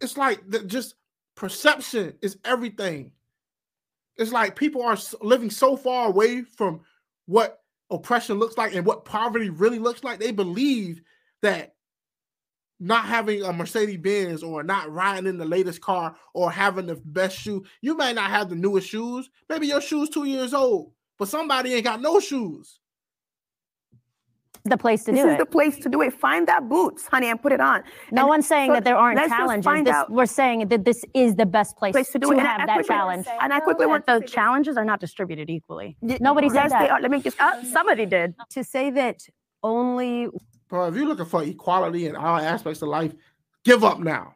it's 0.00 0.16
like 0.16 0.40
the, 0.48 0.64
just 0.64 0.96
perception 1.36 2.14
is 2.20 2.36
everything. 2.44 3.12
it's 4.16 4.32
like 4.32 4.56
people 4.56 4.82
are 4.82 4.98
living 5.20 5.50
so 5.50 5.76
far 5.76 6.08
away 6.08 6.42
from 6.42 6.80
what 7.26 7.60
oppression 7.90 8.38
looks 8.38 8.56
like 8.56 8.74
and 8.74 8.84
what 8.84 9.04
poverty 9.04 9.50
really 9.50 9.78
looks 9.78 10.04
like. 10.04 10.18
They 10.18 10.32
believe 10.32 11.02
that 11.42 11.74
not 12.78 13.06
having 13.06 13.42
a 13.42 13.52
Mercedes 13.52 13.98
Benz 13.98 14.42
or 14.42 14.62
not 14.62 14.92
riding 14.92 15.26
in 15.26 15.38
the 15.38 15.44
latest 15.44 15.80
car 15.80 16.14
or 16.34 16.50
having 16.50 16.86
the 16.86 16.96
best 17.04 17.38
shoe, 17.38 17.64
you 17.80 17.96
may 17.96 18.12
not 18.12 18.30
have 18.30 18.50
the 18.50 18.56
newest 18.56 18.88
shoes. 18.88 19.30
Maybe 19.48 19.68
your 19.68 19.80
shoes 19.80 20.10
two 20.10 20.24
years 20.24 20.52
old, 20.52 20.92
but 21.18 21.28
somebody 21.28 21.74
ain't 21.74 21.84
got 21.84 22.02
no 22.02 22.20
shoes. 22.20 22.78
The 24.68 24.76
place 24.76 25.04
to 25.04 25.12
this 25.12 25.20
do 25.20 25.26
it. 25.26 25.30
This 25.30 25.32
is 25.34 25.38
the 25.38 25.46
place 25.46 25.78
to 25.80 25.88
do 25.88 26.02
it. 26.02 26.12
Find 26.12 26.46
that 26.48 26.68
boots, 26.68 27.06
honey, 27.06 27.28
and 27.28 27.40
put 27.40 27.52
it 27.52 27.60
on. 27.60 27.82
No 28.12 28.22
And 28.22 28.28
one's 28.28 28.46
saying 28.46 28.70
so 28.70 28.74
that 28.74 28.84
there 28.84 28.96
aren't 28.96 29.16
let's 29.16 29.28
just 29.30 29.38
challenges. 29.38 29.64
find 29.64 29.86
This, 29.86 29.94
out- 29.94 30.10
we're 30.10 30.26
saying 30.26 30.68
that 30.68 30.84
this 30.84 31.04
is 31.14 31.36
the 31.36 31.46
best 31.46 31.76
place, 31.76 31.92
Place 31.92 32.08
to 32.12 32.18
to, 32.18 32.26
do 32.26 32.32
it. 32.32 32.38
Have 32.40 32.60
I 32.60 32.66
that 32.66 32.74
quickly- 32.74 32.88
challenge. 32.94 33.26
And 33.40 33.52
I 33.52 33.60
quickly 33.60 33.86
want 33.86 34.06
the 34.06 34.20
challenges 34.20 34.76
are 34.76 34.84
not 34.84 35.00
distributed 35.00 35.50
equally. 35.50 35.96
Nobody 36.02 36.48
said 36.48 36.64
yes, 36.64 36.72
they 36.72 36.78
that. 36.78 36.90
are. 36.90 37.00
Let 37.00 37.10
me 37.10 37.20
just. 37.20 37.40
Uh, 37.40 37.62
somebody 37.64 38.06
did. 38.06 38.34
To 38.50 38.64
say 38.64 38.90
that 38.90 39.20
only 39.62 40.28
Bro, 40.68 40.88
if 40.88 40.96
you're 40.96 41.06
looking 41.06 41.26
for 41.26 41.42
equality 41.44 42.06
in 42.06 42.16
all 42.16 42.38
aspects 42.38 42.82
of 42.82 42.88
life, 42.88 43.12
give 43.64 43.84
up 43.84 44.00
now. 44.00 44.34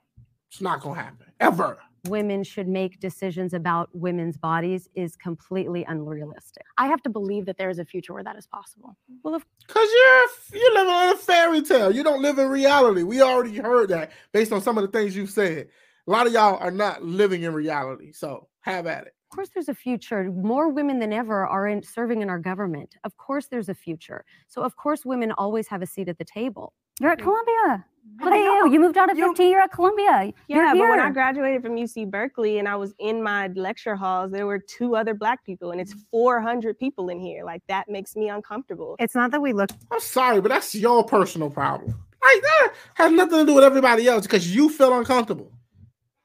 It's 0.50 0.60
not 0.60 0.80
gonna 0.80 1.00
happen 1.00 1.26
ever. 1.40 1.78
Women 2.06 2.42
should 2.42 2.68
make 2.68 3.00
decisions 3.00 3.54
about 3.54 3.88
women's 3.92 4.36
bodies 4.36 4.88
is 4.94 5.16
completely 5.16 5.84
unrealistic. 5.84 6.64
I 6.78 6.86
have 6.86 7.02
to 7.02 7.10
believe 7.10 7.46
that 7.46 7.58
there 7.58 7.70
is 7.70 7.78
a 7.78 7.84
future 7.84 8.12
where 8.12 8.24
that 8.24 8.36
is 8.36 8.46
possible. 8.46 8.96
Well, 9.22 9.34
of 9.34 9.44
Cause 9.66 9.88
you're 9.92 10.60
you're 10.60 10.74
living 10.74 10.94
in 10.94 11.14
a 11.14 11.16
fairy 11.16 11.62
tale. 11.62 11.94
You 11.94 12.02
don't 12.02 12.22
live 12.22 12.38
in 12.38 12.48
reality. 12.48 13.02
We 13.02 13.22
already 13.22 13.56
heard 13.56 13.90
that 13.90 14.12
based 14.32 14.52
on 14.52 14.60
some 14.60 14.78
of 14.78 14.82
the 14.82 14.98
things 14.98 15.16
you've 15.16 15.30
said. 15.30 15.68
A 16.06 16.10
lot 16.10 16.26
of 16.26 16.32
y'all 16.32 16.56
are 16.56 16.70
not 16.70 17.04
living 17.04 17.42
in 17.42 17.52
reality. 17.52 18.12
So 18.12 18.48
have 18.62 18.86
at 18.86 19.06
it. 19.06 19.14
Of 19.30 19.36
course, 19.36 19.50
there's 19.54 19.68
a 19.68 19.74
future. 19.74 20.24
More 20.24 20.70
women 20.70 20.98
than 20.98 21.12
ever 21.12 21.46
are 21.46 21.68
in 21.68 21.84
serving 21.84 22.20
in 22.20 22.28
our 22.28 22.40
government. 22.40 22.96
Of 23.04 23.16
course, 23.16 23.46
there's 23.46 23.68
a 23.68 23.74
future. 23.74 24.24
So, 24.48 24.62
of 24.62 24.74
course, 24.76 25.04
women 25.04 25.30
always 25.32 25.68
have 25.68 25.82
a 25.82 25.86
seat 25.86 26.08
at 26.08 26.18
the 26.18 26.24
table. 26.24 26.72
You're 27.00 27.12
at 27.12 27.18
mm. 27.18 27.22
Columbia. 27.22 27.84
Look 28.22 28.32
I 28.32 28.38
at 28.38 28.44
know. 28.44 28.64
you. 28.64 28.72
You 28.72 28.80
moved 28.80 28.98
out 28.98 29.08
at 29.10 29.16
15. 29.16 29.50
You're 29.50 29.60
at 29.60 29.72
Columbia. 29.72 30.32
You're 30.48 30.64
Yeah, 30.64 30.74
but 30.74 30.88
when 30.88 31.00
I 31.00 31.10
graduated 31.10 31.62
from 31.62 31.76
UC 31.76 32.10
Berkeley 32.10 32.58
and 32.58 32.68
I 32.68 32.76
was 32.76 32.94
in 32.98 33.22
my 33.22 33.48
lecture 33.48 33.96
halls, 33.96 34.30
there 34.30 34.46
were 34.46 34.58
two 34.58 34.96
other 34.96 35.14
black 35.14 35.44
people, 35.44 35.70
and 35.70 35.80
it's 35.80 35.94
mm. 35.94 36.04
400 36.10 36.78
people 36.78 37.08
in 37.08 37.20
here. 37.20 37.44
Like 37.44 37.62
that 37.68 37.88
makes 37.88 38.16
me 38.16 38.28
uncomfortable. 38.28 38.96
It's 38.98 39.14
not 39.14 39.30
that 39.30 39.40
we 39.40 39.52
look 39.52 39.70
I'm 39.90 40.00
sorry, 40.00 40.40
but 40.40 40.48
that's 40.48 40.74
your 40.74 41.04
personal 41.04 41.50
problem. 41.50 41.90
Like 42.22 42.42
that 42.42 42.72
has 42.94 43.12
nothing 43.12 43.38
to 43.38 43.46
do 43.46 43.54
with 43.54 43.64
everybody 43.64 44.06
else 44.06 44.26
because 44.26 44.54
you 44.54 44.68
feel 44.68 44.96
uncomfortable. 44.98 45.52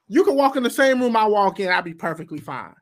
You 0.08 0.24
can 0.24 0.36
walk 0.36 0.56
in 0.56 0.62
the 0.62 0.70
same 0.70 1.00
room 1.00 1.16
I 1.16 1.24
walk 1.26 1.60
in, 1.60 1.68
I'd 1.68 1.84
be 1.84 1.94
perfectly 1.94 2.38
fine. 2.38 2.74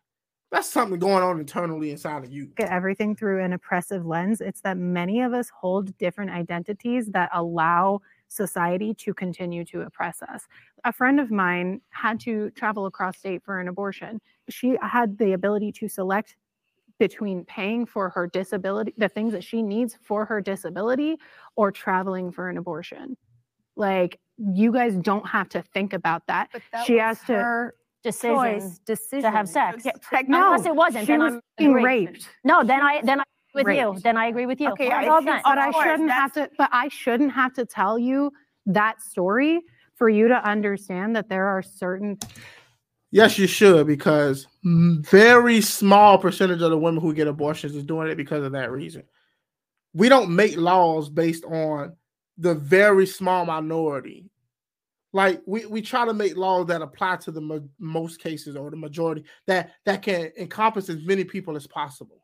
That's 0.50 0.68
something 0.68 1.00
going 1.00 1.22
on 1.22 1.40
internally 1.40 1.90
inside 1.90 2.24
of 2.24 2.30
you. 2.30 2.46
Get 2.56 2.70
everything 2.70 3.16
through 3.16 3.42
an 3.42 3.52
oppressive 3.52 4.06
lens. 4.06 4.40
It's 4.40 4.60
that 4.60 4.76
many 4.76 5.20
of 5.20 5.32
us 5.32 5.50
hold 5.50 5.96
different 5.98 6.30
identities 6.30 7.06
that 7.08 7.30
allow 7.32 8.02
society 8.34 8.94
to 8.94 9.14
continue 9.14 9.64
to 9.66 9.82
oppress 9.82 10.22
us. 10.22 10.46
A 10.84 10.92
friend 10.92 11.20
of 11.20 11.30
mine 11.30 11.80
had 11.90 12.20
to 12.20 12.50
travel 12.50 12.86
across 12.86 13.18
state 13.18 13.42
for 13.44 13.60
an 13.60 13.68
abortion. 13.68 14.20
She 14.48 14.76
had 14.82 15.16
the 15.18 15.32
ability 15.32 15.72
to 15.72 15.88
select 15.88 16.36
between 16.98 17.44
paying 17.44 17.86
for 17.86 18.08
her 18.10 18.26
disability, 18.26 18.94
the 18.96 19.08
things 19.08 19.32
that 19.32 19.42
she 19.42 19.62
needs 19.62 19.96
for 20.02 20.24
her 20.24 20.40
disability, 20.40 21.16
or 21.56 21.72
traveling 21.72 22.30
for 22.30 22.48
an 22.48 22.56
abortion. 22.56 23.16
Like, 23.76 24.20
you 24.38 24.72
guys 24.72 24.94
don't 24.94 25.26
have 25.26 25.48
to 25.50 25.62
think 25.62 25.92
about 25.92 26.26
that. 26.26 26.50
she 26.86 26.98
has 26.98 27.18
to 27.20 27.34
her 27.34 27.74
Decision 28.04 28.36
choice, 28.36 28.78
decision 28.80 29.22
to 29.22 29.30
have 29.30 29.48
sex. 29.48 29.86
Pregnant. 30.02 30.28
No, 30.28 30.52
Unless 30.52 30.66
it 30.66 30.76
wasn't, 30.76 31.06
she 31.06 31.12
then 31.12 31.20
was 31.20 31.32
I'm 31.34 31.40
being 31.56 31.72
raped. 31.72 32.28
No, 32.44 32.62
then 32.62 32.82
I 32.82 33.00
then 33.02 33.20
I 33.20 33.24
agree 33.60 33.84
with 33.84 33.96
you. 33.96 34.00
Then 34.00 34.16
I 34.16 34.26
agree 34.26 34.46
with 34.46 34.60
you. 34.60 34.70
Okay, 34.72 34.90
I 34.90 35.06
all 35.06 35.18
think 35.18 35.30
done. 35.30 35.42
but 35.44 35.58
I 35.58 35.70
course, 35.70 35.84
shouldn't 35.84 36.10
have 36.10 36.32
to 36.32 36.50
but 36.58 36.70
I 36.72 36.88
shouldn't 36.88 37.32
have 37.32 37.52
to 37.54 37.64
tell 37.64 37.98
you 37.98 38.32
that 38.66 39.00
story 39.00 39.60
for 39.94 40.08
you 40.08 40.28
to 40.28 40.48
understand 40.48 41.14
that 41.16 41.28
there 41.28 41.46
are 41.46 41.62
certain 41.62 42.18
Yes, 43.14 43.38
you 43.38 43.46
should 43.46 43.86
because 43.86 44.48
mm-hmm. 44.66 45.00
very 45.02 45.60
small 45.60 46.18
percentage 46.18 46.60
of 46.62 46.70
the 46.70 46.78
women 46.78 47.00
who 47.00 47.14
get 47.14 47.28
abortions 47.28 47.76
is 47.76 47.84
doing 47.84 48.08
it 48.08 48.16
because 48.16 48.42
of 48.42 48.50
that 48.52 48.72
reason. 48.72 49.04
We 49.92 50.08
don't 50.08 50.34
make 50.34 50.56
laws 50.56 51.08
based 51.08 51.44
on 51.44 51.94
the 52.38 52.56
very 52.56 53.06
small 53.06 53.46
minority. 53.46 54.30
Like 55.12 55.42
we, 55.46 55.64
we 55.66 55.80
try 55.80 56.04
to 56.04 56.12
make 56.12 56.36
laws 56.36 56.66
that 56.66 56.82
apply 56.82 57.18
to 57.18 57.30
the 57.30 57.40
mo- 57.40 57.68
most 57.78 58.18
cases 58.18 58.56
or 58.56 58.68
the 58.68 58.76
majority 58.76 59.22
that 59.46 59.70
that 59.86 60.02
can 60.02 60.32
encompass 60.36 60.88
as 60.88 61.04
many 61.04 61.22
people 61.22 61.54
as 61.54 61.68
possible. 61.68 62.23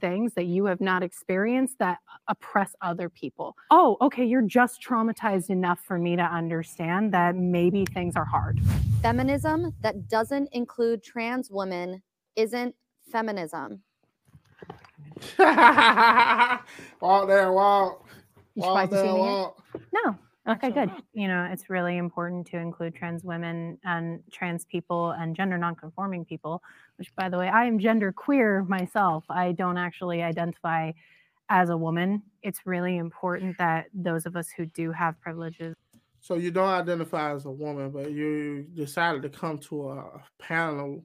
Things 0.00 0.34
that 0.34 0.46
you 0.46 0.66
have 0.66 0.80
not 0.80 1.02
experienced 1.02 1.78
that 1.78 1.98
oppress 2.28 2.74
other 2.80 3.08
people. 3.08 3.56
Oh, 3.70 3.96
okay, 4.00 4.24
you're 4.24 4.42
just 4.42 4.82
traumatized 4.82 5.50
enough 5.50 5.80
for 5.80 5.98
me 5.98 6.16
to 6.16 6.22
understand 6.22 7.12
that 7.12 7.36
maybe 7.36 7.84
things 7.86 8.16
are 8.16 8.24
hard. 8.24 8.60
Feminism 9.02 9.72
that 9.82 10.08
doesn't 10.08 10.48
include 10.52 11.02
trans 11.02 11.50
women 11.50 12.02
isn't 12.36 12.74
feminism. 13.10 13.82
Walk 15.38 17.28
there, 17.28 17.52
walk. 17.52 18.06
You 18.54 18.62
Walk 18.62 18.90
surprised 18.90 18.92
there, 18.92 19.14
walk. 19.14 19.62
No. 19.92 20.18
Okay, 20.48 20.70
good. 20.70 20.90
You 21.12 21.26
know, 21.26 21.44
it's 21.50 21.68
really 21.68 21.96
important 21.96 22.46
to 22.48 22.58
include 22.58 22.94
trans 22.94 23.24
women 23.24 23.78
and 23.82 24.22
trans 24.30 24.64
people 24.64 25.10
and 25.10 25.34
gender 25.34 25.58
nonconforming 25.58 26.24
people, 26.24 26.62
which 26.98 27.12
by 27.16 27.28
the 27.28 27.36
way, 27.36 27.48
I 27.48 27.64
am 27.64 27.80
gender 27.80 28.12
queer 28.12 28.62
myself. 28.62 29.24
I 29.28 29.50
don't 29.52 29.76
actually 29.76 30.22
identify 30.22 30.92
as 31.48 31.68
a 31.68 31.76
woman. 31.76 32.22
It's 32.42 32.64
really 32.64 32.96
important 32.96 33.58
that 33.58 33.86
those 33.92 34.24
of 34.24 34.36
us 34.36 34.50
who 34.50 34.66
do 34.66 34.92
have 34.92 35.20
privileges 35.20 35.74
So 36.20 36.34
you 36.36 36.50
don't 36.50 36.68
identify 36.68 37.32
as 37.34 37.44
a 37.46 37.50
woman, 37.50 37.90
but 37.90 38.10
you 38.10 38.64
decided 38.74 39.22
to 39.22 39.30
come 39.30 39.58
to 39.60 39.90
a 39.90 40.24
panel 40.38 41.04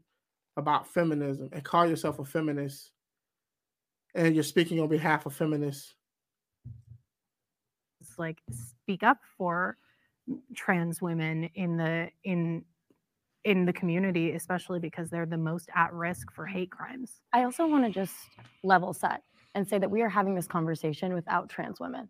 about 0.58 0.88
feminism 0.88 1.50
and 1.52 1.64
call 1.64 1.88
yourself 1.88 2.20
a 2.20 2.26
feminist, 2.26 2.92
and 4.14 4.36
you're 4.36 4.44
speaking 4.44 4.80
on 4.80 4.90
behalf 4.90 5.26
of 5.26 5.34
feminists. 5.36 5.96
Like 8.22 8.40
speak 8.52 9.04
up 9.04 9.18
for 9.38 9.76
trans 10.56 11.02
women 11.02 11.50
in 11.56 11.76
the 11.78 12.10
in 12.24 12.64
in 13.44 13.66
the 13.66 13.74
community 13.74 14.32
especially 14.34 14.80
because 14.80 15.10
they're 15.10 15.26
the 15.26 15.38
most 15.38 15.68
at 15.76 15.92
risk 15.94 16.32
for 16.32 16.46
hate 16.46 16.70
crimes 16.72 17.22
I 17.34 17.44
also 17.44 17.66
want 17.68 17.84
to 17.86 17.90
just 17.92 18.14
level 18.64 18.94
set 18.94 19.24
and 19.56 19.68
say 19.68 19.78
that 19.80 19.90
we 19.92 20.02
are 20.02 20.10
having 20.10 20.34
this 20.36 20.48
conversation 20.48 21.14
without 21.14 21.50
trans 21.50 21.78
women. 21.82 22.08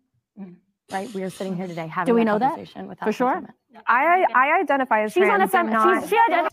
Right? 0.92 1.12
We 1.14 1.22
are 1.24 1.30
sitting 1.30 1.56
here 1.56 1.66
today 1.66 1.88
having 1.88 2.14
we 2.14 2.20
that 2.20 2.24
know 2.26 2.38
that? 2.38 2.50
conversation 2.50 2.86
without 2.86 3.06
For 3.06 3.12
sure? 3.12 3.34
women. 3.36 3.52
I 3.88 4.24
I 4.34 4.60
identify 4.60 5.02
as 5.02 5.12
She's 5.12 5.24
on 5.24 5.40
a 5.40 5.48
trans. 5.48 5.50
Fem- 5.50 5.70
not. 5.70 6.02
she's, 6.02 6.10
she 6.10 6.16
identi- 6.30 6.48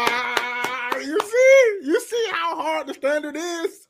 Ah, 0.00 0.96
you 1.00 1.18
see, 1.20 1.78
you 1.88 2.00
see 2.00 2.26
how 2.32 2.56
hard 2.60 2.86
the 2.88 2.94
standard 2.94 3.36
is. 3.36 3.86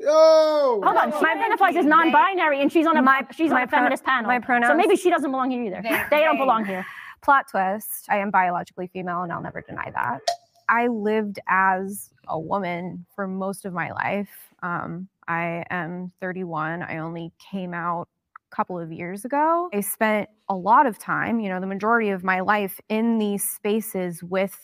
Yo, 0.00 0.80
Hold 0.82 0.96
on, 0.96 1.10
she 1.12 1.26
identifies 1.26 1.76
as 1.76 1.84
non-binary, 1.84 2.60
and 2.62 2.72
she's 2.72 2.86
on 2.86 2.96
a 2.96 3.02
My- 3.02 3.26
she's 3.32 3.50
on 3.50 3.56
my 3.58 3.62
a 3.64 3.66
pro- 3.66 3.78
feminist 3.80 4.02
panel. 4.04 4.28
my 4.28 4.38
pronouns. 4.38 4.70
So 4.70 4.76
maybe 4.76 4.96
she 4.96 5.10
doesn't 5.10 5.30
belong 5.30 5.50
here 5.50 5.62
either. 5.62 5.82
They- 5.82 6.02
They, 6.10 6.24
don't 6.24 6.38
belong 6.38 6.64
here. 6.64 6.86
Plot 7.20 7.46
twist. 7.50 8.06
I 8.08 8.16
am 8.16 8.30
biologically 8.30 8.86
female, 8.86 9.22
and 9.22 9.32
I'll 9.32 9.42
never 9.42 9.60
deny 9.60 9.90
that. 9.90 10.20
I 10.70 10.86
lived 10.86 11.38
as 11.48 12.10
a 12.28 12.38
woman 12.38 13.04
for 13.14 13.26
most 13.28 13.66
of 13.66 13.74
my 13.74 13.90
life. 13.92 14.30
Um, 14.62 15.08
I 15.28 15.64
am 15.70 16.12
31. 16.20 16.82
I 16.82 16.98
only 16.98 17.32
came 17.38 17.74
out 17.74 18.08
a 18.50 18.56
couple 18.56 18.78
of 18.78 18.90
years 18.90 19.24
ago. 19.26 19.68
I 19.74 19.80
spent 19.80 20.30
a 20.48 20.54
lot 20.54 20.86
of 20.86 20.98
time, 20.98 21.40
you 21.40 21.48
know, 21.50 21.60
the 21.60 21.66
majority 21.66 22.08
of 22.10 22.24
my 22.24 22.40
life 22.40 22.80
in 22.88 23.18
these 23.18 23.44
spaces 23.48 24.22
with 24.22 24.58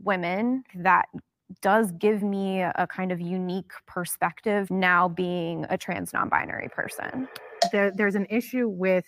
women 0.00 0.62
that 0.76 1.06
does 1.62 1.92
give 1.92 2.22
me 2.22 2.60
a 2.60 2.86
kind 2.88 3.10
of 3.10 3.20
unique 3.20 3.72
perspective 3.86 4.70
now 4.70 5.08
being 5.08 5.66
a 5.70 5.78
trans 5.78 6.12
non-binary 6.12 6.68
person. 6.68 7.28
there, 7.72 7.90
there's 7.90 8.14
an 8.14 8.26
issue 8.28 8.68
with 8.68 9.04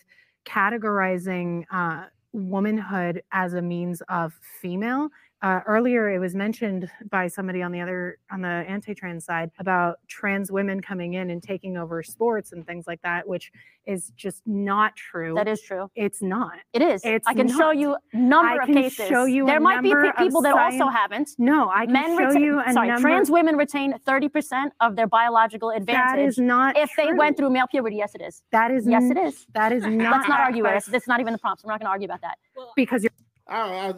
categorizing 0.46 1.64
uh, 1.70 2.04
womanhood 2.32 3.22
as 3.32 3.54
a 3.54 3.62
means 3.62 4.02
of 4.08 4.38
female 4.60 5.08
uh, 5.42 5.60
earlier 5.66 6.10
it 6.10 6.18
was 6.18 6.34
mentioned 6.34 6.90
by 7.10 7.26
somebody 7.26 7.62
on 7.62 7.72
the 7.72 7.80
other 7.80 8.18
on 8.30 8.42
the 8.42 8.48
anti-trans 8.48 9.24
side 9.24 9.50
about 9.58 9.98
trans 10.06 10.52
women 10.52 10.80
coming 10.82 11.14
in 11.14 11.30
and 11.30 11.42
taking 11.42 11.78
over 11.78 12.02
sports 12.02 12.52
and 12.52 12.66
things 12.66 12.86
like 12.86 13.00
that 13.02 13.26
which 13.26 13.50
is 13.86 14.12
just 14.16 14.42
not 14.46 14.94
true 14.96 15.34
That 15.34 15.48
is 15.48 15.62
true. 15.62 15.90
it's 15.96 16.20
not 16.20 16.52
It 16.74 16.82
is. 16.82 17.00
It's 17.04 17.26
I 17.26 17.32
can 17.32 17.48
show 17.48 17.56
not. 17.72 17.78
you 17.78 17.94
a 17.94 18.16
number 18.16 18.50
I 18.52 18.56
of 18.56 18.66
can 18.66 18.74
cases. 18.74 19.08
show 19.08 19.24
you 19.24 19.44
a 19.44 19.46
there 19.46 19.60
might 19.60 19.82
be 19.82 19.88
number 19.94 20.12
pe- 20.12 20.24
people 20.24 20.42
that 20.42 20.54
also 20.54 20.88
haven't. 20.88 21.30
no 21.38 21.70
i 21.70 21.86
can 21.86 21.92
Men 21.94 22.18
show 22.18 22.26
retain, 22.26 22.42
you 22.42 22.60
a 22.60 22.72
sorry, 22.74 22.88
number 22.88 23.00
trans 23.08 23.30
women 23.30 23.56
retain 23.56 23.94
30% 24.06 24.70
of 24.80 24.94
their 24.96 25.06
biological 25.06 25.70
advantage 25.70 26.28
is 26.28 26.38
not 26.38 26.76
if 26.76 26.90
they 26.98 27.12
went 27.14 27.36
through 27.38 27.48
male 27.50 27.66
puberty. 27.66 27.96
Yes, 27.96 28.14
it 28.14 28.20
is. 28.20 28.42
that 28.52 28.70
is 28.70 28.86
Yes, 28.86 29.04
n- 29.04 29.16
it 29.16 29.20
is. 29.20 29.46
that 29.54 29.72
is 29.72 29.84
not 29.86 30.12
Let's 30.18 30.28
not 30.28 30.40
argue 30.40 30.64
it. 30.64 30.66
but- 30.66 30.72
That's, 30.74 30.86
that's 30.86 31.08
not 31.08 31.20
even 31.20 31.32
the 31.32 31.38
prompts. 31.38 31.64
We're 31.64 31.70
not 31.72 31.80
going 31.80 31.86
to 31.86 31.90
argue 31.92 32.04
about 32.06 32.20
that. 32.20 32.36
because 32.76 33.02
you're 33.02 33.10
I, 33.48 33.88
I, 33.88 33.94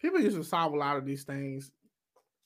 people 0.00 0.20
used 0.20 0.36
to 0.36 0.44
solve 0.44 0.72
a 0.72 0.76
lot 0.76 0.96
of 0.96 1.04
these 1.04 1.24
things. 1.24 1.70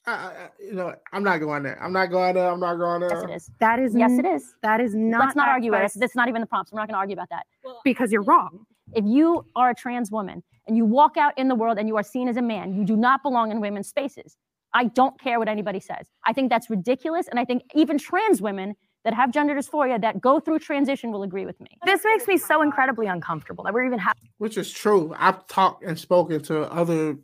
I, 0.05 0.11
I, 0.11 0.49
you 0.59 0.73
know, 0.73 0.95
I'm 1.13 1.23
not 1.23 1.37
going 1.37 1.61
there. 1.63 1.81
I'm 1.81 1.93
not 1.93 2.07
going 2.07 2.33
there. 2.33 2.51
I'm 2.51 2.59
not 2.59 2.75
going 2.75 3.01
there. 3.01 3.11
Yes, 3.11 3.23
it 3.23 3.29
is. 3.35 3.51
That 3.59 3.79
is 3.79 3.95
Yes, 3.95 4.11
it 4.17 4.25
is. 4.25 4.55
That 4.63 4.81
is 4.81 4.95
not. 4.95 5.25
Let's 5.25 5.35
not 5.35 5.47
argue 5.47 5.73
it. 5.73 5.75
advice 5.75 5.93
That's 5.93 6.15
not 6.15 6.27
even 6.27 6.41
the 6.41 6.47
prompts. 6.47 6.71
We're 6.71 6.79
not 6.79 6.87
going 6.87 6.95
to 6.95 6.99
argue 6.99 7.13
about 7.13 7.29
that. 7.29 7.45
because 7.83 8.11
you're 8.11 8.23
wrong. 8.23 8.65
If 8.93 9.05
you 9.05 9.45
are 9.55 9.69
a 9.69 9.75
trans 9.75 10.11
woman 10.11 10.43
and 10.67 10.75
you 10.75 10.85
walk 10.85 11.17
out 11.17 11.37
in 11.37 11.47
the 11.47 11.55
world 11.55 11.77
and 11.77 11.87
you 11.87 11.97
are 11.97 12.03
seen 12.03 12.27
as 12.27 12.37
a 12.37 12.41
man, 12.41 12.73
you 12.73 12.83
do 12.83 12.97
not 12.97 13.21
belong 13.23 13.51
in 13.51 13.61
women's 13.61 13.87
spaces. 13.87 14.37
I 14.73 14.85
don't 14.85 15.19
care 15.19 15.37
what 15.37 15.47
anybody 15.47 15.79
says. 15.79 16.07
I 16.25 16.33
think 16.33 16.49
that's 16.49 16.69
ridiculous. 16.69 17.27
And 17.27 17.39
I 17.39 17.45
think 17.45 17.63
even 17.75 17.97
trans 17.97 18.41
women 18.41 18.75
that 19.03 19.13
have 19.13 19.31
gender 19.31 19.55
dysphoria 19.55 19.99
that 20.01 20.21
go 20.21 20.39
through 20.39 20.59
transition 20.59 21.11
will 21.11 21.23
agree 21.23 21.45
with 21.45 21.59
me. 21.59 21.67
This 21.85 22.01
makes 22.05 22.27
me 22.27 22.37
so 22.37 22.61
incredibly 22.61 23.07
uncomfortable 23.07 23.63
that 23.63 23.73
we're 23.73 23.85
even 23.85 23.99
having. 23.99 24.29
Which 24.37 24.57
is 24.57 24.71
true. 24.71 25.13
I've 25.17 25.45
talked 25.47 25.83
and 25.83 25.97
spoken 25.97 26.41
to 26.43 26.71
other, 26.71 27.17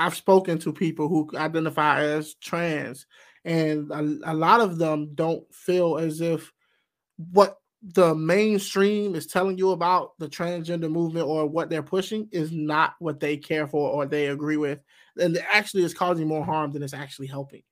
I've 0.00 0.16
spoken 0.16 0.58
to 0.60 0.72
people 0.72 1.08
who 1.08 1.30
identify 1.36 2.00
as 2.00 2.34
trans, 2.34 3.06
and 3.44 3.90
a, 3.92 4.32
a 4.32 4.34
lot 4.34 4.62
of 4.62 4.78
them 4.78 5.10
don't 5.14 5.44
feel 5.54 5.98
as 5.98 6.22
if 6.22 6.50
what 7.32 7.58
the 7.82 8.14
mainstream 8.14 9.14
is 9.14 9.26
telling 9.26 9.58
you 9.58 9.72
about 9.72 10.18
the 10.18 10.26
transgender 10.26 10.90
movement 10.90 11.26
or 11.26 11.46
what 11.46 11.68
they're 11.68 11.82
pushing 11.82 12.28
is 12.32 12.50
not 12.50 12.94
what 12.98 13.20
they 13.20 13.36
care 13.36 13.66
for 13.66 13.90
or 13.90 14.06
they 14.06 14.28
agree 14.28 14.56
with. 14.56 14.80
And 15.18 15.36
it 15.36 15.44
actually 15.50 15.82
is 15.82 15.92
causing 15.92 16.26
more 16.26 16.44
harm 16.44 16.72
than 16.72 16.82
it's 16.82 16.94
actually 16.94 17.26
helping. 17.26 17.62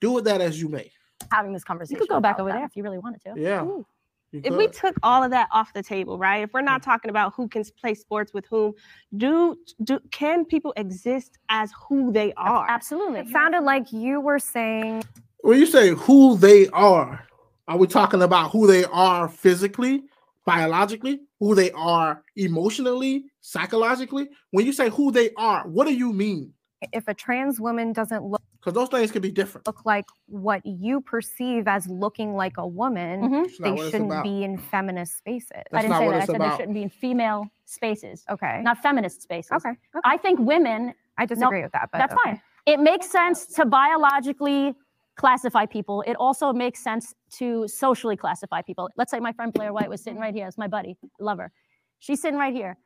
Do 0.00 0.10
with 0.10 0.24
that 0.24 0.40
as 0.40 0.60
you 0.60 0.68
may. 0.68 0.90
having 1.30 1.52
this 1.52 1.62
conversation. 1.62 1.96
You 1.96 2.00
could 2.00 2.12
go 2.12 2.20
back 2.20 2.40
over 2.40 2.50
that. 2.50 2.56
there 2.56 2.64
if 2.64 2.76
you 2.76 2.82
really 2.82 2.98
wanted 2.98 3.22
to. 3.22 3.34
Yeah. 3.36 3.62
Ooh. 3.62 3.86
You 4.32 4.42
if 4.44 4.54
we 4.54 4.68
took 4.68 4.96
all 5.02 5.22
of 5.22 5.30
that 5.30 5.48
off 5.52 5.72
the 5.72 5.82
table, 5.82 6.18
right? 6.18 6.42
If 6.42 6.52
we're 6.52 6.60
not 6.60 6.82
mm. 6.82 6.84
talking 6.84 7.10
about 7.10 7.34
who 7.34 7.48
can 7.48 7.64
play 7.80 7.94
sports 7.94 8.32
with 8.32 8.46
whom, 8.46 8.74
do 9.16 9.56
do 9.82 10.00
can 10.10 10.44
people 10.44 10.72
exist 10.76 11.38
as 11.48 11.72
who 11.88 12.12
they 12.12 12.32
are? 12.34 12.66
Absolutely. 12.68 13.20
It 13.20 13.28
sounded 13.28 13.62
like 13.62 13.92
you 13.92 14.20
were 14.20 14.38
saying 14.38 15.04
when 15.40 15.58
you 15.58 15.66
say 15.66 15.90
who 15.90 16.36
they 16.36 16.68
are, 16.68 17.26
are 17.68 17.76
we 17.76 17.86
talking 17.86 18.22
about 18.22 18.50
who 18.50 18.66
they 18.66 18.84
are 18.84 19.28
physically, 19.28 20.04
biologically, 20.44 21.20
who 21.38 21.54
they 21.54 21.70
are 21.72 22.22
emotionally, 22.36 23.24
psychologically? 23.40 24.28
When 24.50 24.66
you 24.66 24.72
say 24.72 24.90
who 24.90 25.10
they 25.10 25.30
are, 25.36 25.66
what 25.66 25.86
do 25.86 25.94
you 25.94 26.12
mean? 26.12 26.52
if 26.92 27.08
a 27.08 27.14
trans 27.14 27.60
woman 27.60 27.92
doesn't 27.92 28.24
look 28.24 28.42
Because 28.60 28.74
those 28.74 28.88
things 28.90 29.10
can 29.10 29.22
be 29.22 29.30
different. 29.30 29.66
look 29.66 29.84
like 29.86 30.04
what 30.26 30.60
you 30.66 31.00
perceive 31.00 31.66
as 31.66 31.88
looking 31.88 32.34
like 32.34 32.58
a 32.58 32.66
woman, 32.66 33.22
Mhm. 33.22 33.56
They 33.58 33.76
shouldn't 33.90 34.06
about. 34.12 34.22
be 34.24 34.44
in 34.44 34.58
feminist 34.58 35.16
spaces. 35.16 35.50
I 35.72 35.82
didn't 35.82 35.96
say 35.96 36.08
that. 36.08 36.14
I 36.14 36.18
it's 36.18 36.26
said 36.26 36.40
they 36.40 36.50
shouldn't 36.56 36.74
be 36.74 36.82
in 36.82 36.90
female 36.90 37.46
spaces, 37.64 38.24
Okay. 38.28 38.60
not 38.62 38.78
feminist 38.78 39.22
spaces. 39.22 39.50
Okay. 39.52 39.70
okay. 39.70 40.00
I 40.04 40.16
think 40.18 40.38
women, 40.40 40.92
I 41.16 41.24
disagree 41.26 41.62
with 41.62 41.72
that, 41.72 41.88
but 41.90 41.98
that's 41.98 42.12
okay. 42.12 42.20
fine. 42.32 42.42
It 42.66 42.80
makes 42.80 43.10
sense 43.10 43.46
to 43.54 43.64
biologically 43.64 44.74
classify 45.16 45.64
people. 45.66 46.02
It 46.02 46.14
also 46.16 46.52
makes 46.52 46.82
sense 46.82 47.14
to 47.32 47.66
socially 47.68 48.16
classify 48.16 48.60
people. 48.62 48.90
Let's 48.96 49.10
say 49.10 49.20
my 49.20 49.32
friend 49.32 49.52
Blair 49.52 49.72
White 49.72 49.88
was 49.88 50.02
sitting 50.02 50.18
right 50.20 50.34
here. 50.34 50.46
It's 50.46 50.58
my 50.58 50.68
buddy, 50.68 50.96
love 51.18 51.38
her. 51.38 51.50
She's 51.98 52.20
sitting 52.20 52.38
right 52.38 52.54
here. 52.54 52.76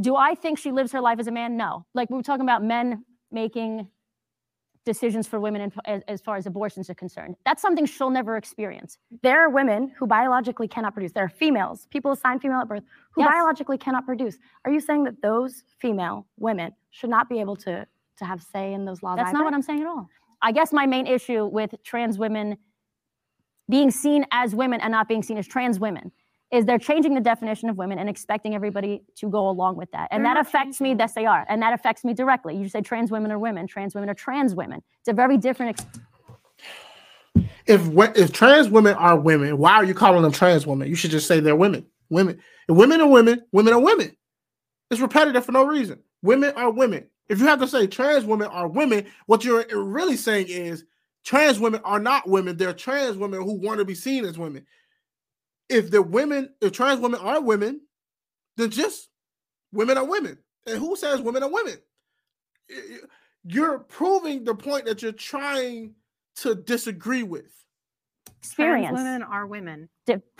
Do 0.00 0.16
I 0.16 0.34
think 0.34 0.58
she 0.58 0.70
lives 0.72 0.92
her 0.92 1.00
life 1.00 1.18
as 1.20 1.26
a 1.26 1.30
man? 1.32 1.56
No. 1.56 1.86
Like 1.94 2.10
we 2.10 2.16
were 2.16 2.22
talking 2.22 2.42
about 2.44 2.62
men 2.64 3.04
making 3.30 3.88
decisions 4.84 5.26
for 5.26 5.40
women 5.40 5.72
as, 5.86 6.02
as 6.08 6.20
far 6.20 6.36
as 6.36 6.46
abortions 6.46 6.90
are 6.90 6.94
concerned. 6.94 7.36
That's 7.44 7.62
something 7.62 7.86
she'll 7.86 8.10
never 8.10 8.36
experience. 8.36 8.98
There 9.22 9.40
are 9.40 9.48
women 9.48 9.92
who 9.98 10.06
biologically 10.06 10.68
cannot 10.68 10.92
produce. 10.94 11.12
There 11.12 11.24
are 11.24 11.28
females, 11.28 11.86
people 11.90 12.12
assigned 12.12 12.42
female 12.42 12.60
at 12.60 12.68
birth, 12.68 12.84
who 13.12 13.22
Yes. 13.22 13.30
biologically 13.32 13.78
cannot 13.78 14.04
produce. 14.04 14.38
Are 14.64 14.70
you 14.70 14.80
saying 14.80 15.04
that 15.04 15.22
those 15.22 15.64
female 15.78 16.26
women 16.38 16.72
should 16.90 17.10
not 17.10 17.28
be 17.28 17.40
able 17.40 17.56
to 17.56 17.86
to 18.16 18.24
have 18.24 18.42
say 18.42 18.72
in 18.72 18.84
those 18.84 19.02
laws? 19.02 19.16
That's 19.16 19.32
not 19.32 19.44
what 19.44 19.54
I'm 19.54 19.62
saying 19.62 19.80
at 19.80 19.86
all. 19.86 20.08
I 20.40 20.52
guess 20.52 20.72
my 20.72 20.86
main 20.86 21.06
issue 21.06 21.46
with 21.46 21.74
trans 21.82 22.18
women 22.18 22.58
being 23.68 23.90
seen 23.90 24.26
as 24.30 24.54
women 24.54 24.80
and 24.80 24.92
not 24.92 25.08
being 25.08 25.22
seen 25.22 25.38
as 25.38 25.46
trans 25.48 25.80
women 25.80 26.12
is 26.54 26.64
they're 26.64 26.78
changing 26.78 27.14
the 27.14 27.20
definition 27.20 27.68
of 27.68 27.76
women 27.76 27.98
and 27.98 28.08
expecting 28.08 28.54
everybody 28.54 29.02
to 29.16 29.28
go 29.28 29.48
along 29.48 29.76
with 29.76 29.90
that. 29.92 30.08
And 30.10 30.24
They're 30.24 30.34
that 30.34 30.40
not 30.40 30.46
affects 30.46 30.80
me, 30.80 30.94
yes, 30.98 31.12
they 31.14 31.26
are. 31.26 31.44
And 31.48 31.60
that 31.62 31.72
affects 31.72 32.04
me 32.04 32.14
directly. 32.14 32.56
You 32.56 32.68
say 32.68 32.80
trans 32.80 33.10
women 33.10 33.30
are 33.30 33.38
women, 33.38 33.66
trans 33.66 33.94
women 33.94 34.08
are 34.08 34.14
trans 34.14 34.54
women. 34.54 34.82
It's 35.00 35.08
a 35.08 35.12
very 35.12 35.36
different 35.36 35.80
ex- 35.80 37.44
If 37.66 37.82
if 38.16 38.32
trans 38.32 38.68
women 38.68 38.94
are 38.94 39.18
women, 39.18 39.58
why 39.58 39.72
are 39.72 39.84
you 39.84 39.94
calling 39.94 40.22
them 40.22 40.32
trans 40.32 40.66
women? 40.66 40.88
You 40.88 40.94
should 40.94 41.10
just 41.10 41.26
say 41.26 41.40
they're 41.40 41.56
women. 41.56 41.86
Women. 42.08 42.40
If 42.68 42.76
women 42.76 43.00
are 43.00 43.08
women, 43.08 43.42
women 43.52 43.72
are 43.72 43.80
women. 43.80 44.16
It's 44.90 45.00
repetitive 45.00 45.44
for 45.44 45.52
no 45.52 45.66
reason. 45.66 45.98
Women 46.22 46.52
are 46.56 46.70
women. 46.70 47.08
If 47.28 47.40
you 47.40 47.46
have 47.46 47.60
to 47.60 47.66
say 47.66 47.86
trans 47.86 48.24
women 48.24 48.48
are 48.48 48.68
women, 48.68 49.06
what 49.26 49.44
you're 49.44 49.64
really 49.72 50.16
saying 50.16 50.46
is 50.48 50.84
trans 51.24 51.58
women 51.58 51.80
are 51.84 51.98
not 51.98 52.28
women. 52.28 52.56
They're 52.56 52.74
trans 52.74 53.16
women 53.16 53.42
who 53.42 53.54
want 53.54 53.78
to 53.78 53.84
be 53.84 53.94
seen 53.94 54.24
as 54.24 54.38
women. 54.38 54.66
If 55.74 55.90
the 55.90 56.02
women, 56.02 56.50
if 56.60 56.70
trans 56.72 57.00
women 57.00 57.18
are 57.20 57.40
women, 57.42 57.80
then 58.56 58.70
just 58.70 59.08
women 59.72 59.98
are 59.98 60.04
women. 60.04 60.38
And 60.68 60.78
who 60.78 60.94
says 60.94 61.20
women 61.20 61.42
are 61.42 61.50
women? 61.50 61.74
Y- 62.70 62.76
y- 62.90 62.98
You're 63.44 63.80
proving 63.80 64.44
the 64.44 64.54
point 64.54 64.86
that 64.86 65.02
you're 65.02 65.10
trying 65.12 65.94
to 66.36 66.54
disagree 66.54 67.24
with. 67.24 67.50
experience. 68.38 68.86
Trans 68.90 68.98
women 69.04 69.22
are 69.24 69.46
women. 69.46 69.88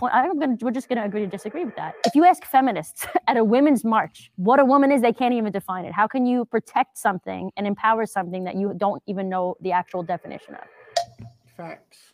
I'm 0.02 0.38
gonna, 0.38 0.56
we're 0.60 0.70
just 0.70 0.88
going 0.88 0.98
to 0.98 1.04
agree 1.04 1.22
to 1.22 1.26
disagree 1.26 1.64
with 1.64 1.74
that. 1.76 1.94
If 2.06 2.14
you 2.14 2.24
ask 2.24 2.44
feminists 2.44 3.06
at 3.26 3.36
a 3.36 3.42
women's 3.44 3.84
march 3.84 4.30
what 4.36 4.60
a 4.60 4.64
woman 4.64 4.92
is, 4.92 5.02
they 5.02 5.12
can't 5.12 5.34
even 5.34 5.50
define 5.50 5.84
it. 5.84 5.92
How 5.92 6.06
can 6.06 6.26
you 6.26 6.44
protect 6.44 6.96
something 6.96 7.50
and 7.56 7.66
empower 7.66 8.06
something 8.06 8.44
that 8.44 8.54
you 8.54 8.72
don't 8.76 9.02
even 9.06 9.28
know 9.28 9.56
the 9.62 9.72
actual 9.72 10.04
definition 10.04 10.54
of? 10.54 11.26
Facts. 11.56 12.13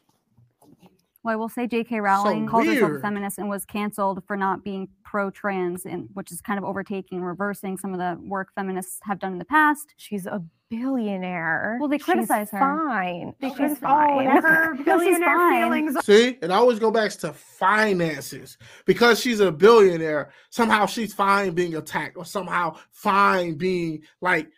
Well, 1.23 1.33
I 1.35 1.37
will 1.37 1.51
say 1.51 1.67
J.K. 1.67 2.01
Rowling 2.01 2.47
called 2.47 2.67
herself 2.67 2.93
a 2.93 3.01
feminist 3.01 3.39
and 3.39 3.49
was 3.49 3.67
canceled 3.67 4.23
for 4.27 4.37
not 4.39 4.65
being 4.65 4.89
pro-trans, 5.05 5.85
and 5.85 6.09
which 6.15 6.33
is 6.33 6.41
kind 6.41 6.57
of 6.59 6.65
overtaking, 6.65 7.19
and 7.19 7.27
reversing 7.27 7.77
some 7.77 7.93
of 7.93 7.99
the 7.99 8.19
work 8.27 8.49
feminists 8.55 9.01
have 9.03 9.19
done 9.19 9.33
in 9.33 9.39
the 9.39 9.45
past. 9.45 9.93
she's 9.99 10.25
a 10.27 10.43
billionaire. 10.71 11.77
Well, 11.81 11.89
they 11.89 11.99
She's 11.99 12.05
criticize 12.05 12.51
her. 12.53 12.59
Fine. 12.59 13.35
They 13.41 13.49
She's 13.49 13.57
criticize- 13.57 13.79
fine. 13.81 14.29
Oh, 14.29 14.41
Her 14.41 14.73
No, 14.75 14.77
she's 14.77 14.85
billionaire 14.87 15.37
fine. 15.37 15.63
feelings. 15.65 16.05
See, 16.07 16.39
it 16.41 16.51
always 16.51 16.79
go 16.79 16.91
back 16.91 17.11
to 17.11 17.33
finances 17.33 18.57
because 18.87 19.21
she's 19.21 19.41
a 19.41 19.51
billionaire. 19.53 20.31
Somehow 20.51 20.87
she's 20.87 21.13
fine 21.13 21.53
being 21.53 21.75
attacked, 21.75 22.17
or 22.17 22.25
somehow 22.25 22.77
fine 22.93 23.55
being 23.55 24.03
like 24.21 24.49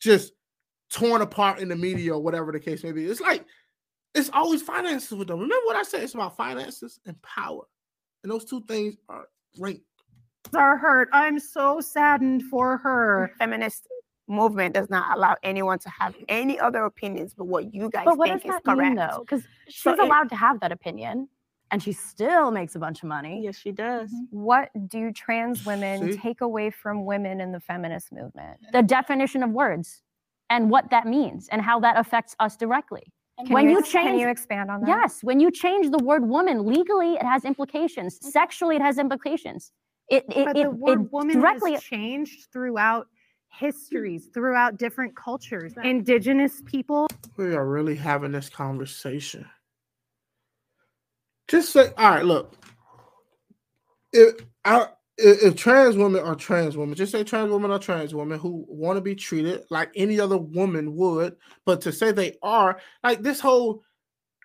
just 0.00 0.32
torn 0.90 1.20
apart 1.20 1.58
in 1.58 1.68
the 1.68 1.76
media, 1.76 2.14
or 2.14 2.22
whatever 2.22 2.52
the 2.52 2.60
case 2.60 2.84
may 2.84 2.92
be. 2.92 3.04
It's 3.06 3.20
like 3.20 3.44
it's 4.16 4.30
always 4.32 4.62
finances 4.62 5.12
with 5.12 5.28
them. 5.28 5.38
Remember 5.40 5.64
what 5.66 5.76
I 5.76 5.82
said? 5.82 6.02
It's 6.02 6.14
about 6.14 6.36
finances 6.36 6.98
and 7.06 7.20
power, 7.22 7.62
and 8.22 8.32
those 8.32 8.44
two 8.44 8.60
things 8.62 8.96
are 9.08 9.26
linked. 9.56 9.82
Are 10.54 10.76
hurt. 10.76 11.08
I'm 11.12 11.38
so 11.40 11.80
saddened 11.80 12.44
for 12.44 12.76
her. 12.78 13.32
feminist 13.38 13.88
movement 14.28 14.74
does 14.74 14.88
not 14.90 15.16
allow 15.16 15.36
anyone 15.44 15.78
to 15.80 15.88
have 15.88 16.12
any 16.28 16.58
other 16.58 16.84
opinions 16.84 17.32
but 17.32 17.44
what 17.46 17.72
you 17.72 17.88
guys 17.88 18.04
But 18.04 18.18
what 18.18 18.28
think 18.28 18.42
does 18.42 18.50
is 18.50 18.54
that 18.56 18.64
correct. 18.64 18.88
mean, 18.88 18.94
though? 18.96 19.20
Because 19.20 19.44
she's 19.68 19.82
So 19.82 19.92
it- 19.92 20.00
allowed 20.00 20.28
to 20.30 20.36
have 20.36 20.58
that 20.60 20.72
opinion, 20.72 21.28
and 21.70 21.80
she 21.82 21.92
still 21.92 22.50
makes 22.50 22.74
a 22.74 22.78
bunch 22.80 23.02
of 23.02 23.08
money. 23.08 23.42
Yes, 23.44 23.56
she 23.56 23.70
does. 23.72 24.10
Mm-hmm. 24.10 24.36
What 24.36 24.70
do 24.88 25.12
trans 25.12 25.64
women 25.66 26.12
See? 26.12 26.18
take 26.18 26.40
away 26.40 26.70
from 26.70 27.04
women 27.04 27.40
in 27.40 27.52
the 27.52 27.60
feminist 27.60 28.12
movement? 28.12 28.58
The 28.72 28.82
definition 28.82 29.42
of 29.44 29.50
words 29.50 30.02
and 30.50 30.70
what 30.70 30.90
that 30.90 31.06
means 31.06 31.48
and 31.48 31.60
how 31.60 31.80
that 31.80 31.96
affects 31.98 32.34
us 32.40 32.56
directly. 32.56 33.12
Can 33.38 33.52
when 33.52 33.68
you 33.68 33.82
change, 33.82 33.92
can 33.92 34.18
you 34.18 34.28
expand 34.28 34.70
on 34.70 34.80
that? 34.80 34.88
Yes, 34.88 35.22
when 35.22 35.40
you 35.40 35.50
change 35.50 35.90
the 35.90 36.02
word 36.02 36.26
woman 36.26 36.64
legally, 36.64 37.14
it 37.14 37.22
has 37.22 37.44
implications. 37.44 38.18
Sexually, 38.22 38.76
it 38.76 38.82
has 38.82 38.98
implications. 38.98 39.72
It 40.08 40.24
it, 40.30 40.44
But 40.46 40.56
it, 40.56 40.62
the 40.64 40.70
word 40.70 41.02
it 41.02 41.12
woman 41.12 41.40
directly 41.40 41.72
has 41.72 41.82
changed 41.82 42.46
throughout 42.52 43.08
histories, 43.50 44.28
throughout 44.32 44.78
different 44.78 45.14
cultures. 45.16 45.74
Indigenous 45.82 46.62
people. 46.64 47.08
We 47.36 47.54
are 47.54 47.66
really 47.66 47.94
having 47.94 48.32
this 48.32 48.48
conversation. 48.48 49.46
Just 51.48 51.72
say, 51.72 51.92
all 51.98 52.10
right, 52.10 52.24
look. 52.24 52.54
If 54.12 54.36
I 54.64 54.88
if, 55.18 55.42
if 55.42 55.56
trans 55.56 55.96
women 55.96 56.22
are 56.22 56.34
trans 56.34 56.76
women, 56.76 56.94
just 56.94 57.12
say 57.12 57.24
trans 57.24 57.50
women 57.50 57.70
are 57.70 57.78
trans 57.78 58.14
women 58.14 58.38
who 58.38 58.64
want 58.68 58.96
to 58.96 59.00
be 59.00 59.14
treated 59.14 59.64
like 59.70 59.90
any 59.94 60.20
other 60.20 60.38
woman 60.38 60.94
would, 60.94 61.36
but 61.64 61.80
to 61.82 61.92
say 61.92 62.12
they 62.12 62.36
are, 62.42 62.78
like 63.02 63.22
this 63.22 63.40
whole 63.40 63.82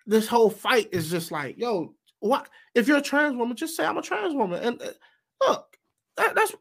this 0.06 0.26
whole 0.26 0.50
fight 0.50 0.88
is 0.92 1.10
just 1.10 1.30
like, 1.30 1.56
yo, 1.58 1.94
what 2.20 2.48
if 2.74 2.88
you're 2.88 2.98
a 2.98 3.02
trans 3.02 3.36
woman, 3.36 3.56
just 3.56 3.76
say 3.76 3.84
I'm 3.84 3.98
a 3.98 4.02
trans 4.02 4.34
woman. 4.34 4.62
And 4.62 4.82
uh, 4.82 5.46
look, 5.46 5.76
that, 6.16 6.34
that's 6.34 6.54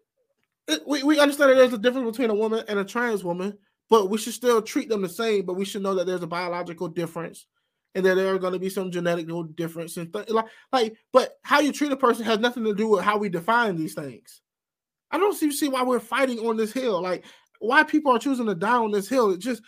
it, 0.68 0.82
we, 0.86 1.04
we 1.04 1.20
understand 1.20 1.52
that 1.52 1.56
there's 1.56 1.74
a 1.74 1.78
difference 1.78 2.12
between 2.12 2.30
a 2.30 2.36
woman 2.36 2.64
and 2.68 2.80
a 2.80 2.86
trans 2.86 3.24
woman, 3.24 3.58
but 3.90 4.10
we 4.10 4.18
should 4.18 4.34
still 4.34 4.62
treat 4.62 4.90
them 4.90 5.02
the 5.02 5.10
same. 5.10 5.46
But 5.46 5.56
we 5.56 5.66
should 5.66 5.82
know 5.82 5.96
that 5.96 6.06
there's 6.06 6.24
a 6.24 6.28
biological 6.28 6.88
difference, 6.88 7.48
and 7.96 8.06
that 8.06 8.16
there 8.16 8.34
are 8.34 8.40
going 8.40 8.54
to 8.54 8.60
be 8.60 8.70
some 8.70 8.92
genetic 8.92 9.28
difference 9.56 9.98
and 9.98 10.12
th- 10.14 10.30
like 10.30 10.46
like. 10.72 10.96
But 11.12 11.38
how 11.44 11.60
you 11.60 11.72
treat 11.72 11.92
a 11.92 11.98
person 11.98 12.26
has 12.26 12.40
nothing 12.40 12.64
to 12.64 12.74
do 12.74 12.88
with 12.88 13.04
how 13.04 13.18
we 13.18 13.30
define 13.30 13.76
these 13.76 13.94
things. 13.94 14.42
I 15.12 15.18
don't 15.18 15.36
see, 15.36 15.52
see 15.52 15.68
why 15.68 15.84
we're 15.84 16.00
fighting 16.00 16.40
on 16.40 16.58
this 16.58 16.72
hill. 16.72 17.02
Like 17.02 17.26
why 17.60 17.84
people 17.84 18.12
are 18.14 18.20
choosing 18.20 18.46
to 18.48 18.56
die 18.56 18.78
on 18.78 18.92
this 18.92 19.08
hill. 19.08 19.32
It 19.32 19.40
just 19.40 19.62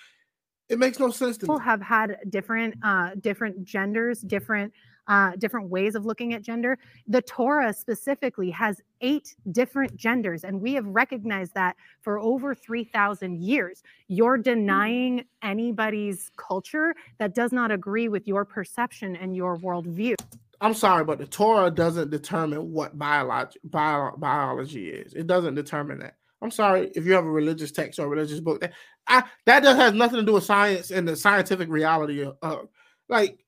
it 0.69 0.79
makes 0.79 0.99
no 0.99 1.11
sense 1.11 1.37
to 1.37 1.45
people 1.45 1.59
me. 1.59 1.65
have 1.65 1.81
had 1.81 2.17
different 2.29 2.75
uh 2.83 3.11
different 3.19 3.63
genders 3.63 4.21
different 4.21 4.73
uh 5.07 5.31
different 5.37 5.69
ways 5.69 5.95
of 5.95 6.05
looking 6.05 6.33
at 6.33 6.41
gender 6.41 6.77
the 7.07 7.21
torah 7.21 7.73
specifically 7.73 8.49
has 8.49 8.81
eight 9.01 9.35
different 9.51 9.95
genders 9.95 10.43
and 10.43 10.59
we 10.59 10.73
have 10.73 10.85
recognized 10.85 11.53
that 11.53 11.75
for 12.01 12.19
over 12.19 12.55
3000 12.55 13.41
years 13.41 13.83
you're 14.07 14.37
denying 14.37 15.23
anybody's 15.41 16.31
culture 16.37 16.93
that 17.17 17.35
does 17.35 17.51
not 17.51 17.71
agree 17.71 18.07
with 18.07 18.27
your 18.27 18.45
perception 18.45 19.15
and 19.15 19.35
your 19.35 19.57
worldview 19.57 20.15
I'm 20.61 20.73
sorry, 20.73 21.03
but 21.03 21.17
the 21.17 21.27
Torah 21.27 21.69
doesn't 21.69 22.09
determine 22.09 22.71
what 22.71 22.97
biology 22.97 23.59
bio, 23.65 24.15
biology 24.15 24.91
is. 24.91 25.13
It 25.13 25.27
doesn't 25.27 25.55
determine 25.55 25.99
that. 25.99 26.15
I'm 26.41 26.51
sorry 26.51 26.89
if 26.95 27.05
you 27.05 27.13
have 27.13 27.25
a 27.25 27.31
religious 27.31 27.71
text 27.71 27.99
or 27.99 28.05
a 28.05 28.07
religious 28.09 28.39
book 28.39 28.61
that 28.61 28.71
I, 29.05 29.23
that 29.45 29.63
does 29.63 29.75
has 29.75 29.93
nothing 29.93 30.19
to 30.19 30.25
do 30.25 30.33
with 30.33 30.45
science 30.45 30.89
and 30.89 31.05
the 31.05 31.17
scientific 31.17 31.67
reality 31.69 32.21
of, 32.21 32.37
of 32.41 32.69
like 33.09 33.42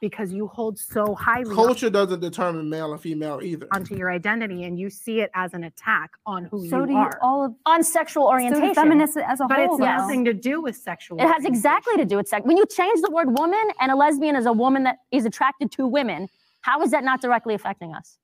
because 0.00 0.32
you 0.32 0.46
hold 0.46 0.78
so 0.78 1.14
highly 1.14 1.54
culture 1.54 1.88
doesn't 1.88 2.20
determine 2.20 2.68
male 2.68 2.92
or 2.92 2.98
female 2.98 3.40
either. 3.42 3.66
onto 3.72 3.96
your 3.96 4.10
identity 4.10 4.64
and 4.64 4.78
you 4.78 4.90
see 4.90 5.20
it 5.20 5.30
as 5.34 5.54
an 5.54 5.64
attack 5.64 6.10
on 6.26 6.44
who 6.46 6.64
you 6.64 6.66
are. 6.66 6.70
So 6.70 6.80
you 6.80 6.86
do 6.86 6.92
you 6.92 6.98
are 6.98 7.18
all 7.22 7.44
of 7.44 7.54
on 7.64 7.82
sexual 7.82 8.26
orientation. 8.26 8.74
feminists 8.74 9.16
as 9.16 9.40
a 9.40 9.46
but 9.46 9.58
whole, 9.58 9.66
it's 9.66 9.78
though. 9.78 9.84
nothing 9.84 10.24
to 10.24 10.34
do 10.34 10.60
with 10.60 10.76
sexual 10.76 11.18
It 11.18 11.26
has 11.26 11.44
exactly 11.44 11.96
to 11.96 12.04
do 12.04 12.16
with 12.16 12.28
sex. 12.28 12.44
When 12.44 12.56
you 12.56 12.66
change 12.66 13.00
the 13.00 13.10
word 13.10 13.38
woman 13.38 13.68
and 13.80 13.90
a 13.92 13.96
lesbian 13.96 14.36
is 14.36 14.46
a 14.46 14.52
woman 14.52 14.82
that 14.84 14.98
is 15.10 15.24
attracted 15.24 15.70
to 15.72 15.86
women, 15.86 16.28
how 16.62 16.82
is 16.82 16.90
that 16.90 17.04
not 17.04 17.20
directly 17.20 17.54
affecting 17.54 17.94
us? 17.94 18.18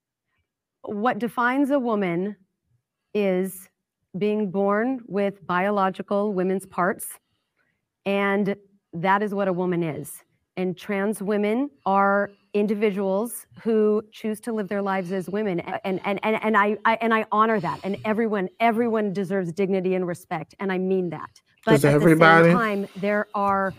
what 0.82 1.18
defines 1.18 1.70
a 1.70 1.78
woman 1.78 2.36
is 3.14 3.68
being 4.16 4.50
born 4.50 5.00
with 5.06 5.46
biological 5.46 6.32
women's 6.32 6.66
parts 6.66 7.18
and 8.06 8.56
that 8.92 9.22
is 9.22 9.34
what 9.34 9.46
a 9.46 9.52
woman 9.52 9.82
is 9.82 10.22
and 10.56 10.76
trans 10.76 11.22
women 11.22 11.70
are 11.86 12.30
individuals 12.52 13.46
who 13.62 14.02
choose 14.10 14.40
to 14.40 14.52
live 14.52 14.68
their 14.68 14.82
lives 14.82 15.12
as 15.12 15.28
women 15.28 15.60
and 15.60 16.00
and 16.04 16.20
and, 16.24 16.42
and 16.42 16.56
I, 16.56 16.76
I 16.84 16.98
and 17.00 17.14
I 17.14 17.24
honor 17.30 17.60
that 17.60 17.80
and 17.84 17.96
everyone 18.04 18.48
everyone 18.58 19.12
deserves 19.12 19.52
dignity 19.52 19.94
and 19.94 20.06
respect 20.06 20.54
and 20.58 20.72
I 20.72 20.78
mean 20.78 21.10
that 21.10 21.40
but 21.64 21.72
Does 21.72 21.84
at 21.84 21.94
everybody? 21.94 22.48
the 22.48 22.50
same 22.50 22.58
time 22.58 22.88
there 22.96 23.28
are 23.34 23.72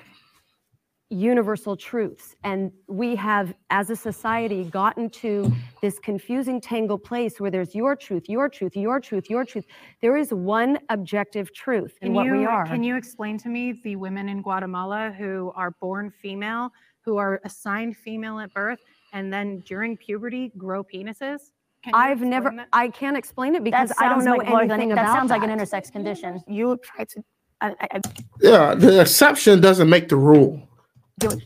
universal 1.12 1.76
truths 1.76 2.36
and 2.46 2.72
we 2.88 3.16
have 3.18 3.54
as 3.70 3.90
a 3.90 3.96
society 3.96 4.64
gotten 4.64 5.10
to 5.10 5.52
this 5.82 6.00
confusing 6.00 6.62
tangled 6.62 7.04
place 7.04 7.38
where 7.38 7.52
there's 7.52 7.76
your 7.76 7.98
truth 7.98 8.30
your 8.30 8.48
truth 8.48 8.78
your 8.78 8.98
truth 8.98 9.30
your 9.30 9.44
truth 9.44 9.66
there 10.02 10.16
is 10.16 10.32
one 10.34 10.80
objective 10.90 11.54
truth 11.54 11.98
in 12.02 12.14
what 12.14 12.26
you, 12.26 12.32
we 12.32 12.46
are 12.46 12.66
Can 12.66 12.82
you 12.82 12.96
explain 12.96 13.38
to 13.40 13.50
me 13.50 13.74
the 13.84 13.98
women 13.98 14.30
in 14.30 14.42
Guatemala 14.42 15.14
who 15.18 15.52
are 15.54 15.72
born 15.82 16.10
female, 16.10 16.72
who 17.02 17.18
are 17.18 17.42
assigned 17.44 17.98
female 17.98 18.40
at 18.40 18.54
birth, 18.54 18.80
and 19.12 19.34
then 19.34 19.60
during 19.68 19.98
puberty 19.98 20.54
grow 20.58 20.82
penises? 20.82 21.52
Can 21.84 21.94
i've 21.94 22.22
never 22.22 22.52
that? 22.56 22.70
i 22.72 22.88
can't 22.88 23.18
explain 23.18 23.56
it 23.56 23.64
because 23.66 23.92
i 24.00 24.08
don't 24.08 24.24
know 24.24 24.36
like 24.36 24.48
more 24.48 24.62
than- 24.62 24.72
anything 24.72 24.90
that 24.90 24.94
about 24.94 25.08
That 25.08 25.18
sounds 25.18 25.30
like 25.30 25.44
an 25.44 25.50
intersex 25.50 25.92
condition. 25.92 26.42
You 26.48 26.78
try 26.82 27.04
to. 27.04 27.24
I, 27.60 27.68
I, 27.82 27.88
I 27.96 28.02
Yeah, 28.42 28.76
the 28.76 29.02
exception 29.02 29.60
doesn't 29.60 29.90
make 29.90 30.08
the 30.08 30.16
rule. 30.16 30.68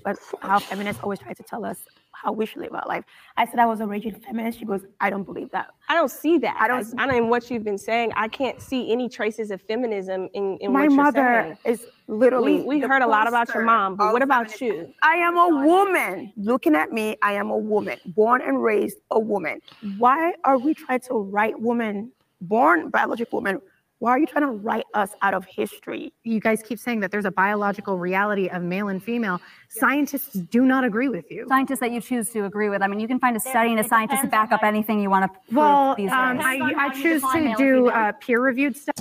But 0.03 0.17
how 0.41 0.59
feminists 0.59 1.01
always 1.03 1.19
try 1.19 1.33
to 1.33 1.43
tell 1.43 1.65
us 1.65 1.79
how 2.11 2.31
we 2.31 2.45
should 2.45 2.61
live 2.61 2.73
our 2.73 2.85
life. 2.87 3.03
I 3.37 3.45
said 3.45 3.59
I 3.59 3.65
was 3.65 3.81
a 3.81 3.87
raging 3.87 4.19
feminist. 4.19 4.59
She 4.59 4.65
goes, 4.65 4.81
I 4.99 5.09
don't 5.09 5.23
believe 5.23 5.51
that. 5.51 5.67
I 5.89 5.95
don't 5.95 6.09
see 6.09 6.37
that. 6.39 6.57
I 6.59 6.67
don't 6.67 6.87
I 6.97 7.05
don't 7.05 7.15
in 7.15 7.29
what 7.29 7.49
you've 7.51 7.63
been 7.63 7.77
saying. 7.77 8.13
I 8.15 8.27
can't 8.27 8.61
see 8.61 8.91
any 8.91 9.09
traces 9.09 9.51
of 9.51 9.61
feminism 9.61 10.29
in, 10.33 10.57
in 10.57 10.71
My 10.73 10.87
what 10.87 10.91
you're 10.91 11.11
saying. 11.11 11.25
My 11.25 11.41
mother 11.43 11.57
is 11.65 11.85
literally. 12.07 12.61
We, 12.61 12.79
we 12.79 12.79
heard 12.79 13.01
a 13.01 13.07
lot 13.07 13.27
about 13.27 13.53
your 13.53 13.63
mom, 13.63 13.95
but 13.95 14.13
what 14.13 14.21
about 14.21 14.59
you? 14.61 14.93
I 15.03 15.15
am 15.15 15.37
a 15.37 15.65
woman. 15.65 16.33
Looking 16.37 16.75
at 16.75 16.91
me, 16.91 17.17
I 17.21 17.33
am 17.33 17.49
a 17.49 17.57
woman, 17.57 17.99
born 18.07 18.41
and 18.41 18.63
raised 18.63 18.97
a 19.11 19.19
woman. 19.19 19.61
Why 19.97 20.33
are 20.43 20.57
we 20.57 20.73
trying 20.73 21.01
to 21.01 21.15
write 21.15 21.59
women, 21.59 22.11
born 22.41 22.89
biological 22.89 23.41
women? 23.41 23.61
Why 23.99 24.11
are 24.11 24.19
you 24.19 24.27
trying 24.27 24.43
to 24.43 24.51
write 24.51 24.83
us 24.93 25.11
out 25.21 25.33
of 25.33 25.45
history? 25.45 26.13
You 26.23 26.41
guys 26.41 26.61
keep 26.61 26.79
saying 26.79 26.99
that 26.99 27.11
there's 27.11 27.25
a 27.25 27.31
biological 27.31 27.97
reality 27.97 28.49
of 28.49 28.61
male 28.61 28.89
and 28.89 29.01
female. 29.01 29.39
Scientists 29.69 30.33
do 30.33 30.65
not 30.65 30.83
agree 30.83 31.07
with 31.07 31.31
you. 31.31 31.45
Scientists 31.47 31.79
that 31.79 31.91
you 31.91 32.01
choose 32.01 32.29
to 32.31 32.43
agree 32.43 32.67
with. 32.67 32.81
I 32.81 32.87
mean, 32.87 32.99
you 32.99 33.07
can 33.07 33.19
find 33.19 33.37
a 33.37 33.39
study 33.39 33.71
and 33.71 33.79
a 33.79 33.83
scientist 33.85 34.23
to 34.23 34.27
back 34.27 34.51
up 34.51 34.63
anything 34.63 34.99
you 34.99 35.09
want 35.09 35.31
to 35.31 35.39
prove 35.39 35.57
Well, 35.57 35.95
these 35.95 36.11
um, 36.11 36.37
days. 36.37 36.45
I, 36.45 36.73
I 36.77 36.89
choose 36.89 37.21
to 37.21 37.55
do 37.57 37.89
uh, 37.89 38.11
peer-reviewed 38.19 38.75
stuff. 38.75 38.95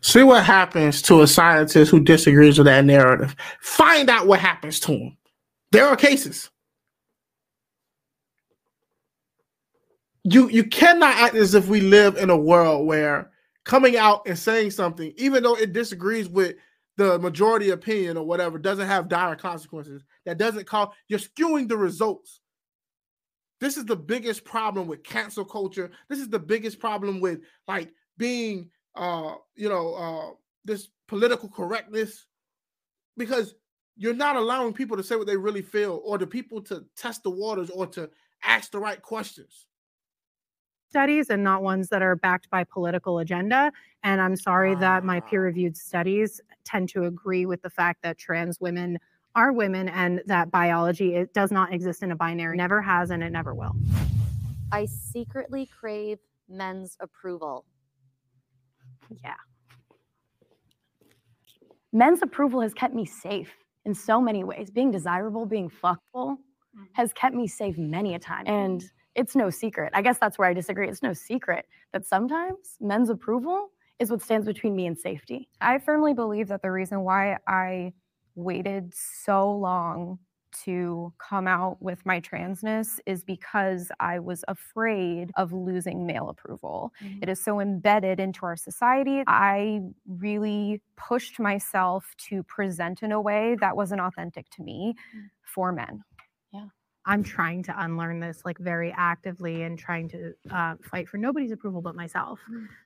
See 0.00 0.22
what 0.22 0.44
happens 0.44 1.02
to 1.02 1.20
a 1.20 1.26
scientist 1.26 1.90
who 1.90 2.00
disagrees 2.00 2.56
with 2.56 2.66
that 2.66 2.86
narrative. 2.86 3.36
Find 3.60 4.08
out 4.08 4.26
what 4.26 4.40
happens 4.40 4.80
to 4.80 4.92
him. 4.92 5.16
There 5.72 5.86
are 5.86 5.96
cases. 5.96 6.50
You 10.24 10.48
you 10.48 10.64
cannot 10.64 11.16
act 11.16 11.34
as 11.34 11.54
if 11.54 11.68
we 11.68 11.80
live 11.80 12.16
in 12.16 12.28
a 12.30 12.36
world 12.36 12.86
where 12.86 13.30
coming 13.68 13.98
out 13.98 14.22
and 14.26 14.36
saying 14.36 14.70
something, 14.70 15.12
even 15.18 15.42
though 15.42 15.54
it 15.54 15.74
disagrees 15.74 16.26
with 16.26 16.56
the 16.96 17.18
majority 17.18 17.68
opinion 17.70 18.16
or 18.16 18.24
whatever, 18.24 18.58
doesn't 18.58 18.88
have 18.88 19.10
dire 19.10 19.36
consequences. 19.36 20.02
That 20.24 20.38
doesn't 20.38 20.66
call 20.66 20.94
you're 21.06 21.20
skewing 21.20 21.68
the 21.68 21.76
results. 21.76 22.40
This 23.60 23.76
is 23.76 23.84
the 23.84 23.94
biggest 23.94 24.44
problem 24.44 24.88
with 24.88 25.04
cancel 25.04 25.44
culture. 25.44 25.90
This 26.08 26.18
is 26.18 26.30
the 26.30 26.38
biggest 26.38 26.80
problem 26.80 27.20
with 27.20 27.40
like 27.68 27.92
being 28.16 28.70
uh 28.96 29.34
you 29.54 29.68
know 29.68 29.94
uh 29.94 30.34
this 30.64 30.88
political 31.06 31.48
correctness 31.48 32.26
because 33.18 33.54
you're 33.98 34.14
not 34.14 34.36
allowing 34.36 34.72
people 34.72 34.96
to 34.96 35.02
say 35.02 35.14
what 35.14 35.26
they 35.26 35.36
really 35.36 35.62
feel 35.62 36.00
or 36.04 36.16
the 36.16 36.26
people 36.26 36.62
to 36.62 36.84
test 36.96 37.22
the 37.22 37.30
waters 37.30 37.68
or 37.68 37.86
to 37.88 38.08
ask 38.42 38.70
the 38.70 38.78
right 38.78 39.02
questions. 39.02 39.67
Studies 40.88 41.30
and 41.30 41.42
not 41.42 41.62
ones 41.62 41.88
that 41.88 42.02
are 42.02 42.16
backed 42.16 42.48
by 42.50 42.64
political 42.64 43.18
agenda. 43.18 43.72
And 44.02 44.20
I'm 44.20 44.36
sorry 44.36 44.74
that 44.76 45.04
my 45.04 45.18
ah. 45.18 45.28
peer 45.28 45.44
reviewed 45.44 45.76
studies 45.76 46.40
tend 46.64 46.88
to 46.90 47.04
agree 47.04 47.46
with 47.46 47.62
the 47.62 47.70
fact 47.70 48.02
that 48.02 48.18
trans 48.18 48.60
women 48.60 48.98
are 49.34 49.52
women 49.52 49.88
and 49.88 50.22
that 50.26 50.50
biology 50.50 51.14
it 51.14 51.32
does 51.34 51.52
not 51.52 51.72
exist 51.72 52.02
in 52.02 52.10
a 52.10 52.16
binary, 52.16 52.56
never 52.56 52.80
has, 52.82 53.10
and 53.10 53.22
it 53.22 53.30
never 53.30 53.54
will. 53.54 53.76
I 54.72 54.86
secretly 54.86 55.66
crave 55.66 56.18
men's 56.48 56.96
approval. 57.00 57.64
Yeah. 59.22 59.34
Men's 61.92 62.22
approval 62.22 62.60
has 62.60 62.74
kept 62.74 62.94
me 62.94 63.06
safe 63.06 63.52
in 63.84 63.94
so 63.94 64.20
many 64.20 64.44
ways. 64.44 64.70
Being 64.70 64.90
desirable, 64.90 65.46
being 65.46 65.70
fuckable 65.70 65.98
mm-hmm. 66.14 66.84
has 66.92 67.12
kept 67.12 67.34
me 67.34 67.46
safe 67.46 67.78
many 67.78 68.14
a 68.14 68.18
time. 68.18 68.46
And 68.46 68.84
it's 69.18 69.34
no 69.34 69.50
secret. 69.50 69.90
I 69.94 70.00
guess 70.00 70.18
that's 70.18 70.38
where 70.38 70.48
I 70.48 70.54
disagree. 70.54 70.88
It's 70.88 71.02
no 71.02 71.12
secret 71.12 71.66
that 71.92 72.06
sometimes 72.06 72.76
men's 72.80 73.10
approval 73.10 73.70
is 73.98 74.10
what 74.10 74.22
stands 74.22 74.46
between 74.46 74.76
me 74.76 74.86
and 74.86 74.96
safety. 74.96 75.48
I 75.60 75.78
firmly 75.78 76.14
believe 76.14 76.46
that 76.48 76.62
the 76.62 76.70
reason 76.70 77.00
why 77.00 77.36
I 77.48 77.92
waited 78.36 78.94
so 78.94 79.50
long 79.50 80.20
to 80.64 81.12
come 81.18 81.46
out 81.48 81.82
with 81.82 82.06
my 82.06 82.20
transness 82.20 83.00
is 83.06 83.24
because 83.24 83.90
I 83.98 84.20
was 84.20 84.44
afraid 84.46 85.32
of 85.36 85.52
losing 85.52 86.06
male 86.06 86.30
approval. 86.30 86.92
Mm-hmm. 87.02 87.18
It 87.22 87.28
is 87.28 87.42
so 87.42 87.60
embedded 87.60 88.20
into 88.20 88.46
our 88.46 88.56
society. 88.56 89.24
I 89.26 89.80
really 90.06 90.80
pushed 90.96 91.40
myself 91.40 92.14
to 92.28 92.44
present 92.44 93.02
in 93.02 93.12
a 93.12 93.20
way 93.20 93.56
that 93.60 93.76
wasn't 93.76 94.00
authentic 94.00 94.48
to 94.50 94.62
me 94.62 94.94
mm. 95.14 95.22
for 95.42 95.72
men. 95.72 96.04
I'm 97.08 97.22
trying 97.22 97.62
to 97.62 97.74
unlearn 97.82 98.20
this 98.20 98.42
like 98.44 98.58
very 98.58 98.92
actively 98.94 99.62
and 99.62 99.78
trying 99.78 100.10
to 100.10 100.34
uh, 100.50 100.74
fight 100.82 101.08
for 101.08 101.16
nobody's 101.16 101.52
approval 101.52 101.80
but 101.80 101.96
myself. 101.96 102.38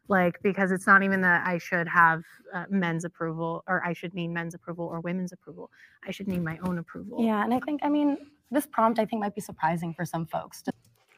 Like, 0.06 0.40
because 0.42 0.70
it's 0.70 0.86
not 0.86 1.02
even 1.02 1.20
that 1.22 1.44
I 1.44 1.58
should 1.58 1.88
have 1.88 2.22
uh, 2.54 2.66
men's 2.70 3.04
approval 3.04 3.64
or 3.66 3.84
I 3.84 3.92
should 3.92 4.14
need 4.14 4.28
men's 4.28 4.54
approval 4.54 4.86
or 4.86 5.00
women's 5.00 5.32
approval. 5.32 5.72
I 6.06 6.12
should 6.12 6.28
need 6.28 6.44
my 6.44 6.56
own 6.62 6.78
approval. 6.78 7.24
Yeah, 7.24 7.42
and 7.42 7.52
I 7.52 7.58
think, 7.60 7.80
I 7.82 7.88
mean, 7.88 8.16
this 8.52 8.64
prompt 8.64 9.00
I 9.00 9.06
think 9.06 9.20
might 9.20 9.34
be 9.34 9.40
surprising 9.40 9.92
for 9.92 10.04
some 10.04 10.24
folks. 10.26 10.62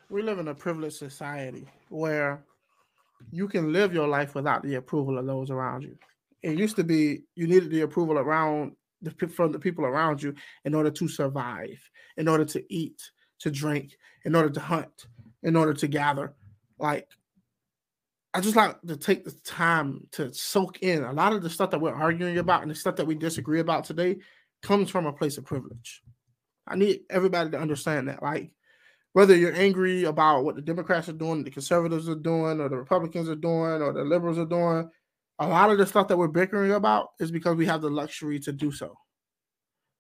We 0.09 0.23
live 0.23 0.39
in 0.39 0.49
a 0.49 0.55
privileged 0.55 0.97
society 0.97 1.69
where 1.91 2.43
you 3.31 3.49
can 3.49 3.71
live 3.71 3.93
your 3.93 4.09
life 4.09 4.35
without 4.35 4.63
the 4.63 4.77
approval 4.77 5.19
of 5.19 5.27
those 5.27 5.51
around 5.51 5.83
you. 5.83 5.99
It 6.43 6.59
used 6.59 6.77
to 6.77 6.85
be 6.85 7.25
you 7.35 7.47
needed 7.47 7.71
the 7.71 7.83
approval 7.83 8.19
around 8.19 8.73
the 9.05 9.29
from 9.29 9.53
the 9.53 9.59
people 9.59 9.85
around 9.85 10.23
you 10.23 10.35
in 10.65 10.75
order 10.75 10.91
to 10.91 11.09
survive, 11.09 11.79
in 12.17 12.29
order 12.29 12.45
to 12.45 12.65
eat, 12.73 13.01
to 13.41 13.51
drink, 13.51 13.97
in 14.25 14.35
order 14.35 14.51
to 14.51 14.61
hunt, 14.61 15.07
in 15.43 15.57
order 15.57 15.75
to 15.75 15.87
gather. 15.87 16.35
Like 16.79 17.09
I 18.33 18.41
just 18.41 18.57
like 18.57 18.81
to 18.83 18.97
take 18.97 19.25
the 19.25 19.33
time 19.45 20.09
to 20.13 20.33
soak 20.35 20.83
in 20.83 21.05
a 21.05 21.13
lot 21.13 21.33
of 21.33 21.43
the 21.43 21.51
stuff 21.51 21.71
that 21.71 21.81
we're 21.81 21.95
arguing 21.95 22.39
about 22.39 22.63
and 22.63 22.71
the 22.71 22.75
stuff 22.75 22.97
that 22.97 23.07
we 23.07 23.15
disagree 23.15 23.61
about 23.61 23.85
today 23.85 24.17
comes 24.63 24.91
from 24.91 25.07
a 25.07 25.13
place 25.13 25.39
of 25.39 25.45
privilege. 25.45 26.03
I 26.67 26.77
need 26.77 27.03
everybody 27.11 27.51
to 27.51 27.61
understand 27.61 28.09
that. 28.09 28.23
Like 28.23 28.51
whether 29.13 29.37
you're 29.37 29.55
angry 29.55 30.05
about 30.05 30.45
what 30.45 30.57
the 30.57 30.63
Democrats 30.63 31.09
are 31.09 31.13
doing, 31.13 31.45
the 31.45 31.51
conservatives 31.51 32.09
are 32.09 32.17
doing, 32.17 32.61
or 32.61 32.69
the 32.69 32.77
Republicans 32.77 33.29
are 33.29 33.37
doing, 33.37 33.81
or 33.81 33.93
the 33.93 34.03
liberals 34.03 34.39
are 34.39 34.45
doing, 34.45 34.91
a 35.39 35.49
lot 35.49 35.71
of 35.71 35.79
the 35.79 35.87
stuff 35.87 36.09
that 36.09 36.17
we're 36.17 36.29
bickering 36.29 36.73
about 36.73 37.09
is 37.19 37.31
because 37.31 37.57
we 37.57 37.67
have 37.67 37.81
the 37.83 37.91
luxury 37.91 38.39
to 38.41 38.53
do 38.53 38.71
so. 38.71 38.97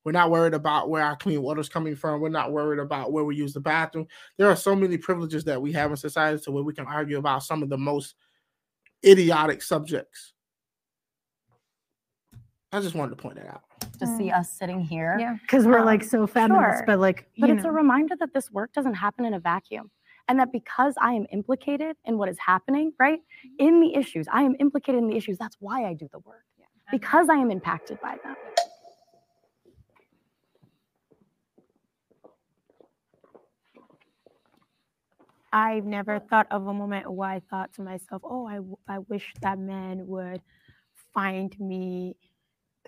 We're 0.04 0.12
not 0.12 0.30
worried 0.30 0.54
about 0.54 0.90
where 0.90 1.02
our 1.02 1.16
clean 1.16 1.40
water 1.42 1.60
is 1.60 1.68
coming 1.68 1.96
from. 1.96 2.20
We're 2.20 2.28
not 2.28 2.52
worried 2.52 2.78
about 2.78 3.10
where 3.10 3.24
we 3.24 3.36
use 3.36 3.54
the 3.54 3.60
bathroom. 3.60 4.06
There 4.36 4.48
are 4.50 4.56
so 4.56 4.76
many 4.76 4.98
privileges 4.98 5.44
that 5.44 5.60
we 5.60 5.72
have 5.72 5.90
in 5.90 5.96
society 5.96 6.42
to 6.44 6.52
where 6.52 6.62
we 6.62 6.74
can 6.74 6.86
argue 6.86 7.18
about 7.18 7.42
some 7.42 7.62
of 7.62 7.70
the 7.70 7.78
most 7.78 8.14
idiotic 9.04 9.62
subjects. 9.62 10.34
I 12.70 12.80
just 12.80 12.94
wanted 12.94 13.16
to 13.16 13.22
point 13.22 13.36
that 13.36 13.46
out. 13.48 13.62
To 14.00 14.06
see 14.18 14.30
us 14.30 14.50
sitting 14.50 14.80
here. 14.80 15.16
Yeah. 15.18 15.36
Because 15.40 15.66
we're 15.66 15.84
like 15.84 16.02
Um, 16.02 16.08
so 16.08 16.26
feminist, 16.26 16.78
sure. 16.78 16.84
but 16.86 16.98
like, 16.98 17.28
But 17.38 17.48
you 17.48 17.54
it's 17.56 17.64
a 17.64 17.70
reminder 17.70 18.14
that 18.18 18.34
this 18.34 18.50
work 18.50 18.72
doesn't 18.72 18.94
happen 18.94 19.24
in 19.24 19.34
a 19.34 19.40
vacuum. 19.40 19.90
And 20.28 20.38
that 20.40 20.52
because 20.52 20.94
I 21.00 21.12
am 21.12 21.26
implicated 21.32 21.96
in 22.06 22.16
what 22.16 22.28
is 22.28 22.38
happening, 22.38 22.92
right? 22.98 23.20
In 23.58 23.80
the 23.80 23.94
issues, 23.94 24.26
I 24.32 24.42
am 24.42 24.56
implicated 24.58 25.02
in 25.02 25.08
the 25.08 25.16
issues. 25.16 25.36
That's 25.38 25.56
why 25.60 25.84
I 25.86 25.94
do 25.94 26.08
the 26.10 26.20
work. 26.20 26.44
Because 26.90 27.28
I 27.28 27.34
am 27.36 27.50
impacted 27.50 28.00
by 28.00 28.16
them. 28.24 28.36
I've 35.52 35.84
never 35.84 36.18
thought 36.18 36.48
of 36.50 36.66
a 36.66 36.74
moment 36.74 37.10
where 37.12 37.28
I 37.30 37.40
thought 37.48 37.72
to 37.74 37.82
myself, 37.82 38.22
oh, 38.24 38.46
I, 38.46 38.56
w- 38.56 38.76
I 38.88 38.98
wish 39.00 39.32
that 39.40 39.58
man 39.58 40.04
would 40.06 40.42
find 41.12 41.58
me 41.60 42.16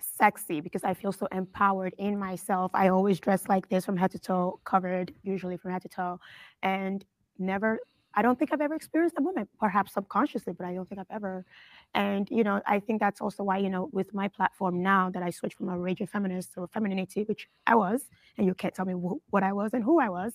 sexy 0.01 0.59
because 0.59 0.83
I 0.83 0.93
feel 0.93 1.13
so 1.13 1.27
empowered 1.31 1.95
in 1.97 2.19
myself. 2.19 2.71
I 2.73 2.89
always 2.89 3.19
dress 3.21 3.47
like 3.47 3.69
this 3.69 3.85
from 3.85 3.95
head 3.95 4.11
to 4.11 4.19
toe, 4.19 4.59
covered 4.65 5.13
usually 5.23 5.55
from 5.57 5.71
head 5.71 5.81
to 5.83 5.89
toe, 5.89 6.19
and 6.61 7.05
never. 7.39 7.79
I 8.13 8.23
don't 8.23 8.39
think 8.39 8.51
I've 8.51 8.61
ever 8.61 8.73
experienced 8.73 9.15
a 9.19 9.21
moment, 9.21 9.47
perhaps 9.59 9.93
subconsciously, 9.93 10.53
but 10.53 10.65
I 10.65 10.73
don't 10.73 10.89
think 10.89 10.99
I've 10.99 11.15
ever. 11.15 11.45
And 11.93 12.27
you 12.31 12.43
know, 12.43 12.61
I 12.65 12.79
think 12.79 12.99
that's 12.99 13.21
also 13.21 13.43
why 13.43 13.57
you 13.59 13.69
know, 13.69 13.89
with 13.91 14.11
my 14.13 14.27
platform 14.27 14.81
now 14.81 15.11
that 15.11 15.21
I 15.21 15.29
switched 15.29 15.57
from 15.57 15.69
a 15.69 15.77
raging 15.77 16.07
feminist 16.07 16.53
to 16.55 16.63
a 16.63 16.67
femininity, 16.67 17.23
which 17.25 17.47
I 17.67 17.75
was, 17.75 18.09
and 18.37 18.47
you 18.47 18.55
can't 18.55 18.73
tell 18.73 18.85
me 18.85 18.93
wh- 18.93 19.21
what 19.31 19.43
I 19.43 19.53
was 19.53 19.73
and 19.73 19.83
who 19.83 19.99
I 19.99 20.09
was. 20.09 20.33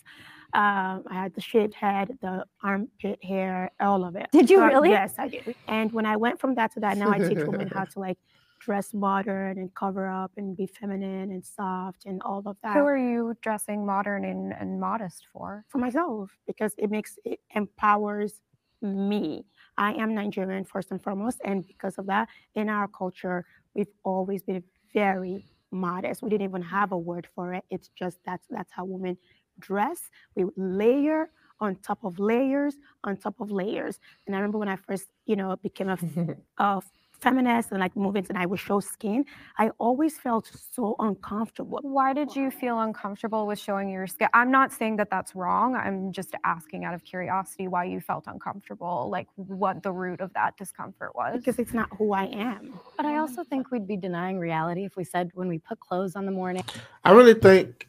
Um, 0.54 1.02
I 1.08 1.14
had 1.14 1.34
the 1.34 1.40
shaved 1.40 1.74
head, 1.74 2.16
the 2.20 2.44
armpit 2.62 3.24
hair, 3.24 3.72
all 3.80 4.04
of 4.04 4.14
it. 4.14 4.28
Did 4.30 4.48
you 4.48 4.58
So, 4.58 4.66
really? 4.66 4.90
Yes, 4.90 5.14
I 5.18 5.26
did. 5.28 5.54
And 5.66 5.90
when 5.92 6.06
I 6.06 6.16
went 6.16 6.38
from 6.38 6.54
that 6.56 6.72
to 6.74 6.80
that, 6.80 6.98
now 6.98 7.10
I 7.10 7.18
teach 7.18 7.38
women 7.46 7.68
how 7.68 7.84
to 7.92 7.98
like 7.98 8.18
dress 8.64 8.94
modern 8.94 9.58
and 9.58 9.74
cover 9.74 10.06
up 10.08 10.30
and 10.36 10.56
be 10.56 10.66
feminine 10.66 11.28
and 11.34 11.44
soft 11.44 12.06
and 12.06 12.22
all 12.22 12.42
of 12.46 12.56
that 12.62 12.76
Who 12.76 12.84
are 12.84 12.96
you 12.96 13.34
dressing 13.42 13.84
modern 13.84 14.24
and, 14.24 14.52
and 14.60 14.80
modest 14.80 15.26
for? 15.32 15.64
for 15.68 15.78
myself 15.78 16.30
because 16.46 16.72
it 16.78 16.90
makes 16.90 17.18
it 17.24 17.40
empowers 17.54 18.40
me. 18.80 19.44
I 19.76 19.90
am 19.94 20.14
Nigerian 20.14 20.64
first 20.64 20.90
and 20.92 21.00
foremost, 21.02 21.40
and 21.44 21.66
because 21.66 21.96
of 21.98 22.06
that, 22.06 22.28
in 22.54 22.68
our 22.68 22.88
culture, 22.88 23.44
we've 23.74 23.94
always 24.04 24.42
been 24.42 24.62
very 24.92 25.46
modest. 25.70 26.22
We 26.22 26.30
didn't 26.30 26.48
even 26.50 26.62
have 26.62 26.92
a 26.92 26.98
word 26.98 27.26
for 27.34 27.54
it. 27.54 27.64
It's 27.70 27.88
just 27.88 28.18
that's 28.26 28.46
that's 28.50 28.72
how 28.72 28.84
women 28.84 29.16
dress. 29.58 30.10
We 30.36 30.44
layer 30.56 31.30
on 31.60 31.76
top 31.76 32.00
of 32.04 32.18
layers 32.18 32.74
on 33.04 33.16
top 33.16 33.40
of 33.40 33.50
layers. 33.50 33.98
And 34.26 34.34
I 34.34 34.38
remember 34.40 34.58
when 34.58 34.68
I 34.68 34.76
first, 34.76 35.06
you 35.26 35.36
know, 35.36 35.56
became 35.62 35.88
a, 35.88 35.98
a 36.58 36.82
feminist 37.22 37.70
and 37.70 37.80
like 37.80 37.94
movements 37.96 38.28
and 38.28 38.38
I 38.38 38.46
would 38.46 38.58
show 38.58 38.80
skin, 38.80 39.24
I 39.58 39.70
always 39.78 40.18
felt 40.18 40.50
so 40.72 40.96
uncomfortable. 40.98 41.78
Why 41.82 42.12
did 42.12 42.34
you 42.34 42.50
feel 42.50 42.80
uncomfortable 42.80 43.46
with 43.46 43.58
showing 43.58 43.88
your 43.88 44.06
skin? 44.06 44.28
I'm 44.34 44.50
not 44.50 44.72
saying 44.72 44.96
that 44.96 45.08
that's 45.08 45.34
wrong. 45.34 45.76
I'm 45.76 46.12
just 46.12 46.34
asking 46.44 46.84
out 46.84 46.94
of 46.94 47.04
curiosity 47.04 47.68
why 47.68 47.84
you 47.84 48.00
felt 48.00 48.24
uncomfortable, 48.26 49.08
like 49.10 49.28
what 49.36 49.82
the 49.82 49.92
root 49.92 50.20
of 50.20 50.32
that 50.34 50.56
discomfort 50.56 51.14
was. 51.14 51.36
Because 51.36 51.58
it's 51.58 51.72
not 51.72 51.88
who 51.96 52.12
I 52.12 52.24
am. 52.24 52.78
But 52.96 53.06
I 53.06 53.18
also 53.18 53.44
think 53.44 53.70
we'd 53.70 53.86
be 53.86 53.96
denying 53.96 54.38
reality 54.38 54.84
if 54.84 54.96
we 54.96 55.04
said 55.04 55.30
when 55.34 55.48
we 55.48 55.58
put 55.58 55.78
clothes 55.78 56.16
on 56.16 56.26
the 56.26 56.32
morning. 56.32 56.64
I 57.04 57.12
really 57.12 57.34
think, 57.34 57.88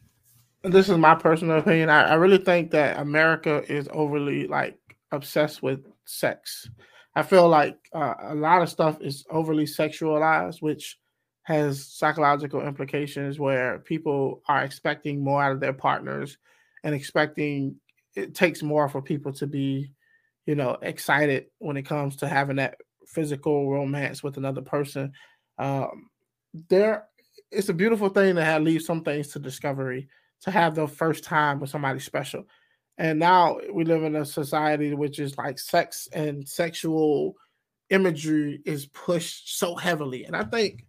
and 0.63 0.71
this 0.71 0.89
is 0.89 0.97
my 0.97 1.15
personal 1.15 1.57
opinion, 1.57 1.89
I, 1.89 2.03
I 2.11 2.13
really 2.13 2.37
think 2.37 2.71
that 2.71 2.99
America 2.99 3.63
is 3.67 3.89
overly 3.91 4.47
like 4.47 4.77
obsessed 5.11 5.63
with 5.63 5.85
sex. 6.05 6.69
I 7.15 7.23
feel 7.23 7.47
like 7.47 7.77
uh, 7.93 8.15
a 8.19 8.35
lot 8.35 8.61
of 8.61 8.69
stuff 8.69 8.99
is 9.01 9.25
overly 9.29 9.65
sexualized, 9.65 10.61
which 10.61 10.97
has 11.43 11.85
psychological 11.85 12.61
implications 12.61 13.39
where 13.39 13.79
people 13.79 14.41
are 14.47 14.63
expecting 14.63 15.23
more 15.23 15.43
out 15.43 15.51
of 15.51 15.59
their 15.59 15.73
partners 15.73 16.37
and 16.83 16.95
expecting 16.95 17.75
it 18.15 18.33
takes 18.33 18.63
more 18.63 18.87
for 18.87 19.01
people 19.01 19.33
to 19.33 19.47
be, 19.47 19.91
you 20.45 20.55
know, 20.55 20.77
excited 20.81 21.47
when 21.59 21.77
it 21.77 21.83
comes 21.83 22.15
to 22.17 22.27
having 22.27 22.57
that 22.57 22.77
physical 23.07 23.69
romance 23.69 24.23
with 24.23 24.37
another 24.37 24.61
person. 24.61 25.11
Um, 25.57 26.09
there, 26.69 27.05
it's 27.51 27.69
a 27.69 27.73
beautiful 27.73 28.09
thing 28.09 28.35
to 28.35 28.43
have 28.43 28.61
leave 28.61 28.81
some 28.81 29.03
things 29.03 29.29
to 29.29 29.39
discovery, 29.39 30.07
to 30.41 30.51
have 30.51 30.75
the 30.75 30.87
first 30.87 31.23
time 31.23 31.59
with 31.59 31.69
somebody 31.69 31.99
special. 31.99 32.45
And 32.97 33.19
now 33.19 33.59
we 33.71 33.85
live 33.85 34.03
in 34.03 34.15
a 34.15 34.25
society 34.25 34.93
which 34.93 35.19
is 35.19 35.37
like 35.37 35.57
sex 35.57 36.07
and 36.13 36.47
sexual 36.47 37.35
imagery 37.89 38.61
is 38.65 38.85
pushed 38.87 39.57
so 39.57 39.75
heavily. 39.75 40.25
And 40.25 40.35
I 40.35 40.43
think 40.43 40.85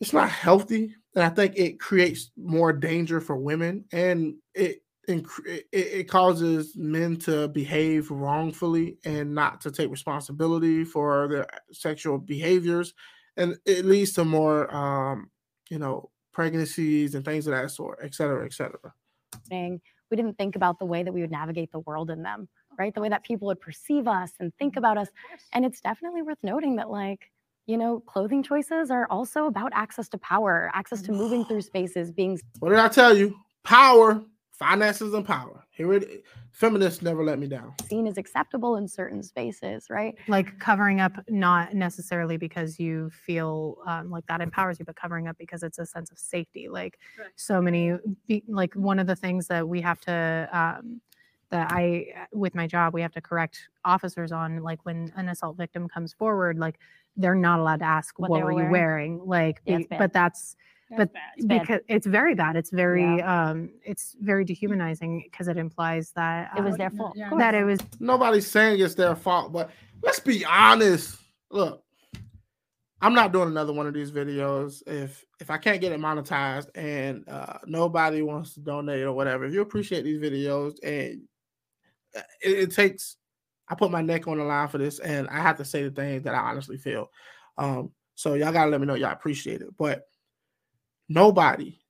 it's 0.00 0.12
not 0.12 0.30
healthy. 0.30 0.94
And 1.14 1.24
I 1.24 1.28
think 1.28 1.56
it 1.56 1.80
creates 1.80 2.30
more 2.36 2.72
danger 2.72 3.20
for 3.20 3.36
women 3.36 3.84
and 3.92 4.36
it 4.54 4.80
it, 5.06 5.26
it 5.72 6.08
causes 6.08 6.76
men 6.76 7.16
to 7.16 7.48
behave 7.48 8.10
wrongfully 8.10 8.96
and 9.04 9.34
not 9.34 9.60
to 9.60 9.70
take 9.70 9.90
responsibility 9.90 10.82
for 10.84 11.28
their 11.28 11.46
sexual 11.72 12.16
behaviors. 12.18 12.94
And 13.36 13.56
it 13.66 13.84
leads 13.84 14.12
to 14.14 14.24
more, 14.24 14.74
um, 14.74 15.30
you 15.68 15.78
know, 15.78 16.10
pregnancies 16.32 17.14
and 17.14 17.24
things 17.24 17.46
of 17.46 17.52
that 17.52 17.70
sort, 17.70 17.98
et 18.02 18.14
cetera, 18.14 18.46
et 18.46 18.54
cetera. 18.54 18.94
Morning, 20.10 20.10
we 20.10 20.16
didn't 20.16 20.38
think 20.38 20.56
about 20.56 20.78
the 20.78 20.84
way 20.84 21.02
that 21.02 21.12
we 21.12 21.20
would 21.20 21.30
navigate 21.30 21.72
the 21.72 21.80
world 21.80 22.10
in 22.10 22.22
them, 22.22 22.48
right? 22.78 22.94
The 22.94 23.00
way 23.00 23.08
that 23.08 23.24
people 23.24 23.46
would 23.46 23.60
perceive 23.60 24.08
us 24.08 24.32
and 24.40 24.52
think 24.58 24.76
about 24.76 24.98
us. 24.98 25.08
And 25.52 25.64
it's 25.64 25.80
definitely 25.80 26.22
worth 26.22 26.38
noting 26.42 26.76
that, 26.76 26.90
like, 26.90 27.30
you 27.66 27.78
know, 27.78 28.00
clothing 28.00 28.42
choices 28.42 28.90
are 28.90 29.06
also 29.10 29.46
about 29.46 29.72
access 29.74 30.08
to 30.10 30.18
power, 30.18 30.70
access 30.74 31.02
to 31.02 31.12
moving 31.12 31.44
through 31.48 31.62
spaces, 31.62 32.10
being 32.10 32.38
What 32.58 32.70
did 32.70 32.78
I 32.78 32.88
tell 32.88 33.16
you? 33.16 33.36
Power, 33.64 34.22
finances, 34.58 35.14
and 35.14 35.26
power. 35.26 35.64
Here 35.70 35.92
it 35.94 36.24
feminists 36.52 37.02
never 37.02 37.24
let 37.24 37.38
me 37.40 37.48
down. 37.48 37.74
seen 37.88 38.06
as 38.06 38.16
acceptable 38.16 38.76
in 38.76 38.86
certain 38.86 39.22
spaces, 39.22 39.88
right? 39.90 40.14
like 40.28 40.58
covering 40.60 41.00
up 41.00 41.12
not 41.28 41.74
necessarily 41.74 42.36
because 42.36 42.78
you 42.78 43.10
feel 43.10 43.78
um, 43.86 44.10
like 44.10 44.24
that 44.26 44.40
empowers 44.40 44.78
you 44.78 44.84
but 44.84 44.94
covering 44.94 45.26
up 45.26 45.36
because 45.38 45.62
it's 45.64 45.78
a 45.80 45.86
sense 45.86 46.10
of 46.12 46.18
safety 46.18 46.68
like 46.68 46.98
so 47.34 47.60
many 47.60 47.92
be- 48.28 48.44
like 48.46 48.72
one 48.74 48.98
of 49.00 49.06
the 49.08 49.16
things 49.16 49.48
that 49.48 49.66
we 49.68 49.80
have 49.80 50.00
to 50.00 50.48
um, 50.52 51.00
that 51.50 51.70
i 51.72 52.06
with 52.32 52.54
my 52.54 52.66
job 52.68 52.94
we 52.94 53.02
have 53.02 53.12
to 53.12 53.20
correct 53.20 53.68
officers 53.84 54.30
on 54.30 54.62
like 54.62 54.78
when 54.86 55.12
an 55.16 55.28
assault 55.28 55.56
victim 55.56 55.88
comes 55.88 56.12
forward 56.12 56.56
like 56.58 56.78
they're 57.16 57.34
not 57.34 57.58
allowed 57.58 57.80
to 57.80 57.84
ask 57.84 58.16
What 58.18 58.30
what, 58.30 58.38
they 58.38 58.42
were 58.44 58.54
were 58.54 58.62
you 58.64 58.70
wearing. 58.70 59.18
wearing 59.18 59.26
like 59.26 59.60
Yeah, 59.66 59.78
be- 59.78 59.82
it's 59.90 60.56
bad. 60.90 60.98
but 60.98 61.12
that's 61.12 61.24
but 61.24 61.38
It's 61.38 61.46
bad. 61.46 61.60
because 61.60 61.80
it's 61.88 62.06
very 62.06 62.34
bad 62.34 62.56
it's 62.56 62.70
very 62.70 63.22
um 63.22 63.70
it's 63.84 64.16
very 64.20 64.44
dehumanizing 64.44 65.22
because 65.24 65.48
it 65.48 65.56
implies 65.56 66.10
that 66.12 66.50
It 66.56 66.62
was 66.62 66.74
uh, 66.74 66.78
their 66.78 66.90
fault. 66.90 67.16
that 67.38 67.54
it 67.54 67.64
was 67.64 67.80
Nobody's 68.00 68.46
saying 68.50 68.80
it's 68.80 68.94
their 68.94 69.16
fault, 69.16 69.52
but 69.52 69.70
let's 70.02 70.20
be 70.20 70.44
honest. 70.44 71.16
Look, 71.50 71.82
I'm 73.00 73.14
not 73.14 73.32
doing 73.32 73.48
another 73.48 73.72
one 73.72 73.86
of 73.86 73.94
these 73.94 74.10
videos 74.10 74.82
if 74.86 75.24
if 75.40 75.50
I 75.50 75.58
can't 75.58 75.80
get 75.80 75.92
it 75.92 76.00
monetized 76.00 76.68
and 76.74 77.28
uh, 77.28 77.58
nobody 77.66 78.22
wants 78.22 78.54
to 78.54 78.60
donate 78.60 79.02
or 79.02 79.12
whatever. 79.12 79.44
If 79.44 79.52
you 79.52 79.60
appreciate 79.60 80.02
these 80.04 80.18
videos 80.20 80.74
and 80.82 81.22
uh, 82.16 82.22
it, 82.42 82.58
it 82.60 82.70
takes, 82.72 83.16
I 83.68 83.74
put 83.74 83.90
my 83.90 84.00
neck 84.00 84.26
on 84.28 84.38
the 84.38 84.44
line 84.44 84.68
for 84.68 84.78
this, 84.78 85.00
and 85.00 85.28
I 85.28 85.40
have 85.40 85.56
to 85.58 85.64
say 85.64 85.82
the 85.82 85.90
things 85.90 86.22
that 86.24 86.34
I 86.34 86.38
honestly 86.38 86.76
feel. 86.78 87.10
Um, 87.58 87.90
so 88.14 88.34
y'all 88.34 88.52
gotta 88.52 88.70
let 88.70 88.80
me 88.80 88.86
know 88.86 88.94
y'all 88.94 89.12
appreciate 89.12 89.60
it. 89.60 89.68
But 89.76 90.04
nobody, 91.08 91.80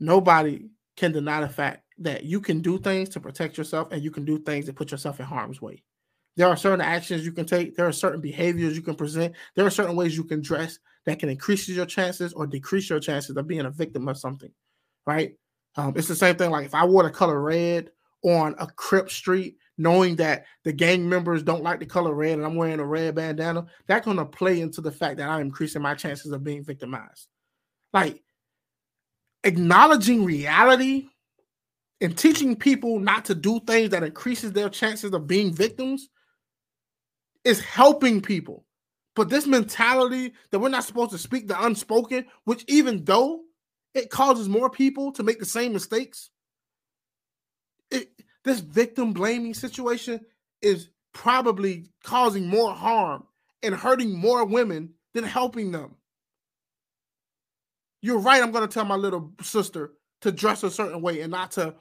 nobody 0.00 0.68
can 0.96 1.12
deny 1.12 1.40
the 1.40 1.48
fact 1.48 1.84
that 1.98 2.24
you 2.24 2.40
can 2.40 2.60
do 2.60 2.78
things 2.78 3.08
to 3.10 3.20
protect 3.20 3.56
yourself 3.56 3.88
and 3.92 4.02
you 4.02 4.10
can 4.10 4.24
do 4.24 4.38
things 4.38 4.66
that 4.66 4.76
put 4.76 4.90
yourself 4.90 5.20
in 5.20 5.26
harm's 5.26 5.62
way. 5.62 5.82
There 6.36 6.48
are 6.48 6.56
certain 6.56 6.80
actions 6.80 7.24
you 7.24 7.32
can 7.32 7.46
take, 7.46 7.76
there 7.76 7.86
are 7.86 7.92
certain 7.92 8.20
behaviors 8.20 8.76
you 8.76 8.82
can 8.82 8.96
present, 8.96 9.34
there 9.54 9.64
are 9.64 9.70
certain 9.70 9.94
ways 9.94 10.16
you 10.16 10.24
can 10.24 10.40
dress 10.40 10.78
that 11.06 11.20
can 11.20 11.28
increase 11.28 11.68
your 11.68 11.86
chances 11.86 12.32
or 12.32 12.46
decrease 12.46 12.90
your 12.90 12.98
chances 12.98 13.36
of 13.36 13.46
being 13.46 13.66
a 13.66 13.70
victim 13.70 14.08
of 14.08 14.18
something, 14.18 14.50
right? 15.06 15.36
Um, 15.76 15.92
it's 15.96 16.08
the 16.08 16.16
same 16.16 16.36
thing 16.36 16.50
like 16.50 16.66
if 16.66 16.74
I 16.74 16.84
wore 16.84 17.04
the 17.04 17.10
color 17.10 17.40
red 17.40 17.90
on 18.24 18.54
a 18.58 18.66
Crip 18.66 19.10
street, 19.10 19.58
knowing 19.76 20.16
that 20.16 20.46
the 20.64 20.72
gang 20.72 21.08
members 21.08 21.42
don't 21.42 21.62
like 21.62 21.78
the 21.78 21.86
color 21.86 22.14
red 22.14 22.32
and 22.32 22.44
I'm 22.44 22.56
wearing 22.56 22.80
a 22.80 22.86
red 22.86 23.14
bandana, 23.14 23.66
that's 23.86 24.04
going 24.04 24.16
to 24.16 24.24
play 24.24 24.60
into 24.60 24.80
the 24.80 24.92
fact 24.92 25.18
that 25.18 25.28
I'm 25.28 25.42
increasing 25.42 25.82
my 25.82 25.94
chances 25.94 26.32
of 26.32 26.42
being 26.42 26.64
victimized. 26.64 27.28
Like 27.92 28.23
acknowledging 29.44 30.24
reality 30.24 31.08
and 32.00 32.16
teaching 32.16 32.56
people 32.56 32.98
not 32.98 33.26
to 33.26 33.34
do 33.34 33.60
things 33.60 33.90
that 33.90 34.02
increases 34.02 34.52
their 34.52 34.68
chances 34.68 35.12
of 35.12 35.26
being 35.26 35.52
victims 35.52 36.08
is 37.44 37.60
helping 37.60 38.20
people. 38.20 38.64
But 39.14 39.28
this 39.28 39.46
mentality 39.46 40.32
that 40.50 40.58
we're 40.58 40.70
not 40.70 40.84
supposed 40.84 41.12
to 41.12 41.18
speak 41.18 41.46
the 41.46 41.62
unspoken, 41.62 42.26
which 42.44 42.64
even 42.66 43.04
though 43.04 43.42
it 43.94 44.10
causes 44.10 44.48
more 44.48 44.70
people 44.70 45.12
to 45.12 45.22
make 45.22 45.38
the 45.38 45.46
same 45.46 45.72
mistakes, 45.72 46.30
it, 47.90 48.10
this 48.42 48.60
victim 48.60 49.12
blaming 49.12 49.54
situation 49.54 50.20
is 50.62 50.88
probably 51.12 51.90
causing 52.02 52.48
more 52.48 52.72
harm 52.72 53.24
and 53.62 53.74
hurting 53.74 54.18
more 54.18 54.44
women 54.44 54.94
than 55.14 55.22
helping 55.22 55.70
them. 55.70 55.94
You're 58.04 58.18
right. 58.18 58.42
I'm 58.42 58.50
going 58.50 58.68
to 58.68 58.72
tell 58.72 58.84
my 58.84 58.96
little 58.96 59.32
sister 59.40 59.92
to 60.20 60.30
dress 60.30 60.62
a 60.62 60.70
certain 60.70 61.00
way 61.00 61.22
and 61.22 61.30
not 61.30 61.52
to, 61.52 61.74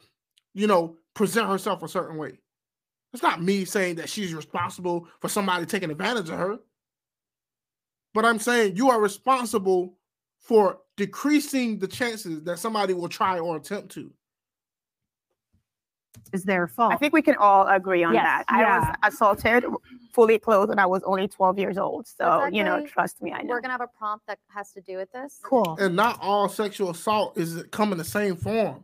you 0.54 0.68
know, 0.68 0.96
present 1.16 1.50
herself 1.50 1.84
a 1.84 1.88
certain 1.90 2.16
way. 2.16 2.40
It's 3.12 3.22
not 3.22 3.44
me 3.44 3.66
saying 3.66 3.96
that 3.96 4.08
she's 4.08 4.34
responsible 4.34 5.10
for 5.20 5.28
somebody 5.28 5.66
taking 5.66 5.92
advantage 5.92 6.30
of 6.30 6.40
her. 6.40 6.60
But 8.14 8.24
I'm 8.24 8.40
saying 8.40 8.78
you 8.78 8.90
are 8.90 9.02
responsible 9.02 9.98
for 10.40 10.80
decreasing 10.96 11.78
the 11.78 11.88
chances 11.88 12.42
that 12.44 12.58
somebody 12.58 12.94
will 12.94 13.10
try 13.10 13.40
or 13.40 13.58
attempt 13.58 13.92
to. 13.96 14.10
Is 16.32 16.44
their 16.44 16.68
fault. 16.68 16.94
I 16.94 16.98
think 16.98 17.14
we 17.14 17.22
can 17.22 17.36
all 17.36 17.68
agree 17.68 18.04
on 18.04 18.14
Yes, 18.14 18.24
that. 18.24 18.46
I 18.48 18.80
was 18.80 18.96
assaulted 19.04 19.66
fully 20.14 20.40
clothed 20.40 20.70
when 20.70 20.80
I 20.80 20.86
was 20.86 21.04
only 21.04 21.28
12 21.28 21.60
years 21.60 21.78
old. 21.78 22.08
So, 22.08 22.46
you 22.52 22.64
know, 22.64 22.86
trust 22.86 23.22
me, 23.22 23.32
I 23.32 23.42
know. 23.42 23.50
We're 23.50 23.62
gonna 23.62 23.74
have 23.74 23.82
a 23.82 23.88
prompt 23.88 24.28
that 24.28 24.40
has 24.50 24.72
to 24.74 24.82
do 24.82 24.98
with 24.98 25.12
this. 25.12 25.40
Cool. 25.44 25.78
And 25.80 25.96
not 25.96 26.20
all 26.22 26.50
sexual 26.50 26.92
assault 26.92 27.38
is 27.38 27.64
come 27.72 27.92
in 27.92 27.98
the 27.98 28.04
same 28.04 28.36
form. 28.36 28.84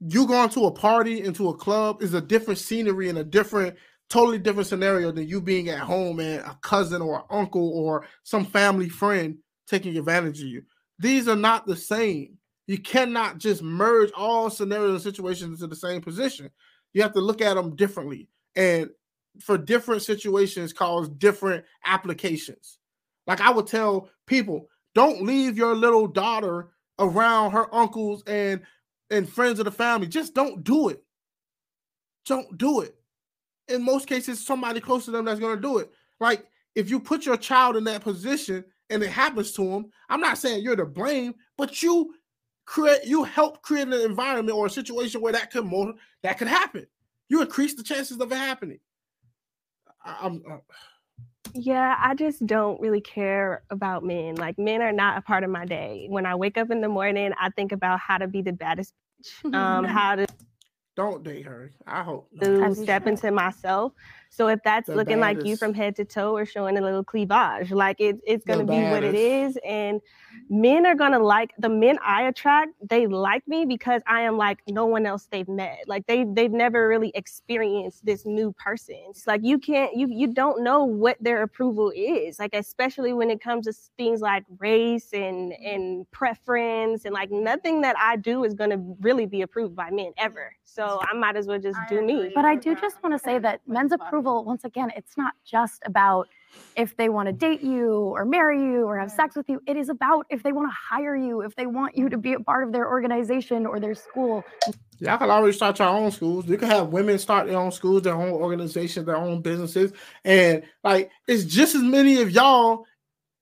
You 0.00 0.26
going 0.26 0.48
to 0.50 0.66
a 0.66 0.70
party 0.70 1.22
into 1.22 1.48
a 1.48 1.54
club 1.54 2.02
is 2.02 2.14
a 2.14 2.20
different 2.20 2.58
scenery 2.58 3.08
and 3.10 3.18
a 3.18 3.24
different, 3.24 3.76
totally 4.08 4.38
different 4.38 4.68
scenario 4.68 5.12
than 5.12 5.28
you 5.28 5.40
being 5.40 5.68
at 5.68 5.80
home 5.80 6.20
and 6.20 6.40
a 6.40 6.58
cousin 6.62 7.02
or 7.02 7.24
uncle 7.30 7.70
or 7.70 8.06
some 8.22 8.46
family 8.46 8.88
friend 8.88 9.38
taking 9.66 9.96
advantage 9.96 10.40
of 10.40 10.48
you. 10.48 10.62
These 10.98 11.28
are 11.28 11.36
not 11.36 11.66
the 11.66 11.76
same. 11.76 12.38
You 12.70 12.78
cannot 12.78 13.38
just 13.38 13.64
merge 13.64 14.12
all 14.12 14.48
scenarios 14.48 14.92
and 14.92 15.02
situations 15.02 15.60
into 15.60 15.66
the 15.66 15.74
same 15.74 16.00
position. 16.00 16.50
You 16.92 17.02
have 17.02 17.12
to 17.14 17.20
look 17.20 17.40
at 17.40 17.54
them 17.54 17.74
differently. 17.74 18.28
And 18.54 18.90
for 19.40 19.58
different 19.58 20.02
situations, 20.02 20.72
cause 20.72 21.08
different 21.08 21.64
applications. 21.84 22.78
Like 23.26 23.40
I 23.40 23.50
would 23.50 23.66
tell 23.66 24.08
people, 24.28 24.68
don't 24.94 25.24
leave 25.24 25.58
your 25.58 25.74
little 25.74 26.06
daughter 26.06 26.68
around 27.00 27.50
her 27.50 27.74
uncles 27.74 28.22
and 28.28 28.60
and 29.10 29.28
friends 29.28 29.58
of 29.58 29.64
the 29.64 29.72
family. 29.72 30.06
Just 30.06 30.34
don't 30.34 30.62
do 30.62 30.90
it. 30.90 31.02
Don't 32.24 32.56
do 32.56 32.82
it. 32.82 32.94
In 33.66 33.82
most 33.82 34.06
cases, 34.06 34.46
somebody 34.46 34.78
close 34.78 35.06
to 35.06 35.10
them 35.10 35.24
that's 35.24 35.40
gonna 35.40 35.60
do 35.60 35.78
it. 35.78 35.90
Like 36.20 36.46
if 36.76 36.88
you 36.88 37.00
put 37.00 37.26
your 37.26 37.36
child 37.36 37.76
in 37.76 37.82
that 37.82 38.02
position 38.02 38.64
and 38.90 39.02
it 39.02 39.10
happens 39.10 39.50
to 39.54 39.68
them, 39.68 39.90
I'm 40.08 40.20
not 40.20 40.38
saying 40.38 40.62
you're 40.62 40.76
to 40.76 40.86
blame, 40.86 41.34
but 41.58 41.82
you 41.82 42.14
create 42.70 43.04
you 43.04 43.24
help 43.24 43.62
create 43.62 43.88
an 43.88 43.92
environment 43.92 44.56
or 44.56 44.66
a 44.66 44.70
situation 44.70 45.20
where 45.20 45.32
that 45.32 45.50
could 45.50 45.64
more 45.64 45.92
that 46.22 46.38
could 46.38 46.46
happen. 46.46 46.86
You 47.28 47.42
increase 47.42 47.74
the 47.74 47.82
chances 47.82 48.20
of 48.20 48.30
it 48.30 48.36
happening. 48.36 48.78
I- 50.04 50.18
I'm 50.22 50.42
uh, 50.48 50.58
Yeah, 51.52 51.96
I 51.98 52.14
just 52.14 52.46
don't 52.46 52.80
really 52.80 53.00
care 53.00 53.64
about 53.70 54.04
men. 54.04 54.36
Like 54.36 54.56
men 54.56 54.82
are 54.82 54.92
not 54.92 55.18
a 55.18 55.20
part 55.20 55.42
of 55.42 55.50
my 55.50 55.64
day. 55.64 56.06
When 56.08 56.26
I 56.26 56.36
wake 56.36 56.56
up 56.56 56.70
in 56.70 56.80
the 56.80 56.88
morning, 56.88 57.32
I 57.40 57.50
think 57.50 57.72
about 57.72 57.98
how 57.98 58.18
to 58.18 58.28
be 58.28 58.40
the 58.40 58.52
baddest, 58.52 58.94
bitch, 59.44 59.52
um, 59.52 59.84
how 59.96 60.14
to 60.14 60.26
don't 60.94 61.24
date 61.24 61.46
her. 61.46 61.72
I 61.88 62.04
hope. 62.04 62.28
to 62.38 62.72
step 62.76 63.08
into 63.08 63.32
myself. 63.32 63.92
So 64.30 64.46
if 64.48 64.60
that's 64.62 64.86
The 64.86 64.94
looking 64.94 65.18
like 65.18 65.44
you 65.44 65.56
from 65.56 65.74
head 65.74 65.96
to 65.96 66.04
toe 66.04 66.36
or 66.36 66.46
showing 66.46 66.78
a 66.78 66.80
little 66.80 67.02
cleavage, 67.04 67.72
like 67.72 68.00
it, 68.00 68.18
it's 68.24 68.44
gonna 68.44 68.64
be 68.64 68.80
what 68.80 69.02
it 69.02 69.14
is, 69.14 69.58
And 69.64 70.00
men 70.48 70.86
are 70.86 70.94
gonna 70.94 71.18
like 71.18 71.52
the 71.58 71.68
men 71.68 71.98
I 72.04 72.22
attract, 72.22 72.70
they 72.88 73.08
like 73.08 73.46
me 73.48 73.64
because 73.64 74.02
I 74.06 74.20
am 74.22 74.36
like 74.36 74.60
no 74.68 74.86
one 74.86 75.04
else 75.04 75.26
they've 75.30 75.48
met. 75.48 75.80
Like 75.88 76.06
they 76.06 76.24
they've 76.24 76.50
never 76.52 76.86
really 76.86 77.10
experienced 77.14 78.04
this 78.06 78.24
new 78.24 78.52
person. 78.52 78.96
It's 79.10 79.26
like 79.26 79.40
you 79.42 79.58
can't 79.58 79.94
you 79.96 80.06
you 80.08 80.28
don't 80.28 80.62
know 80.62 80.84
what 80.84 81.16
their 81.20 81.42
approval 81.42 81.92
is. 81.94 82.38
Like 82.38 82.54
especially 82.54 83.12
when 83.12 83.30
it 83.30 83.40
comes 83.40 83.66
to 83.66 83.72
things 83.96 84.20
like 84.20 84.44
race 84.58 85.12
and 85.12 85.52
and 85.52 86.08
preference 86.12 87.04
and 87.04 87.12
like 87.12 87.30
nothing 87.32 87.80
that 87.80 87.96
I 87.98 88.16
do 88.16 88.44
is 88.44 88.54
gonna 88.54 88.78
really 89.00 89.26
be 89.26 89.42
approved 89.42 89.74
by 89.74 89.90
men 89.90 90.12
ever. 90.18 90.54
So 90.64 91.00
I 91.02 91.14
might 91.14 91.36
as 91.36 91.46
well 91.48 91.58
just 91.58 91.78
do 91.88 92.00
me. 92.00 92.30
But 92.34 92.44
I 92.44 92.54
do 92.54 92.74
just 92.76 93.02
want 93.02 93.12
to 93.14 93.18
say 93.18 93.38
that 93.38 93.60
men's 93.66 93.90
approval, 93.90 94.19
once 94.20 94.64
again, 94.64 94.90
it's 94.96 95.16
not 95.16 95.34
just 95.44 95.82
about 95.84 96.28
if 96.76 96.96
they 96.96 97.08
want 97.08 97.26
to 97.26 97.32
date 97.32 97.62
you 97.62 97.92
or 97.92 98.24
marry 98.24 98.58
you 98.58 98.84
or 98.84 98.98
have 98.98 99.10
sex 99.10 99.36
with 99.36 99.48
you. 99.48 99.60
It 99.66 99.76
is 99.76 99.88
about 99.88 100.26
if 100.30 100.42
they 100.42 100.52
want 100.52 100.68
to 100.70 100.74
hire 100.74 101.16
you, 101.16 101.42
if 101.42 101.54
they 101.54 101.66
want 101.66 101.96
you 101.96 102.08
to 102.08 102.18
be 102.18 102.32
a 102.32 102.40
part 102.40 102.66
of 102.66 102.72
their 102.72 102.88
organization 102.88 103.66
or 103.66 103.80
their 103.80 103.94
school. 103.94 104.44
Y'all 104.98 105.18
can 105.18 105.30
already 105.30 105.52
start 105.52 105.78
your 105.78 105.88
own 105.88 106.10
schools. 106.10 106.46
You 106.46 106.58
can 106.58 106.68
have 106.68 106.88
women 106.88 107.18
start 107.18 107.46
their 107.46 107.58
own 107.58 107.72
schools, 107.72 108.02
their 108.02 108.14
own 108.14 108.30
organizations, 108.30 109.06
their 109.06 109.16
own 109.16 109.40
businesses, 109.40 109.92
and 110.24 110.62
like 110.84 111.10
it's 111.26 111.44
just 111.44 111.74
as 111.74 111.82
many 111.82 112.20
of 112.20 112.30
y'all 112.30 112.84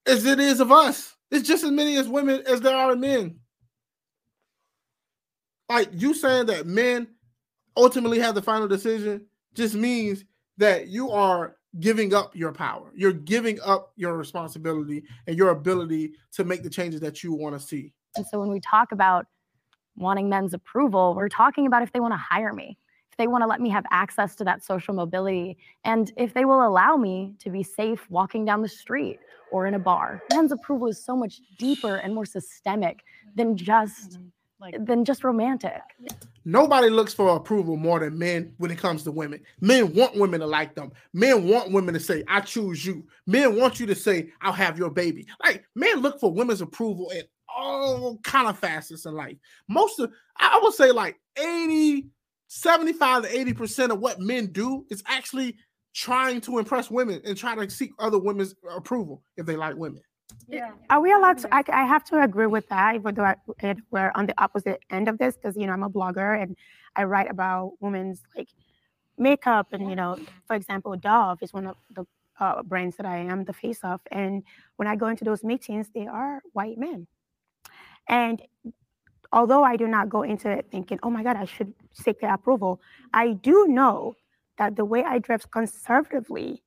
as 0.07 0.25
it 0.25 0.39
is 0.39 0.61
of 0.61 0.71
us. 0.71 1.17
It's 1.31 1.47
just 1.47 1.65
as 1.65 1.71
many 1.71 1.97
as 1.97 2.09
women 2.09 2.43
as 2.47 2.61
there 2.61 2.77
are 2.77 2.97
men. 2.97 3.41
Like 5.69 5.91
you 5.93 6.15
saying 6.15 6.47
that 6.47 6.67
men 6.67 7.09
ultimately 7.77 8.19
have 8.21 8.35
the 8.35 8.43
final 8.43 8.69
decision 8.69 9.27
just 9.55 9.75
means 9.75 10.25
that 10.59 10.89
you 10.89 11.11
are 11.11 11.57
giving 11.81 12.15
up 12.15 12.35
your 12.35 12.53
power. 12.53 12.93
You're 12.95 13.13
giving 13.13 13.59
up 13.65 13.93
your 13.97 14.17
responsibility 14.17 15.05
and 15.27 15.37
your 15.37 15.51
ability 15.51 16.13
to 16.33 16.45
make 16.45 16.63
the 16.63 16.71
changes 16.71 17.01
that 17.01 17.23
you 17.23 17.33
want 17.33 17.59
to 17.59 17.65
see. 17.65 17.93
And 18.17 18.27
so 18.27 18.39
when 18.41 18.51
we 18.51 18.61
talk 18.61 18.93
about 18.93 19.27
wanting 19.97 20.29
men's 20.29 20.55
approval, 20.55 21.15
we're 21.15 21.29
talking 21.29 21.67
about 21.67 21.83
if 21.83 21.93
they 21.93 22.01
want 22.01 22.13
to 22.13 22.19
hire 22.19 22.53
me, 22.53 22.79
if 23.11 23.17
they 23.17 23.27
want 23.27 23.43
to 23.43 23.47
let 23.47 23.61
me 23.61 23.69
have 23.71 23.85
access 23.91 24.35
to 24.37 24.45
that 24.45 24.65
social 24.65 24.95
mobility, 24.95 25.57
and 25.85 26.13
if 26.17 26.35
they 26.35 26.45
will 26.45 26.67
allow 26.67 26.97
me 26.97 27.35
to 27.41 27.51
be 27.51 27.63
safe 27.63 28.09
walking 28.11 28.45
down 28.45 28.63
the 28.63 28.69
street 28.69 29.19
or 29.53 29.67
in 29.67 29.75
a 29.75 29.79
bar. 29.79 30.23
Men's 30.33 30.53
approval 30.53 30.89
is 30.89 31.03
so 31.03 31.17
much 31.17 31.41
deeper 31.59 31.97
and 31.97 32.15
more 32.15 32.27
systemic 32.27 33.01
than 33.35 33.57
just 33.57 34.13
mm-hmm. 34.13 34.27
Than 34.81 35.05
just 35.05 35.25
romantic. 35.25 35.81
Nobody 36.45 36.89
looks 36.89 37.13
for 37.13 37.37
approval 37.37 37.77
more 37.77 38.01
than 38.01 38.19
men 38.19 38.55
when 38.59 38.71
it 38.71 38.79
comes 38.79 39.03
to 39.05 39.13
women. 39.13 39.41
Men 39.61 39.93
want 39.95 40.17
women 40.17 40.41
to 40.41 40.47
like 40.47 40.75
them. 40.75 40.93
Men 41.13 41.47
want 41.47 41.73
women 41.73 41.95
to 41.95 42.01
say, 42.01 42.25
I 42.27 42.41
choose 42.41 42.85
you. 42.85 43.07
Men 43.27 43.57
want 43.57 43.79
you 43.79 43.87
to 43.87 43.95
say, 43.95 44.31
I'll 44.41 44.53
have 44.53 44.79
your 44.79 44.91
baby. 44.91 45.27
Like 45.45 45.65
men 45.75 46.01
look 46.01 46.19
for 46.21 46.33
women's 46.33 46.61
approval 46.61 47.11
in 47.11 47.23
all 47.55 48.19
kind 48.19 48.49
of 48.49 48.59
facets 48.59 49.07
in 49.07 49.15
life. 49.15 49.37
Most 49.69 49.99
of 50.01 50.13
I 50.39 50.59
would 50.63 50.75
say 50.75 50.93
like 50.93 51.17
80, 51.37 52.07
75 52.49 53.25
to 53.25 53.29
80% 53.29 53.91
of 53.91 54.01
what 54.01 54.21
men 54.21 54.47
do 54.47 54.87
is 54.91 55.03
actually 55.07 55.57
trying 55.95 56.41
to 56.43 56.59
impress 56.59 56.91
women 56.91 57.21
and 57.25 57.37
trying 57.37 57.59
to 57.59 57.69
seek 57.69 57.91
other 57.99 58.19
women's 58.19 58.55
approval 58.75 59.23
if 59.37 59.47
they 59.47 59.57
like 59.57 59.77
women. 59.77 60.01
Are 60.91 61.01
we 61.01 61.13
allowed 61.13 61.39
to? 61.39 61.55
I, 61.55 61.65
I 61.69 61.85
have 61.87 62.05
to 62.07 62.23
agree 62.23 62.47
with 62.47 62.69
that, 62.69 62.95
even 62.97 63.15
though 63.15 63.25
I, 63.25 63.37
it- 63.61 63.79
we're 63.91 64.13
on 64.15 64.27
the 64.27 64.41
opposite 64.43 64.83
end 64.91 65.09
of 65.09 65.19
this, 65.19 65.37
because 65.37 65.57
you 65.57 65.67
know 65.67 65.73
I'm 65.73 65.83
a 65.83 65.91
blogger 65.91 66.41
and 66.43 66.57
I 66.97 67.05
write 67.05 67.31
about 67.31 67.73
women's 67.81 68.23
like 68.37 68.49
makeup, 69.19 69.69
and 69.73 69.89
you 69.91 69.97
know, 69.97 70.19
for 70.47 70.57
example, 70.57 70.97
Dove 70.97 71.43
is 71.43 71.53
one 71.53 71.67
of 71.67 71.77
the 71.95 72.07
uh, 72.41 72.63
brands 72.63 72.97
that 72.97 73.07
I 73.07 73.19
am 73.19 73.45
the 73.45 73.53
face 73.53 73.81
of, 73.85 74.01
and 74.13 74.43
when 74.77 74.89
I 74.89 74.97
go 74.97 75.09
into 75.09 75.25
those 75.25 75.45
meetings, 75.45 75.91
they 75.95 76.07
are 76.07 76.41
white 76.53 76.79
men, 76.79 77.07
and 78.09 78.43
although 79.33 79.65
I 79.65 79.77
do 79.77 79.89
not 79.89 80.09
go 80.09 80.23
into 80.23 80.51
it 80.51 80.69
thinking, 80.71 80.99
oh 81.03 81.11
my 81.11 81.23
God, 81.23 81.37
I 81.37 81.45
should 81.47 81.75
seek 81.93 82.21
their 82.21 82.35
approval, 82.35 82.81
I 83.13 83.33
do 83.35 83.67
know 83.69 84.15
that 84.59 84.77
the 84.77 84.85
way 84.85 85.05
I 85.05 85.19
dress 85.19 85.45
conservatively 85.47 86.63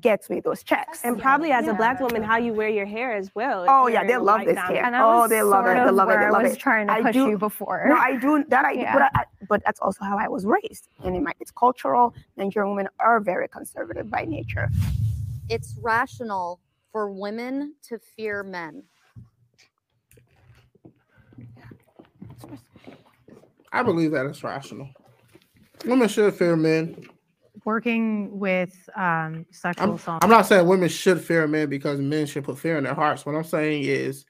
gets 0.00 0.28
me 0.30 0.40
those 0.40 0.62
checks. 0.62 1.02
And 1.04 1.20
probably 1.20 1.50
as 1.52 1.66
a 1.68 1.74
black 1.74 2.00
woman, 2.00 2.22
how 2.22 2.36
you 2.36 2.52
wear 2.52 2.68
your 2.68 2.86
hair 2.86 3.14
as 3.14 3.34
well. 3.34 3.66
Oh 3.68 3.86
yeah, 3.88 4.04
they 4.04 4.16
love 4.16 4.40
this 4.44 4.54
dominant. 4.56 4.74
hair. 4.76 4.84
And 4.84 4.94
that 4.94 5.02
oh, 5.02 5.20
was 5.20 5.30
they 5.30 5.42
love 5.42 5.66
it. 5.66 5.74
They 5.74 5.90
love 5.90 6.08
it. 6.08 6.12
where 6.12 6.30
They 6.30 6.36
I 6.38 6.42
was 6.42 6.52
it. 6.52 6.58
trying 6.58 6.86
to 6.88 6.92
I 6.92 7.02
push 7.02 7.14
do- 7.14 7.28
you 7.30 7.38
before. 7.38 7.84
No, 7.88 7.96
I 7.96 8.16
do 8.16 8.44
that. 8.48 8.64
I 8.64 8.72
Yeah. 8.72 8.92
but 8.94 9.02
I, 9.14 9.24
but 9.48 9.62
that's 9.64 9.80
also 9.80 10.04
how 10.04 10.18
I 10.18 10.28
was 10.28 10.44
raised, 10.46 10.88
and 11.04 11.14
in 11.16 11.24
my, 11.24 11.32
it's 11.40 11.50
cultural. 11.50 12.14
Nigerian 12.36 12.74
women 12.74 12.90
are 13.00 13.20
very 13.20 13.48
conservative 13.48 14.10
by 14.10 14.24
nature. 14.24 14.68
It's 15.48 15.76
rational 15.80 16.60
for 16.92 17.10
women 17.10 17.74
to 17.88 17.98
fear 17.98 18.42
men. 18.42 18.82
I 23.72 23.82
believe 23.82 24.12
that 24.12 24.26
it's 24.26 24.42
rational. 24.42 24.88
Women 25.84 26.08
should 26.08 26.34
fear 26.34 26.56
men. 26.56 27.04
Working 27.68 28.38
with 28.38 28.88
um, 28.96 29.44
sexual 29.50 29.90
I'm, 29.90 29.94
assault. 29.96 30.24
I'm 30.24 30.30
not 30.30 30.46
saying 30.46 30.66
women 30.66 30.88
should 30.88 31.20
fear 31.20 31.46
men 31.46 31.68
because 31.68 32.00
men 32.00 32.24
should 32.24 32.44
put 32.44 32.58
fear 32.58 32.78
in 32.78 32.84
their 32.84 32.94
hearts. 32.94 33.26
What 33.26 33.34
I'm 33.34 33.44
saying 33.44 33.82
is 33.84 34.24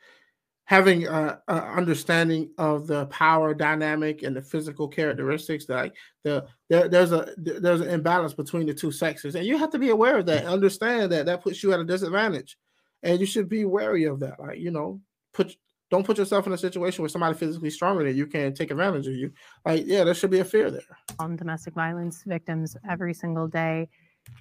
having 0.65 1.07
a, 1.07 1.41
a 1.47 1.55
understanding 1.55 2.51
of 2.59 2.89
the 2.89 3.07
power 3.07 3.55
dynamic 3.55 4.25
and 4.25 4.35
the 4.35 4.43
physical 4.43 4.89
characteristics 4.89 5.69
like 5.69 5.95
the 6.25 6.49
there, 6.69 6.89
there's 6.89 7.13
a 7.13 7.33
there's 7.37 7.81
an 7.81 7.91
imbalance 7.91 8.35
between 8.35 8.67
the 8.67 8.75
two 8.75 8.91
sexes 8.91 9.37
and 9.37 9.47
you 9.47 9.57
have 9.57 9.71
to 9.71 9.79
be 9.79 9.91
aware 9.91 10.19
of 10.19 10.27
that 10.27 10.45
understand 10.45 11.13
that 11.13 11.25
that 11.27 11.41
puts 11.41 11.63
you 11.63 11.73
at 11.73 11.79
a 11.79 11.85
disadvantage 11.85 12.59
and 13.05 13.21
you 13.21 13.25
should 13.25 13.49
be 13.49 13.65
wary 13.65 14.03
of 14.03 14.19
that 14.19 14.41
like 14.41 14.59
you 14.59 14.73
know 14.73 15.01
put 15.33 15.57
don't 15.91 16.05
put 16.05 16.19
yourself 16.19 16.47
in 16.47 16.53
a 16.53 16.59
situation 16.59 17.03
where 17.03 17.09
somebody 17.09 17.37
physically 17.37 17.71
stronger 17.71 18.05
than 18.05 18.17
you 18.17 18.27
can 18.27 18.55
take 18.55 18.71
advantage 18.71 19.07
of 19.07 19.15
you 19.15 19.33
like 19.65 19.85
yeah 19.87 20.05
there 20.05 20.15
should 20.15 20.31
be 20.31 20.41
a 20.41 20.45
fear 20.45 20.71
there 20.71 20.83
on 21.19 21.37
domestic 21.37 21.75
violence 21.75 22.23
victims 22.27 22.77
every 22.89 23.15
single 23.15 23.49
day 23.49 23.89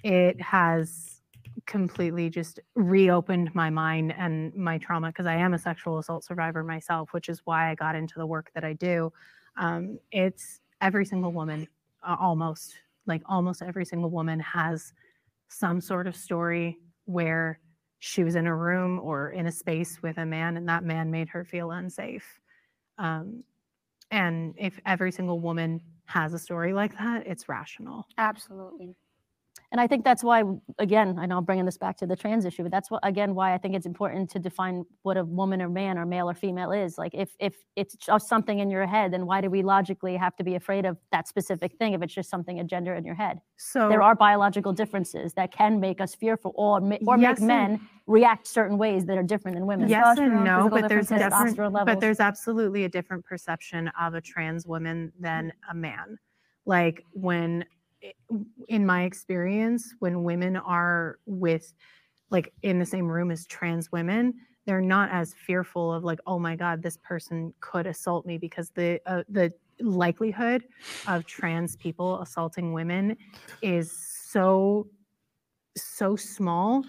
it 0.02 0.40
has 0.40 1.18
completely 1.66 2.30
just 2.30 2.60
reopened 2.74 3.54
my 3.54 3.70
mind 3.70 4.14
and 4.16 4.54
my 4.54 4.78
trauma 4.78 5.08
because 5.08 5.26
I 5.26 5.34
am 5.34 5.54
a 5.54 5.58
sexual 5.58 5.98
assault 5.98 6.24
survivor 6.24 6.62
myself, 6.62 7.12
which 7.12 7.28
is 7.28 7.42
why 7.44 7.70
I 7.70 7.74
got 7.74 7.94
into 7.94 8.14
the 8.16 8.26
work 8.26 8.50
that 8.54 8.64
I 8.64 8.72
do. 8.74 9.12
Um, 9.56 9.98
it's 10.12 10.60
every 10.80 11.04
single 11.04 11.32
woman, 11.32 11.66
almost 12.02 12.74
like 13.06 13.22
almost 13.26 13.62
every 13.62 13.84
single 13.84 14.10
woman 14.10 14.38
has 14.40 14.92
some 15.48 15.80
sort 15.80 16.06
of 16.06 16.14
story 16.14 16.78
where 17.06 17.58
she 17.98 18.24
was 18.24 18.36
in 18.36 18.46
a 18.46 18.54
room 18.54 19.00
or 19.00 19.30
in 19.30 19.46
a 19.46 19.52
space 19.52 20.00
with 20.02 20.18
a 20.18 20.26
man 20.26 20.56
and 20.56 20.68
that 20.68 20.84
man 20.84 21.10
made 21.10 21.28
her 21.28 21.44
feel 21.44 21.70
unsafe. 21.70 22.38
Um, 22.98 23.44
and 24.10 24.54
if 24.56 24.78
every 24.86 25.12
single 25.12 25.40
woman 25.40 25.80
has 26.06 26.32
a 26.32 26.38
story 26.38 26.72
like 26.72 26.96
that, 26.98 27.26
it's 27.26 27.48
rational. 27.48 28.06
Absolutely. 28.16 28.94
And 29.70 29.80
I 29.82 29.86
think 29.86 30.02
that's 30.02 30.24
why, 30.24 30.44
again, 30.78 31.18
I 31.18 31.26
know 31.26 31.36
I'm 31.36 31.44
bringing 31.44 31.66
this 31.66 31.76
back 31.76 31.98
to 31.98 32.06
the 32.06 32.16
trans 32.16 32.46
issue, 32.46 32.62
but 32.62 32.72
that's 32.72 32.90
what, 32.90 33.06
again, 33.06 33.34
why 33.34 33.52
I 33.52 33.58
think 33.58 33.74
it's 33.74 33.84
important 33.84 34.30
to 34.30 34.38
define 34.38 34.84
what 35.02 35.18
a 35.18 35.24
woman 35.24 35.60
or 35.60 35.68
man 35.68 35.98
or 35.98 36.06
male 36.06 36.30
or 36.30 36.34
female 36.34 36.72
is. 36.72 36.96
Like, 36.96 37.12
if 37.14 37.36
if 37.38 37.54
it's 37.76 37.94
just 37.94 38.28
something 38.28 38.60
in 38.60 38.70
your 38.70 38.86
head, 38.86 39.12
then 39.12 39.26
why 39.26 39.42
do 39.42 39.50
we 39.50 39.62
logically 39.62 40.16
have 40.16 40.34
to 40.36 40.44
be 40.44 40.54
afraid 40.54 40.86
of 40.86 40.96
that 41.12 41.28
specific 41.28 41.76
thing 41.76 41.92
if 41.92 42.00
it's 42.00 42.14
just 42.14 42.30
something 42.30 42.60
a 42.60 42.64
gender 42.64 42.94
in 42.94 43.04
your 43.04 43.14
head? 43.14 43.40
So 43.58 43.90
there 43.90 44.00
are 44.00 44.14
biological 44.14 44.72
differences 44.72 45.34
that 45.34 45.52
can 45.52 45.80
make 45.80 46.00
us 46.00 46.14
fearful 46.14 46.52
or 46.56 46.80
or 47.06 47.18
Yes 47.18 47.40
make 47.40 47.46
men 47.46 47.80
react 48.06 48.46
certain 48.46 48.78
ways 48.78 49.04
that 49.04 49.18
are 49.18 49.22
different 49.22 49.54
than 49.54 49.66
women. 49.66 49.88
Yes 49.88 50.18
and 50.18 50.44
no, 50.44 50.68
but 50.70 50.88
there's 50.88 51.08
different 51.08 51.58
but 51.84 52.00
there's 52.00 52.20
absolutely 52.20 52.84
a 52.84 52.88
different 52.88 53.22
perception 53.24 53.90
of 54.00 54.14
a 54.14 54.20
trans 54.20 54.66
woman 54.66 55.12
than 55.20 55.52
a 55.70 55.74
man. 55.74 56.18
Like 56.64 57.04
when, 57.12 57.66
in 58.68 58.86
my 58.86 59.02
experience, 59.04 59.94
when 59.98 60.22
women 60.22 60.56
are 60.56 61.18
with, 61.26 61.72
like 62.30 62.52
in 62.62 62.78
the 62.78 62.86
same 62.86 63.06
room 63.06 63.30
as 63.30 63.46
trans 63.46 63.90
women, 63.92 64.34
they're 64.66 64.80
not 64.80 65.10
as 65.10 65.34
fearful 65.34 65.92
of 65.92 66.04
like, 66.04 66.20
oh 66.26 66.38
my 66.38 66.54
God, 66.54 66.82
this 66.82 66.98
person 66.98 67.54
could 67.60 67.86
assault 67.86 68.26
me 68.26 68.36
because 68.36 68.70
the 68.70 69.00
uh, 69.06 69.22
the 69.28 69.52
likelihood 69.80 70.64
of 71.06 71.24
trans 71.24 71.76
people 71.76 72.20
assaulting 72.20 72.72
women 72.72 73.16
is 73.62 73.92
so 73.92 74.88
so 75.76 76.16
small 76.16 76.84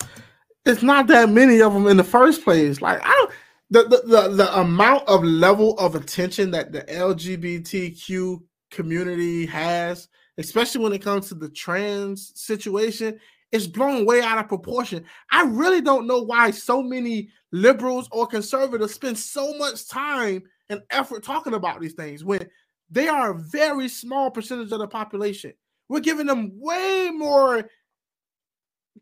it's 0.66 0.84
not 0.84 1.08
that 1.08 1.30
many 1.30 1.62
of 1.62 1.74
them 1.74 1.88
in 1.88 1.98
the 1.98 2.04
first 2.04 2.44
place. 2.44 2.82
Like 2.82 3.00
I 3.04 3.10
don't 3.10 3.32
the 3.70 3.84
the 3.84 4.08
the, 4.08 4.30
the 4.36 4.60
amount 4.60 5.08
of 5.08 5.24
level 5.24 5.78
of 5.78 5.96
attention 5.96 6.52
that 6.52 6.72
the 6.72 6.84
LGBTQ 6.84 8.42
community 8.72 9.46
has, 9.48 10.08
especially 10.40 10.82
when 10.82 10.94
it 10.94 11.04
comes 11.04 11.28
to 11.28 11.36
the 11.36 11.50
trans 11.50 12.32
situation, 12.36 13.20
it's 13.52 13.68
blown 13.68 14.06
way 14.06 14.22
out 14.22 14.38
of 14.38 14.48
proportion. 14.48 15.04
I 15.32 15.44
really 15.44 15.82
don't 15.82 16.08
know 16.08 16.22
why 16.22 16.52
so 16.52 16.82
many 16.82 17.30
liberals 17.52 18.08
or 18.12 18.26
conservatives 18.26 18.94
spend 18.94 19.18
so 19.18 19.58
much 19.58 19.88
time 19.88 20.44
and 20.70 20.82
effort 20.92 21.24
talking 21.24 21.56
about 21.56 21.82
these 21.82 21.94
things 21.94 22.24
when 22.24 22.48
they 22.90 23.08
are 23.08 23.32
a 23.32 23.40
very 23.40 23.90
small 23.90 24.32
percentage 24.32 24.72
of 24.72 24.80
the 24.80 24.88
population. 24.88 25.54
We're 25.90 26.00
giving 26.00 26.28
them 26.28 26.52
way 26.60 27.10
more 27.12 27.70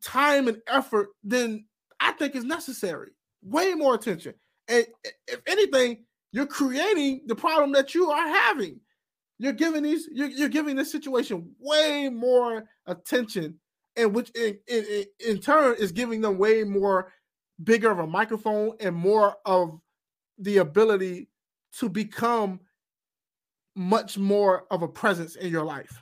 time 0.02 0.48
and 0.48 0.62
effort 0.68 1.10
than 1.24 1.66
I 2.00 2.14
think 2.14 2.36
is 2.36 2.46
necessary. 2.46 3.12
Way 3.44 3.74
more 3.74 3.96
attention. 3.96 4.34
And 4.68 4.86
if 5.28 5.42
anything, 5.46 6.06
you're 6.32 6.48
creating 6.48 7.22
the 7.28 7.36
problem 7.36 7.72
that 7.74 7.94
you 7.94 8.10
are 8.10 8.28
having. 8.28 8.80
You're 9.40 9.54
giving 9.54 9.84
these, 9.84 10.08
you're, 10.12 10.30
you're 10.30 10.50
giving 10.50 10.76
this 10.76 10.92
situation 10.92 11.52
way 11.60 12.10
more 12.10 12.66
attention, 12.88 13.60
and 13.96 14.14
which 14.14 14.30
in, 14.32 14.58
in, 14.68 14.84
in- 14.86 15.06
in 15.36 15.40
turn 15.40 15.76
is 15.80 15.92
giving 15.92 16.22
them 16.22 16.38
way 16.38 16.64
more 16.64 17.12
bigger 17.64 17.90
of 17.92 18.00
a 18.00 18.08
microphone 18.08 18.72
and 18.80 18.96
more 18.96 19.36
of 19.46 19.80
the 20.40 20.58
ability 20.58 21.28
to 21.80 21.90
become 21.90 22.60
much 23.76 24.18
more 24.18 24.66
of 24.72 24.82
a 24.82 24.88
presence 24.88 25.36
in 25.36 25.52
your 25.52 25.64
life. 25.64 26.02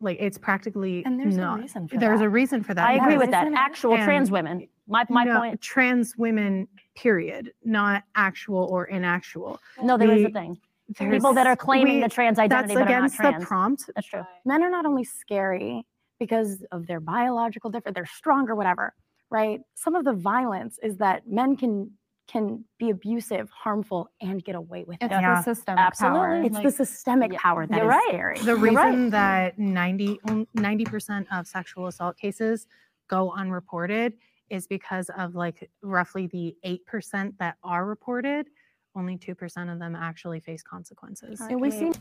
like 0.00 0.16
it's 0.20 0.38
practically 0.38 1.04
And 1.04 1.18
there's 1.20 1.36
a 1.36 1.54
reason 1.56 1.86
for 1.88 1.94
that. 1.94 2.00
there's 2.00 2.18
that. 2.20 2.24
a 2.26 2.28
reason 2.30 2.62
for 2.62 2.74
that. 2.74 2.88
I 2.88 2.92
agree 2.94 3.06
because- 3.14 3.20
with 3.20 3.30
that. 3.32 3.42
isn't 3.46 3.54
it? 3.54 3.58
Actual 3.60 3.96
trans 3.98 4.30
women. 4.30 4.66
My 4.88 5.04
my 5.08 5.24
no, 5.24 5.38
point. 5.38 5.60
Trans 5.60 6.16
women, 6.16 6.66
period, 6.96 7.52
not 7.64 8.02
actual 8.16 8.64
or 8.70 8.88
inactual. 8.88 9.58
No, 9.82 9.96
there 9.96 10.10
is 10.10 10.24
a 10.24 10.30
thing. 10.30 10.58
There's- 10.98 11.14
People 11.14 11.32
that 11.34 11.46
are 11.46 11.56
claiming 11.56 11.96
we- 11.96 12.02
the 12.02 12.08
trans 12.08 12.38
identity 12.38 12.74
that's 12.74 12.74
but 12.74 12.82
are 12.82 12.90
not 12.90 12.98
against 12.98 13.16
trans. 13.16 13.40
the 13.40 13.46
prompt. 13.46 13.90
That's 13.94 14.06
true. 14.06 14.22
men 14.44 14.62
are 14.62 14.70
not 14.70 14.86
only 14.86 15.04
scary 15.04 15.86
because 16.18 16.62
of 16.72 16.86
their 16.86 17.00
biological 17.00 17.70
difference, 17.70 17.94
they're 17.94 18.06
strong 18.06 18.48
or 18.48 18.54
whatever, 18.54 18.94
right? 19.30 19.60
Some 19.74 19.94
of 19.94 20.04
the 20.04 20.12
violence 20.12 20.78
is 20.82 20.98
that 20.98 21.26
men 21.28 21.56
can 21.56 21.92
can 22.28 22.64
be 22.78 22.88
abusive, 22.88 23.50
harmful, 23.50 24.08
and 24.22 24.42
get 24.42 24.54
away 24.54 24.84
with 24.84 24.96
it. 25.02 25.06
It's 25.06 25.12
Yeah. 25.12 25.34
the 25.34 25.42
systemic 25.42 25.84
Absolutely. 25.84 26.18
power. 26.20 26.42
It's 26.44 26.54
like- 26.54 26.62
the 26.62 26.70
systemic 26.70 27.32
Yeah, 27.32 27.38
power 27.42 27.66
that 27.66 27.74
is 27.74 27.78
you're 27.82 27.88
right. 27.90 28.04
scary. 28.08 28.38
The 28.38 28.44
You're 28.46 28.56
reason 28.56 29.02
right. 29.02 29.10
that 29.10 29.58
90 29.58 30.84
percent 30.84 31.26
of 31.32 31.46
sexual 31.48 31.88
assault 31.88 32.16
cases 32.16 32.68
go 33.08 33.32
unreported 33.32 34.14
is 34.48 34.66
because 34.66 35.10
of 35.10 35.34
like 35.34 35.68
roughly 35.82 36.28
the 36.28 36.56
eight 36.62 36.86
percent 36.86 37.36
that 37.38 37.56
are 37.64 37.84
reported. 37.84 38.48
Only 38.94 39.16
two 39.16 39.34
percent 39.34 39.70
of 39.70 39.78
them 39.78 39.96
actually 39.96 40.40
face 40.40 40.62
consequences. 40.62 41.40
And 41.40 41.60
we 41.60 41.70
see 41.70 41.92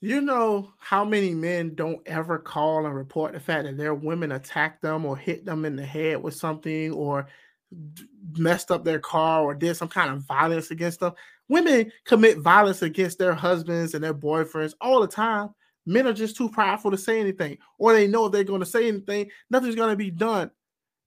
You 0.00 0.20
know 0.20 0.72
how 0.78 1.04
many 1.04 1.34
men 1.34 1.74
don't 1.74 2.00
ever 2.06 2.38
call 2.38 2.86
and 2.86 2.94
report 2.94 3.32
the 3.32 3.40
fact 3.40 3.64
that 3.64 3.76
their 3.76 3.94
women 3.94 4.32
attacked 4.32 4.80
them 4.80 5.04
or 5.04 5.16
hit 5.16 5.44
them 5.44 5.64
in 5.64 5.76
the 5.76 5.84
head 5.84 6.22
with 6.22 6.34
something 6.34 6.92
or 6.92 7.26
d- 7.94 8.04
messed 8.38 8.70
up 8.70 8.84
their 8.84 8.98
car 8.98 9.42
or 9.42 9.54
did 9.54 9.76
some 9.76 9.88
kind 9.88 10.10
of 10.10 10.22
violence 10.22 10.70
against 10.70 11.00
them. 11.00 11.12
Women 11.48 11.92
commit 12.04 12.38
violence 12.38 12.82
against 12.82 13.18
their 13.18 13.34
husbands 13.34 13.94
and 13.94 14.02
their 14.02 14.14
boyfriends 14.14 14.74
all 14.80 15.00
the 15.00 15.08
time. 15.08 15.50
Men 15.84 16.06
are 16.06 16.12
just 16.12 16.36
too 16.36 16.48
prideful 16.48 16.92
to 16.92 16.98
say 16.98 17.20
anything, 17.20 17.58
or 17.76 17.92
they 17.92 18.06
know 18.06 18.26
if 18.26 18.32
they're 18.32 18.44
going 18.44 18.60
to 18.60 18.66
say 18.66 18.86
anything, 18.86 19.30
nothing's 19.50 19.74
going 19.74 19.90
to 19.90 19.96
be 19.96 20.10
done. 20.10 20.50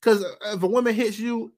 Because 0.01 0.25
if 0.47 0.61
a 0.61 0.67
woman 0.67 0.93
hits 0.93 1.17
you, 1.17 1.53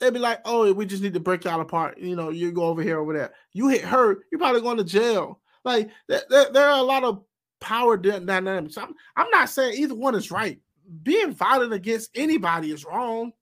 they'd 0.00 0.12
be 0.12 0.18
like, 0.18 0.40
"Oh, 0.44 0.72
we 0.72 0.86
just 0.86 1.02
need 1.02 1.14
to 1.14 1.20
break 1.20 1.44
y'all 1.44 1.60
apart." 1.60 1.98
You 1.98 2.16
know, 2.16 2.30
you 2.30 2.52
go 2.52 2.64
over 2.64 2.82
here, 2.82 2.98
over 2.98 3.12
there. 3.12 3.32
You 3.52 3.68
hit 3.68 3.82
her, 3.82 4.18
you're 4.30 4.38
probably 4.38 4.62
going 4.62 4.78
to 4.78 4.84
jail. 4.84 5.40
Like 5.64 5.90
there, 6.08 6.22
there, 6.28 6.50
there 6.52 6.68
are 6.68 6.78
a 6.78 6.82
lot 6.82 7.04
of 7.04 7.22
power 7.60 7.96
dy- 7.96 8.24
dynamics. 8.24 8.78
I'm, 8.78 8.94
I'm 9.16 9.30
not 9.30 9.50
saying 9.50 9.74
either 9.76 9.94
one 9.94 10.14
is 10.14 10.30
right. 10.30 10.58
Being 11.02 11.32
violent 11.32 11.72
against 11.72 12.10
anybody 12.14 12.72
is 12.72 12.84
wrong, 12.84 13.32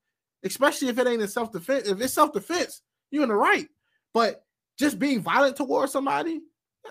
especially 0.44 0.89
if 0.89 0.98
it 0.98 1.06
ain't 1.06 1.22
in 1.22 1.28
self 1.28 1.52
defense. 1.52 1.89
If 1.89 2.01
it's 2.01 2.12
self 2.12 2.32
defense, 2.32 2.82
you're 3.10 3.22
in 3.22 3.30
the 3.30 3.35
right. 3.35 3.68
But 4.12 4.44
just 4.78 4.98
being 4.98 5.20
violent 5.20 5.56
towards 5.56 5.93
somebody, 5.93 6.40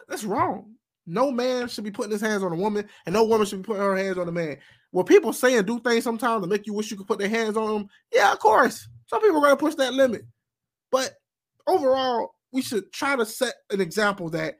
that's 0.07 0.23
wrong. 0.23 0.73
No 1.06 1.31
man 1.31 1.68
should 1.68 1.85
be 1.85 1.91
putting 1.91 2.11
his 2.11 2.22
hands 2.22 2.44
on 2.44 2.52
a 2.52 2.56
woman, 2.56 2.88
and 3.06 3.14
no 3.14 3.23
woman 3.23 3.48
should 3.48 3.61
be 3.61 3.65
putting 3.68 3.81
her 3.81 3.95
hands 3.95 4.18
on 4.18 4.27
a 4.27 4.31
man. 4.31 4.57
What 4.91 5.06
people 5.06 5.31
say 5.31 5.57
and 5.57 5.65
do 5.65 5.80
things 5.80 6.03
sometimes 6.03 6.44
to 6.44 6.48
make 6.48 6.65
you 6.65 6.73
wish 6.73 6.91
you 6.91 6.98
could 6.98 7.07
put 7.07 7.19
their 7.19 7.30
hands 7.30 7.56
on 7.56 7.73
them, 7.73 7.89
yeah, 8.14 8.31
of 8.31 8.39
course. 8.39 8.88
Some 9.07 9.21
people 9.21 9.38
are 9.38 9.41
going 9.41 9.57
to 9.57 9.57
push 9.57 9.75
that 9.75 9.93
limit. 9.93 10.23
But 10.91 11.15
overall, 11.65 12.35
we 12.51 12.61
should 12.61 12.91
try 12.91 13.15
to 13.15 13.25
set 13.25 13.53
an 13.71 13.81
example 13.81 14.29
that 14.31 14.55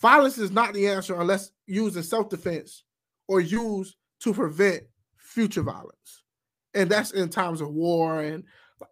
violence 0.00 0.38
is 0.38 0.50
not 0.50 0.74
the 0.74 0.88
answer 0.88 1.20
unless 1.20 1.50
used 1.66 1.96
in 1.96 2.02
self-defense 2.02 2.84
or 3.28 3.40
used 3.40 3.96
to 4.20 4.32
prevent 4.32 4.82
future 5.16 5.62
violence. 5.62 6.24
And 6.74 6.90
that's 6.90 7.12
in 7.12 7.28
times 7.28 7.60
of 7.60 7.70
war 7.70 8.20
and 8.20 8.44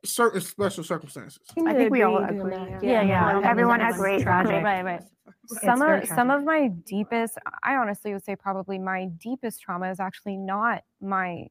certain 0.04 0.40
special 0.40 0.84
circumstances. 0.84 1.40
I 1.64 1.74
think 1.74 1.90
we 1.90 2.02
all 2.02 2.18
agree 2.18 2.54
on 2.54 2.68
agree. 2.68 2.88
Yeah, 2.88 3.02
yeah. 3.02 3.40
Everyone 3.44 3.80
Everyone's 3.80 3.94
agrees. 3.96 4.22
Tragic. 4.22 4.64
Right, 4.64 4.84
right. 4.84 5.02
some 5.62 5.78
very 5.78 6.02
of 6.02 6.08
some 6.08 6.30
of 6.30 6.44
my 6.44 6.68
deepest 6.68 7.38
i 7.62 7.76
honestly 7.76 8.12
would 8.12 8.24
say 8.24 8.34
probably 8.34 8.78
my 8.78 9.06
deepest 9.18 9.60
trauma 9.60 9.90
is 9.90 10.00
actually 10.00 10.36
not 10.36 10.82
my 11.00 11.46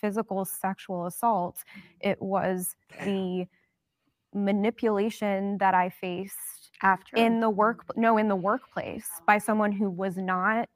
physical 0.00 0.44
sexual 0.44 1.06
assault 1.06 1.58
it 2.00 2.20
was 2.20 2.76
the 3.04 3.46
manipulation 4.34 5.58
that 5.58 5.74
i 5.74 5.88
faced 5.88 6.70
after 6.82 7.16
in 7.16 7.40
the 7.40 7.50
work 7.50 7.84
no 7.96 8.16
in 8.16 8.28
the 8.28 8.36
workplace 8.36 9.08
by 9.26 9.38
someone 9.38 9.72
who 9.72 9.90
was 9.90 10.16
not 10.16 10.68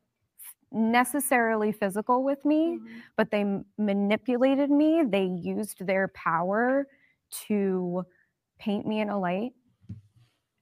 necessarily 0.72 1.70
physical 1.70 2.24
with 2.24 2.44
me 2.44 2.78
mm-hmm. 2.78 2.98
but 3.16 3.30
they 3.30 3.44
manipulated 3.78 4.70
me 4.70 5.02
they 5.06 5.24
used 5.24 5.86
their 5.86 6.08
power 6.08 6.86
to 7.30 8.04
paint 8.58 8.86
me 8.86 9.00
in 9.00 9.08
a 9.08 9.18
light 9.18 9.52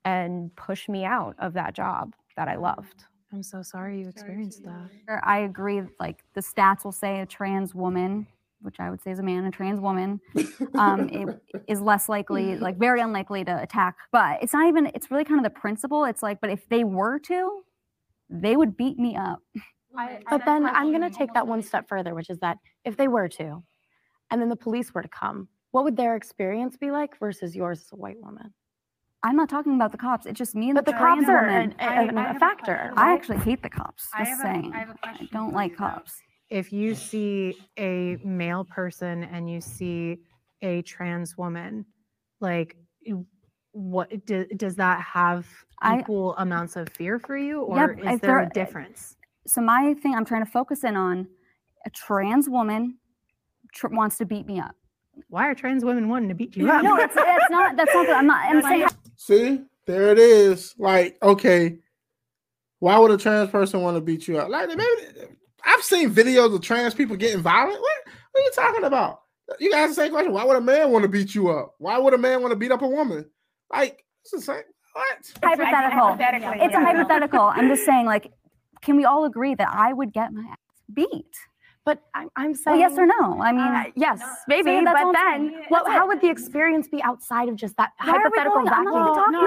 and 0.04 0.54
push 0.56 0.88
me 0.88 1.04
out 1.04 1.36
of 1.38 1.52
that 1.54 1.74
job 1.74 2.14
that 2.36 2.48
I 2.48 2.56
loved. 2.56 3.04
I'm 3.32 3.42
so 3.42 3.62
sorry 3.62 4.00
you 4.00 4.08
experienced 4.08 4.62
that. 4.64 5.20
I 5.24 5.38
agree. 5.38 5.82
Like 5.98 6.22
the 6.34 6.40
stats 6.40 6.84
will 6.84 6.92
say 6.92 7.20
a 7.20 7.26
trans 7.26 7.74
woman, 7.74 8.26
which 8.62 8.76
I 8.80 8.90
would 8.90 9.02
say 9.02 9.10
is 9.10 9.18
a 9.18 9.22
man, 9.22 9.44
a 9.44 9.50
trans 9.50 9.80
woman, 9.80 10.20
um, 10.74 11.08
it 11.10 11.28
is 11.68 11.80
less 11.80 12.08
likely, 12.08 12.56
like 12.56 12.78
very 12.78 13.00
unlikely 13.00 13.44
to 13.44 13.62
attack. 13.62 13.96
But 14.10 14.42
it's 14.42 14.52
not 14.52 14.68
even. 14.68 14.86
It's 14.94 15.10
really 15.10 15.24
kind 15.24 15.38
of 15.38 15.44
the 15.44 15.58
principle. 15.58 16.04
It's 16.04 16.22
like, 16.22 16.40
but 16.40 16.50
if 16.50 16.68
they 16.68 16.84
were 16.84 17.18
to, 17.20 17.62
they 18.30 18.56
would 18.56 18.76
beat 18.76 18.98
me 18.98 19.16
up. 19.16 19.40
But 20.30 20.44
then 20.46 20.64
I'm 20.64 20.90
going 20.90 21.02
to 21.02 21.10
take 21.10 21.34
that 21.34 21.46
one 21.46 21.62
step 21.62 21.86
further, 21.88 22.14
which 22.14 22.30
is 22.30 22.38
that 22.38 22.56
if 22.84 22.96
they 22.96 23.08
were 23.08 23.28
to, 23.28 23.62
and 24.30 24.40
then 24.40 24.48
the 24.48 24.56
police 24.56 24.94
were 24.94 25.02
to 25.02 25.08
come, 25.08 25.48
what 25.72 25.84
would 25.84 25.96
their 25.96 26.16
experience 26.16 26.76
be 26.78 26.90
like 26.90 27.18
versus 27.18 27.54
yours 27.54 27.80
as 27.80 27.92
a 27.92 27.96
white 27.96 28.16
woman? 28.22 28.54
I'm 29.22 29.36
not 29.36 29.48
talking 29.48 29.74
about 29.74 29.92
the 29.92 29.98
cops. 29.98 30.26
It's 30.26 30.38
just 30.38 30.54
me 30.56 30.70
and 30.70 30.74
But 30.74 30.84
the, 30.86 30.92
the 30.92 30.98
cops 30.98 31.24
trans 31.24 31.28
are 31.28 31.46
woman. 31.46 31.74
an- 31.78 32.18
a- 32.18 32.30
a 32.34 32.38
factor, 32.40 32.92
I 32.96 33.08
right? 33.10 33.14
actually 33.14 33.38
hate 33.38 33.62
the 33.62 33.68
cops. 33.70 34.08
I 34.14 34.24
Just 34.24 34.30
have 34.30 34.40
saying. 34.40 34.72
I 34.74 34.78
have 34.78 34.88
a 34.88 34.92
I 34.92 34.96
question 35.08 35.28
don't 35.32 35.52
like 35.52 35.72
you, 35.72 35.76
though. 35.76 35.84
cops. 35.84 36.20
If 36.52 36.70
you 36.70 36.94
see 36.94 37.56
a 37.78 38.18
male 38.22 38.64
person 38.64 39.24
and 39.24 39.50
you 39.50 39.62
see 39.62 40.18
a 40.60 40.82
trans 40.82 41.38
woman, 41.38 41.86
like 42.40 42.76
what 43.72 44.26
do, 44.26 44.44
does 44.58 44.76
that 44.76 45.00
have 45.00 45.46
I- 45.80 46.00
equal 46.00 46.36
amounts 46.36 46.76
of 46.76 46.90
fear 46.90 47.18
for 47.18 47.38
you, 47.38 47.62
or 47.62 47.92
if 47.92 47.98
is 48.00 48.04
there 48.04 48.18
they're- 48.20 48.38
a 48.40 48.44
eh, 48.44 48.48
difference? 48.52 49.16
So 49.46 49.62
my 49.62 49.94
thing, 49.94 50.14
I'm 50.14 50.26
trying 50.26 50.44
to 50.44 50.50
focus 50.50 50.84
in 50.84 50.94
on 50.94 51.26
a 51.86 51.90
trans 51.90 52.50
woman 52.50 52.98
tr- 53.72 53.88
wants 53.88 54.18
to 54.18 54.26
beat 54.26 54.46
me 54.46 54.60
up. 54.60 54.76
Why 55.28 55.48
are 55.48 55.54
trans 55.54 55.86
women 55.86 56.10
wanting 56.10 56.28
to 56.28 56.34
beat 56.34 56.54
you 56.54 56.70
up? 56.70 56.82
No, 56.84 56.96
it's, 56.96 57.14
it's 57.16 57.50
not. 57.50 57.76
That's 57.76 57.94
not. 57.94 58.06
The, 58.06 58.12
I'm 58.12 58.26
not. 58.26 58.44
I'm 58.44 58.60
saying. 58.62 58.88
See, 59.16 59.62
there 59.86 60.12
it 60.12 60.18
is. 60.18 60.74
Like, 60.78 61.16
okay, 61.22 61.78
why 62.78 62.98
would 62.98 63.10
a 63.10 63.16
trans 63.16 63.50
person 63.50 63.80
want 63.80 63.96
to 63.96 64.02
beat 64.02 64.28
you 64.28 64.38
up? 64.38 64.50
Like, 64.50 64.68
maybe 64.68 64.82
I've 65.64 65.82
seen 65.82 66.10
videos 66.10 66.54
of 66.54 66.62
trans 66.62 66.94
people 66.94 67.16
getting 67.16 67.40
violent. 67.40 67.80
What, 67.80 67.98
what 68.32 68.40
are 68.40 68.44
you 68.44 68.50
talking 68.54 68.84
about? 68.84 69.20
You 69.58 69.70
guys 69.70 69.90
the 69.90 69.94
same 69.94 70.12
question. 70.12 70.32
Why 70.32 70.44
would 70.44 70.56
a 70.56 70.60
man 70.60 70.90
want 70.90 71.02
to 71.02 71.08
beat 71.08 71.34
you 71.34 71.50
up? 71.50 71.74
Why 71.78 71.98
would 71.98 72.14
a 72.14 72.18
man 72.18 72.40
want 72.40 72.52
to 72.52 72.56
beat 72.56 72.72
up 72.72 72.82
a 72.82 72.88
woman? 72.88 73.28
Like, 73.72 74.04
it's 74.22 74.30
the 74.32 74.40
same. 74.40 74.62
What? 74.92 75.32
hypothetical. 75.42 76.08
hypothetically, 76.08 76.58
It's 76.64 76.74
a 76.74 76.80
hypothetical. 76.80 77.40
I'm 77.40 77.68
just 77.68 77.84
saying, 77.84 78.06
like, 78.06 78.30
can 78.82 78.96
we 78.96 79.04
all 79.04 79.24
agree 79.24 79.54
that 79.54 79.68
I 79.70 79.92
would 79.92 80.12
get 80.12 80.32
my 80.32 80.42
ass 80.42 80.58
beat? 80.92 81.34
But 81.84 81.98
I'm, 82.14 82.28
I'm 82.36 82.50
Well, 82.52 82.54
saying 82.54 82.80
yes 82.80 82.96
or 82.96 83.06
no? 83.06 83.42
I 83.42 83.50
mean, 83.50 83.60
Uh, 83.60 83.84
yes, 83.96 84.22
maybe. 84.46 84.70
See, 84.78 84.84
that's 84.84 85.02
but 85.02 85.12
then, 85.12 85.62
what, 85.68 85.84
how 85.88 86.06
would 86.06 86.20
the 86.20 86.28
experience 86.30 86.86
be 86.86 87.02
outside 87.02 87.48
of 87.48 87.56
just 87.56 87.76
that 87.76 87.90
Why 87.98 88.12
hypothetical 88.12 88.62
going- 88.62 88.68
I'm 88.68 88.84
not 88.84 88.94
vacuum? 88.94 89.02
even 89.02 89.14
talking 89.16 89.32
no, 89.32 89.40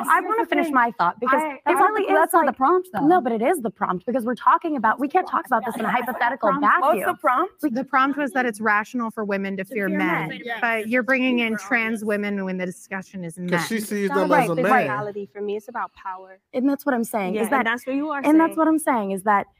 no. 0.00 0.02
I 0.10 0.20
want 0.22 0.40
to 0.40 0.46
finish 0.46 0.70
my 0.70 0.90
thought 0.96 1.20
because 1.20 1.42
I- 1.42 1.52
it 1.56 1.60
that's 1.66 1.78
really 1.78 2.06
not- 2.06 2.12
is 2.12 2.18
that's 2.18 2.32
not 2.32 2.46
the 2.46 2.52
prompt, 2.54 2.88
though. 2.94 3.06
No, 3.06 3.20
but 3.20 3.32
it 3.32 3.42
is 3.42 3.60
the 3.60 3.68
prompt 3.68 4.06
because 4.06 4.24
we're 4.24 4.34
talking 4.34 4.76
about. 4.76 5.00
We 5.00 5.08
can't 5.08 5.28
talk 5.28 5.44
about 5.46 5.66
this 5.66 5.76
in 5.76 5.84
a 5.84 5.90
hypothetical 5.90 6.50
vacuum. 6.60 6.80
What's 6.80 7.04
the 7.04 7.14
prompt? 7.14 7.60
The 7.60 7.84
prompt 7.84 8.16
was 8.16 8.30
that 8.32 8.46
it's 8.46 8.60
rational 8.62 9.10
for 9.10 9.24
women 9.26 9.58
to 9.58 9.64
fear 9.64 9.88
fear 9.88 9.98
men, 9.98 10.28
men, 10.28 10.40
yes. 10.44 10.58
but 10.62 10.88
you're 10.88 11.02
bringing 11.02 11.40
in 11.40 11.56
trans 11.58 12.04
women 12.04 12.44
when 12.46 12.56
the 12.56 12.64
discussion 12.66 13.22
is 13.24 13.36
men. 13.36 13.48
Because 13.48 13.66
she 13.66 13.80
sees 13.80 14.06
It's 14.06 14.14
them 14.14 14.28
not 14.28 14.40
as 14.44 14.48
a 14.48 14.52
about 14.52 14.62
man. 14.62 14.82
reality 14.84 15.26
for 15.30 15.42
me. 15.42 15.56
It's 15.56 15.68
about 15.68 15.92
power. 15.92 16.38
And 16.54 16.66
that's 16.68 16.86
what 16.86 16.94
I'm 16.94 17.04
saying. 17.04 17.34
Yeah, 17.34 17.42
is 17.42 17.48
that 17.50 17.58
and 17.58 17.66
that's 17.66 17.86
what 17.86 17.96
you 17.96 18.08
are 18.10 18.20
and 18.24 18.40
that's 18.40 18.56
what 18.56 18.66
I'm 18.68 18.78
saying 18.78 19.10
is 19.10 19.22
that 19.24 19.46
i- 19.46 19.50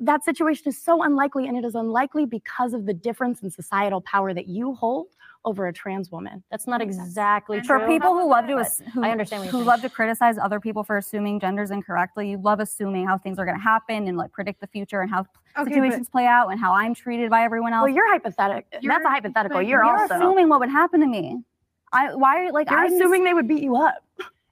that 0.00 0.24
situation 0.24 0.68
is 0.68 0.78
so 0.80 1.02
unlikely, 1.02 1.46
and 1.48 1.56
it 1.56 1.64
is 1.64 1.74
unlikely 1.74 2.24
because 2.26 2.72
of 2.72 2.86
the 2.86 2.94
difference 2.94 3.42
in 3.42 3.50
societal 3.50 4.00
power 4.02 4.32
that 4.32 4.46
you 4.48 4.74
hold 4.74 5.08
over 5.44 5.66
a 5.66 5.72
trans 5.72 6.12
woman. 6.12 6.40
That's 6.52 6.68
not 6.68 6.80
exactly 6.80 7.60
true. 7.60 7.80
For 7.80 7.86
people 7.88 8.12
who 8.14 8.30
love 8.30 8.46
to 8.46 8.58
ass- 8.58 8.80
who, 8.94 9.02
I 9.02 9.10
understand 9.10 9.48
who 9.50 9.60
love 9.64 9.80
to 9.82 9.88
criticize 9.88 10.38
other 10.38 10.60
people 10.60 10.84
for 10.84 10.98
assuming 10.98 11.40
genders 11.40 11.72
incorrectly. 11.72 12.30
You 12.30 12.38
love 12.38 12.60
assuming 12.60 13.08
how 13.08 13.18
things 13.18 13.40
are 13.40 13.44
going 13.44 13.56
to 13.56 13.62
happen 13.62 14.06
and 14.06 14.16
like 14.16 14.30
predict 14.30 14.60
the 14.60 14.68
future 14.68 15.00
and 15.00 15.10
how 15.10 15.26
but- 15.56 15.64
situations 15.66 16.08
play 16.08 16.26
out 16.26 16.48
and 16.52 16.60
how 16.60 16.72
I'm 16.72 16.94
treated 16.94 17.28
by 17.28 17.42
everyone 17.42 17.72
else. 17.72 17.86
Well, 17.86 17.94
you're 17.94 18.08
hypothetical. 18.12 18.80
That's 18.84 19.04
a 19.04 19.08
hypothetical. 19.08 19.60
You're, 19.62 19.82
You're 19.84 19.98
also 19.98 20.14
assuming 20.14 20.48
what 20.48 20.60
would 20.60 20.70
happen 20.70 21.00
to 21.00 21.06
me. 21.08 21.42
I 21.92 22.14
why 22.14 22.50
like 22.50 22.70
you're 22.70 22.78
I'm 22.78 22.90
just- 22.90 23.00
assuming 23.00 23.24
they 23.24 23.34
would 23.34 23.48
beat 23.48 23.64
you 23.64 23.74
up. 23.76 23.96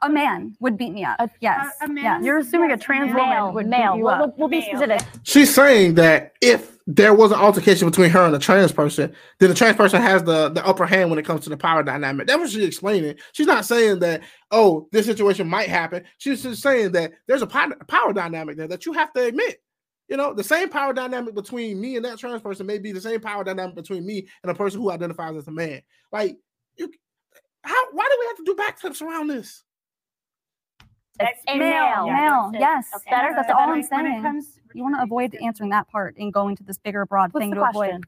A 0.03 0.09
man 0.09 0.55
would 0.61 0.77
beat 0.79 0.93
me 0.93 1.05
up. 1.05 1.31
yes. 1.41 1.75
a 1.83 1.89
man 1.89 2.05
yes. 2.05 2.25
You're 2.25 2.39
assuming 2.39 2.73
a 2.73 2.77
trans 2.77 3.13
male, 3.13 3.47
woman 3.47 3.55
would 3.55 3.67
male. 3.67 3.93
beat 3.93 3.99
you 3.99 4.05
We'll, 4.05 4.15
up. 4.15 4.21
we'll, 4.21 4.35
we'll 4.39 4.49
be 4.49 4.63
specific. 4.63 5.01
She's 5.25 5.55
saying 5.55 5.95
that 5.97 6.33
if 6.41 6.79
there 6.87 7.15
was 7.15 7.31
an 7.33 7.39
altercation 7.39 7.89
between 7.89 8.11
her 8.11 8.25
and 8.25 8.35
a 8.35 8.39
trans 8.39 8.73
person, 8.73 9.13
then 9.39 9.49
the 9.51 9.55
trans 9.55 9.77
person 9.77 10.01
has 10.03 10.23
the, 10.25 10.49
the 10.49 10.67
upper 10.67 10.87
hand 10.87 11.11
when 11.11 11.19
it 11.19 11.25
comes 11.25 11.43
to 11.45 11.51
the 11.51 11.57
power 11.57 11.83
dynamic. 11.83 12.27
That's 12.27 12.39
what 12.39 12.51
she's 12.51 12.65
explaining. 12.65 13.15
She's 13.33 13.47
not 13.47 13.65
saying 13.65 14.01
that, 14.01 14.23
oh, 14.51 14.89
this 14.91 15.07
situation 15.07 15.47
might 15.49 15.69
happen. 15.69 16.05
She's 16.19 16.43
just 16.43 16.63
saying 16.63 16.93
that 16.93 17.13
there's 17.29 17.43
a 17.43 17.47
pow- 17.47 17.73
power 17.87 18.13
dynamic 18.13 18.57
there 18.57 18.69
that 18.69 18.87
you 18.87 18.93
have 18.95 19.13
to 19.13 19.25
admit. 19.27 19.63
You 20.09 20.17
know, 20.17 20.35
the 20.35 20.43
same 20.43 20.69
power 20.71 20.93
dynamic 20.93 21.35
between 21.37 21.81
me 21.81 21.95
and 21.95 22.05
that 22.05 22.19
trans 22.19 22.43
person 22.43 22.67
may 22.67 22.79
be 22.79 22.91
the 22.91 23.01
same 23.01 23.21
power 23.21 23.45
dynamic 23.45 23.77
between 23.77 24.05
me 24.05 24.27
and 24.43 24.51
a 24.51 24.55
person 24.55 24.81
who 24.81 24.91
identifies 24.91 25.37
as 25.37 25.47
a 25.47 25.53
man. 25.53 25.83
Like, 26.11 26.37
you, 26.77 26.91
how? 27.63 27.77
Why 27.93 28.09
do 28.11 28.17
we 28.19 28.27
have 28.27 28.37
to 28.39 28.45
do 28.45 28.55
backflips 28.91 29.03
around 29.07 29.29
this? 29.29 29.63
It's 31.21 31.43
a 31.49 31.57
male, 31.59 32.07
male. 32.07 32.51
male, 32.51 32.61
yes. 32.61 32.89
Okay. 32.97 33.11
Better, 33.11 33.33
that's 33.35 33.49
So 33.49 33.55
all 33.55 33.61
I'm 33.65 33.71
when- 33.71 33.87
when 33.91 34.07
it 34.07 34.11
saying. 34.11 34.23
comes- 34.23 34.61
You 34.75 34.83
want 34.83 34.97
to 34.97 35.03
avoid 35.03 35.35
answering 35.37 35.71
that 35.71 35.89
part 35.89 36.17
and 36.17 36.33
going 36.33 36.57
to 36.57 36.63
this 36.63 36.79
bigger, 36.79 37.05
broad 37.07 37.33
What's 37.33 37.43
thing 37.43 37.51
the 37.51 37.57
to 37.57 37.69
avoid. 37.69 38.05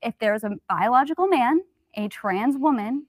If 0.00 0.16
there's 0.18 0.44
a 0.44 0.50
biological 0.68 1.26
man, 1.26 1.60
a 1.96 2.08
trans 2.08 2.56
woman, 2.56 3.06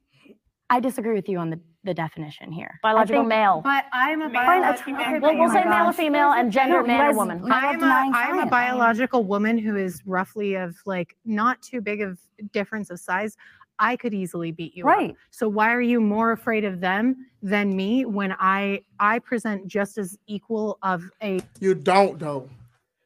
I 0.70 0.80
disagree 0.80 1.14
with 1.14 1.30
you 1.30 1.38
on 1.38 1.52
the, 1.52 1.60
the 1.84 1.94
definition 1.94 2.52
here. 2.52 2.80
Biological 2.82 3.22
think- 3.22 3.30
male. 3.30 3.62
But 3.64 3.86
I'm 3.94 4.22
a 4.24 4.30
Male, 4.30 4.41
biological. 4.44 4.84
female. 4.95 5.22
We'll, 5.22 5.34
we'll 5.38 5.44
oh 5.44 5.48
my 5.54 5.62
say 5.64 5.70
male 5.70 5.90
or 5.90 5.94
female 5.94 6.32
and 6.32 6.52
gender 6.52 6.82
No, 6.82 6.88
man 6.88 7.00
you 7.06 7.12
or 7.12 7.16
woman. 7.16 7.44
you 7.44 7.50
guys 7.50 7.64
I'm 7.64 7.76
a, 7.76 7.80
denying 7.80 8.12
I'm 8.16 8.40
a 8.40 8.45
biological 8.48 9.24
woman 9.24 9.58
who 9.60 9.76
is 9.76 10.02
roughly 10.06 10.56
of 10.56 10.76
like 10.88 11.16
not 11.26 11.62
too 11.62 11.80
big 11.82 12.02
of 12.02 12.20
difference 12.52 12.90
of 12.90 13.00
size. 13.00 13.38
I 13.80 13.95
could 13.95 14.14
easily 14.14 14.52
beat 14.52 14.76
you 14.76 14.84
up. 14.84 14.95
Right. 14.95 15.16
So 15.32 15.48
why 15.48 15.74
are 15.74 15.82
you 15.82 16.00
more 16.00 16.32
afraid 16.32 16.64
of 16.64 16.80
them 16.80 17.28
than 17.41 17.76
me 17.76 18.06
when 18.06 18.34
I 18.40 18.82
I 19.00 19.20
present 19.20 19.68
just 19.68 19.98
as 19.98 20.18
equal 20.28 20.78
of 20.84 21.04
a 21.22 21.40
You 21.60 21.76
don't 21.76 22.20
though. 22.20 22.50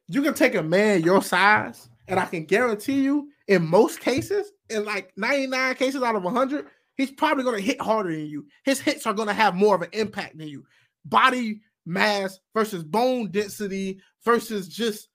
You 0.08 0.22
can 0.22 0.34
take 0.34 0.56
a 0.56 0.64
man 0.64 1.04
your 1.04 1.22
size, 1.22 1.90
and 2.08 2.20
I 2.20 2.26
can 2.26 2.46
guarantee 2.46 3.02
you, 3.02 3.30
in 3.48 3.66
most 3.66 4.00
cases, 4.00 4.54
in 4.70 4.86
like 4.86 5.12
99 5.18 5.76
cases 5.76 6.02
out 6.02 6.16
of 6.16 6.24
100, 6.24 6.66
he's 6.96 7.12
probably 7.12 7.44
going 7.44 7.58
to 7.58 7.62
hit 7.62 7.82
harder 7.82 8.12
than 8.12 8.26
you. 8.28 8.46
His 8.64 8.80
hits 8.80 9.06
are 9.06 9.14
going 9.14 9.28
to 9.28 9.34
have 9.34 9.56
more 9.56 9.76
of 9.76 9.82
an 9.82 9.90
impact 9.92 10.38
than 10.38 10.48
you. 10.48 10.66
Body 11.04 11.62
mass 11.86 12.40
versus 12.54 12.84
bone 12.84 13.32
density 13.32 14.00
versus 14.24 14.68
just 14.68 15.10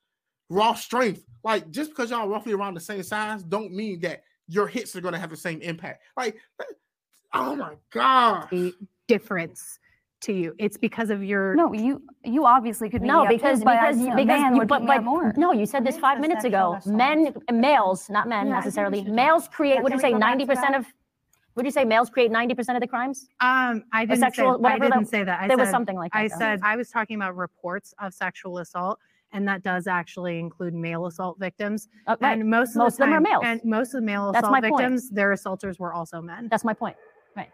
raw 0.48 0.74
strength. 0.74 1.24
Like 1.44 1.70
just 1.70 1.90
because 1.90 2.10
y'all 2.10 2.28
roughly 2.28 2.52
around 2.52 2.74
the 2.74 2.80
same 2.80 3.02
size, 3.02 3.42
don't 3.42 3.72
mean 3.72 4.00
that 4.00 4.22
your 4.48 4.66
hits 4.66 4.94
are 4.96 5.00
going 5.00 5.14
to 5.14 5.20
have 5.20 5.30
the 5.30 5.36
same 5.36 5.60
impact. 5.62 6.02
Like, 6.16 6.36
oh 7.34 7.56
my 7.56 7.74
god. 7.90 8.48
The 8.50 8.74
difference 9.08 9.78
to 10.22 10.32
you. 10.32 10.54
It's 10.58 10.76
because 10.76 11.10
of 11.10 11.24
your 11.24 11.54
no, 11.56 11.72
you 11.72 12.02
you 12.24 12.46
obviously 12.46 12.88
could 12.88 13.02
be 13.02 13.08
No, 13.08 13.24
me 13.24 13.34
because 13.36 13.62
but 13.64 13.72
because 13.74 13.96
a 14.00 14.14
because 14.14 14.26
man 14.26 14.52
you, 14.52 14.58
would 14.60 14.68
but, 14.68 14.80
beat 14.80 14.84
me 14.88 14.90
up 14.92 14.96
but 14.98 15.04
more. 15.04 15.32
no, 15.36 15.52
you 15.52 15.66
said 15.66 15.84
this 15.84 15.98
five 15.98 16.20
minutes 16.20 16.44
ago. 16.44 16.78
Men, 16.86 17.34
males, 17.52 18.08
not 18.08 18.28
men 18.28 18.46
Yeah, 18.46 18.58
I 18.58 18.60
think 18.60 18.76
we 18.76 18.82
necessarily. 18.82 19.02
Males 19.04 19.48
create. 19.48 19.74
Yeah, 19.76 19.82
Would 19.82 19.92
you 19.92 19.98
say 19.98 20.12
go 20.12 20.18
back 20.18 20.28
to 20.28 20.30
ninety 20.30 20.46
percent 20.46 20.72
that? 20.72 20.80
of? 20.80 20.86
Would 21.56 21.64
you 21.66 21.72
say 21.72 21.84
males 21.84 22.08
create 22.08 22.30
ninety 22.30 22.54
percent 22.54 22.76
of 22.76 22.80
the 22.82 22.86
crimes? 22.86 23.26
um 23.40 23.82
I 23.92 24.04
didn't 24.06 24.20
sexual- 24.20 24.60
say 24.62 24.68
I 24.68 24.78
didn't 24.78 25.06
say 25.06 25.24
that. 25.24 25.40
I 25.40 25.48
there 25.48 25.56
said, 25.56 25.62
was 25.62 25.70
something 25.70 25.96
like 25.96 26.12
that, 26.12 26.18
I 26.18 26.28
though. 26.28 26.36
said 26.38 26.60
I 26.62 26.76
was 26.76 26.88
talking 26.88 27.16
about 27.16 27.36
reports 27.36 27.92
of 28.00 28.14
sexual 28.14 28.58
assault 28.58 29.00
and 29.32 29.46
that 29.48 29.62
does 29.62 29.86
actually 29.86 30.38
include 30.38 30.74
male 30.74 31.06
assault 31.06 31.38
victims. 31.38 31.88
Uh, 32.06 32.16
right. 32.20 32.38
And 32.38 32.48
most 32.48 32.70
of 32.70 32.76
Most 32.76 32.98
the 32.98 33.04
of 33.04 33.10
them 33.10 33.14
are 33.14 33.16
time, 33.16 33.22
males. 33.22 33.42
And 33.44 33.60
most 33.64 33.94
of 33.94 34.00
the 34.00 34.06
male 34.06 34.32
That's 34.32 34.44
assault 34.44 34.52
my 34.52 34.68
point. 34.68 34.82
victims, 34.82 35.10
their 35.10 35.32
assaulters 35.32 35.78
were 35.78 35.92
also 35.92 36.20
men. 36.20 36.48
That's 36.50 36.64
my 36.64 36.74
point. 36.74 36.96
Right. 37.36 37.50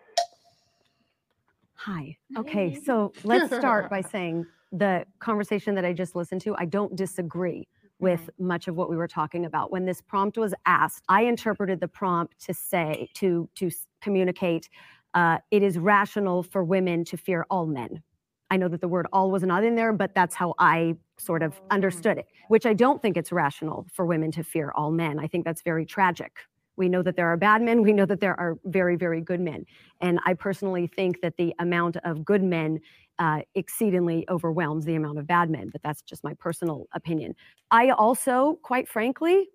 Hi. 1.75 2.17
Okay, 2.37 2.79
so 2.85 3.13
let's 3.25 3.55
start 3.55 3.89
by 3.89 4.01
saying 4.13 4.47
the 4.73 5.05
conversation 5.21 5.75
that 5.77 5.85
I 5.85 5.93
just 5.93 6.15
listened 6.15 6.41
to, 6.43 6.55
I 6.57 6.65
don't 6.65 6.95
disagree 6.97 7.69
with 8.01 8.31
much 8.39 8.69
of 8.69 8.77
what 8.77 8.91
we 8.91 8.97
were 8.97 9.09
talking 9.09 9.45
about. 9.45 9.73
When 9.73 9.85
this 9.85 10.01
prompt 10.01 10.39
was 10.39 10.55
asked, 10.67 11.05
I 11.09 11.23
interpreted 11.23 11.81
the 11.81 11.89
prompt 11.89 12.39
to 12.47 12.55
say, 12.55 13.09
to, 13.15 13.49
to 13.57 13.71
communicate, 14.01 14.69
uh, 15.15 15.39
it 15.51 15.63
is 15.63 15.79
rational 15.79 16.43
for 16.43 16.63
women 16.63 17.05
to 17.07 17.17
fear 17.17 17.47
all 17.51 17.67
men. 17.67 18.03
I 18.51 18.57
know 18.57 18.69
that 18.69 18.81
the 18.81 18.89
word 18.89 19.07
all 19.13 19.31
was 19.31 19.43
not 19.43 19.63
in 19.65 19.75
there, 19.75 19.93
but 19.93 20.15
that's 20.15 20.35
how 20.35 20.55
I 20.59 20.97
sort 21.19 21.43
of 21.43 21.61
understood 21.71 22.19
it, 22.19 22.27
which 22.49 22.65
I 22.65 22.75
don't 22.75 23.03
think 23.03 23.17
it's 23.17 23.33
rational 23.33 23.87
for 23.93 24.07
women 24.07 24.31
to 24.33 24.43
fear 24.43 24.73
all 24.75 24.91
men. 24.91 25.19
I 25.19 25.27
think 25.27 25.45
that's 25.45 25.63
very 25.63 25.85
tragic. 25.85 26.33
We 26.77 26.89
know 26.89 27.03
that 27.03 27.17
there 27.17 27.27
are 27.27 27.37
bad 27.37 27.61
men. 27.61 27.83
We 27.83 27.93
know 27.93 28.07
that 28.07 28.21
there 28.21 28.39
are 28.39 28.57
very, 28.65 28.97
very 28.97 29.21
good 29.21 29.41
men. 29.41 29.67
And 30.01 30.21
I 30.25 30.35
personally 30.35 30.87
think 30.87 31.21
that 31.23 31.37
the 31.37 31.55
amount 31.59 31.97
of 32.05 32.25
good 32.25 32.43
men 32.43 32.81
uh, 33.19 33.41
exceedingly 33.57 34.25
overwhelms 34.31 34.85
the 34.85 34.95
amount 34.95 35.19
of 35.19 35.27
bad 35.27 35.51
men, 35.51 35.71
but 35.73 35.83
that's 35.83 36.03
just 36.03 36.23
my 36.23 36.35
personal 36.35 36.87
opinion. 36.95 37.35
I 37.73 37.91
also, 37.91 38.61
quite 38.63 38.89
frankly, 38.89 39.49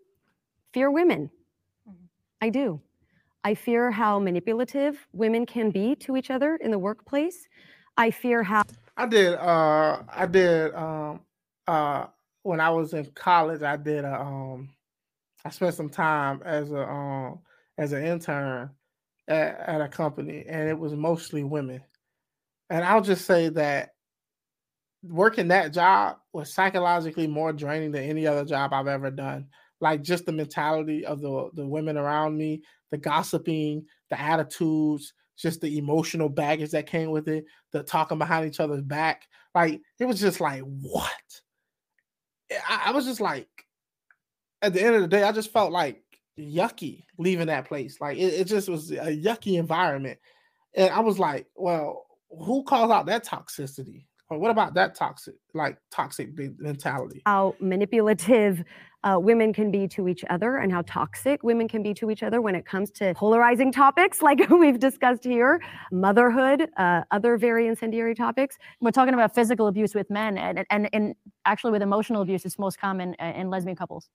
fear 0.74 0.92
women. 0.92 1.32
I 2.42 2.50
do. 2.50 2.82
I 3.46 3.56
fear 3.56 3.90
how 3.90 4.20
manipulative 4.20 5.08
women 5.14 5.46
can 5.46 5.72
be 5.72 5.96
to 5.96 6.18
each 6.18 6.30
other 6.30 6.58
in 6.58 6.72
the 6.72 6.80
workplace. 6.80 7.48
I 7.98 8.12
fear 8.12 8.44
how. 8.44 8.64
I 8.96 9.08
did. 9.08 9.34
Uh, 9.34 10.04
I 10.08 10.26
did. 10.28 10.74
Um, 10.76 11.22
uh, 11.68 12.08
when 12.44 12.60
I 12.60 12.70
was 12.70 12.94
in 12.94 13.06
college, 13.16 13.62
I 13.62 13.78
did 13.78 14.06
a. 14.06 14.22
Um, 14.22 14.70
I 15.46 15.50
spent 15.50 15.76
some 15.76 15.90
time 15.90 16.42
as 16.46 16.72
a 16.72 16.88
um 16.88 17.40
as 17.78 17.92
an 17.92 18.06
intern 18.06 18.70
at, 19.28 19.60
at 19.60 19.82
a 19.82 19.88
company, 19.88 20.46
and 20.48 20.70
it 20.70 20.78
was 20.78 20.94
mostly 20.94 21.44
women. 21.44 21.82
And 22.70 22.84
I'll 22.86 23.02
just 23.02 23.26
say 23.26 23.50
that 23.50 23.94
working 25.04 25.50
that 25.50 25.74
job 25.74 26.18
was 26.32 26.54
psychologically 26.54 27.28
more 27.28 27.52
draining 27.52 27.92
than 27.92 28.04
any 28.04 28.26
other 28.26 28.46
job 28.46 28.74
I've 28.74 28.88
ever 28.88 29.12
done. 29.12 29.48
Like 29.82 30.02
just 30.02 30.26
the 30.26 30.32
mentality 30.32 31.06
of 31.06 31.20
the 31.20 31.50
the 31.56 31.68
women 31.68 31.98
around 31.98 32.38
me, 32.38 32.62
the 32.92 32.98
gossiping, 32.98 33.86
the 34.10 34.20
attitudes, 34.20 35.14
just 35.38 35.62
the 35.62 35.78
emotional 35.78 36.30
baggage 36.30 36.72
that 36.72 36.88
came 36.88 37.12
with 37.12 37.28
it, 37.28 37.46
the 37.72 37.84
talking 37.84 38.18
behind 38.18 38.48
each 38.48 38.60
other's 38.60 38.82
back. 38.82 39.28
Like 39.56 39.82
it 40.00 40.06
was 40.06 40.20
just 40.20 40.40
like 40.40 40.62
what? 40.62 41.42
Eh, 42.50 42.60
I, 42.68 42.84
I 42.88 42.92
was 42.92 43.06
just 43.06 43.22
like, 43.22 43.48
at 44.62 44.74
the 44.74 44.82
end 44.82 44.96
of 44.96 45.02
the 45.02 45.08
day, 45.08 45.24
I 45.24 45.32
just 45.32 45.52
felt 45.52 45.72
like 45.72 46.02
yucky 46.40 47.06
leaving 47.18 47.48
that 47.48 47.68
place. 47.68 48.00
Like 48.00 48.18
it, 48.18 48.34
it 48.34 48.46
just 48.46 48.70
was 48.70 48.92
a 48.92 49.16
yucky 49.16 49.60
environment. 49.60 50.20
And 50.76 50.90
I 50.90 51.00
was 51.02 51.20
like, 51.20 51.48
well, 51.56 52.06
who 52.30 52.64
calls 52.64 52.92
out 52.92 53.06
that 53.08 53.26
toxicity? 53.26 54.06
Or 54.30 54.40
what 54.40 54.52
about 54.52 54.74
that 54.76 54.96
toxic, 54.96 55.36
like 55.54 55.78
toxic 55.92 56.30
mentality? 56.58 57.22
How 57.26 57.56
manipulative 57.60 58.64
uh, 59.04 59.18
women 59.20 59.54
can 59.54 59.72
be 59.72 59.88
to 59.88 60.08
each 60.08 60.24
other 60.30 60.58
and 60.58 60.72
how 60.72 60.82
toxic 60.84 61.44
women 61.44 61.68
can 61.68 61.84
be 61.84 61.94
to 61.94 62.10
each 62.10 62.24
other 62.24 62.42
when 62.42 62.56
it 62.56 62.66
comes 62.66 62.92
to 62.92 63.14
polarizing 63.16 63.72
topics 63.72 64.22
like 64.22 64.50
we've 64.50 64.80
discussed 64.80 65.24
here, 65.24 65.62
motherhood, 65.92 66.70
uh, 66.78 67.02
other 67.12 67.38
very 67.38 67.68
incendiary 67.68 68.16
topics. 68.16 68.58
We're 68.82 68.92
talking 68.92 69.14
about 69.14 69.34
physical 69.36 69.68
abuse 69.68 69.94
with 69.94 70.10
men, 70.10 70.38
and 70.38 70.66
and, 70.70 70.90
and 70.94 71.16
actually 71.46 71.72
with 71.72 71.82
emotional 71.82 72.22
abuse, 72.22 72.46
it's 72.46 72.60
most 72.60 72.80
common 72.80 73.16
uh, 73.20 73.34
in 73.36 73.50
lesbian 73.50 73.76
couples. 73.76 74.10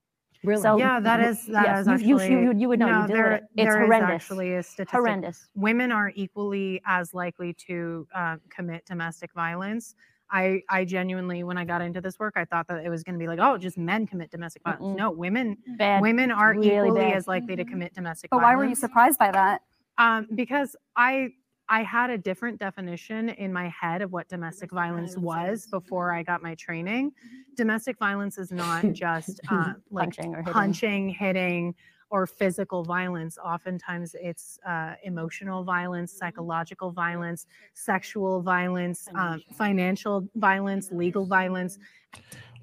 Really? 0.44 0.62
So, 0.62 0.78
yeah, 0.78 1.00
that 1.00 1.20
is 1.20 1.46
that 1.46 1.64
yes, 1.64 1.88
is 1.88 2.02
you, 2.02 2.08
you, 2.08 2.20
actually 2.20 2.42
you, 2.42 2.54
you 2.56 2.68
would 2.68 2.78
know. 2.78 2.86
No, 2.86 3.00
you 3.02 3.06
deal 3.08 3.16
there, 3.16 3.30
with 3.32 3.34
it. 3.34 3.44
It's 3.56 3.64
there 3.64 3.82
is 3.82 3.86
horrendous. 3.86 4.10
actually 4.10 4.54
a 4.54 4.62
statistic. 4.62 4.90
Horrendous. 4.90 5.48
Women 5.54 5.90
are 5.90 6.12
equally 6.14 6.80
as 6.86 7.12
likely 7.12 7.52
to 7.66 8.06
uh, 8.14 8.36
commit 8.48 8.86
domestic 8.86 9.32
violence. 9.34 9.96
I 10.30 10.62
I 10.68 10.84
genuinely, 10.84 11.42
when 11.44 11.56
I 11.58 11.64
got 11.64 11.80
into 11.80 12.00
this 12.00 12.18
work, 12.18 12.34
I 12.36 12.44
thought 12.44 12.66
that 12.68 12.84
it 12.84 12.88
was 12.90 13.02
going 13.02 13.14
to 13.14 13.22
be 13.22 13.26
like, 13.28 13.38
oh, 13.40 13.56
just 13.58 13.78
men 13.78 14.06
commit 14.06 14.30
domestic 14.30 14.62
violence. 14.62 14.82
Mm-mm. 14.84 14.96
No, 14.96 15.10
women 15.10 15.56
Bad. 15.78 16.02
women 16.02 16.30
are 16.30 16.50
Really 16.54 16.88
equally 16.88 17.00
bad. 17.00 17.14
as 17.14 17.26
likely 17.26 17.56
to 17.56 17.64
commit 17.64 17.94
domestic 17.94 18.30
But 18.30 18.38
violence. 18.40 18.52
why 18.52 18.56
were 18.56 18.68
you 18.68 18.74
surprised 18.74 19.18
by 19.18 19.30
that? 19.32 19.62
Um, 19.96 20.26
because 20.34 20.76
I 20.96 21.30
I 21.70 21.82
had 21.82 22.08
a 22.08 22.16
different 22.16 22.58
definition 22.58 23.28
in 23.28 23.52
my 23.52 23.68
head 23.68 24.00
of 24.00 24.10
what 24.10 24.26
domestic 24.28 24.70
violence 24.70 25.18
was 25.18 25.66
before 25.66 26.12
I 26.14 26.22
got 26.22 26.42
my 26.42 26.54
training. 26.54 27.12
Domestic 27.56 27.98
violence 27.98 28.38
is 28.38 28.50
not 28.50 28.84
just 28.92 29.40
uh, 29.50 29.74
like 29.90 30.14
Punching 30.16 30.34
or 30.34 30.38
hitting. 30.38 30.52
punching, 30.54 31.08
hitting, 31.10 31.74
or 32.10 32.26
physical 32.26 32.84
violence. 32.84 33.38
Oftentimes, 33.44 34.14
it's 34.20 34.58
uh, 34.66 34.94
emotional 35.04 35.64
violence, 35.64 36.12
psychological 36.12 36.90
violence, 36.90 37.46
sexual 37.74 38.42
violence, 38.42 39.08
um, 39.14 39.42
financial 39.52 40.28
violence, 40.36 40.90
legal 40.92 41.26
violence. 41.26 41.78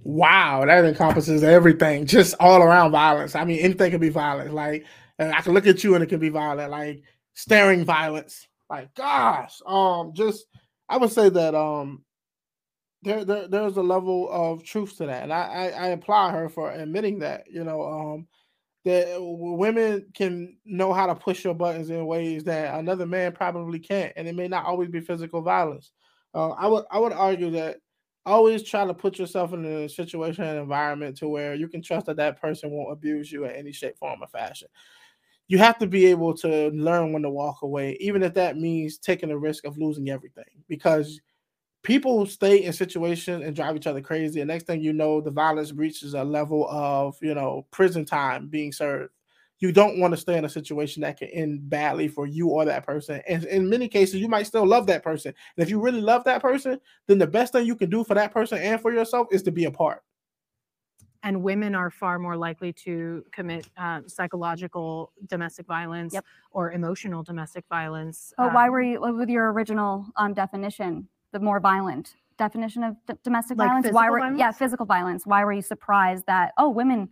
Wow, 0.03 0.65
that 0.65 0.85
encompasses 0.85 1.43
everything, 1.43 2.05
just 2.05 2.35
all 2.39 2.61
around 2.61 2.91
violence. 2.91 3.35
I 3.35 3.43
mean, 3.45 3.59
anything 3.59 3.91
can 3.91 3.99
be 3.99 4.09
violent. 4.09 4.53
Like 4.53 4.85
and 5.19 5.33
I 5.33 5.41
can 5.41 5.53
look 5.53 5.67
at 5.67 5.83
you 5.83 5.95
and 5.95 6.03
it 6.03 6.07
can 6.07 6.19
be 6.19 6.29
violent, 6.29 6.71
like 6.71 7.03
staring 7.33 7.85
violence. 7.85 8.47
Like 8.69 8.93
gosh, 8.95 9.61
um, 9.65 10.13
just 10.13 10.45
I 10.89 10.97
would 10.97 11.11
say 11.11 11.29
that 11.29 11.55
um, 11.55 12.03
there, 13.03 13.23
there 13.23 13.47
there's 13.47 13.77
a 13.77 13.83
level 13.83 14.27
of 14.29 14.63
truth 14.63 14.97
to 14.97 15.05
that, 15.05 15.23
and 15.23 15.33
I, 15.33 15.43
I 15.43 15.65
I 15.67 15.87
applaud 15.87 16.33
her 16.33 16.49
for 16.49 16.71
admitting 16.71 17.19
that. 17.19 17.45
You 17.49 17.63
know, 17.63 17.83
um, 17.83 18.27
that 18.85 19.17
women 19.19 20.05
can 20.13 20.55
know 20.63 20.93
how 20.93 21.07
to 21.07 21.15
push 21.15 21.43
your 21.43 21.55
buttons 21.55 21.89
in 21.89 22.05
ways 22.05 22.43
that 22.43 22.79
another 22.79 23.05
man 23.05 23.31
probably 23.31 23.79
can't, 23.79 24.13
and 24.15 24.27
it 24.27 24.35
may 24.35 24.47
not 24.47 24.65
always 24.65 24.89
be 24.89 25.01
physical 25.01 25.41
violence. 25.41 25.91
Uh, 26.33 26.51
I 26.51 26.67
would 26.67 26.85
I 26.91 26.99
would 26.99 27.13
argue 27.13 27.49
that 27.51 27.77
always 28.25 28.63
try 28.63 28.85
to 28.85 28.93
put 28.93 29.19
yourself 29.19 29.53
in 29.53 29.65
a 29.65 29.89
situation 29.89 30.43
and 30.43 30.59
environment 30.59 31.17
to 31.17 31.27
where 31.27 31.55
you 31.55 31.67
can 31.67 31.81
trust 31.81 32.05
that 32.07 32.17
that 32.17 32.39
person 32.39 32.71
won't 32.71 32.91
abuse 32.91 33.31
you 33.31 33.45
in 33.45 33.51
any 33.51 33.71
shape, 33.71 33.97
form, 33.97 34.21
or 34.21 34.27
fashion. 34.27 34.67
You 35.47 35.59
have 35.59 35.77
to 35.79 35.87
be 35.87 36.05
able 36.07 36.33
to 36.37 36.69
learn 36.69 37.13
when 37.13 37.21
to 37.21 37.29
walk 37.29 37.61
away, 37.61 37.97
even 37.99 38.23
if 38.23 38.33
that 38.33 38.57
means 38.57 38.97
taking 38.97 39.29
the 39.29 39.37
risk 39.37 39.65
of 39.65 39.77
losing 39.77 40.09
everything, 40.09 40.63
because 40.67 41.21
people 41.85 42.25
stay 42.25 42.63
in 42.63 42.73
situations 42.73 43.43
and 43.43 43.55
drive 43.55 43.75
each 43.77 43.87
other 43.87 44.01
crazy. 44.01 44.41
And 44.41 44.47
next 44.49 44.65
thing 44.65 44.81
you 44.81 44.91
know, 44.91 45.21
the 45.21 45.31
violence 45.31 45.71
reaches 45.71 46.13
a 46.13 46.23
level 46.23 46.67
of, 46.69 47.15
you 47.21 47.33
know, 47.33 47.65
prison 47.71 48.03
time 48.03 48.47
being 48.47 48.73
served. 48.73 49.11
You 49.59 49.71
don't 49.71 49.99
want 49.99 50.13
to 50.13 50.19
stay 50.19 50.37
in 50.37 50.43
a 50.43 50.49
situation 50.49 51.01
that 51.03 51.17
can 51.17 51.29
end 51.29 51.69
badly 51.69 52.09
for 52.09 52.27
you 52.27 52.49
or 52.49 52.65
that 52.65 52.85
person. 52.85 53.21
And 53.29 53.45
in 53.45 53.69
many 53.69 53.87
cases, 53.87 54.15
you 54.19 54.27
might 54.27 54.47
still 54.47 54.65
love 54.67 54.87
that 54.87 55.03
person. 55.03 55.33
And 55.55 55.63
if 55.63 55.69
you 55.69 55.79
really 55.79 56.01
love 56.01 56.25
that 56.25 56.41
person, 56.41 56.81
then 57.07 57.19
the 57.19 57.27
best 57.27 57.53
thing 57.53 57.65
you 57.65 57.75
can 57.77 57.89
do 57.89 58.03
for 58.03 58.15
that 58.15 58.33
person 58.33 58.57
and 58.57 58.81
for 58.81 58.91
yourself 58.91 59.27
is 59.31 59.43
to 59.43 59.51
be 59.51 59.65
apart. 59.65 60.03
and 61.23 61.41
women 61.41 61.73
are 61.73 61.89
far 61.89 62.19
more 62.19 62.37
likely 62.37 62.71
to 62.71 63.25
commit 63.31 63.67
uh, 63.77 64.01
psychological 64.05 65.11
domestic 65.27 65.65
violence 65.65 66.15
or 66.51 66.71
emotional 66.71 67.23
domestic 67.23 67.65
violence. 67.67 68.31
But 68.37 68.53
why 68.53 68.67
um, 68.67 68.71
were 68.71 68.81
you 68.81 69.01
with 69.01 69.29
your 69.29 69.51
original 69.51 70.05
um, 70.17 70.33
definition, 70.35 71.09
the 71.35 71.39
more 71.41 71.59
violent 71.59 72.15
definition 72.37 72.81
of 72.81 72.95
d- 73.07 73.13
domestic 73.23 73.57
Like 73.57 73.67
violence? 73.67 73.87
Why 73.91 74.09
were 74.09 74.19
yeah 74.37 74.51
physical 74.51 74.85
violence? 74.85 75.25
Why 75.25 75.43
were 75.43 75.51
you 75.51 75.61
surprised 75.61 76.25
that 76.27 76.53
oh 76.57 76.69
women 76.69 77.09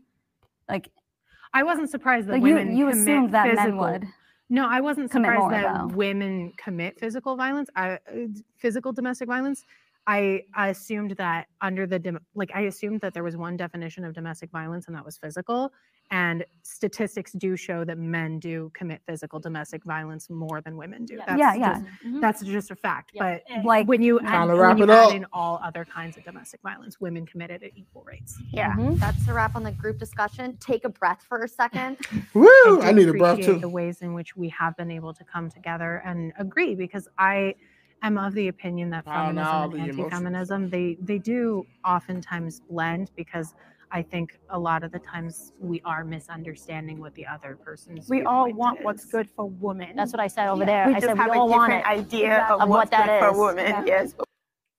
like 0.70 0.90
I 1.54 1.62
wasn't 1.64 1.90
surprised 1.90 2.28
that 2.28 2.34
Like, 2.34 2.44
you- 2.44 2.56
women 2.56 2.76
you 2.78 2.86
commit 2.90 3.02
assumed 3.02 3.34
that 3.34 3.48
men 3.48 3.58
physical- 3.58 3.80
would 3.80 4.08
No, 4.50 4.66
I 4.68 4.80
wasn't 4.80 5.12
surprised 5.12 5.40
more, 5.42 5.52
that 5.52 5.74
though. 5.78 5.88
women 5.88 6.54
commit 6.58 6.98
physical 7.00 7.36
violence. 7.36 7.70
I 7.76 7.96
uh, 7.96 7.98
physical 8.56 8.94
domestic 8.94 9.28
violence. 9.28 9.66
I, 10.06 10.44
I 10.54 10.68
assumed 10.70 11.12
that 11.12 11.48
under 11.62 11.88
the 11.88 12.20
like 12.36 12.52
I 12.54 12.62
assumed 12.62 13.00
that 13.02 13.14
there 13.14 13.24
was 13.24 13.38
one 13.38 13.56
definition 13.56 14.04
of 14.04 14.14
domestic 14.14 14.52
violence 14.52 14.88
and 14.88 14.96
that 14.96 15.06
was 15.06 15.18
physical. 15.18 15.72
And 16.12 16.46
statistics 16.64 17.32
do 17.32 17.56
show 17.56 17.86
that 17.86 17.98
men 17.98 18.38
do 18.38 18.70
commit 18.76 19.02
physical 19.08 19.40
domestic 19.40 19.84
violence 19.86 20.30
more 20.30 20.60
than 20.62 20.76
women 20.76 21.06
do. 21.06 21.18
That's 21.26 21.40
Yeah, 21.40 21.54
yeah. 21.56 21.80
Just, 22.04 22.22
That's 22.22 22.42
just 22.44 22.72
a 22.72 22.76
fact. 22.76 23.12
Yeah. 23.14 23.40
But 23.48 23.66
Like- 23.66 23.88
when 23.88 24.02
you 24.02 24.20
Time 24.20 24.28
add, 24.28 24.46
to 24.48 24.52
when 24.52 24.60
wrap 24.62 24.78
you 24.78 24.84
it 24.84 24.90
add 24.90 25.06
up. 25.08 25.14
in 25.14 25.26
all 25.32 25.62
other 25.64 25.86
kinds 25.86 26.18
of 26.18 26.26
domestic 26.26 26.62
violence, 26.62 27.00
women 27.00 27.26
commit 27.26 27.50
it 27.52 27.64
at 27.64 27.72
equal 27.76 28.04
rates. 28.04 28.38
Yeah. 28.52 28.74
Mm-hmm. 28.76 28.96
That's 28.98 29.26
a 29.30 29.34
wrap 29.34 29.56
on 29.56 29.64
the 29.64 29.72
group 29.72 29.98
discussion. 29.98 30.58
Take 30.60 30.84
a 30.84 30.90
breath 30.90 31.24
for 31.28 31.44
a 31.44 31.48
second. 31.48 31.98
Woo! 32.34 32.48
do 32.66 32.82
I 32.82 32.92
need 32.92 33.08
a 33.08 33.14
breath 33.14 33.40
too. 33.40 33.58
The 33.58 33.70
ways 33.70 34.02
in 34.02 34.14
which 34.14 34.36
we 34.36 34.50
have 34.50 34.76
been 34.76 34.92
able 34.92 35.14
to 35.14 35.24
come 35.24 35.50
together 35.50 36.02
and 36.06 36.34
agree, 36.38 36.76
because 36.76 37.08
I 37.18 37.56
am 38.04 38.18
of 38.18 38.34
the 38.34 38.50
opinion 38.50 38.90
that 38.92 39.06
Wow, 39.06 39.32
now 39.32 39.70
feminism 39.70 39.80
and 39.80 40.00
anti-feminism 40.00 40.70
they 40.70 40.98
they 41.02 41.18
do 41.18 41.66
oftentimes 41.86 42.62
blend 42.70 43.12
because 43.16 43.56
I 43.92 44.02
think 44.02 44.40
a 44.50 44.58
lot 44.58 44.84
of 44.84 44.92
the 44.92 44.98
times 45.00 45.54
we 45.60 45.80
are 45.86 46.04
misunderstanding 46.04 47.00
what 47.00 47.14
the 47.14 47.28
other 47.28 47.56
person's. 47.64 48.10
We 48.10 48.24
all 48.24 48.46
viewpoint 48.46 48.58
want 48.58 48.84
what's 48.84 49.06
good 49.06 49.30
for 49.30 49.50
women. 49.50 49.96
That's 49.96 50.12
what 50.12 50.20
I 50.20 50.26
said 50.28 50.48
over 50.50 50.66
there. 50.66 50.88
We 50.88 50.96
I 50.96 51.00
just 51.00 51.08
said 51.08 51.18
have 51.18 51.30
we 51.32 51.38
a 51.38 51.42
all 51.42 51.48
want 51.48 51.72
different 51.72 51.86
it. 51.86 52.00
idea 52.00 52.48
of, 52.50 52.62
Of 52.62 52.70
what's 52.70 52.90
what 52.90 52.92
that 52.92 53.20
good 53.22 53.36
for 53.36 53.52
is. 53.52 53.56
women. 53.58 53.68
Yeah. 53.68 53.84
Yes. 53.86 54.16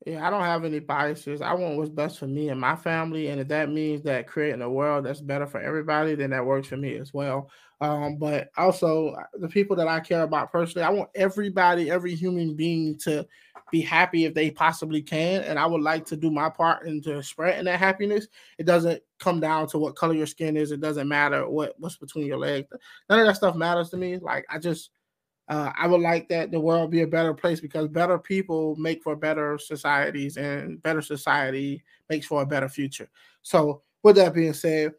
Yeah, 0.07 0.27
I 0.27 0.31
don't 0.31 0.43
have 0.43 0.65
any 0.65 0.81
biases. 0.81 1.41
I 1.41 1.55
want 1.55 1.79
what's 1.79 1.89
best 1.89 2.19
for 2.19 2.27
me 2.27 2.51
and 2.51 2.61
my 2.61 2.77
family, 2.77 3.29
and 3.29 3.41
if 3.41 3.49
that 3.49 3.71
means 3.71 4.03
that 4.03 4.27
creating 4.27 4.61
a 4.61 4.69
world 4.69 5.07
that's 5.07 5.23
better 5.23 5.47
for 5.47 5.61
everybody, 5.61 6.15
then 6.15 6.31
that 6.31 6.45
works 6.45 6.69
for 6.69 6.77
me 6.77 6.97
as 6.97 7.15
well. 7.15 7.51
Um, 7.81 8.19
but 8.19 8.51
also 8.59 9.11
uh, 9.11 9.25
the 9.41 9.49
people 9.49 9.77
that 9.77 9.89
I 9.89 10.01
care 10.01 10.23
about 10.23 10.53
personally, 10.53 10.85
I 10.85 10.91
want 10.91 11.09
everybody, 11.15 11.91
every 11.91 12.15
human 12.15 12.55
being, 12.55 12.99
to 12.99 13.27
be 13.73 13.81
happy 13.81 14.27
if 14.27 14.35
they 14.35 14.51
possibly 14.51 15.01
can, 15.01 15.43
and 15.43 15.59
I 15.59 15.65
would 15.65 15.81
like 15.81 16.05
to 16.07 16.17
do 16.17 16.31
my 16.31 16.51
part 16.51 16.87
into 16.87 17.23
spreading 17.23 17.65
that 17.65 17.79
happiness. 17.79 18.27
It 18.59 18.67
doesn't 18.67 19.03
come 19.19 19.41
down 19.41 19.69
to 19.69 19.79
what 19.79 19.97
color 19.97 20.13
your 20.15 20.27
skin 20.27 20.59
is. 20.59 20.71
It 20.71 20.83
doesn't 20.83 21.09
matter 21.09 21.49
what 21.49 21.75
what's 21.79 21.97
between 21.97 22.27
your 22.27 22.39
legs. 22.39 22.69
None 23.09 23.21
of 23.21 23.27
that 23.27 23.37
stuff 23.37 23.57
matters 23.57 23.89
to 23.91 23.97
me. 23.97 24.19
Like 24.19 24.45
I 24.51 24.59
just 24.59 24.91
uh, 25.49 25.71
I 25.79 25.87
would 25.87 26.01
like 26.01 26.29
that 26.29 26.51
the 26.51 26.61
world 26.61 26.91
be 26.91 27.03
a 27.03 27.07
better 27.07 27.35
place 27.35 27.61
because 27.61 27.89
better 27.89 28.19
people 28.19 28.77
make 28.77 29.03
for 29.03 29.15
better 29.15 29.59
societies, 29.59 30.37
and 30.37 30.83
better 30.83 31.03
society 31.03 31.85
makes 32.09 32.27
for 32.27 32.43
a 32.43 32.47
better 32.47 32.69
future. 32.69 33.09
So, 33.43 33.83
with 34.03 34.17
that 34.17 34.35
being 34.35 34.55
said, 34.55 34.95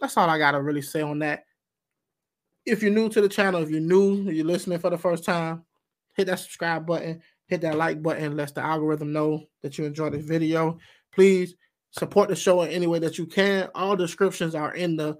that's 0.00 0.16
all 0.16 0.28
I 0.28 0.38
got 0.38 0.52
to 0.52 0.62
really 0.62 0.82
say 0.82 1.02
on 1.02 1.20
that. 1.20 1.44
If 2.64 2.82
you're 2.82 2.92
new 2.92 3.08
to 3.10 3.20
the 3.20 3.28
channel, 3.28 3.62
if 3.62 3.70
you're 3.70 3.80
new, 3.80 4.28
you're 4.28 4.44
listening 4.44 4.80
for 4.80 4.90
the 4.90 4.98
first 4.98 5.24
time, 5.24 5.64
hit 6.16 6.26
that 6.26 6.40
subscribe 6.40 6.84
button, 6.84 7.22
hit 7.46 7.60
that 7.60 7.76
like 7.76 8.02
button, 8.02 8.36
lets 8.36 8.52
the 8.52 8.64
algorithm 8.64 9.12
know 9.12 9.44
that 9.62 9.78
you 9.78 9.84
enjoyed 9.84 10.14
this 10.14 10.24
video. 10.24 10.78
Please 11.12 11.54
support 11.92 12.28
the 12.28 12.34
show 12.34 12.62
in 12.62 12.70
any 12.70 12.88
way 12.88 12.98
that 12.98 13.18
you 13.18 13.26
can. 13.26 13.68
All 13.74 13.94
descriptions 13.94 14.56
are 14.56 14.74
in 14.74 14.96
the 14.96 15.16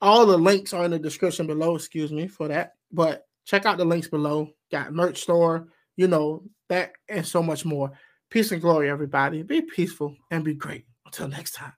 all 0.00 0.24
the 0.24 0.38
links 0.38 0.72
are 0.72 0.84
in 0.84 0.92
the 0.92 0.98
description 1.00 1.48
below. 1.48 1.74
Excuse 1.74 2.12
me 2.12 2.28
for 2.28 2.46
that. 2.46 2.74
But 2.92 3.27
check 3.48 3.64
out 3.64 3.78
the 3.78 3.84
links 3.84 4.08
below. 4.08 4.50
Got 4.70 4.92
merch 4.92 5.22
store. 5.22 5.68
you 5.96 6.06
know, 6.06 6.44
that 6.68 6.92
and 7.08 7.26
so 7.26 7.42
much 7.42 7.64
more. 7.64 7.90
Peace 8.30 8.52
and 8.52 8.60
glory, 8.60 8.90
everybody. 8.90 9.42
Be 9.42 9.62
peaceful 9.62 10.14
and 10.30 10.44
be 10.44 10.54
great. 10.54 10.84
Until 11.06 11.28
next 11.28 11.52
time, 11.52 11.72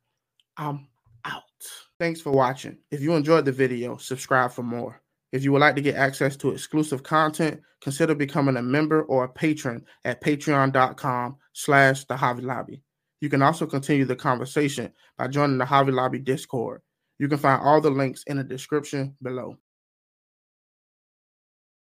I'm 0.57 0.89
out. 1.25 1.43
Thanks 1.99 2.21
for 2.21 2.33
watching. 2.33 2.77
If 2.91 3.01
you 3.01 3.15
enjoyed 3.15 3.45
the 3.45 3.53
video, 3.53 3.97
subscribe 3.97 4.51
for 4.51 4.65
more. 4.65 5.01
If 5.33 5.45
you 5.45 5.53
would 5.53 5.61
like 5.61 5.77
to 5.77 5.81
get 5.81 5.95
access 5.95 6.37
to 6.39 6.51
exclusive 6.51 7.05
content, 7.05 7.61
consider 7.81 8.17
becoming 8.17 8.57
a 8.57 8.63
member 8.63 9.05
or 9.05 9.25
a 9.25 9.29
patron 9.29 9.85
at 10.05 10.21
patreon.com 10.21 11.37
slash 11.53 12.05
the 12.07 12.17
Javi 12.17 12.43
Lobby. 12.43 12.83
You 13.21 13.29
can 13.29 13.43
also 13.43 13.65
continue 13.65 14.05
the 14.05 14.17
conversation 14.17 14.93
by 15.17 15.29
joining 15.29 15.59
the 15.59 15.65
Javi 15.65 15.95
Lobby 15.95 16.19
Discord. 16.19 16.81
You 17.19 17.29
can 17.29 17.39
find 17.39 17.63
all 17.63 17.81
the 17.81 17.91
links 17.91 18.25
in 18.27 18.39
the 18.39 18.45
description 18.45 19.15
below. 19.23 19.57